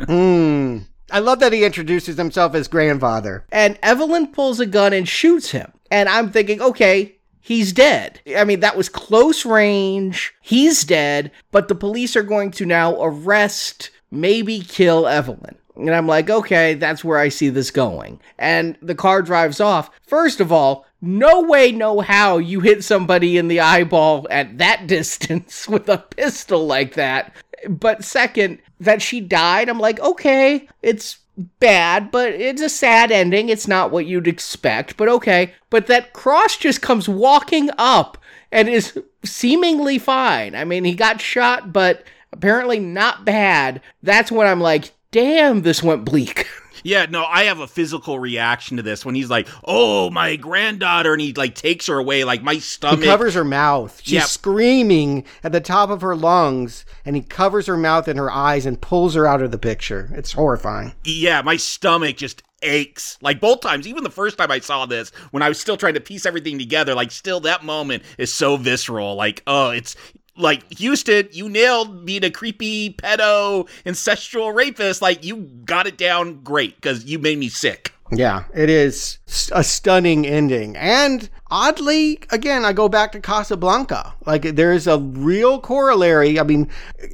Hmm. 0.06 0.80
I 1.12 1.20
love 1.20 1.40
that 1.40 1.54
he 1.54 1.64
introduces 1.64 2.18
himself 2.18 2.54
as 2.56 2.68
grandfather. 2.68 3.46
And 3.52 3.80
Evelyn 3.82 4.28
pulls 4.28 4.60
a 4.60 4.66
gun 4.66 4.94
and 4.94 5.08
shoots 5.08 5.52
him. 5.52 5.72
And 5.90 6.10
I'm 6.10 6.32
thinking, 6.32 6.62
okay, 6.62 7.16
he's 7.40 7.72
dead. 7.72 8.20
I 8.36 8.44
mean, 8.44 8.60
that 8.60 8.76
was 8.76 8.90
close 8.90 9.46
range. 9.46 10.34
He's 10.42 10.84
dead, 10.84 11.32
but 11.52 11.68
the 11.68 11.76
police 11.76 12.16
are 12.16 12.24
going 12.24 12.52
to 12.52 12.66
now 12.66 13.02
arrest, 13.02 13.90
maybe 14.12 14.60
kill 14.60 15.08
Evelyn. 15.08 15.56
And 15.78 15.92
I'm 15.92 16.08
like, 16.08 16.30
okay, 16.30 16.74
that's 16.74 17.04
where 17.04 17.20
I 17.20 17.30
see 17.30 17.50
this 17.50 17.72
going. 17.72 18.20
And 18.38 18.78
the 18.82 18.96
car 18.96 19.22
drives 19.22 19.60
off. 19.60 19.92
First 20.02 20.42
of 20.42 20.52
all, 20.52 20.86
no 21.02 21.42
way, 21.42 21.72
no 21.72 22.00
how 22.00 22.40
you 22.40 22.62
hit 22.62 22.84
somebody 22.84 23.38
in 23.38 23.48
the 23.48 23.60
eyeball 23.60 24.28
at 24.32 24.58
that 24.58 24.88
distance 24.88 25.70
with 25.70 25.88
a 25.88 26.00
pistol 26.00 26.66
like 26.66 26.96
that. 26.96 27.34
But 27.70 28.04
second, 28.04 28.60
that 28.80 29.02
she 29.02 29.22
died, 29.22 29.70
I'm 29.70 29.80
like, 29.80 30.00
okay, 30.00 30.68
it's 30.82 31.18
bad, 31.60 32.12
but 32.12 32.34
it's 32.34 32.62
a 32.62 32.70
sad 32.70 33.12
ending. 33.12 33.50
It's 33.50 33.68
not 33.68 33.92
what 33.92 34.06
you'd 34.06 34.28
expect, 34.28 34.98
but 34.98 35.08
okay. 35.08 35.54
But 35.70 35.88
that 35.88 36.14
Cross 36.14 36.58
just 36.58 36.82
comes 36.82 37.08
walking 37.08 37.70
up 37.78 38.18
and 38.52 38.68
is 38.68 39.00
seemingly 39.24 40.00
fine. 40.00 40.56
I 40.56 40.66
mean, 40.66 40.84
he 40.84 40.96
got 40.96 41.22
shot, 41.22 41.72
but 41.72 42.04
apparently 42.32 42.80
not 42.80 43.26
bad. 43.26 43.82
That's 44.02 44.32
when 44.32 44.48
I'm 44.48 44.62
like, 44.62 44.92
damn, 45.12 45.62
this 45.62 45.84
went 45.84 46.06
bleak. 46.06 46.48
Yeah, 46.84 47.06
no, 47.10 47.26
I 47.26 47.44
have 47.46 47.60
a 47.60 47.68
physical 47.68 48.20
reaction 48.20 48.78
to 48.78 48.84
this 48.84 49.06
when 49.06 49.16
he's 49.16 49.30
like, 49.30 49.48
"Oh, 49.64 50.10
my 50.10 50.36
granddaughter," 50.36 51.14
and 51.14 51.22
he 51.22 51.34
like 51.34 51.56
takes 51.56 51.88
her 51.88 51.98
away. 51.98 52.24
Like 52.24 52.44
my 52.44 52.60
stomach. 52.60 53.00
He 53.00 53.06
covers 53.06 53.34
her 53.34 53.44
mouth. 53.44 54.02
She's 54.04 54.14
Yep. 54.14 54.24
screaming 54.28 55.24
at 55.44 55.52
the 55.52 55.62
top 55.62 55.90
of 55.90 56.02
her 56.02 56.16
lungs, 56.16 56.86
and 57.06 57.16
he 57.16 57.22
covers 57.22 57.68
her 57.68 57.78
mouth 57.78 58.08
and 58.08 58.18
her 58.20 58.32
eyes 58.32 58.66
and 58.66 58.80
pulls 58.82 59.16
her 59.16 59.26
out 59.26 59.42
of 59.42 59.52
the 59.52 59.58
picture. 59.58 60.10
It's 60.16 60.34
horrifying. 60.34 60.94
yeah, 61.04 61.42
my 61.42 61.58
stomach 61.58 62.18
just 62.18 62.44
aches. 62.64 63.18
Like 63.22 63.40
both 63.40 63.62
times, 63.62 63.88
even 63.88 64.04
the 64.04 64.10
first 64.10 64.38
time 64.38 64.50
I 64.52 64.60
saw 64.60 64.86
this, 64.86 65.10
when 65.32 65.44
I 65.44 65.50
was 65.50 65.60
still 65.60 65.78
trying 65.78 65.94
to 65.94 66.00
piece 66.00 66.26
everything 66.26 66.58
together, 66.58 66.96
like 66.96 67.12
still 67.12 67.40
that 67.42 67.64
moment 67.64 68.04
is 68.18 68.34
so 68.34 68.58
visceral. 68.58 69.16
Like, 69.16 69.44
oh, 69.46 69.70
it's 69.70 69.96
like 70.38 70.64
Huston, 70.80 71.30
you 71.32 71.50
nailed 71.50 72.06
being 72.06 72.24
a 72.24 72.32
creepy 72.32 72.94
pedo 72.94 73.68
incestual 73.86 74.54
rapist. 74.54 75.02
Like 75.02 75.24
you 75.24 75.38
got 75.66 75.88
it 75.88 75.98
down 75.98 76.44
great 76.44 76.76
because 76.76 77.06
you 77.06 77.20
made 77.20 77.38
me 77.38 77.50
sick. 77.50 77.94
Yeah, 78.12 78.46
it 78.56 78.70
is 78.70 79.20
a 79.52 79.64
stunning 79.64 80.26
ending. 80.26 80.78
And 80.78 81.30
oddly, 81.52 82.20
again, 82.32 82.64
I 82.64 82.72
go 82.72 82.88
back 82.88 83.12
to 83.12 83.20
Casablanca. 83.20 84.14
Like, 84.26 84.56
there's 84.56 84.88
a 84.88 84.98
real 85.00 85.60
corollary. 85.60 86.40
I 86.40 86.44
mean, 86.44 86.70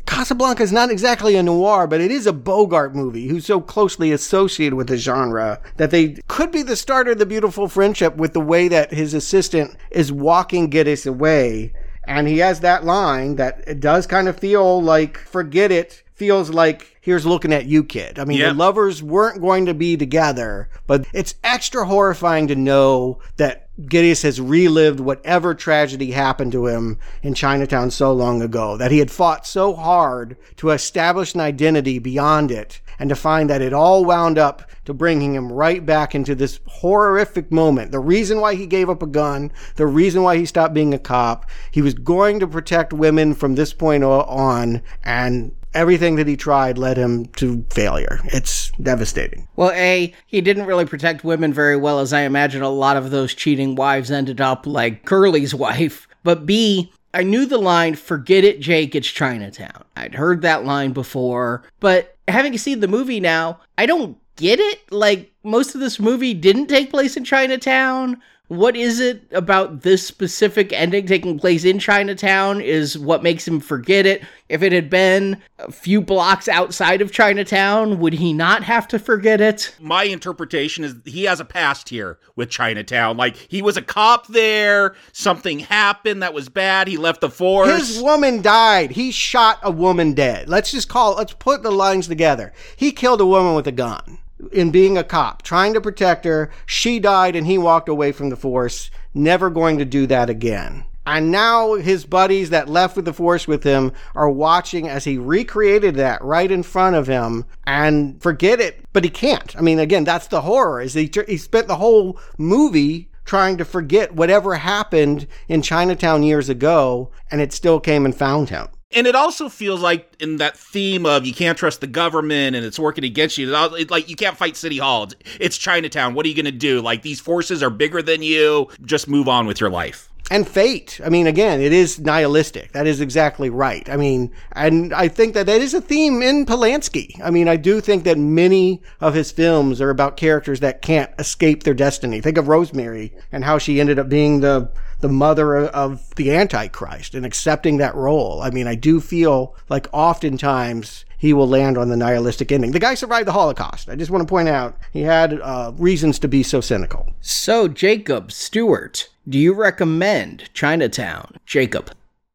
Casablanca 0.05 0.61
is 0.61 0.71
not 0.71 0.91
exactly 0.91 1.35
a 1.35 1.43
noir, 1.43 1.87
but 1.87 2.01
it 2.01 2.11
is 2.11 2.27
a 2.27 2.33
Bogart 2.33 2.95
movie 2.95 3.27
who's 3.27 3.45
so 3.45 3.59
closely 3.59 4.11
associated 4.11 4.75
with 4.75 4.87
the 4.87 4.97
genre 4.97 5.59
that 5.77 5.89
they 5.89 6.17
could 6.27 6.51
be 6.51 6.61
the 6.61 6.75
start 6.75 7.07
of 7.07 7.17
the 7.17 7.25
beautiful 7.25 7.67
friendship 7.67 8.15
with 8.15 8.33
the 8.33 8.39
way 8.39 8.67
that 8.67 8.93
his 8.93 9.15
assistant 9.15 9.75
is 9.89 10.11
walking 10.11 10.69
Gittes 10.69 11.07
away. 11.07 11.73
And 12.05 12.27
he 12.27 12.39
has 12.39 12.59
that 12.59 12.83
line 12.83 13.35
that 13.37 13.63
it 13.65 13.79
does 13.79 14.07
kind 14.07 14.27
of 14.27 14.37
feel 14.37 14.81
like, 14.81 15.17
forget 15.17 15.71
it, 15.71 16.03
feels 16.15 16.49
like, 16.49 16.97
here's 17.01 17.25
looking 17.25 17.53
at 17.53 17.65
you, 17.65 17.83
kid. 17.83 18.19
I 18.19 18.25
mean, 18.25 18.37
Yep. 18.39 18.51
the 18.51 18.57
lovers 18.57 19.01
weren't 19.01 19.41
going 19.41 19.65
to 19.65 19.73
be 19.73 19.97
together, 19.97 20.69
but 20.85 21.05
it's 21.13 21.35
extra 21.43 21.85
horrifying 21.85 22.47
to 22.47 22.55
know 22.55 23.19
that 23.37 23.67
Gittes 23.81 24.21
has 24.21 24.39
relived 24.39 24.99
whatever 24.99 25.55
tragedy 25.55 26.11
happened 26.11 26.51
to 26.51 26.67
him 26.67 26.99
in 27.23 27.33
Chinatown 27.33 27.89
so 27.89 28.13
long 28.13 28.41
ago, 28.41 28.77
that 28.77 28.91
he 28.91 28.99
had 28.99 29.09
fought 29.09 29.47
so 29.47 29.73
hard 29.73 30.37
to 30.57 30.69
establish 30.69 31.33
an 31.33 31.41
identity 31.41 31.97
beyond 31.97 32.51
it, 32.51 32.79
and 32.99 33.09
to 33.09 33.15
find 33.15 33.49
that 33.49 33.61
it 33.61 33.73
all 33.73 34.05
wound 34.05 34.37
up 34.37 34.69
to 34.85 34.93
bringing 34.93 35.33
him 35.33 35.51
right 35.51 35.85
back 35.85 36.13
into 36.13 36.35
this 36.35 36.59
horrific 36.67 37.51
moment. 37.51 37.91
The 37.91 37.99
reason 37.99 38.39
why 38.39 38.55
he 38.55 38.65
gave 38.65 38.89
up 38.89 39.03
a 39.03 39.07
gun, 39.07 39.51
the 39.75 39.87
reason 39.87 40.23
why 40.23 40.37
he 40.37 40.45
stopped 40.45 40.73
being 40.73 40.93
a 40.93 40.99
cop, 40.99 41.49
he 41.71 41.81
was 41.81 41.93
going 41.93 42.39
to 42.39 42.47
protect 42.47 42.93
women 42.93 43.33
from 43.33 43.55
this 43.55 43.73
point 43.73 44.03
on, 44.03 44.81
and 45.03 45.55
everything 45.73 46.15
that 46.15 46.27
he 46.27 46.37
tried 46.37 46.77
led 46.77 46.97
him 46.97 47.25
to 47.25 47.65
failure. 47.69 48.19
It's 48.25 48.71
devastating. 48.81 49.47
Well, 49.55 49.71
A, 49.71 50.13
he 50.27 50.41
didn't 50.41 50.65
really 50.65 50.85
protect 50.85 51.23
women 51.23 51.53
very 51.53 51.77
well, 51.77 51.99
as 51.99 52.13
I 52.13 52.21
imagine 52.21 52.61
a 52.61 52.69
lot 52.69 52.97
of 52.97 53.11
those 53.11 53.33
cheating 53.33 53.75
wives 53.75 54.11
ended 54.11 54.41
up 54.41 54.65
like 54.65 55.05
Curly's 55.05 55.55
wife. 55.63 56.07
But 56.23 56.45
B, 56.45 56.91
I 57.13 57.23
knew 57.23 57.45
the 57.45 57.57
line, 57.57 57.95
forget 57.95 58.43
it, 58.43 58.59
Jake, 58.59 58.95
it's 58.95 59.07
Chinatown. 59.07 59.83
I'd 59.95 60.15
heard 60.15 60.41
that 60.41 60.65
line 60.65 60.93
before, 60.93 61.63
but 61.79 62.12
having 62.27 62.57
seen 62.57 62.79
the 62.79 62.87
movie 62.87 63.19
now, 63.19 63.59
I 63.77 63.85
don't 63.85 64.17
get 64.35 64.59
it. 64.59 64.91
Like, 64.91 65.31
most 65.43 65.75
of 65.75 65.81
this 65.81 65.99
movie 65.99 66.33
didn't 66.33 66.67
take 66.67 66.89
place 66.89 67.17
in 67.17 67.23
Chinatown. 67.23 68.21
What 68.53 68.75
is 68.75 68.99
it 68.99 69.23
about 69.31 69.81
this 69.81 70.05
specific 70.05 70.71
ending 70.71 71.07
taking 71.07 71.39
place 71.39 71.65
in 71.65 71.79
Chinatown 71.79 72.61
is 72.61 72.97
what 72.97 73.23
makes 73.23 73.47
him 73.47 73.59
forget 73.59 74.05
it? 74.05 74.23
If 74.47 74.61
it 74.61 74.71
had 74.71 74.91
been 74.91 75.41
a 75.57 75.71
few 75.71 76.01
blocks 76.01 76.47
outside 76.47 77.01
of 77.01 77.11
Chinatown, 77.11 77.97
would 77.99 78.13
he 78.13 78.31
not 78.31 78.63
have 78.63 78.87
to 78.89 78.99
forget 78.99 79.41
it? 79.41 79.75
My 79.79 80.03
interpretation 80.03 80.83
is 80.83 80.95
he 81.03 81.23
has 81.23 81.39
a 81.39 81.45
past 81.45 81.89
here 81.89 82.19
with 82.35 82.51
Chinatown. 82.51 83.17
Like 83.17 83.35
he 83.35 83.63
was 83.63 83.75
a 83.75 83.81
cop 83.81 84.27
there, 84.27 84.95
something 85.13 85.59
happened 85.59 86.21
that 86.21 86.35
was 86.35 86.47
bad, 86.47 86.87
he 86.87 86.97
left 86.97 87.21
the 87.21 87.31
force. 87.31 87.69
His 87.69 88.01
woman 88.01 88.43
died. 88.43 88.91
He 88.91 89.11
shot 89.11 89.59
a 89.63 89.71
woman 89.71 90.13
dead. 90.13 90.47
Let's 90.47 90.71
just 90.71 90.89
call 90.89 91.15
let's 91.15 91.33
put 91.33 91.63
the 91.63 91.71
lines 91.71 92.07
together. 92.07 92.53
He 92.75 92.91
killed 92.91 93.21
a 93.21 93.25
woman 93.25 93.55
with 93.55 93.65
a 93.65 93.71
gun 93.71 94.19
in 94.51 94.71
being 94.71 94.97
a 94.97 95.03
cop, 95.03 95.41
trying 95.41 95.73
to 95.73 95.81
protect 95.81 96.25
her. 96.25 96.51
She 96.65 96.99
died 96.99 97.35
and 97.35 97.47
he 97.47 97.57
walked 97.57 97.89
away 97.89 98.11
from 98.11 98.29
the 98.29 98.35
force, 98.35 98.91
never 99.13 99.49
going 99.49 99.77
to 99.77 99.85
do 99.85 100.07
that 100.07 100.29
again. 100.29 100.85
And 101.05 101.31
now 101.31 101.73
his 101.73 102.05
buddies 102.05 102.49
that 102.51 102.69
left 102.69 102.95
with 102.95 103.05
the 103.05 103.13
force 103.13 103.45
with 103.47 103.63
him 103.63 103.91
are 104.15 104.29
watching 104.29 104.87
as 104.87 105.03
he 105.03 105.17
recreated 105.17 105.95
that 105.95 106.23
right 106.23 106.49
in 106.49 106.63
front 106.63 106.95
of 106.95 107.07
him 107.07 107.45
and 107.67 108.21
forget 108.21 108.61
it, 108.61 108.85
but 108.93 109.03
he 109.03 109.09
can't. 109.09 109.55
I 109.57 109.61
mean, 109.61 109.79
again, 109.79 110.05
that's 110.05 110.27
the 110.27 110.41
horror 110.41 110.81
is 110.81 110.93
he, 110.93 111.11
he 111.27 111.37
spent 111.37 111.67
the 111.67 111.75
whole 111.75 112.19
movie 112.37 113.09
trying 113.25 113.57
to 113.57 113.65
forget 113.65 114.15
whatever 114.15 114.55
happened 114.55 115.27
in 115.47 115.61
Chinatown 115.61 116.23
years 116.23 116.47
ago 116.49 117.11
and 117.29 117.41
it 117.41 117.51
still 117.51 117.79
came 117.79 118.05
and 118.05 118.15
found 118.15 118.49
him. 118.49 118.67
And 118.95 119.07
it 119.07 119.15
also 119.15 119.49
feels 119.49 119.81
like 119.81 120.15
in 120.19 120.37
that 120.37 120.57
theme 120.57 121.05
of 121.05 121.25
you 121.25 121.33
can't 121.33 121.57
trust 121.57 121.81
the 121.81 121.87
government 121.87 122.55
and 122.55 122.65
it's 122.65 122.79
working 122.79 123.03
against 123.03 123.37
you. 123.37 123.53
It's 123.53 123.91
like 123.91 124.09
you 124.09 124.15
can't 124.15 124.37
fight 124.37 124.55
City 124.55 124.77
Hall. 124.77 125.09
It's 125.39 125.57
Chinatown. 125.57 126.13
What 126.13 126.25
are 126.25 126.29
you 126.29 126.35
going 126.35 126.45
to 126.45 126.51
do? 126.51 126.81
Like 126.81 127.01
these 127.01 127.19
forces 127.19 127.63
are 127.63 127.69
bigger 127.69 128.01
than 128.01 128.21
you. 128.21 128.69
Just 128.83 129.07
move 129.07 129.27
on 129.27 129.47
with 129.47 129.59
your 129.59 129.69
life 129.69 130.09
and 130.31 130.47
fate. 130.47 131.01
I 131.05 131.09
mean, 131.09 131.27
again, 131.27 131.61
it 131.61 131.73
is 131.73 131.99
nihilistic. 131.99 132.71
That 132.71 132.87
is 132.87 133.01
exactly 133.01 133.49
right. 133.49 133.87
I 133.89 133.97
mean, 133.97 134.31
and 134.53 134.93
I 134.93 135.07
think 135.07 135.33
that 135.33 135.45
that 135.47 135.61
is 135.61 135.73
a 135.73 135.81
theme 135.81 136.21
in 136.21 136.45
Polanski. 136.45 137.19
I 137.21 137.29
mean, 137.29 137.47
I 137.47 137.57
do 137.57 137.81
think 137.81 138.03
that 138.05 138.17
many 138.17 138.81
of 139.01 139.13
his 139.13 139.31
films 139.31 139.81
are 139.81 139.89
about 139.89 140.17
characters 140.17 140.61
that 140.61 140.81
can't 140.81 141.11
escape 141.19 141.63
their 141.63 141.73
destiny. 141.73 142.21
Think 142.21 142.37
of 142.37 142.47
Rosemary 142.47 143.13
and 143.31 143.43
how 143.43 143.57
she 143.57 143.79
ended 143.79 143.99
up 143.99 144.09
being 144.09 144.39
the 144.39 144.71
the 145.03 145.09
mother 145.09 145.67
of 145.67 146.15
the 146.15 146.33
Antichrist 146.33 147.13
and 147.13 147.25
accepting 147.25 147.75
that 147.77 147.93
role. 147.93 148.41
I 148.41 148.49
mean, 148.51 148.67
I 148.67 148.75
do 148.75 149.01
feel 149.01 149.53
like 149.67 149.85
oftentimes 149.91 151.03
he 151.17 151.33
will 151.33 151.47
land 151.47 151.77
on 151.77 151.89
the 151.89 151.97
nihilistic 151.97 152.53
ending. 152.53 152.71
The 152.71 152.79
guy 152.79 152.95
survived 152.95 153.27
the 153.27 153.33
Holocaust. 153.33 153.89
I 153.89 153.97
just 153.97 154.09
want 154.09 154.25
to 154.25 154.31
point 154.31 154.47
out 154.47 154.77
he 154.93 155.01
had 155.01 155.41
uh, 155.41 155.73
reasons 155.75 156.19
to 156.19 156.29
be 156.29 156.41
so 156.41 156.61
cynical. 156.61 157.13
So, 157.19 157.67
Jacob 157.67 158.31
Stuart, 158.31 159.09
do 159.27 159.37
you 159.37 159.53
recommend 159.53 160.49
Chinatown? 160.53 161.35
Jacob. 161.45 161.91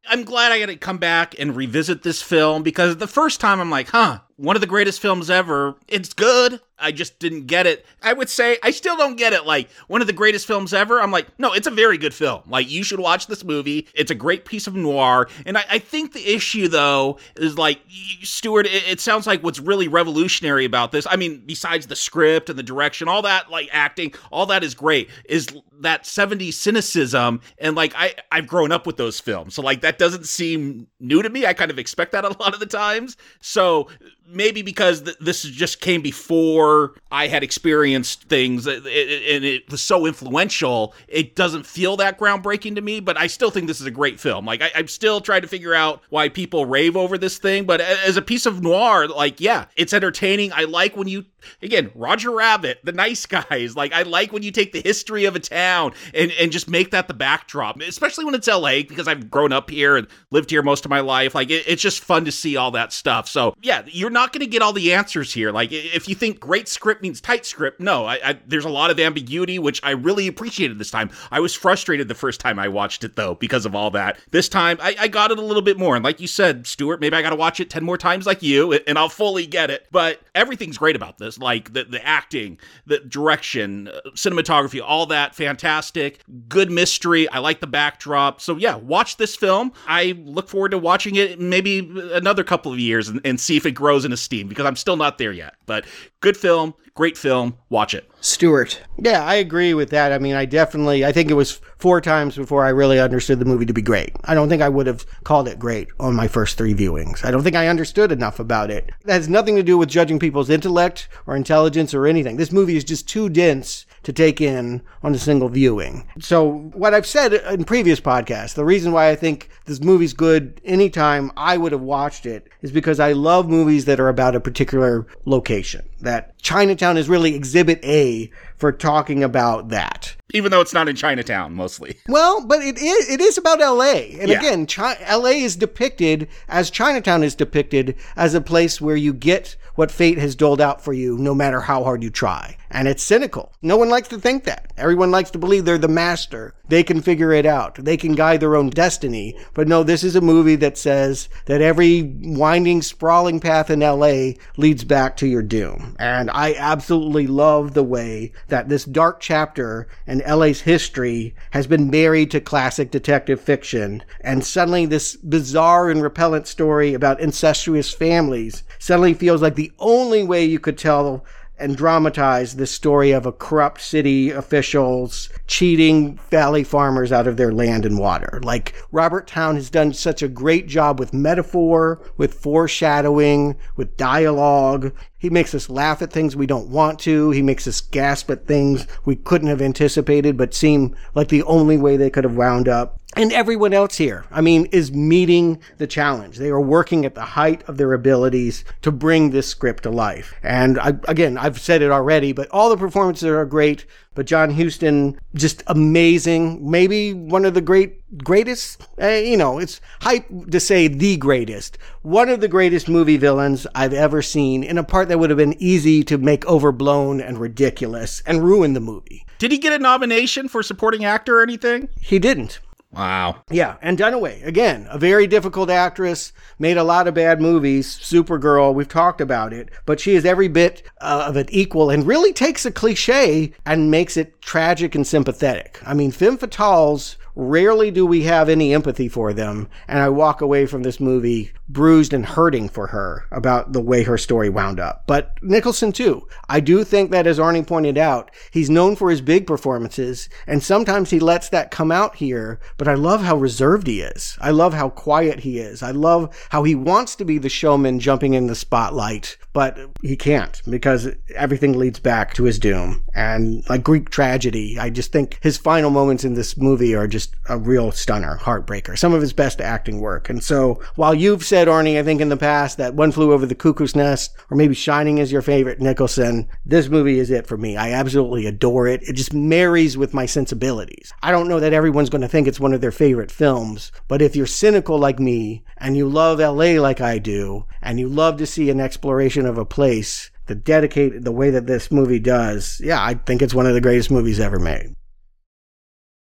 I'm 0.07 0.23
glad 0.23 0.51
I 0.51 0.59
got 0.59 0.67
to 0.67 0.75
come 0.75 0.99
back 0.99 1.33
and 1.39 1.55
revisit 1.55 2.03
this 2.03 2.21
film 2.21 2.61
because 2.61 2.97
the 2.97 3.07
first 3.07 3.39
time 3.39 3.59
I'm 3.59 3.71
like, 3.71 3.89
huh, 3.89 4.19
one 4.39 4.55
of 4.55 4.61
the 4.61 4.67
greatest 4.67 5.01
films 5.01 5.29
ever. 5.29 5.75
It's 5.89 6.13
good. 6.13 6.61
I 6.81 6.93
just 6.93 7.19
didn't 7.19 7.47
get 7.47 7.67
it. 7.67 7.85
I 8.01 8.13
would 8.13 8.29
say 8.29 8.57
I 8.63 8.71
still 8.71 8.95
don't 8.95 9.17
get 9.17 9.33
it. 9.33 9.45
Like 9.45 9.69
one 9.87 9.99
of 9.99 10.07
the 10.07 10.13
greatest 10.13 10.47
films 10.47 10.73
ever. 10.73 11.01
I'm 11.01 11.11
like, 11.11 11.27
no, 11.37 11.51
it's 11.51 11.67
a 11.67 11.71
very 11.71 11.97
good 11.97 12.13
film. 12.13 12.43
Like 12.47 12.71
you 12.71 12.83
should 12.83 13.01
watch 13.01 13.27
this 13.27 13.43
movie. 13.43 13.87
It's 13.93 14.11
a 14.11 14.15
great 14.15 14.45
piece 14.45 14.65
of 14.65 14.75
noir. 14.75 15.27
And 15.45 15.57
I, 15.57 15.65
I 15.69 15.79
think 15.79 16.13
the 16.13 16.25
issue 16.33 16.69
though 16.69 17.17
is 17.35 17.57
like 17.57 17.81
Stuart. 18.23 18.65
It, 18.65 18.83
it, 18.87 18.99
sounds 18.99 19.27
like 19.27 19.43
what's 19.43 19.59
really 19.59 19.87
revolutionary 19.87 20.63
about 20.63 20.91
this. 20.93 21.05
I 21.09 21.17
mean, 21.17 21.43
besides 21.45 21.87
the 21.87 21.95
script 21.95 22.49
and 22.49 22.57
the 22.57 22.63
direction, 22.63 23.09
all 23.09 23.23
that 23.23 23.51
like 23.51 23.67
acting, 23.73 24.13
all 24.31 24.45
that 24.45 24.63
is 24.63 24.73
great. 24.73 25.09
Is 25.25 25.47
that 25.81 26.03
70s 26.03 26.53
cynicism 26.53 27.41
and 27.57 27.75
like 27.75 27.93
I 27.95 28.13
I've 28.31 28.47
grown 28.47 28.71
up 28.71 28.87
with 28.87 28.95
those 28.95 29.19
films. 29.19 29.55
So 29.55 29.61
like 29.61 29.81
that 29.81 29.97
doesn't 29.97 30.27
seem 30.27 30.87
new 31.01 31.21
to 31.21 31.29
me. 31.29 31.45
I 31.45 31.53
kind 31.53 31.71
of 31.71 31.79
expect 31.79 32.13
that 32.13 32.23
a 32.23 32.29
lot 32.39 32.53
of 32.53 32.61
the 32.61 32.65
times. 32.65 33.17
So 33.41 33.89
maybe 34.31 34.61
because 34.61 35.01
th- 35.01 35.17
this 35.19 35.43
just 35.43 35.81
came 35.81 36.01
before 36.01 36.93
I 37.11 37.27
had 37.27 37.43
experienced 37.43 38.23
things 38.23 38.67
and 38.67 38.85
it, 38.85 39.69
was 39.69 39.81
so 39.81 40.05
influential, 40.05 40.93
it 41.07 41.35
doesn't 41.35 41.65
feel 41.65 41.97
that 41.97 42.19
groundbreaking 42.19 42.75
to 42.75 42.81
me, 42.81 42.99
but 42.99 43.17
I 43.17 43.27
still 43.27 43.51
think 43.51 43.67
this 43.67 43.79
is 43.79 43.87
a 43.87 43.91
great 43.91 44.19
film. 44.19 44.45
Like, 44.45 44.61
I, 44.61 44.71
am 44.75 44.87
still 44.87 45.21
trying 45.21 45.41
to 45.41 45.47
figure 45.47 45.73
out 45.73 46.01
why 46.09 46.29
people 46.29 46.65
rave 46.65 46.95
over 46.95 47.17
this 47.17 47.37
thing, 47.37 47.65
but 47.65 47.81
as 47.81 48.17
a 48.17 48.21
piece 48.21 48.45
of 48.45 48.61
noir, 48.61 49.07
like, 49.07 49.39
yeah, 49.39 49.65
it's 49.75 49.93
entertaining. 49.93 50.51
I 50.53 50.63
like 50.63 50.95
when 50.95 51.07
you, 51.07 51.25
again, 51.61 51.91
Roger 51.95 52.31
Rabbit, 52.31 52.79
the 52.83 52.91
nice 52.91 53.25
guys, 53.27 53.75
like, 53.75 53.93
I 53.93 54.03
like 54.03 54.31
when 54.31 54.43
you 54.43 54.51
take 54.51 54.71
the 54.73 54.81
history 54.81 55.25
of 55.25 55.35
a 55.35 55.39
town 55.39 55.93
and, 56.13 56.31
and 56.39 56.51
just 56.51 56.69
make 56.69 56.91
that 56.91 57.07
the 57.07 57.13
backdrop, 57.13 57.79
especially 57.81 58.25
when 58.25 58.35
it's 58.35 58.47
LA, 58.47 58.83
because 58.87 59.07
I've 59.07 59.29
grown 59.29 59.51
up 59.51 59.69
here 59.69 59.97
and 59.97 60.07
lived 60.31 60.49
here 60.49 60.61
most 60.61 60.85
of 60.85 60.89
my 60.89 60.99
life. 60.99 61.35
Like, 61.35 61.49
it, 61.49 61.63
it's 61.67 61.81
just 61.81 62.03
fun 62.03 62.25
to 62.25 62.31
see 62.31 62.55
all 62.57 62.71
that 62.71 62.93
stuff. 62.93 63.27
So, 63.27 63.55
yeah, 63.61 63.83
you're 63.87 64.09
not 64.09 64.18
not 64.19 64.33
going 64.33 64.41
to 64.41 64.47
get 64.47 64.61
all 64.61 64.73
the 64.73 64.93
answers 64.93 65.33
here. 65.33 65.51
Like, 65.51 65.71
if 65.71 66.09
you 66.09 66.15
think 66.15 66.41
great 66.41 66.67
script 66.67 67.01
means 67.01 67.21
tight 67.21 67.45
script, 67.45 67.79
no, 67.79 68.05
I, 68.05 68.19
I, 68.23 68.39
there's 68.45 68.65
a 68.65 68.69
lot 68.69 68.91
of 68.91 68.99
ambiguity, 68.99 69.59
which 69.59 69.79
I 69.81 69.91
really 69.91 70.27
appreciated 70.27 70.77
this 70.77 70.91
time. 70.91 71.09
I 71.31 71.39
was 71.39 71.55
frustrated 71.55 72.09
the 72.09 72.15
first 72.15 72.41
time 72.41 72.59
I 72.59 72.67
watched 72.67 73.05
it, 73.05 73.15
though, 73.15 73.35
because 73.35 73.65
of 73.65 73.75
all 73.75 73.91
that. 73.91 74.19
This 74.31 74.49
time, 74.49 74.77
I, 74.81 74.95
I 74.99 75.07
got 75.07 75.31
it 75.31 75.39
a 75.39 75.41
little 75.41 75.61
bit 75.61 75.77
more. 75.77 75.95
And 75.95 76.03
like 76.03 76.19
you 76.19 76.27
said, 76.27 76.67
Stuart, 76.67 76.99
maybe 76.99 77.15
I 77.15 77.21
got 77.21 77.29
to 77.29 77.37
watch 77.37 77.61
it 77.61 77.69
10 77.69 77.83
more 77.83 77.97
times 77.97 78.25
like 78.25 78.43
you, 78.43 78.73
and 78.73 78.97
I'll 78.97 79.07
fully 79.07 79.47
get 79.47 79.71
it. 79.71 79.87
But 79.89 80.19
everything's 80.35 80.77
great 80.77 80.97
about 80.97 81.17
this. 81.17 81.37
Like, 81.37 81.71
the, 81.71 81.85
the 81.85 82.05
acting, 82.05 82.59
the 82.85 82.99
direction, 82.99 83.87
uh, 83.87 84.01
cinematography, 84.15 84.81
all 84.85 85.05
that, 85.07 85.33
fantastic. 85.33 86.19
Good 86.49 86.71
mystery. 86.71 87.29
I 87.29 87.39
like 87.39 87.61
the 87.61 87.67
backdrop. 87.67 88.41
So, 88.41 88.57
yeah, 88.57 88.75
watch 88.75 89.15
this 89.15 89.37
film. 89.37 89.71
I 89.87 90.21
look 90.25 90.49
forward 90.49 90.71
to 90.71 90.77
watching 90.77 91.15
it 91.15 91.39
maybe 91.39 91.79
another 92.11 92.43
couple 92.43 92.73
of 92.73 92.79
years 92.79 93.07
and, 93.07 93.21
and 93.23 93.39
see 93.39 93.55
if 93.55 93.65
it 93.65 93.71
grows 93.71 94.08
in 94.09 94.13
esteem 94.13 94.47
because 94.47 94.65
I'm 94.65 94.75
still 94.75 94.97
not 94.97 95.17
there 95.17 95.31
yet. 95.31 95.55
But 95.65 95.85
good 96.19 96.35
film, 96.35 96.73
great 96.99 97.17
film. 97.17 97.57
Watch 97.69 97.93
it. 97.93 98.11
Stuart. 98.19 98.81
Yeah, 98.97 99.23
I 99.23 99.35
agree 99.35 99.73
with 99.73 99.89
that. 99.91 100.11
I 100.11 100.17
mean, 100.17 100.35
I 100.35 100.43
definitely, 100.43 101.05
I 101.05 101.13
think 101.13 101.31
it 101.31 101.33
was 101.33 101.61
four 101.77 102.01
times 102.01 102.35
before 102.35 102.65
I 102.65 102.71
really 102.71 102.99
understood 102.99 103.39
the 103.39 103.45
movie 103.45 103.65
to 103.67 103.73
be 103.73 103.81
great. 103.81 104.13
I 104.25 104.33
don't 104.33 104.49
think 104.49 104.61
I 104.61 104.67
would 104.67 104.85
have 104.85 105.05
called 105.23 105.47
it 105.47 105.57
great 105.57 105.87
on 105.97 106.13
my 106.13 106.27
first 106.27 106.57
three 106.57 106.73
viewings. 106.73 107.23
I 107.23 107.31
don't 107.31 107.41
think 107.41 107.55
I 107.55 107.69
understood 107.69 108.11
enough 108.11 108.37
about 108.37 108.69
it. 108.69 108.91
That 109.05 109.13
has 109.13 109.29
nothing 109.29 109.55
to 109.55 109.63
do 109.63 109.77
with 109.77 109.87
judging 109.87 110.19
people's 110.19 110.49
intellect 110.49 111.07
or 111.25 111.37
intelligence 111.37 111.93
or 111.93 112.05
anything. 112.05 112.35
This 112.35 112.51
movie 112.51 112.75
is 112.75 112.83
just 112.83 113.07
too 113.07 113.29
dense 113.29 113.85
to 114.03 114.11
take 114.11 114.41
in 114.41 114.81
on 115.01 115.15
a 115.15 115.19
single 115.19 115.47
viewing. 115.47 116.05
So, 116.19 116.69
what 116.73 116.93
I've 116.93 117.07
said 117.07 117.33
in 117.33 117.63
previous 117.63 118.01
podcasts, 118.01 118.55
the 118.55 118.65
reason 118.65 118.91
why 118.91 119.09
I 119.09 119.15
think 119.15 119.49
this 119.63 119.81
movie's 119.81 120.13
good 120.13 120.59
anytime 120.65 121.31
I 121.37 121.55
would 121.55 121.71
have 121.71 121.81
watched 121.81 122.25
it 122.25 122.49
is 122.61 122.73
because 122.73 122.99
I 122.99 123.13
love 123.13 123.47
movies 123.47 123.85
that 123.85 124.01
are 124.01 124.09
about 124.09 124.35
a 124.35 124.41
particular 124.41 125.07
location. 125.23 125.88
That 126.01 126.37
Chinatown 126.39 126.97
is 126.97 127.09
really 127.09 127.35
exhibit 127.35 127.83
A 127.83 128.31
for 128.55 128.71
talking 128.71 129.23
about 129.23 129.69
that. 129.69 130.15
Even 130.33 130.51
though 130.51 130.61
it's 130.61 130.73
not 130.73 130.87
in 130.87 130.95
Chinatown 130.95 131.53
mostly. 131.53 131.97
Well, 132.07 132.45
but 132.45 132.61
it 132.61 132.77
is 132.77 133.09
it 133.09 133.21
is 133.21 133.37
about 133.37 133.59
LA. 133.59 134.19
And 134.19 134.29
yeah. 134.29 134.39
again, 134.39 134.65
Chi- 134.65 134.97
LA 135.09 135.29
is 135.29 135.55
depicted 135.55 136.27
as 136.47 136.69
Chinatown 136.69 137.23
is 137.23 137.35
depicted 137.35 137.95
as 138.15 138.33
a 138.33 138.41
place 138.41 138.81
where 138.81 138.95
you 138.95 139.13
get 139.13 139.55
what 139.75 139.91
fate 139.91 140.17
has 140.17 140.35
doled 140.35 140.59
out 140.59 140.81
for 140.83 140.93
you 140.93 141.17
no 141.17 141.35
matter 141.35 141.61
how 141.61 141.83
hard 141.83 142.03
you 142.03 142.09
try. 142.09 142.57
And 142.71 142.87
it's 142.87 143.03
cynical. 143.03 143.53
No 143.61 143.77
one 143.77 143.89
likes 143.89 144.07
to 144.09 144.19
think 144.19 144.43
that. 144.43 144.71
Everyone 144.77 145.11
likes 145.11 145.31
to 145.31 145.39
believe 145.39 145.65
they're 145.65 145.77
the 145.77 145.87
master. 145.87 146.53
They 146.67 146.83
can 146.83 147.01
figure 147.01 147.31
it 147.31 147.45
out. 147.45 147.75
They 147.75 147.97
can 147.97 148.13
guide 148.13 148.39
their 148.41 148.55
own 148.55 148.69
destiny. 148.69 149.35
But 149.55 149.67
no, 149.67 149.81
this 149.83 150.03
is 150.03 150.15
a 150.15 150.21
movie 150.21 150.55
that 150.57 150.77
says 150.77 151.29
that 151.45 151.61
every 151.61 152.03
winding, 152.03 152.83
sprawling 152.83 153.39
path 153.39 153.71
in 153.71 153.79
LA 153.79 154.33
leads 154.55 154.83
back 154.83 155.17
to 155.17 155.27
your 155.27 155.41
doom. 155.41 155.95
And 155.99 156.29
I 156.29 156.53
absolutely 156.53 157.25
love 157.25 157.73
the 157.73 157.83
way 157.83 158.33
that 158.49 158.69
this 158.69 158.85
dark 158.85 159.19
chapter 159.19 159.87
in 160.05 160.19
LA's 160.19 160.61
history 160.61 161.35
has 161.51 161.65
been 161.65 161.89
married 161.89 162.29
to 162.31 162.39
classic 162.39 162.91
detective 162.91 163.41
fiction. 163.41 164.03
And 164.21 164.45
suddenly 164.45 164.85
this 164.85 165.15
bizarre 165.15 165.89
and 165.89 166.03
repellent 166.03 166.47
story 166.47 166.93
about 166.93 167.19
incestuous 167.19 167.91
families 167.91 168.63
suddenly 168.77 169.15
feels 169.15 169.41
like 169.41 169.55
the 169.55 169.71
only 169.79 170.23
way 170.23 170.45
you 170.45 170.59
could 170.59 170.77
tell 170.77 171.25
and 171.59 171.75
dramatize 171.75 172.55
the 172.55 172.67
story 172.67 173.11
of 173.11 173.25
a 173.25 173.31
corrupt 173.31 173.81
city 173.81 174.31
officials 174.31 175.29
cheating 175.47 176.17
valley 176.29 176.63
farmers 176.63 177.11
out 177.11 177.27
of 177.27 177.37
their 177.37 177.51
land 177.51 177.85
and 177.85 177.97
water. 177.97 178.39
Like 178.43 178.73
Robert 178.91 179.27
Towne 179.27 179.55
has 179.55 179.69
done 179.69 179.93
such 179.93 180.21
a 180.21 180.27
great 180.27 180.67
job 180.67 180.99
with 180.99 181.13
metaphor, 181.13 182.01
with 182.17 182.33
foreshadowing, 182.33 183.55
with 183.75 183.97
dialogue. 183.97 184.93
He 185.17 185.29
makes 185.29 185.53
us 185.53 185.69
laugh 185.69 186.01
at 186.01 186.13
things 186.13 186.35
we 186.35 186.47
don't 186.47 186.69
want 186.69 186.99
to. 186.99 187.31
He 187.31 187.41
makes 187.41 187.67
us 187.67 187.81
gasp 187.81 188.29
at 188.31 188.47
things 188.47 188.87
we 189.05 189.15
couldn't 189.15 189.49
have 189.49 189.61
anticipated 189.61 190.37
but 190.37 190.53
seem 190.53 190.95
like 191.15 191.27
the 191.27 191.43
only 191.43 191.77
way 191.77 191.97
they 191.97 192.09
could 192.09 192.23
have 192.23 192.37
wound 192.37 192.67
up. 192.67 192.98
And 193.15 193.33
everyone 193.33 193.73
else 193.73 193.97
here, 193.97 194.25
I 194.31 194.41
mean, 194.41 194.67
is 194.67 194.91
meeting 194.91 195.59
the 195.77 195.87
challenge. 195.87 196.37
They 196.37 196.49
are 196.49 196.61
working 196.61 197.05
at 197.05 197.15
the 197.15 197.21
height 197.21 197.67
of 197.67 197.77
their 197.77 197.93
abilities 197.93 198.63
to 198.83 198.91
bring 198.91 199.31
this 199.31 199.47
script 199.47 199.83
to 199.83 199.89
life. 199.89 200.35
And 200.43 200.79
I, 200.79 200.93
again, 201.07 201.37
I've 201.37 201.59
said 201.59 201.81
it 201.81 201.91
already, 201.91 202.33
but 202.33 202.47
all 202.51 202.69
the 202.69 202.77
performances 202.77 203.27
are 203.27 203.45
great. 203.45 203.85
But 204.13 204.27
John 204.27 204.51
Huston, 204.51 205.19
just 205.33 205.63
amazing. 205.67 206.69
Maybe 206.69 207.13
one 207.13 207.45
of 207.45 207.55
the 207.55 207.61
great, 207.61 208.23
greatest, 208.23 208.87
uh, 209.01 209.07
you 209.07 209.37
know, 209.37 209.57
it's 209.57 209.81
hype 210.01 210.25
to 210.51 210.59
say 210.59 210.87
the 210.87 211.17
greatest. 211.17 211.77
One 212.03 212.29
of 212.29 212.41
the 212.41 212.47
greatest 212.47 212.87
movie 212.87 213.17
villains 213.17 213.65
I've 213.73 213.93
ever 213.93 214.21
seen 214.21 214.63
in 214.63 214.77
a 214.77 214.83
part 214.83 215.07
that 215.07 215.17
would 215.17 215.29
have 215.29 215.37
been 215.37 215.61
easy 215.61 216.03
to 216.03 216.17
make 216.17 216.45
overblown 216.45 217.21
and 217.21 217.39
ridiculous 217.39 218.21
and 218.25 218.43
ruin 218.43 218.73
the 218.73 218.79
movie. 218.79 219.25
Did 219.39 219.51
he 219.51 219.57
get 219.57 219.73
a 219.73 219.79
nomination 219.79 220.47
for 220.47 220.61
supporting 220.61 221.05
actor 221.05 221.39
or 221.39 221.43
anything? 221.43 221.89
He 221.99 222.19
didn't. 222.19 222.59
Wow. 222.91 223.43
Yeah, 223.51 223.77
and 223.81 223.97
Dunaway, 223.97 224.43
again, 224.45 224.87
a 224.89 224.97
very 224.97 225.27
difficult 225.27 225.69
actress, 225.69 226.33
made 226.57 226.75
a 226.75 226.83
lot 226.83 227.07
of 227.07 227.13
bad 227.13 227.39
movies. 227.39 227.99
Supergirl, 228.01 228.73
we've 228.73 228.87
talked 228.87 229.21
about 229.21 229.53
it, 229.53 229.69
but 229.85 229.99
she 229.99 230.15
is 230.15 230.25
every 230.25 230.47
bit 230.47 230.81
uh, 230.99 231.25
of 231.27 231.35
an 231.35 231.45
equal 231.49 231.91
and 231.91 232.07
really 232.07 232.33
takes 232.33 232.65
a 232.65 232.71
cliche 232.71 233.53
and 233.63 233.91
makes 233.91 234.17
it 234.17 234.41
tragic 234.41 234.95
and 234.95 235.05
sympathetic. 235.05 235.79
I 235.85 235.93
mean, 235.93 236.11
femme 236.11 236.39
fatales 236.39 237.15
Rarely 237.41 237.89
do 237.89 238.05
we 238.05 238.23
have 238.23 238.49
any 238.49 238.73
empathy 238.73 239.07
for 239.07 239.31
them, 239.31 239.69
and 239.87 239.99
I 239.99 240.09
walk 240.09 240.41
away 240.41 240.65
from 240.65 240.83
this 240.83 240.99
movie 240.99 241.53
bruised 241.69 242.13
and 242.13 242.25
hurting 242.25 242.67
for 242.67 242.87
her 242.87 243.25
about 243.31 243.73
the 243.73 243.81
way 243.81 244.03
her 244.03 244.17
story 244.17 244.49
wound 244.49 244.79
up. 244.79 245.03
But 245.07 245.33
Nicholson, 245.41 245.91
too. 245.91 246.27
I 246.49 246.59
do 246.59 246.83
think 246.83 247.11
that, 247.11 247.27
as 247.27 247.39
Arnie 247.39 247.65
pointed 247.65 247.97
out, 247.97 248.31
he's 248.51 248.69
known 248.69 248.95
for 248.95 249.09
his 249.09 249.21
big 249.21 249.45
performances, 249.45 250.29
and 250.47 250.63
sometimes 250.63 251.11
he 251.11 251.19
lets 251.19 251.49
that 251.49 251.71
come 251.71 251.91
out 251.91 252.15
here, 252.15 252.59
but 252.77 252.87
I 252.87 252.95
love 252.95 253.21
how 253.21 253.37
reserved 253.37 253.87
he 253.87 254.01
is. 254.01 254.37
I 254.41 254.49
love 254.49 254.73
how 254.73 254.89
quiet 254.89 255.41
he 255.41 255.59
is. 255.59 255.83
I 255.83 255.91
love 255.91 256.35
how 256.49 256.63
he 256.63 256.75
wants 256.75 257.15
to 257.17 257.25
be 257.25 257.37
the 257.37 257.49
showman 257.49 257.99
jumping 257.99 258.33
in 258.33 258.47
the 258.47 258.55
spotlight, 258.55 259.37
but 259.53 259.77
he 260.01 260.15
can't 260.15 260.61
because 260.67 261.09
everything 261.35 261.77
leads 261.77 261.99
back 261.99 262.33
to 262.33 262.45
his 262.45 262.57
doom. 262.57 263.03
And 263.13 263.67
like 263.69 263.83
Greek 263.83 264.09
tragedy, 264.09 264.79
I 264.79 264.89
just 264.89 265.11
think 265.11 265.37
his 265.41 265.57
final 265.57 265.91
moments 265.91 266.23
in 266.23 266.33
this 266.33 266.57
movie 266.57 266.95
are 266.95 267.07
just 267.07 267.35
a 267.47 267.57
real 267.57 267.91
stunner, 267.91 268.37
heartbreaker, 268.37 268.97
some 268.97 269.13
of 269.13 269.21
his 269.21 269.33
best 269.33 269.61
acting 269.61 269.99
work. 269.99 270.29
And 270.29 270.43
so 270.43 270.81
while 270.95 271.13
you've 271.13 271.45
said, 271.45 271.58
Arnie, 271.67 271.99
I 271.99 272.03
think 272.03 272.21
in 272.21 272.29
the 272.29 272.37
past 272.37 272.77
that 272.77 272.93
One 272.93 273.11
Flew 273.11 273.33
Over 273.33 273.45
the 273.45 273.55
Cuckoo's 273.55 273.95
Nest 273.95 274.35
or 274.49 274.57
maybe 274.57 274.73
Shining 274.73 275.17
is 275.17 275.31
your 275.31 275.41
favorite 275.41 275.79
Nicholson, 275.79 276.47
this 276.65 276.89
movie 276.89 277.19
is 277.19 277.29
it 277.29 277.47
for 277.47 277.57
me. 277.57 277.75
I 277.75 277.91
absolutely 277.91 278.45
adore 278.45 278.87
it. 278.87 279.01
It 279.03 279.13
just 279.13 279.33
marries 279.33 279.97
with 279.97 280.13
my 280.13 280.25
sensibilities. 280.25 281.11
I 281.21 281.31
don't 281.31 281.47
know 281.47 281.59
that 281.59 281.73
everyone's 281.73 282.09
going 282.09 282.21
to 282.21 282.27
think 282.27 282.47
it's 282.47 282.59
one 282.59 282.73
of 282.73 282.81
their 282.81 282.91
favorite 282.91 283.31
films, 283.31 283.91
but 284.07 284.21
if 284.21 284.35
you're 284.35 284.45
cynical 284.45 284.97
like 284.97 285.19
me 285.19 285.63
and 285.77 285.97
you 285.97 286.07
love 286.07 286.39
LA 286.39 286.81
like 286.81 287.01
I 287.01 287.19
do, 287.19 287.65
and 287.81 287.99
you 287.99 288.07
love 288.07 288.37
to 288.37 288.45
see 288.45 288.69
an 288.69 288.79
exploration 288.79 289.45
of 289.45 289.57
a 289.57 289.65
place, 289.65 290.31
the 290.47 290.55
dedicated 290.55 291.23
the 291.25 291.31
way 291.31 291.49
that 291.49 291.67
this 291.67 291.91
movie 291.91 292.19
does, 292.19 292.81
yeah, 292.83 293.03
I 293.03 293.13
think 293.13 293.41
it's 293.41 293.53
one 293.53 293.67
of 293.67 293.73
the 293.73 293.81
greatest 293.81 294.11
movies 294.11 294.39
ever 294.39 294.59
made. 294.59 294.93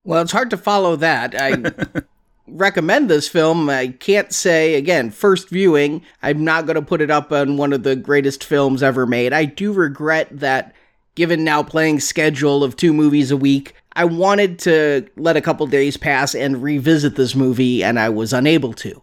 Well, 0.03 0.21
it's 0.21 0.31
hard 0.31 0.51
to 0.51 0.57
follow 0.57 0.95
that. 0.97 1.33
I 1.35 2.01
recommend 2.47 3.09
this 3.09 3.27
film. 3.27 3.69
I 3.69 3.87
can't 3.87 4.33
say, 4.33 4.75
again, 4.75 5.11
first 5.11 5.49
viewing, 5.49 6.03
I'm 6.21 6.43
not 6.43 6.65
going 6.65 6.75
to 6.75 6.81
put 6.81 7.01
it 7.01 7.11
up 7.11 7.31
on 7.31 7.57
one 7.57 7.73
of 7.73 7.83
the 7.83 7.95
greatest 7.95 8.43
films 8.43 8.83
ever 8.83 9.05
made. 9.05 9.33
I 9.33 9.45
do 9.45 9.73
regret 9.73 10.27
that, 10.31 10.73
given 11.15 11.43
now 11.43 11.63
playing 11.63 11.99
schedule 11.99 12.63
of 12.63 12.75
two 12.75 12.93
movies 12.93 13.31
a 13.31 13.37
week, 13.37 13.73
I 13.95 14.05
wanted 14.05 14.59
to 14.59 15.07
let 15.15 15.37
a 15.37 15.41
couple 15.41 15.65
days 15.67 15.95
pass 15.95 16.35
and 16.35 16.61
revisit 16.61 17.15
this 17.15 17.35
movie, 17.35 17.83
and 17.83 17.97
I 17.97 18.09
was 18.09 18.33
unable 18.33 18.73
to. 18.73 19.01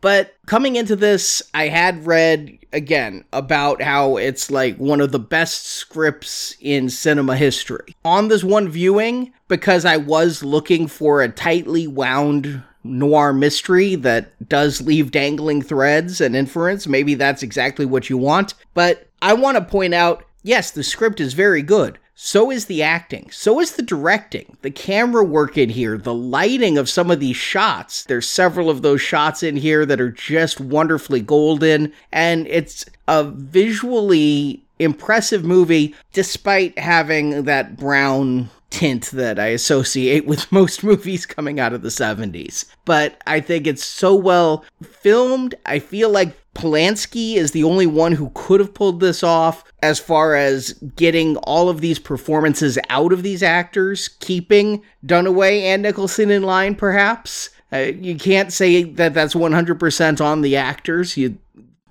But 0.00 0.34
coming 0.46 0.74
into 0.74 0.96
this, 0.96 1.42
I 1.54 1.68
had 1.68 2.04
read 2.04 2.58
again 2.72 3.24
about 3.32 3.80
how 3.80 4.16
it's 4.16 4.50
like 4.50 4.76
one 4.78 5.00
of 5.00 5.12
the 5.12 5.20
best 5.20 5.64
scripts 5.66 6.56
in 6.60 6.90
cinema 6.90 7.36
history. 7.36 7.94
On 8.04 8.26
this 8.26 8.42
one 8.42 8.68
viewing, 8.68 9.32
because 9.46 9.84
I 9.84 9.98
was 9.98 10.42
looking 10.42 10.88
for 10.88 11.22
a 11.22 11.28
tightly 11.28 11.86
wound 11.86 12.64
noir 12.84 13.32
mystery 13.32 13.94
that 13.96 14.48
does 14.48 14.80
leave 14.80 15.10
dangling 15.10 15.62
threads 15.62 16.20
and 16.20 16.34
inference, 16.34 16.86
maybe 16.86 17.14
that's 17.14 17.42
exactly 17.42 17.86
what 17.86 18.10
you 18.10 18.18
want. 18.18 18.54
But 18.74 19.08
I 19.20 19.34
want 19.34 19.56
to 19.56 19.64
point 19.64 19.94
out 19.94 20.24
yes, 20.42 20.70
the 20.70 20.82
script 20.82 21.20
is 21.20 21.34
very 21.34 21.62
good. 21.62 21.98
So 22.14 22.50
is 22.50 22.66
the 22.66 22.82
acting. 22.82 23.30
So 23.30 23.58
is 23.58 23.72
the 23.72 23.82
directing. 23.82 24.56
The 24.62 24.70
camera 24.70 25.24
work 25.24 25.56
in 25.56 25.70
here, 25.70 25.96
the 25.96 26.14
lighting 26.14 26.76
of 26.76 26.88
some 26.88 27.10
of 27.10 27.20
these 27.20 27.36
shots. 27.36 28.04
There's 28.04 28.28
several 28.28 28.68
of 28.68 28.82
those 28.82 29.00
shots 29.00 29.42
in 29.42 29.56
here 29.56 29.86
that 29.86 30.00
are 30.00 30.10
just 30.10 30.60
wonderfully 30.60 31.20
golden. 31.20 31.92
And 32.12 32.46
it's 32.48 32.84
a 33.08 33.24
visually 33.24 34.62
impressive 34.78 35.44
movie 35.44 35.94
despite 36.12 36.78
having 36.78 37.44
that 37.44 37.76
brown 37.76 38.50
tint 38.72 39.10
that 39.12 39.38
I 39.38 39.48
associate 39.48 40.26
with 40.26 40.50
most 40.52 40.82
movies 40.82 41.26
coming 41.26 41.60
out 41.60 41.72
of 41.72 41.82
the 41.82 41.90
70s. 41.90 42.64
But 42.84 43.22
I 43.26 43.40
think 43.40 43.66
it's 43.66 43.84
so 43.84 44.14
well 44.14 44.64
filmed. 44.82 45.54
I 45.66 45.78
feel 45.78 46.10
like 46.10 46.36
Polanski 46.54 47.36
is 47.36 47.52
the 47.52 47.64
only 47.64 47.86
one 47.86 48.12
who 48.12 48.30
could 48.34 48.60
have 48.60 48.74
pulled 48.74 49.00
this 49.00 49.22
off 49.22 49.64
as 49.82 49.98
far 49.98 50.34
as 50.34 50.72
getting 50.96 51.36
all 51.38 51.68
of 51.68 51.80
these 51.80 51.98
performances 51.98 52.78
out 52.90 53.12
of 53.12 53.22
these 53.22 53.42
actors, 53.42 54.08
keeping 54.20 54.82
Dunaway 55.06 55.62
and 55.62 55.82
Nicholson 55.82 56.30
in 56.30 56.42
line, 56.42 56.74
perhaps. 56.74 57.50
Uh, 57.72 57.78
you 57.78 58.16
can't 58.16 58.52
say 58.52 58.82
that 58.82 59.14
that's 59.14 59.34
100% 59.34 60.20
on 60.22 60.42
the 60.42 60.56
actors. 60.56 61.16
You 61.16 61.38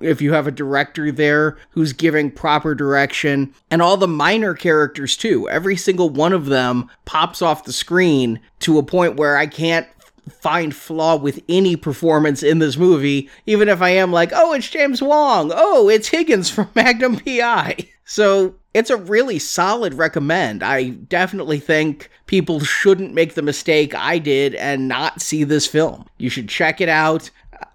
if 0.03 0.21
you 0.21 0.33
have 0.33 0.47
a 0.47 0.51
director 0.51 1.11
there 1.11 1.57
who's 1.71 1.93
giving 1.93 2.31
proper 2.31 2.75
direction 2.75 3.53
and 3.69 3.81
all 3.81 3.97
the 3.97 4.07
minor 4.07 4.53
characters 4.53 5.15
too 5.17 5.49
every 5.49 5.75
single 5.75 6.09
one 6.09 6.33
of 6.33 6.47
them 6.47 6.89
pops 7.05 7.41
off 7.41 7.65
the 7.65 7.73
screen 7.73 8.39
to 8.59 8.77
a 8.77 8.83
point 8.83 9.15
where 9.15 9.37
i 9.37 9.45
can't 9.45 9.87
find 10.29 10.75
flaw 10.75 11.15
with 11.15 11.43
any 11.49 11.75
performance 11.75 12.43
in 12.43 12.59
this 12.59 12.77
movie, 12.77 13.29
even 13.45 13.67
if 13.67 13.81
I 13.81 13.89
am 13.89 14.11
like, 14.11 14.31
oh, 14.33 14.53
it's 14.53 14.69
James 14.69 14.99
Hong. 14.99 15.51
Oh, 15.53 15.89
it's 15.89 16.09
Higgins 16.09 16.49
from 16.49 16.69
Magnum 16.75 17.17
PI. 17.17 17.77
So 18.05 18.55
it's 18.73 18.89
a 18.89 18.97
really 18.97 19.39
solid 19.39 19.93
recommend. 19.93 20.63
I 20.63 20.89
definitely 20.89 21.59
think 21.59 22.09
people 22.25 22.59
shouldn't 22.59 23.13
make 23.13 23.33
the 23.33 23.41
mistake 23.41 23.95
I 23.95 24.17
did 24.17 24.55
and 24.55 24.87
not 24.87 25.21
see 25.21 25.43
this 25.43 25.67
film. 25.67 26.05
You 26.17 26.29
should 26.29 26.49
check 26.49 26.81
it 26.81 26.89
out. 26.89 27.29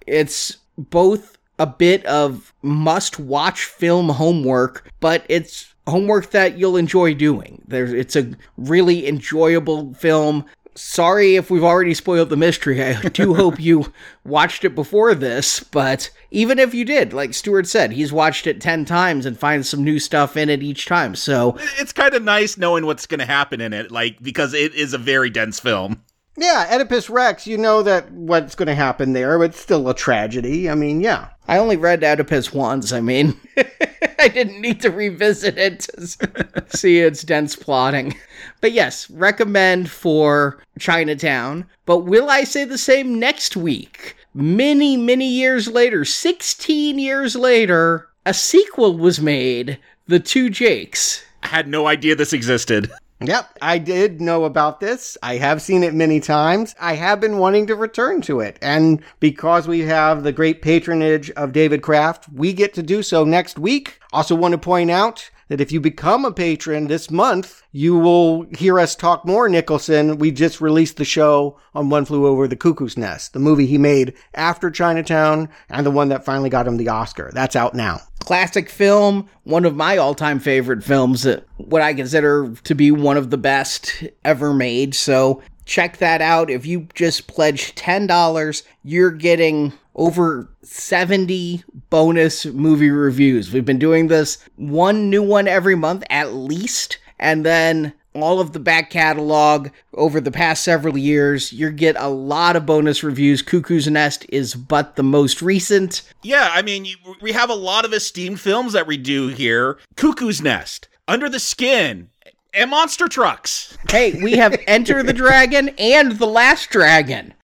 It's 0.07 0.57
both 0.79 1.36
a 1.59 1.67
bit 1.67 2.05
of 2.07 2.53
must 2.63 3.19
watch 3.19 3.65
film 3.65 4.09
homework, 4.09 4.91
but 5.01 5.25
it's 5.29 5.75
homework 5.87 6.31
that 6.31 6.59
you'll 6.59 6.77
enjoy 6.77 7.15
doing. 7.15 7.63
There's 7.67 7.93
it's 7.93 8.17
a 8.17 8.33
really 8.57 9.07
enjoyable 9.07 9.95
film 9.95 10.45
sorry 10.77 11.37
if 11.37 11.51
we've 11.51 11.65
already 11.65 11.95
spoiled 11.95 12.29
the 12.29 12.37
mystery. 12.37 12.83
I 12.83 13.01
do 13.09 13.35
hope 13.35 13.59
you 13.59 13.93
watched 14.25 14.65
it 14.65 14.75
before 14.75 15.15
this, 15.15 15.61
but 15.61 16.11
even 16.31 16.59
if 16.59 16.75
you 16.75 16.85
did, 16.85 17.13
like 17.13 17.35
Stuart 17.35 17.67
said, 17.67 17.93
he's 17.93 18.13
watched 18.13 18.47
it 18.47 18.61
10 18.61 18.85
times 18.85 19.27
and 19.27 19.39
finds 19.39 19.69
some 19.69 19.83
new 19.83 19.99
stuff 19.99 20.37
in 20.37 20.49
it 20.49 20.63
each 20.63 20.87
time. 20.87 21.15
So 21.15 21.57
it's 21.79 21.93
kind 21.93 22.15
of 22.15 22.23
nice 22.23 22.57
knowing 22.57 22.87
what's 22.87 23.07
going 23.07 23.21
to 23.21 23.27
happen 23.27 23.61
in 23.61 23.73
it, 23.73 23.91
like, 23.91 24.23
because 24.23 24.55
it 24.55 24.75
is 24.75 24.93
a 24.93 24.99
very 24.99 25.31
dense 25.31 25.59
film. 25.59 26.03
Yeah, 26.39 26.69
Oedipus 26.71 27.09
Rex, 27.09 27.47
you 27.47 27.57
know 27.57 27.83
that 27.83 28.13
what's 28.13 28.55
going 28.55 28.67
to 28.67 28.75
happen 28.75 29.15
there, 29.15 29.39
but 29.39 29.51
it's 29.51 29.61
still 29.61 29.89
a 29.89 29.95
tragedy. 29.95 30.69
I 30.69 30.75
mean, 30.75 31.01
yeah. 31.01 31.29
I 31.49 31.59
only 31.59 31.77
read 31.77 32.05
Oedipus 32.05 32.53
once. 32.53 32.93
I 32.93 33.01
mean, 33.01 33.41
I 34.19 34.29
didn't 34.29 34.61
need 34.61 34.81
to 34.83 34.91
revisit 34.91 35.57
it 35.57 35.81
to 35.81 36.65
see 36.77 37.01
its 37.01 37.23
dense 37.23 37.57
plotting. 37.57 38.17
But 38.61 38.73
yes, 38.73 39.09
recommend 39.11 39.91
for 39.91 40.63
Chinatown. 40.79 41.67
But 41.87 41.99
will 41.99 42.29
I 42.29 42.45
say 42.45 42.65
the 42.65 42.79
same 42.79 43.19
next 43.19 43.57
week? 43.57 44.17
Many, 44.35 44.99
many 44.99 45.29
years 45.29 45.69
later, 45.69 46.05
16 46.05 46.99
years 46.99 47.37
later, 47.37 48.09
a 48.27 48.35
sequel 48.35 48.99
was 48.99 49.21
made 49.21 49.79
The 50.07 50.21
Two 50.21 50.51
Jakes. 50.51 51.25
I 51.43 51.47
had 51.49 51.69
no 51.69 51.87
idea 51.87 52.15
this 52.15 52.35
existed. 52.35 52.91
Yep, 53.21 53.59
I 53.63 53.79
did 53.79 54.21
know 54.21 54.45
about 54.45 54.81
this. 54.81 55.17
I 55.23 55.37
have 55.37 55.63
seen 55.63 55.83
it 55.83 55.95
many 55.95 56.21
times. 56.21 56.75
I 56.79 56.97
have 56.97 57.19
been 57.19 57.39
wanting 57.39 57.67
to 57.69 57.75
return 57.75 58.21
to 58.23 58.41
it. 58.41 58.59
And 58.61 59.03
because 59.21 59.67
we 59.67 59.81
have 59.81 60.23
the 60.23 60.33
great 60.33 60.61
patronage 60.61 61.31
of 61.31 61.53
David 61.53 61.81
Kraft, 61.81 62.29
we 62.31 62.53
get 62.53 62.75
to 62.75 62.83
do 62.83 63.03
so 63.03 63.25
next 63.25 63.59
week. 63.59 64.01
Also, 64.13 64.35
want 64.35 64.53
to 64.53 64.59
point 64.59 64.91
out 64.91 65.31
that 65.49 65.61
if 65.61 65.71
you 65.71 65.81
become 65.81 66.25
a 66.25 66.33
patron 66.33 66.87
this 66.87 67.11
month, 67.11 67.63
you 67.73 67.97
will 67.97 68.47
hear 68.57 68.79
us 68.79 68.95
talk 68.95 69.25
more 69.25 69.49
Nicholson. 69.49 70.19
We 70.19 70.31
just 70.31 70.61
released 70.61 70.97
the 70.97 71.05
show 71.05 71.59
on 71.75 71.91
One 71.91 72.05
Flew 72.05 72.27
Over 72.27 72.49
the 72.49 72.57
Cuckoo's 72.57 72.97
Nest, 72.97 73.33
the 73.33 73.39
movie 73.39 73.67
he 73.67 73.79
made 73.79 74.15
after 74.35 74.71
Chinatown 74.71 75.49
and 75.69 75.87
the 75.87 75.91
one 75.91 76.09
that 76.09 76.25
finally 76.25 76.51
got 76.51 76.67
him 76.67 76.77
the 76.77 76.89
Oscar. 76.89 77.31
That's 77.33 77.57
out 77.57 77.75
now. 77.75 78.01
Classic 78.21 78.69
film, 78.69 79.29
one 79.45 79.65
of 79.65 79.77
my 79.77 79.97
all 79.97 80.15
time 80.15 80.41
favorite 80.41 80.83
films, 80.83 81.27
what 81.59 81.83
I 81.83 81.95
consider 81.95 82.53
to 82.65 82.75
be 82.75 82.91
one 82.91 83.17
of 83.17 83.31
the 83.31 83.39
best 83.39 84.05
ever 84.25 84.53
made. 84.53 84.95
So 84.95 85.43
check 85.65 85.99
that 85.99 86.23
out. 86.23 86.51
If 86.51 86.67
you 86.67 86.89
just 86.95 87.27
pledge 87.27 87.75
$10, 87.75 88.63
you're 88.83 89.11
getting 89.11 89.73
over 89.97 90.49
70 90.63 91.65
bonus 91.91 92.47
movie 92.47 92.91
reviews. 92.91 93.53
We've 93.53 93.65
been 93.65 93.79
doing 93.79 94.09
this 94.09 94.39
one 94.57 95.11
new 95.11 95.23
one 95.23 95.49
every 95.49 95.75
month 95.75 96.05
at 96.11 96.35
least. 96.35 96.99
And 97.19 97.45
then 97.45 97.95
all 98.23 98.41
of 98.41 98.53
the 98.53 98.61
back 98.61 98.91
catalog 98.91 99.69
over 99.95 100.21
the 100.21 100.31
past 100.31 100.65
several 100.65 100.97
years. 100.97 101.53
You 101.53 101.71
get 101.71 101.97
a 101.99 102.09
lot 102.09 102.57
of 102.57 102.67
bonus 102.67 103.03
reviews. 103.03 103.43
Cuckoo's 103.43 103.89
Nest 103.89 104.27
is 104.29 104.55
but 104.55 104.97
the 104.97 105.03
most 105.03 105.43
recent. 105.43 106.03
Yeah, 106.23 106.49
I 106.53 106.63
mean, 106.63 106.85
you, 106.85 106.97
we 107.21 107.33
have 107.33 107.51
a 107.51 107.55
lot 107.55 107.85
of 107.85 107.93
esteemed 107.93 108.41
films 108.41 108.73
that 108.73 108.87
we 108.87 108.97
do 108.97 109.29
here 109.29 109.79
Cuckoo's 109.97 110.41
Nest, 110.41 110.89
Under 111.09 111.29
the 111.29 111.41
Skin, 111.41 112.09
and 112.55 112.71
Monster 112.71 113.09
Trucks. 113.09 113.77
Hey, 113.91 114.21
we 114.23 114.33
have 114.33 114.59
Enter 114.67 115.03
the 115.03 115.13
Dragon 115.13 115.71
and 115.79 116.13
The 116.13 116.27
Last 116.27 116.71
Dragon. 116.71 117.35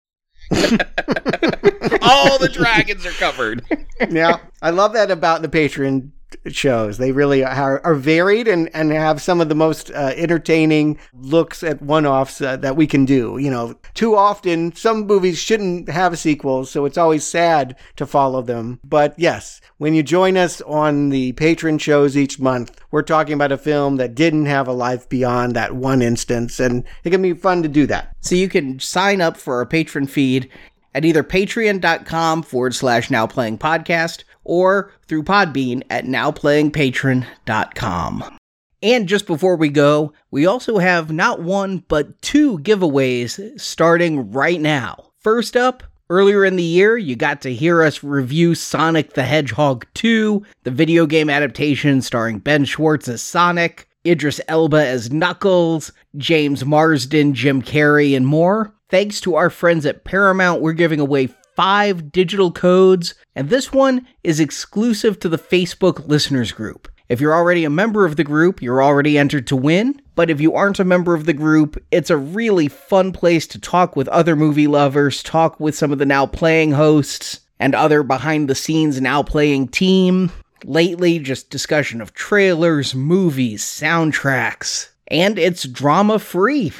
All 2.02 2.38
the 2.38 2.50
dragons 2.52 3.06
are 3.06 3.10
covered. 3.12 3.64
yeah, 4.10 4.38
I 4.60 4.70
love 4.70 4.92
that 4.94 5.10
about 5.10 5.42
the 5.42 5.48
Patreon 5.48 6.10
shows. 6.46 6.98
They 6.98 7.12
really 7.12 7.44
are, 7.44 7.80
are 7.84 7.94
varied 7.94 8.48
and, 8.48 8.70
and 8.74 8.92
have 8.92 9.22
some 9.22 9.40
of 9.40 9.48
the 9.48 9.54
most 9.54 9.90
uh, 9.90 10.12
entertaining 10.16 10.98
looks 11.12 11.62
at 11.62 11.82
one 11.82 12.06
offs 12.06 12.40
uh, 12.40 12.56
that 12.58 12.76
we 12.76 12.86
can 12.86 13.04
do. 13.04 13.38
You 13.38 13.50
know, 13.50 13.74
too 13.94 14.16
often 14.16 14.74
some 14.74 15.06
movies 15.06 15.38
shouldn't 15.38 15.88
have 15.88 16.18
sequels, 16.18 16.70
so 16.70 16.84
it's 16.84 16.98
always 16.98 17.26
sad 17.26 17.76
to 17.96 18.06
follow 18.06 18.42
them. 18.42 18.80
But 18.84 19.18
yes, 19.18 19.60
when 19.78 19.94
you 19.94 20.02
join 20.02 20.36
us 20.36 20.60
on 20.62 21.08
the 21.08 21.32
patron 21.32 21.78
shows 21.78 22.16
each 22.16 22.38
month, 22.38 22.80
we're 22.90 23.02
talking 23.02 23.34
about 23.34 23.52
a 23.52 23.58
film 23.58 23.96
that 23.96 24.14
didn't 24.14 24.46
have 24.46 24.68
a 24.68 24.72
life 24.72 25.08
beyond 25.08 25.56
that 25.56 25.74
one 25.74 26.02
instance, 26.02 26.60
and 26.60 26.84
it 27.04 27.10
can 27.10 27.22
be 27.22 27.32
fun 27.32 27.62
to 27.62 27.68
do 27.68 27.86
that. 27.86 28.14
So 28.20 28.34
you 28.34 28.48
can 28.48 28.78
sign 28.78 29.20
up 29.20 29.36
for 29.36 29.56
our 29.56 29.66
patron 29.66 30.06
feed 30.06 30.50
at 30.94 31.04
either 31.04 31.22
patreon.com 31.22 32.42
forward 32.42 32.74
slash 32.74 33.10
now 33.10 33.26
playing 33.26 33.58
podcast 33.58 34.24
or 34.44 34.92
through 35.06 35.24
Podbean 35.24 35.82
at 35.90 36.04
nowplayingpatron.com. 36.04 38.38
And 38.82 39.06
just 39.06 39.26
before 39.26 39.56
we 39.56 39.68
go, 39.68 40.12
we 40.30 40.44
also 40.44 40.78
have 40.78 41.12
not 41.12 41.40
one, 41.40 41.84
but 41.86 42.20
two 42.20 42.58
giveaways 42.58 43.60
starting 43.60 44.32
right 44.32 44.60
now. 44.60 45.12
First 45.20 45.56
up, 45.56 45.84
earlier 46.10 46.44
in 46.44 46.56
the 46.56 46.64
year, 46.64 46.98
you 46.98 47.14
got 47.14 47.40
to 47.42 47.54
hear 47.54 47.82
us 47.82 48.02
review 48.02 48.56
Sonic 48.56 49.12
the 49.12 49.22
Hedgehog 49.22 49.86
2, 49.94 50.42
the 50.64 50.72
video 50.72 51.06
game 51.06 51.30
adaptation 51.30 52.02
starring 52.02 52.40
Ben 52.40 52.64
Schwartz 52.64 53.06
as 53.06 53.22
Sonic, 53.22 53.88
Idris 54.04 54.40
Elba 54.48 54.84
as 54.84 55.12
Knuckles, 55.12 55.92
James 56.16 56.64
Marsden, 56.64 57.34
Jim 57.34 57.62
Carrey, 57.62 58.16
and 58.16 58.26
more. 58.26 58.74
Thanks 58.88 59.20
to 59.22 59.36
our 59.36 59.48
friends 59.48 59.86
at 59.86 60.04
Paramount, 60.04 60.60
we're 60.60 60.72
giving 60.72 61.00
away 61.00 61.28
five 61.56 62.12
digital 62.12 62.50
codes, 62.50 63.14
and 63.34 63.48
this 63.48 63.72
one 63.72 64.06
is 64.24 64.40
exclusive 64.40 65.18
to 65.20 65.28
the 65.28 65.38
Facebook 65.38 66.06
listeners 66.08 66.52
group. 66.52 66.88
If 67.08 67.20
you're 67.20 67.34
already 67.34 67.64
a 67.64 67.70
member 67.70 68.06
of 68.06 68.16
the 68.16 68.24
group, 68.24 68.62
you're 68.62 68.82
already 68.82 69.18
entered 69.18 69.46
to 69.48 69.56
win. 69.56 70.00
But 70.14 70.30
if 70.30 70.40
you 70.40 70.54
aren't 70.54 70.80
a 70.80 70.84
member 70.84 71.14
of 71.14 71.26
the 71.26 71.34
group, 71.34 71.82
it's 71.90 72.10
a 72.10 72.16
really 72.16 72.68
fun 72.68 73.12
place 73.12 73.46
to 73.48 73.60
talk 73.60 73.96
with 73.96 74.08
other 74.08 74.34
movie 74.34 74.66
lovers, 74.66 75.22
talk 75.22 75.60
with 75.60 75.74
some 75.74 75.92
of 75.92 75.98
the 75.98 76.06
now 76.06 76.26
playing 76.26 76.72
hosts, 76.72 77.40
and 77.60 77.74
other 77.74 78.02
behind 78.02 78.48
the 78.48 78.54
scenes 78.54 79.00
now 79.00 79.22
playing 79.22 79.68
team. 79.68 80.32
Lately, 80.64 81.18
just 81.18 81.50
discussion 81.50 82.00
of 82.00 82.14
trailers, 82.14 82.94
movies, 82.94 83.62
soundtracks, 83.62 84.88
and 85.08 85.38
it's 85.38 85.64
drama 85.64 86.18
free, 86.18 86.72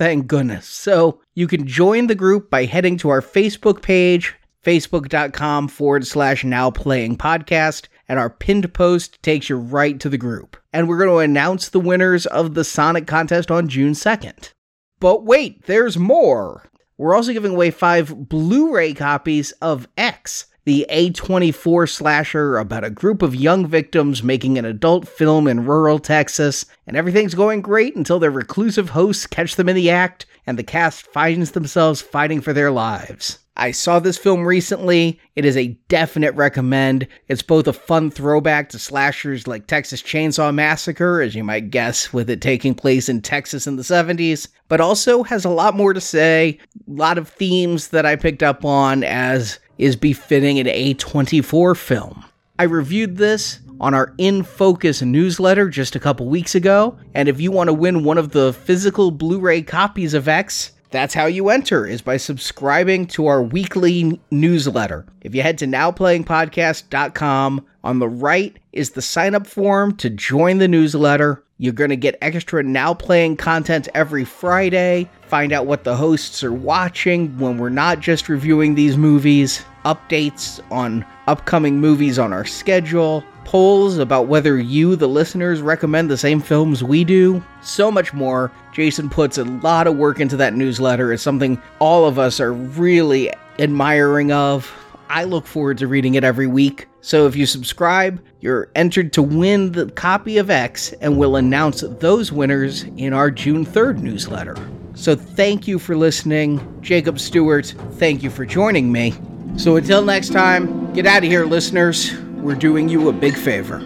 thank 0.00 0.26
goodness. 0.26 0.66
So 0.66 1.20
you 1.34 1.46
can 1.46 1.66
join 1.66 2.06
the 2.06 2.14
group 2.14 2.48
by 2.48 2.64
heading 2.64 2.96
to 2.98 3.10
our 3.10 3.20
Facebook 3.20 3.82
page, 3.82 4.34
facebook.com 4.64 5.68
forward 5.68 6.06
slash 6.06 6.42
now 6.42 6.70
playing 6.70 7.18
podcast, 7.18 7.86
and 8.08 8.18
our 8.18 8.30
pinned 8.30 8.72
post 8.72 9.22
takes 9.22 9.50
you 9.50 9.56
right 9.56 10.00
to 10.00 10.08
the 10.08 10.16
group. 10.16 10.56
And 10.72 10.88
we're 10.88 10.96
going 10.96 11.10
to 11.10 11.18
announce 11.18 11.68
the 11.68 11.80
winners 11.80 12.24
of 12.24 12.54
the 12.54 12.64
Sonic 12.64 13.06
contest 13.06 13.50
on 13.50 13.68
June 13.68 13.92
2nd. 13.92 14.54
But 15.00 15.26
wait, 15.26 15.66
there's 15.66 15.98
more. 15.98 16.70
We're 16.96 17.14
also 17.14 17.34
giving 17.34 17.52
away 17.52 17.70
five 17.70 18.26
Blu 18.26 18.74
ray 18.74 18.94
copies 18.94 19.52
of 19.60 19.86
X, 19.98 20.46
the 20.64 20.86
A24 20.90 21.88
slasher 21.88 22.58
about 22.58 22.84
a 22.84 22.90
group 22.90 23.22
of 23.22 23.34
young 23.34 23.66
victims 23.66 24.22
making 24.22 24.58
an 24.58 24.64
adult 24.64 25.08
film 25.08 25.46
in 25.46 25.64
rural 25.64 25.98
Texas, 25.98 26.66
and 26.86 26.96
everything's 26.96 27.34
going 27.34 27.62
great 27.62 27.96
until 27.96 28.18
their 28.18 28.30
reclusive 28.30 28.90
hosts 28.90 29.26
catch 29.26 29.56
them 29.56 29.68
in 29.68 29.76
the 29.76 29.90
act 29.90 30.26
and 30.46 30.58
the 30.58 30.64
cast 30.64 31.06
finds 31.06 31.52
themselves 31.52 32.00
fighting 32.00 32.40
for 32.40 32.52
their 32.52 32.70
lives. 32.70 33.38
I 33.56 33.72
saw 33.72 33.98
this 33.98 34.16
film 34.16 34.46
recently. 34.46 35.20
It 35.36 35.44
is 35.44 35.56
a 35.56 35.78
definite 35.88 36.34
recommend. 36.34 37.06
It's 37.28 37.42
both 37.42 37.68
a 37.68 37.74
fun 37.74 38.10
throwback 38.10 38.70
to 38.70 38.78
slashers 38.78 39.46
like 39.46 39.66
Texas 39.66 40.02
Chainsaw 40.02 40.54
Massacre, 40.54 41.20
as 41.20 41.34
you 41.34 41.44
might 41.44 41.70
guess, 41.70 42.12
with 42.12 42.30
it 42.30 42.40
taking 42.40 42.74
place 42.74 43.08
in 43.08 43.20
Texas 43.20 43.66
in 43.66 43.76
the 43.76 43.82
70s, 43.82 44.48
but 44.68 44.80
also 44.80 45.22
has 45.24 45.44
a 45.44 45.50
lot 45.50 45.76
more 45.76 45.92
to 45.92 46.00
say, 46.00 46.58
a 46.88 46.90
lot 46.90 47.18
of 47.18 47.28
themes 47.28 47.88
that 47.88 48.06
I 48.06 48.16
picked 48.16 48.42
up 48.42 48.64
on 48.64 49.04
as 49.04 49.58
is 49.80 49.96
befitting 49.96 50.58
an 50.58 50.66
A24 50.66 51.74
film. 51.74 52.22
I 52.58 52.64
reviewed 52.64 53.16
this 53.16 53.60
on 53.80 53.94
our 53.94 54.12
In 54.18 54.42
Focus 54.42 55.00
newsletter 55.00 55.70
just 55.70 55.96
a 55.96 56.00
couple 56.00 56.28
weeks 56.28 56.54
ago, 56.54 56.98
and 57.14 57.30
if 57.30 57.40
you 57.40 57.50
want 57.50 57.68
to 57.68 57.74
win 57.74 58.04
one 58.04 58.18
of 58.18 58.32
the 58.32 58.52
physical 58.52 59.10
Blu-ray 59.10 59.62
copies 59.62 60.12
of 60.12 60.28
X, 60.28 60.72
that's 60.90 61.14
how 61.14 61.24
you 61.24 61.48
enter 61.48 61.86
is 61.86 62.02
by 62.02 62.18
subscribing 62.18 63.06
to 63.06 63.26
our 63.26 63.42
weekly 63.42 64.20
newsletter. 64.30 65.06
If 65.22 65.34
you 65.34 65.40
head 65.40 65.56
to 65.58 65.66
nowplayingpodcast.com, 65.66 67.66
on 67.82 67.98
the 67.98 68.08
right 68.08 68.54
is 68.72 68.90
the 68.90 69.00
sign 69.00 69.34
up 69.34 69.46
form 69.46 69.96
to 69.96 70.10
join 70.10 70.58
the 70.58 70.68
newsletter. 70.68 71.42
You're 71.56 71.72
going 71.72 71.90
to 71.90 71.96
get 71.96 72.18
extra 72.20 72.62
now 72.62 72.92
playing 72.92 73.38
content 73.38 73.88
every 73.94 74.26
Friday, 74.26 75.08
find 75.28 75.52
out 75.52 75.64
what 75.64 75.84
the 75.84 75.96
hosts 75.96 76.44
are 76.44 76.52
watching 76.52 77.38
when 77.38 77.56
we're 77.56 77.70
not 77.70 78.00
just 78.00 78.28
reviewing 78.28 78.74
these 78.74 78.98
movies, 78.98 79.64
updates 79.84 80.60
on 80.70 81.04
upcoming 81.26 81.80
movies 81.80 82.18
on 82.18 82.32
our 82.32 82.44
schedule, 82.44 83.24
polls 83.44 83.98
about 83.98 84.28
whether 84.28 84.58
you, 84.58 84.96
the 84.96 85.08
listeners, 85.08 85.60
recommend 85.60 86.10
the 86.10 86.16
same 86.16 86.40
films 86.40 86.84
we 86.84 87.04
do, 87.04 87.42
so 87.62 87.90
much 87.90 88.12
more. 88.12 88.52
Jason 88.72 89.08
puts 89.08 89.38
a 89.38 89.44
lot 89.44 89.86
of 89.86 89.96
work 89.96 90.20
into 90.20 90.36
that 90.36 90.54
newsletter. 90.54 91.12
It's 91.12 91.22
something 91.22 91.60
all 91.78 92.06
of 92.06 92.18
us 92.18 92.40
are 92.40 92.52
really 92.52 93.32
admiring 93.58 94.32
of. 94.32 94.72
I 95.08 95.24
look 95.24 95.46
forward 95.46 95.78
to 95.78 95.88
reading 95.88 96.14
it 96.14 96.22
every 96.22 96.46
week. 96.46 96.86
So 97.00 97.26
if 97.26 97.34
you 97.34 97.46
subscribe, 97.46 98.22
you're 98.40 98.70
entered 98.76 99.12
to 99.14 99.22
win 99.22 99.72
the 99.72 99.90
copy 99.90 100.38
of 100.38 100.50
X, 100.50 100.92
and 101.00 101.18
we'll 101.18 101.36
announce 101.36 101.80
those 101.80 102.30
winners 102.30 102.84
in 102.96 103.12
our 103.12 103.30
June 103.30 103.66
3rd 103.66 103.98
newsletter. 103.98 104.56
So 104.94 105.16
thank 105.16 105.66
you 105.66 105.78
for 105.78 105.96
listening. 105.96 106.60
Jacob 106.82 107.18
Stewart, 107.18 107.74
thank 107.92 108.22
you 108.22 108.30
for 108.30 108.44
joining 108.44 108.92
me. 108.92 109.14
So 109.56 109.76
until 109.76 110.02
next 110.02 110.32
time, 110.32 110.92
get 110.94 111.06
out 111.06 111.18
of 111.24 111.30
here, 111.30 111.44
listeners. 111.44 112.16
We're 112.36 112.54
doing 112.54 112.88
you 112.88 113.08
a 113.08 113.12
big 113.12 113.36
favor. 113.36 113.80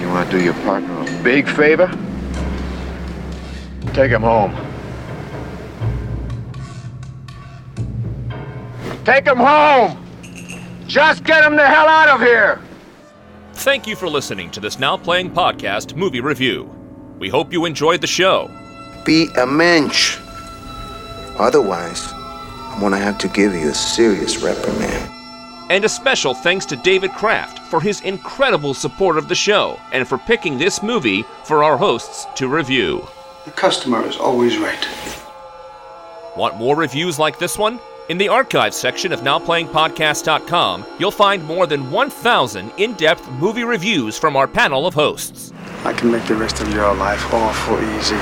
You 0.00 0.08
want 0.08 0.30
to 0.30 0.38
do 0.38 0.44
your 0.44 0.54
partner 0.62 1.00
a 1.00 1.22
big 1.22 1.48
favor? 1.48 1.88
Take 3.92 4.10
him 4.10 4.22
home. 4.22 4.54
Take 9.04 9.26
him 9.26 9.36
home! 9.36 10.00
Just 10.86 11.24
get 11.24 11.44
him 11.44 11.56
the 11.56 11.66
hell 11.66 11.86
out 11.86 12.08
of 12.08 12.20
here! 12.20 12.60
Thank 13.52 13.86
you 13.86 13.96
for 13.96 14.08
listening 14.08 14.50
to 14.52 14.60
this 14.60 14.78
Now 14.78 14.96
Playing 14.96 15.30
Podcast 15.30 15.94
movie 15.94 16.20
review. 16.20 16.64
We 17.18 17.28
hope 17.28 17.52
you 17.52 17.66
enjoyed 17.66 18.00
the 18.00 18.06
show. 18.06 18.50
Be 19.04 19.28
a 19.36 19.46
mensch. 19.46 20.18
Otherwise, 21.38 22.12
I'm 22.12 22.80
gonna 22.80 22.98
have 22.98 23.18
to 23.18 23.28
give 23.28 23.54
you 23.54 23.68
a 23.68 23.74
serious 23.74 24.38
reprimand. 24.38 25.10
And 25.70 25.84
a 25.84 25.88
special 25.88 26.34
thanks 26.34 26.66
to 26.66 26.76
David 26.76 27.12
Kraft 27.12 27.58
for 27.70 27.80
his 27.80 28.00
incredible 28.02 28.74
support 28.74 29.16
of 29.16 29.28
the 29.28 29.34
show 29.34 29.80
and 29.92 30.06
for 30.06 30.18
picking 30.18 30.58
this 30.58 30.82
movie 30.82 31.24
for 31.44 31.64
our 31.64 31.76
hosts 31.76 32.26
to 32.36 32.48
review. 32.48 33.06
The 33.46 33.50
customer 33.50 34.06
is 34.06 34.16
always 34.16 34.58
right. 34.58 34.88
Want 36.36 36.56
more 36.56 36.76
reviews 36.76 37.18
like 37.18 37.38
this 37.38 37.58
one? 37.58 37.80
In 38.08 38.18
the 38.18 38.28
archives 38.28 38.76
section 38.76 39.12
of 39.12 39.20
NowPlayingPodcast.com, 39.20 40.84
you'll 40.98 41.10
find 41.10 41.42
more 41.44 41.66
than 41.66 41.90
1,000 41.90 42.70
in 42.76 42.92
depth 42.94 43.28
movie 43.32 43.64
reviews 43.64 44.18
from 44.18 44.36
our 44.36 44.46
panel 44.46 44.86
of 44.86 44.92
hosts. 44.94 45.52
I 45.84 45.94
can 45.94 46.12
make 46.12 46.24
the 46.24 46.34
rest 46.34 46.60
of 46.60 46.72
your 46.74 46.94
life 46.94 47.32
awful 47.32 47.80
easy. 47.96 48.16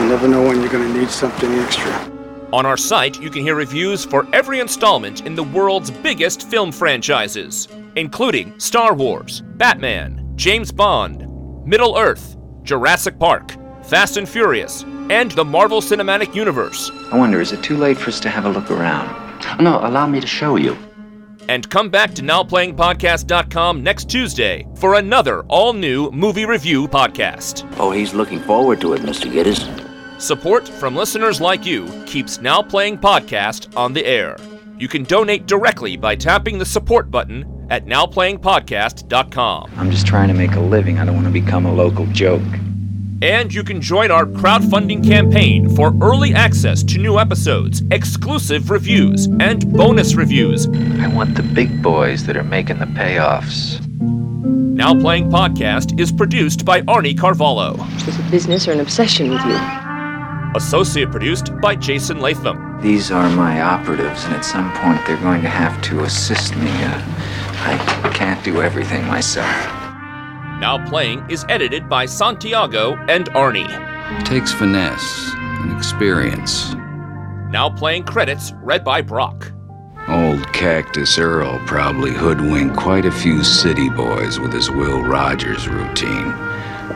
You 0.00 0.08
never 0.08 0.28
know 0.28 0.46
when 0.46 0.60
you're 0.60 0.70
going 0.70 0.92
to 0.92 0.98
need 1.00 1.10
something 1.10 1.52
extra. 1.54 2.13
On 2.54 2.64
our 2.64 2.76
site, 2.76 3.20
you 3.20 3.30
can 3.30 3.42
hear 3.42 3.56
reviews 3.56 4.04
for 4.04 4.28
every 4.32 4.60
installment 4.60 5.26
in 5.26 5.34
the 5.34 5.42
world's 5.42 5.90
biggest 5.90 6.48
film 6.48 6.70
franchises, 6.70 7.66
including 7.96 8.56
Star 8.60 8.94
Wars, 8.94 9.40
Batman, 9.56 10.30
James 10.36 10.70
Bond, 10.70 11.26
Middle 11.66 11.98
Earth, 11.98 12.36
Jurassic 12.62 13.18
Park, 13.18 13.56
Fast 13.82 14.18
and 14.18 14.28
Furious, 14.28 14.84
and 15.10 15.32
the 15.32 15.44
Marvel 15.44 15.80
Cinematic 15.80 16.32
Universe. 16.32 16.92
I 17.10 17.18
wonder, 17.18 17.40
is 17.40 17.50
it 17.50 17.60
too 17.64 17.76
late 17.76 17.98
for 17.98 18.10
us 18.10 18.20
to 18.20 18.28
have 18.28 18.44
a 18.44 18.50
look 18.50 18.70
around? 18.70 19.08
No, 19.60 19.80
allow 19.82 20.06
me 20.06 20.20
to 20.20 20.26
show 20.28 20.54
you. 20.54 20.78
And 21.48 21.68
come 21.68 21.90
back 21.90 22.14
to 22.14 22.22
NowPlayingPodcast.com 22.22 23.82
next 23.82 24.08
Tuesday 24.08 24.64
for 24.76 24.94
another 24.94 25.42
all 25.48 25.72
new 25.72 26.08
movie 26.12 26.46
review 26.46 26.86
podcast. 26.86 27.68
Oh, 27.80 27.90
he's 27.90 28.14
looking 28.14 28.38
forward 28.38 28.80
to 28.82 28.92
it, 28.92 29.00
Mr. 29.02 29.28
Gittes. 29.28 29.83
Support 30.18 30.68
from 30.68 30.94
listeners 30.94 31.40
like 31.40 31.66
you 31.66 31.86
keeps 32.06 32.40
Now 32.40 32.62
Playing 32.62 32.98
Podcast 32.98 33.76
on 33.76 33.92
the 33.92 34.06
air. 34.06 34.36
You 34.78 34.86
can 34.88 35.02
donate 35.04 35.46
directly 35.46 35.96
by 35.96 36.14
tapping 36.14 36.58
the 36.58 36.64
support 36.64 37.10
button 37.10 37.66
at 37.70 37.86
NowPlayingPodcast.com. 37.86 39.72
I'm 39.76 39.90
just 39.90 40.06
trying 40.06 40.28
to 40.28 40.34
make 40.34 40.52
a 40.52 40.60
living. 40.60 40.98
I 40.98 41.04
don't 41.04 41.14
want 41.16 41.26
to 41.26 41.32
become 41.32 41.66
a 41.66 41.72
local 41.72 42.06
joke. 42.06 42.42
And 43.22 43.52
you 43.52 43.64
can 43.64 43.80
join 43.80 44.10
our 44.10 44.24
crowdfunding 44.24 45.04
campaign 45.04 45.74
for 45.74 45.92
early 46.00 46.32
access 46.32 46.82
to 46.84 46.98
new 46.98 47.18
episodes, 47.18 47.82
exclusive 47.90 48.70
reviews, 48.70 49.26
and 49.40 49.72
bonus 49.72 50.14
reviews. 50.14 50.66
I 51.00 51.08
want 51.08 51.34
the 51.34 51.42
big 51.42 51.82
boys 51.82 52.24
that 52.26 52.36
are 52.36 52.44
making 52.44 52.78
the 52.78 52.86
payoffs. 52.86 53.84
Now 54.40 54.94
Playing 54.98 55.30
Podcast 55.30 55.98
is 56.00 56.12
produced 56.12 56.64
by 56.64 56.82
Arnie 56.82 57.18
Carvalho. 57.18 57.74
Is 58.06 58.18
it 58.18 58.30
business 58.30 58.68
or 58.68 58.72
an 58.72 58.80
obsession 58.80 59.30
with 59.30 59.44
you? 59.44 59.83
Associate 60.54 61.10
produced 61.10 61.58
by 61.60 61.74
Jason 61.74 62.20
Latham. 62.20 62.80
These 62.80 63.10
are 63.10 63.28
my 63.30 63.60
operatives, 63.60 64.24
and 64.24 64.34
at 64.34 64.44
some 64.44 64.72
point 64.74 65.04
they're 65.04 65.16
going 65.16 65.42
to 65.42 65.48
have 65.48 65.82
to 65.82 66.04
assist 66.04 66.54
me. 66.56 66.70
Uh, 66.70 67.02
I 67.66 68.10
can't 68.14 68.42
do 68.44 68.62
everything 68.62 69.04
myself. 69.06 69.48
Now 70.60 70.78
Playing 70.88 71.28
is 71.28 71.44
edited 71.48 71.88
by 71.88 72.06
Santiago 72.06 72.94
and 73.08 73.26
Arnie. 73.30 73.68
It 74.20 74.26
takes 74.26 74.52
finesse 74.52 75.32
and 75.34 75.76
experience. 75.76 76.74
Now 77.50 77.68
Playing 77.68 78.04
credits 78.04 78.52
read 78.62 78.84
by 78.84 79.02
Brock. 79.02 79.50
Old 80.06 80.46
Cactus 80.52 81.18
Earl 81.18 81.58
probably 81.66 82.12
hoodwinked 82.12 82.76
quite 82.76 83.06
a 83.06 83.10
few 83.10 83.42
city 83.42 83.88
boys 83.88 84.38
with 84.38 84.52
his 84.52 84.70
Will 84.70 85.02
Rogers 85.02 85.66
routine. 85.66 86.32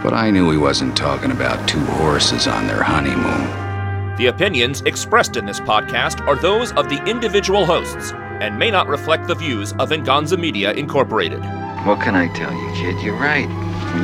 But 0.02 0.14
I 0.14 0.30
knew 0.30 0.50
he 0.50 0.56
wasn't 0.58 0.96
talking 0.96 1.30
about 1.30 1.68
two 1.68 1.84
horses 1.84 2.46
on 2.46 2.66
their 2.66 2.82
honeymoon. 2.82 4.16
The 4.16 4.26
opinions 4.26 4.82
expressed 4.82 5.36
in 5.36 5.46
this 5.46 5.60
podcast 5.60 6.26
are 6.26 6.36
those 6.36 6.72
of 6.72 6.88
the 6.88 7.02
individual 7.04 7.64
hosts 7.64 8.12
and 8.40 8.58
may 8.58 8.70
not 8.70 8.88
reflect 8.88 9.26
the 9.26 9.34
views 9.34 9.72
of 9.78 9.88
Venganza 9.90 10.36
Media 10.36 10.72
Incorporated. 10.72 11.40
What 11.84 12.00
can 12.00 12.14
I 12.14 12.28
tell 12.34 12.52
you, 12.52 12.72
kid? 12.74 13.04
You're 13.04 13.16
right. 13.16 13.48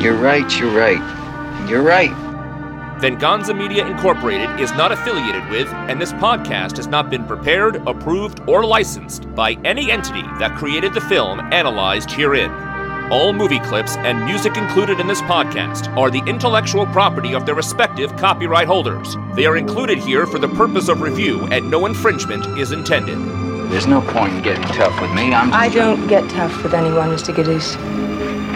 You're 0.00 0.16
right, 0.16 0.58
you're 0.58 0.76
right. 0.76 1.68
You're 1.68 1.82
right. 1.82 2.12
Venganza 3.00 3.52
Media 3.52 3.86
Incorporated 3.86 4.60
is 4.60 4.72
not 4.72 4.92
affiliated 4.92 5.48
with, 5.50 5.68
and 5.68 6.00
this 6.00 6.12
podcast 6.14 6.76
has 6.76 6.86
not 6.86 7.10
been 7.10 7.24
prepared, 7.26 7.76
approved, 7.86 8.40
or 8.48 8.64
licensed 8.64 9.32
by 9.34 9.52
any 9.64 9.90
entity 9.90 10.22
that 10.38 10.56
created 10.56 10.94
the 10.94 11.00
film 11.00 11.40
analyzed 11.52 12.10
herein. 12.10 12.50
All 13.10 13.34
movie 13.34 13.60
clips 13.60 13.98
and 13.98 14.24
music 14.24 14.56
included 14.56 14.98
in 14.98 15.06
this 15.06 15.20
podcast 15.22 15.94
are 15.94 16.10
the 16.10 16.22
intellectual 16.26 16.86
property 16.86 17.34
of 17.34 17.44
their 17.44 17.54
respective 17.54 18.16
copyright 18.16 18.66
holders. 18.66 19.16
They 19.34 19.44
are 19.44 19.58
included 19.58 19.98
here 19.98 20.26
for 20.26 20.38
the 20.38 20.48
purpose 20.48 20.88
of 20.88 21.02
review, 21.02 21.46
and 21.48 21.70
no 21.70 21.84
infringement 21.84 22.58
is 22.58 22.72
intended. 22.72 23.18
There's 23.70 23.86
no 23.86 24.00
point 24.00 24.32
in 24.32 24.42
getting 24.42 24.64
tough 24.68 24.98
with 25.02 25.12
me. 25.12 25.34
I'm. 25.34 25.52
I 25.52 25.68
don't 25.68 26.06
get 26.06 26.28
tough 26.30 26.62
with 26.62 26.72
anyone, 26.72 27.10
Mr. 27.10 27.34
Gittes. 27.34 27.78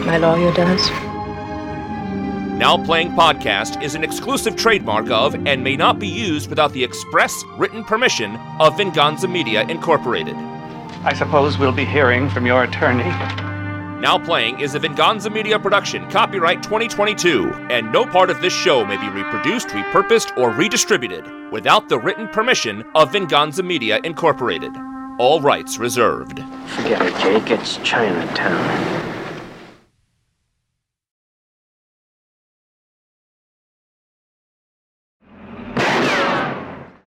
My 0.06 0.16
lawyer 0.16 0.50
does. 0.54 0.88
Now 2.58 2.82
Playing 2.82 3.10
Podcast 3.10 3.82
is 3.82 3.94
an 3.94 4.02
exclusive 4.02 4.56
trademark 4.56 5.10
of 5.10 5.34
and 5.46 5.62
may 5.62 5.76
not 5.76 5.98
be 5.98 6.08
used 6.08 6.48
without 6.48 6.72
the 6.72 6.82
express 6.82 7.44
written 7.58 7.84
permission 7.84 8.36
of 8.58 8.78
Venganza 8.78 9.28
Media 9.28 9.62
Incorporated. 9.68 10.34
I 11.04 11.12
suppose 11.12 11.58
we'll 11.58 11.70
be 11.70 11.84
hearing 11.84 12.30
from 12.30 12.46
your 12.46 12.64
attorney. 12.64 13.12
Now 14.00 14.16
Playing 14.16 14.60
is 14.60 14.76
a 14.76 14.78
Venganza 14.78 15.28
Media 15.28 15.58
production, 15.58 16.08
copyright 16.08 16.62
2022, 16.62 17.52
and 17.68 17.90
no 17.90 18.06
part 18.06 18.30
of 18.30 18.40
this 18.40 18.52
show 18.52 18.84
may 18.84 18.96
be 18.96 19.08
reproduced, 19.08 19.66
repurposed, 19.70 20.38
or 20.38 20.50
redistributed 20.50 21.24
without 21.50 21.88
the 21.88 21.98
written 21.98 22.28
permission 22.28 22.84
of 22.94 23.10
Venganza 23.10 23.64
Media 23.64 23.98
Incorporated. 24.04 24.72
All 25.18 25.40
rights 25.40 25.78
reserved. 25.78 26.44
Forget 26.68 27.02
it, 27.02 27.18
Jake. 27.20 27.50
It's 27.50 27.78
Chinatown. 27.78 29.07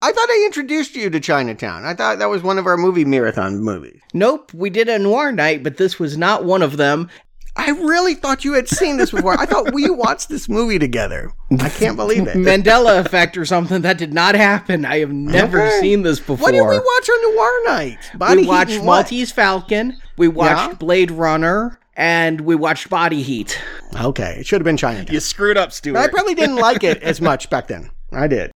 I 0.03 0.11
thought 0.11 0.29
I 0.29 0.43
introduced 0.45 0.95
you 0.95 1.09
to 1.11 1.19
Chinatown. 1.19 1.85
I 1.85 1.93
thought 1.93 2.19
that 2.19 2.29
was 2.29 2.41
one 2.41 2.57
of 2.57 2.65
our 2.65 2.77
movie 2.77 3.05
marathon 3.05 3.59
movies. 3.59 4.01
Nope, 4.13 4.51
we 4.53 4.69
did 4.69 4.89
a 4.89 4.97
noir 4.97 5.31
night, 5.31 5.63
but 5.63 5.77
this 5.77 5.99
was 5.99 6.17
not 6.17 6.43
one 6.43 6.61
of 6.63 6.77
them. 6.77 7.09
I 7.55 7.69
really 7.71 8.15
thought 8.15 8.45
you 8.45 8.53
had 8.53 8.69
seen 8.69 8.95
this 8.97 9.11
before. 9.11 9.37
I 9.37 9.45
thought 9.45 9.73
we 9.73 9.89
watched 9.89 10.29
this 10.29 10.47
movie 10.47 10.79
together. 10.79 11.31
I 11.59 11.67
can't 11.69 11.97
believe 11.97 12.25
it. 12.25 12.37
Mandela 12.37 12.99
effect 13.05 13.35
or 13.37 13.43
something. 13.45 13.81
That 13.81 13.97
did 13.97 14.13
not 14.13 14.35
happen. 14.35 14.85
I 14.85 14.99
have 14.99 15.11
never 15.11 15.61
Okay. 15.61 15.79
seen 15.81 16.01
this 16.03 16.19
before. 16.19 16.37
What 16.37 16.51
did 16.51 16.61
we 16.61 16.77
watch 16.79 17.09
on 17.09 17.35
Noir 17.35 17.63
Night? 17.65 17.97
Body 18.15 18.35
we 18.37 18.41
Heat 18.43 18.47
watched 18.47 18.77
what? 18.79 18.85
Maltese 18.85 19.31
Falcon. 19.33 19.97
We 20.17 20.29
watched 20.29 20.69
Yeah? 20.71 20.73
Blade 20.75 21.11
Runner. 21.11 21.77
And 21.97 22.41
we 22.41 22.55
watched 22.55 22.89
Body 22.89 23.21
Heat. 23.21 23.59
Okay, 24.01 24.37
it 24.39 24.45
should 24.47 24.61
have 24.61 24.65
been 24.65 24.77
Chinatown. 24.77 25.13
You 25.13 25.19
screwed 25.19 25.57
up, 25.57 25.73
Stuart. 25.73 25.97
I 25.99 26.07
probably 26.07 26.33
didn't 26.35 26.55
like 26.55 26.85
it 26.85 27.03
as 27.03 27.19
much 27.19 27.49
back 27.49 27.67
then. 27.67 27.91
I 28.13 28.27
did. 28.27 28.51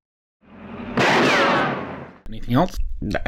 Anything 2.44 2.54
else? 2.56 2.76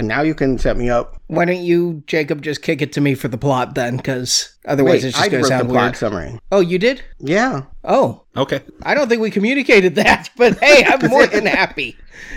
Now 0.03 0.23
you 0.23 0.35
can 0.35 0.59
set 0.59 0.77
me 0.79 0.89
up. 0.89 1.21
Why 1.27 1.45
don't 1.45 1.59
you, 1.63 2.03
Jacob, 2.07 2.41
just 2.41 2.63
kick 2.63 2.81
it 2.81 2.93
to 2.95 3.01
me 3.01 3.15
for 3.15 3.29
the 3.29 3.37
plot 3.37 3.75
then? 3.75 3.97
Because 3.99 4.57
otherwise 4.65 5.03
Wait, 5.03 5.09
it's 5.09 5.17
just 5.19 5.27
I 5.27 5.29
going 5.29 5.43
to 5.45 5.51
wrote 5.51 5.59
sound 5.59 5.69
the 5.69 5.73
plot 5.75 5.85
weird. 5.85 5.97
summary. 5.97 6.39
Oh, 6.51 6.61
you 6.61 6.79
did? 6.79 7.03
Yeah. 7.19 7.63
Oh, 7.85 8.23
Okay. 8.37 8.61
I 8.85 8.95
don't 8.95 9.09
think 9.09 9.21
we 9.21 9.31
communicated 9.31 9.95
that, 9.97 10.29
but 10.37 10.59
hey, 10.61 10.85
I'm 10.87 11.11
more 11.11 11.27
than 11.27 11.45
happy. 11.47 11.97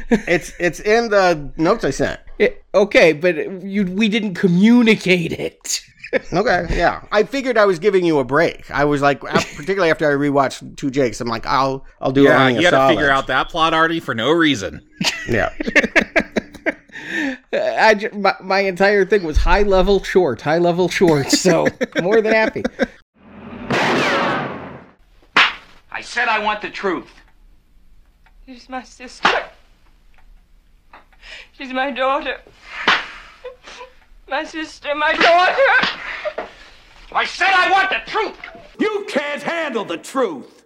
It's 0.09 0.51
it's 0.59 0.79
in 0.81 1.09
the 1.09 1.51
notes 1.57 1.83
I 1.85 1.91
sent. 1.91 2.19
It- 2.39 2.63
okay, 2.73 3.13
but 3.13 3.63
you 3.63 3.85
we 3.85 4.09
didn't 4.09 4.35
communicate 4.35 5.31
it. 5.33 5.81
Okay, 6.33 6.65
yeah. 6.71 7.03
I 7.11 7.21
figured 7.21 7.55
I 7.55 7.65
was 7.65 7.77
giving 7.77 8.03
you 8.03 8.17
a 8.17 8.23
break. 8.23 8.71
I 8.71 8.83
was 8.83 8.99
like, 8.99 9.23
uh, 9.23 9.27
particularly 9.55 9.91
after 9.91 10.09
I 10.09 10.15
rewatched 10.15 10.75
Two 10.75 10.89
Jakes, 10.89 11.21
I'm 11.21 11.27
like, 11.27 11.45
I'll 11.45 11.85
I'll 12.01 12.11
do 12.11 12.23
yeah, 12.23 12.47
a 12.47 12.49
you 12.49 12.61
had 12.65 12.71
to 12.71 12.87
figure 12.87 13.11
out 13.11 13.27
that 13.27 13.49
plot, 13.49 13.75
Artie, 13.75 13.99
for 13.99 14.15
no 14.15 14.31
reason. 14.31 14.83
Yeah. 15.29 15.53
I 17.53 17.95
ju- 17.95 18.11
my, 18.13 18.35
my 18.41 18.59
entire 18.59 19.05
thing 19.05 19.23
was 19.23 19.37
high 19.37 19.63
level 19.63 20.03
short, 20.03 20.41
high 20.41 20.57
level 20.57 20.89
short. 20.89 21.31
So 21.31 21.67
more 22.01 22.21
than 22.21 22.33
happy. 22.33 22.63
I 25.91 26.01
said 26.01 26.27
I 26.27 26.39
want 26.39 26.61
the 26.61 26.69
truth. 26.69 27.09
She's 28.45 28.69
my 28.69 28.83
sister. 28.83 29.29
She's 31.51 31.73
my 31.73 31.91
daughter. 31.91 32.37
My 34.29 34.43
sister, 34.43 34.95
my 34.95 35.13
daughter. 35.13 36.47
I 37.11 37.25
said 37.25 37.49
I 37.51 37.71
want 37.71 37.89
the 37.89 38.11
truth. 38.11 38.37
You 38.79 39.05
can't 39.09 39.41
handle 39.41 39.83
the 39.83 39.97
truth. 39.97 40.58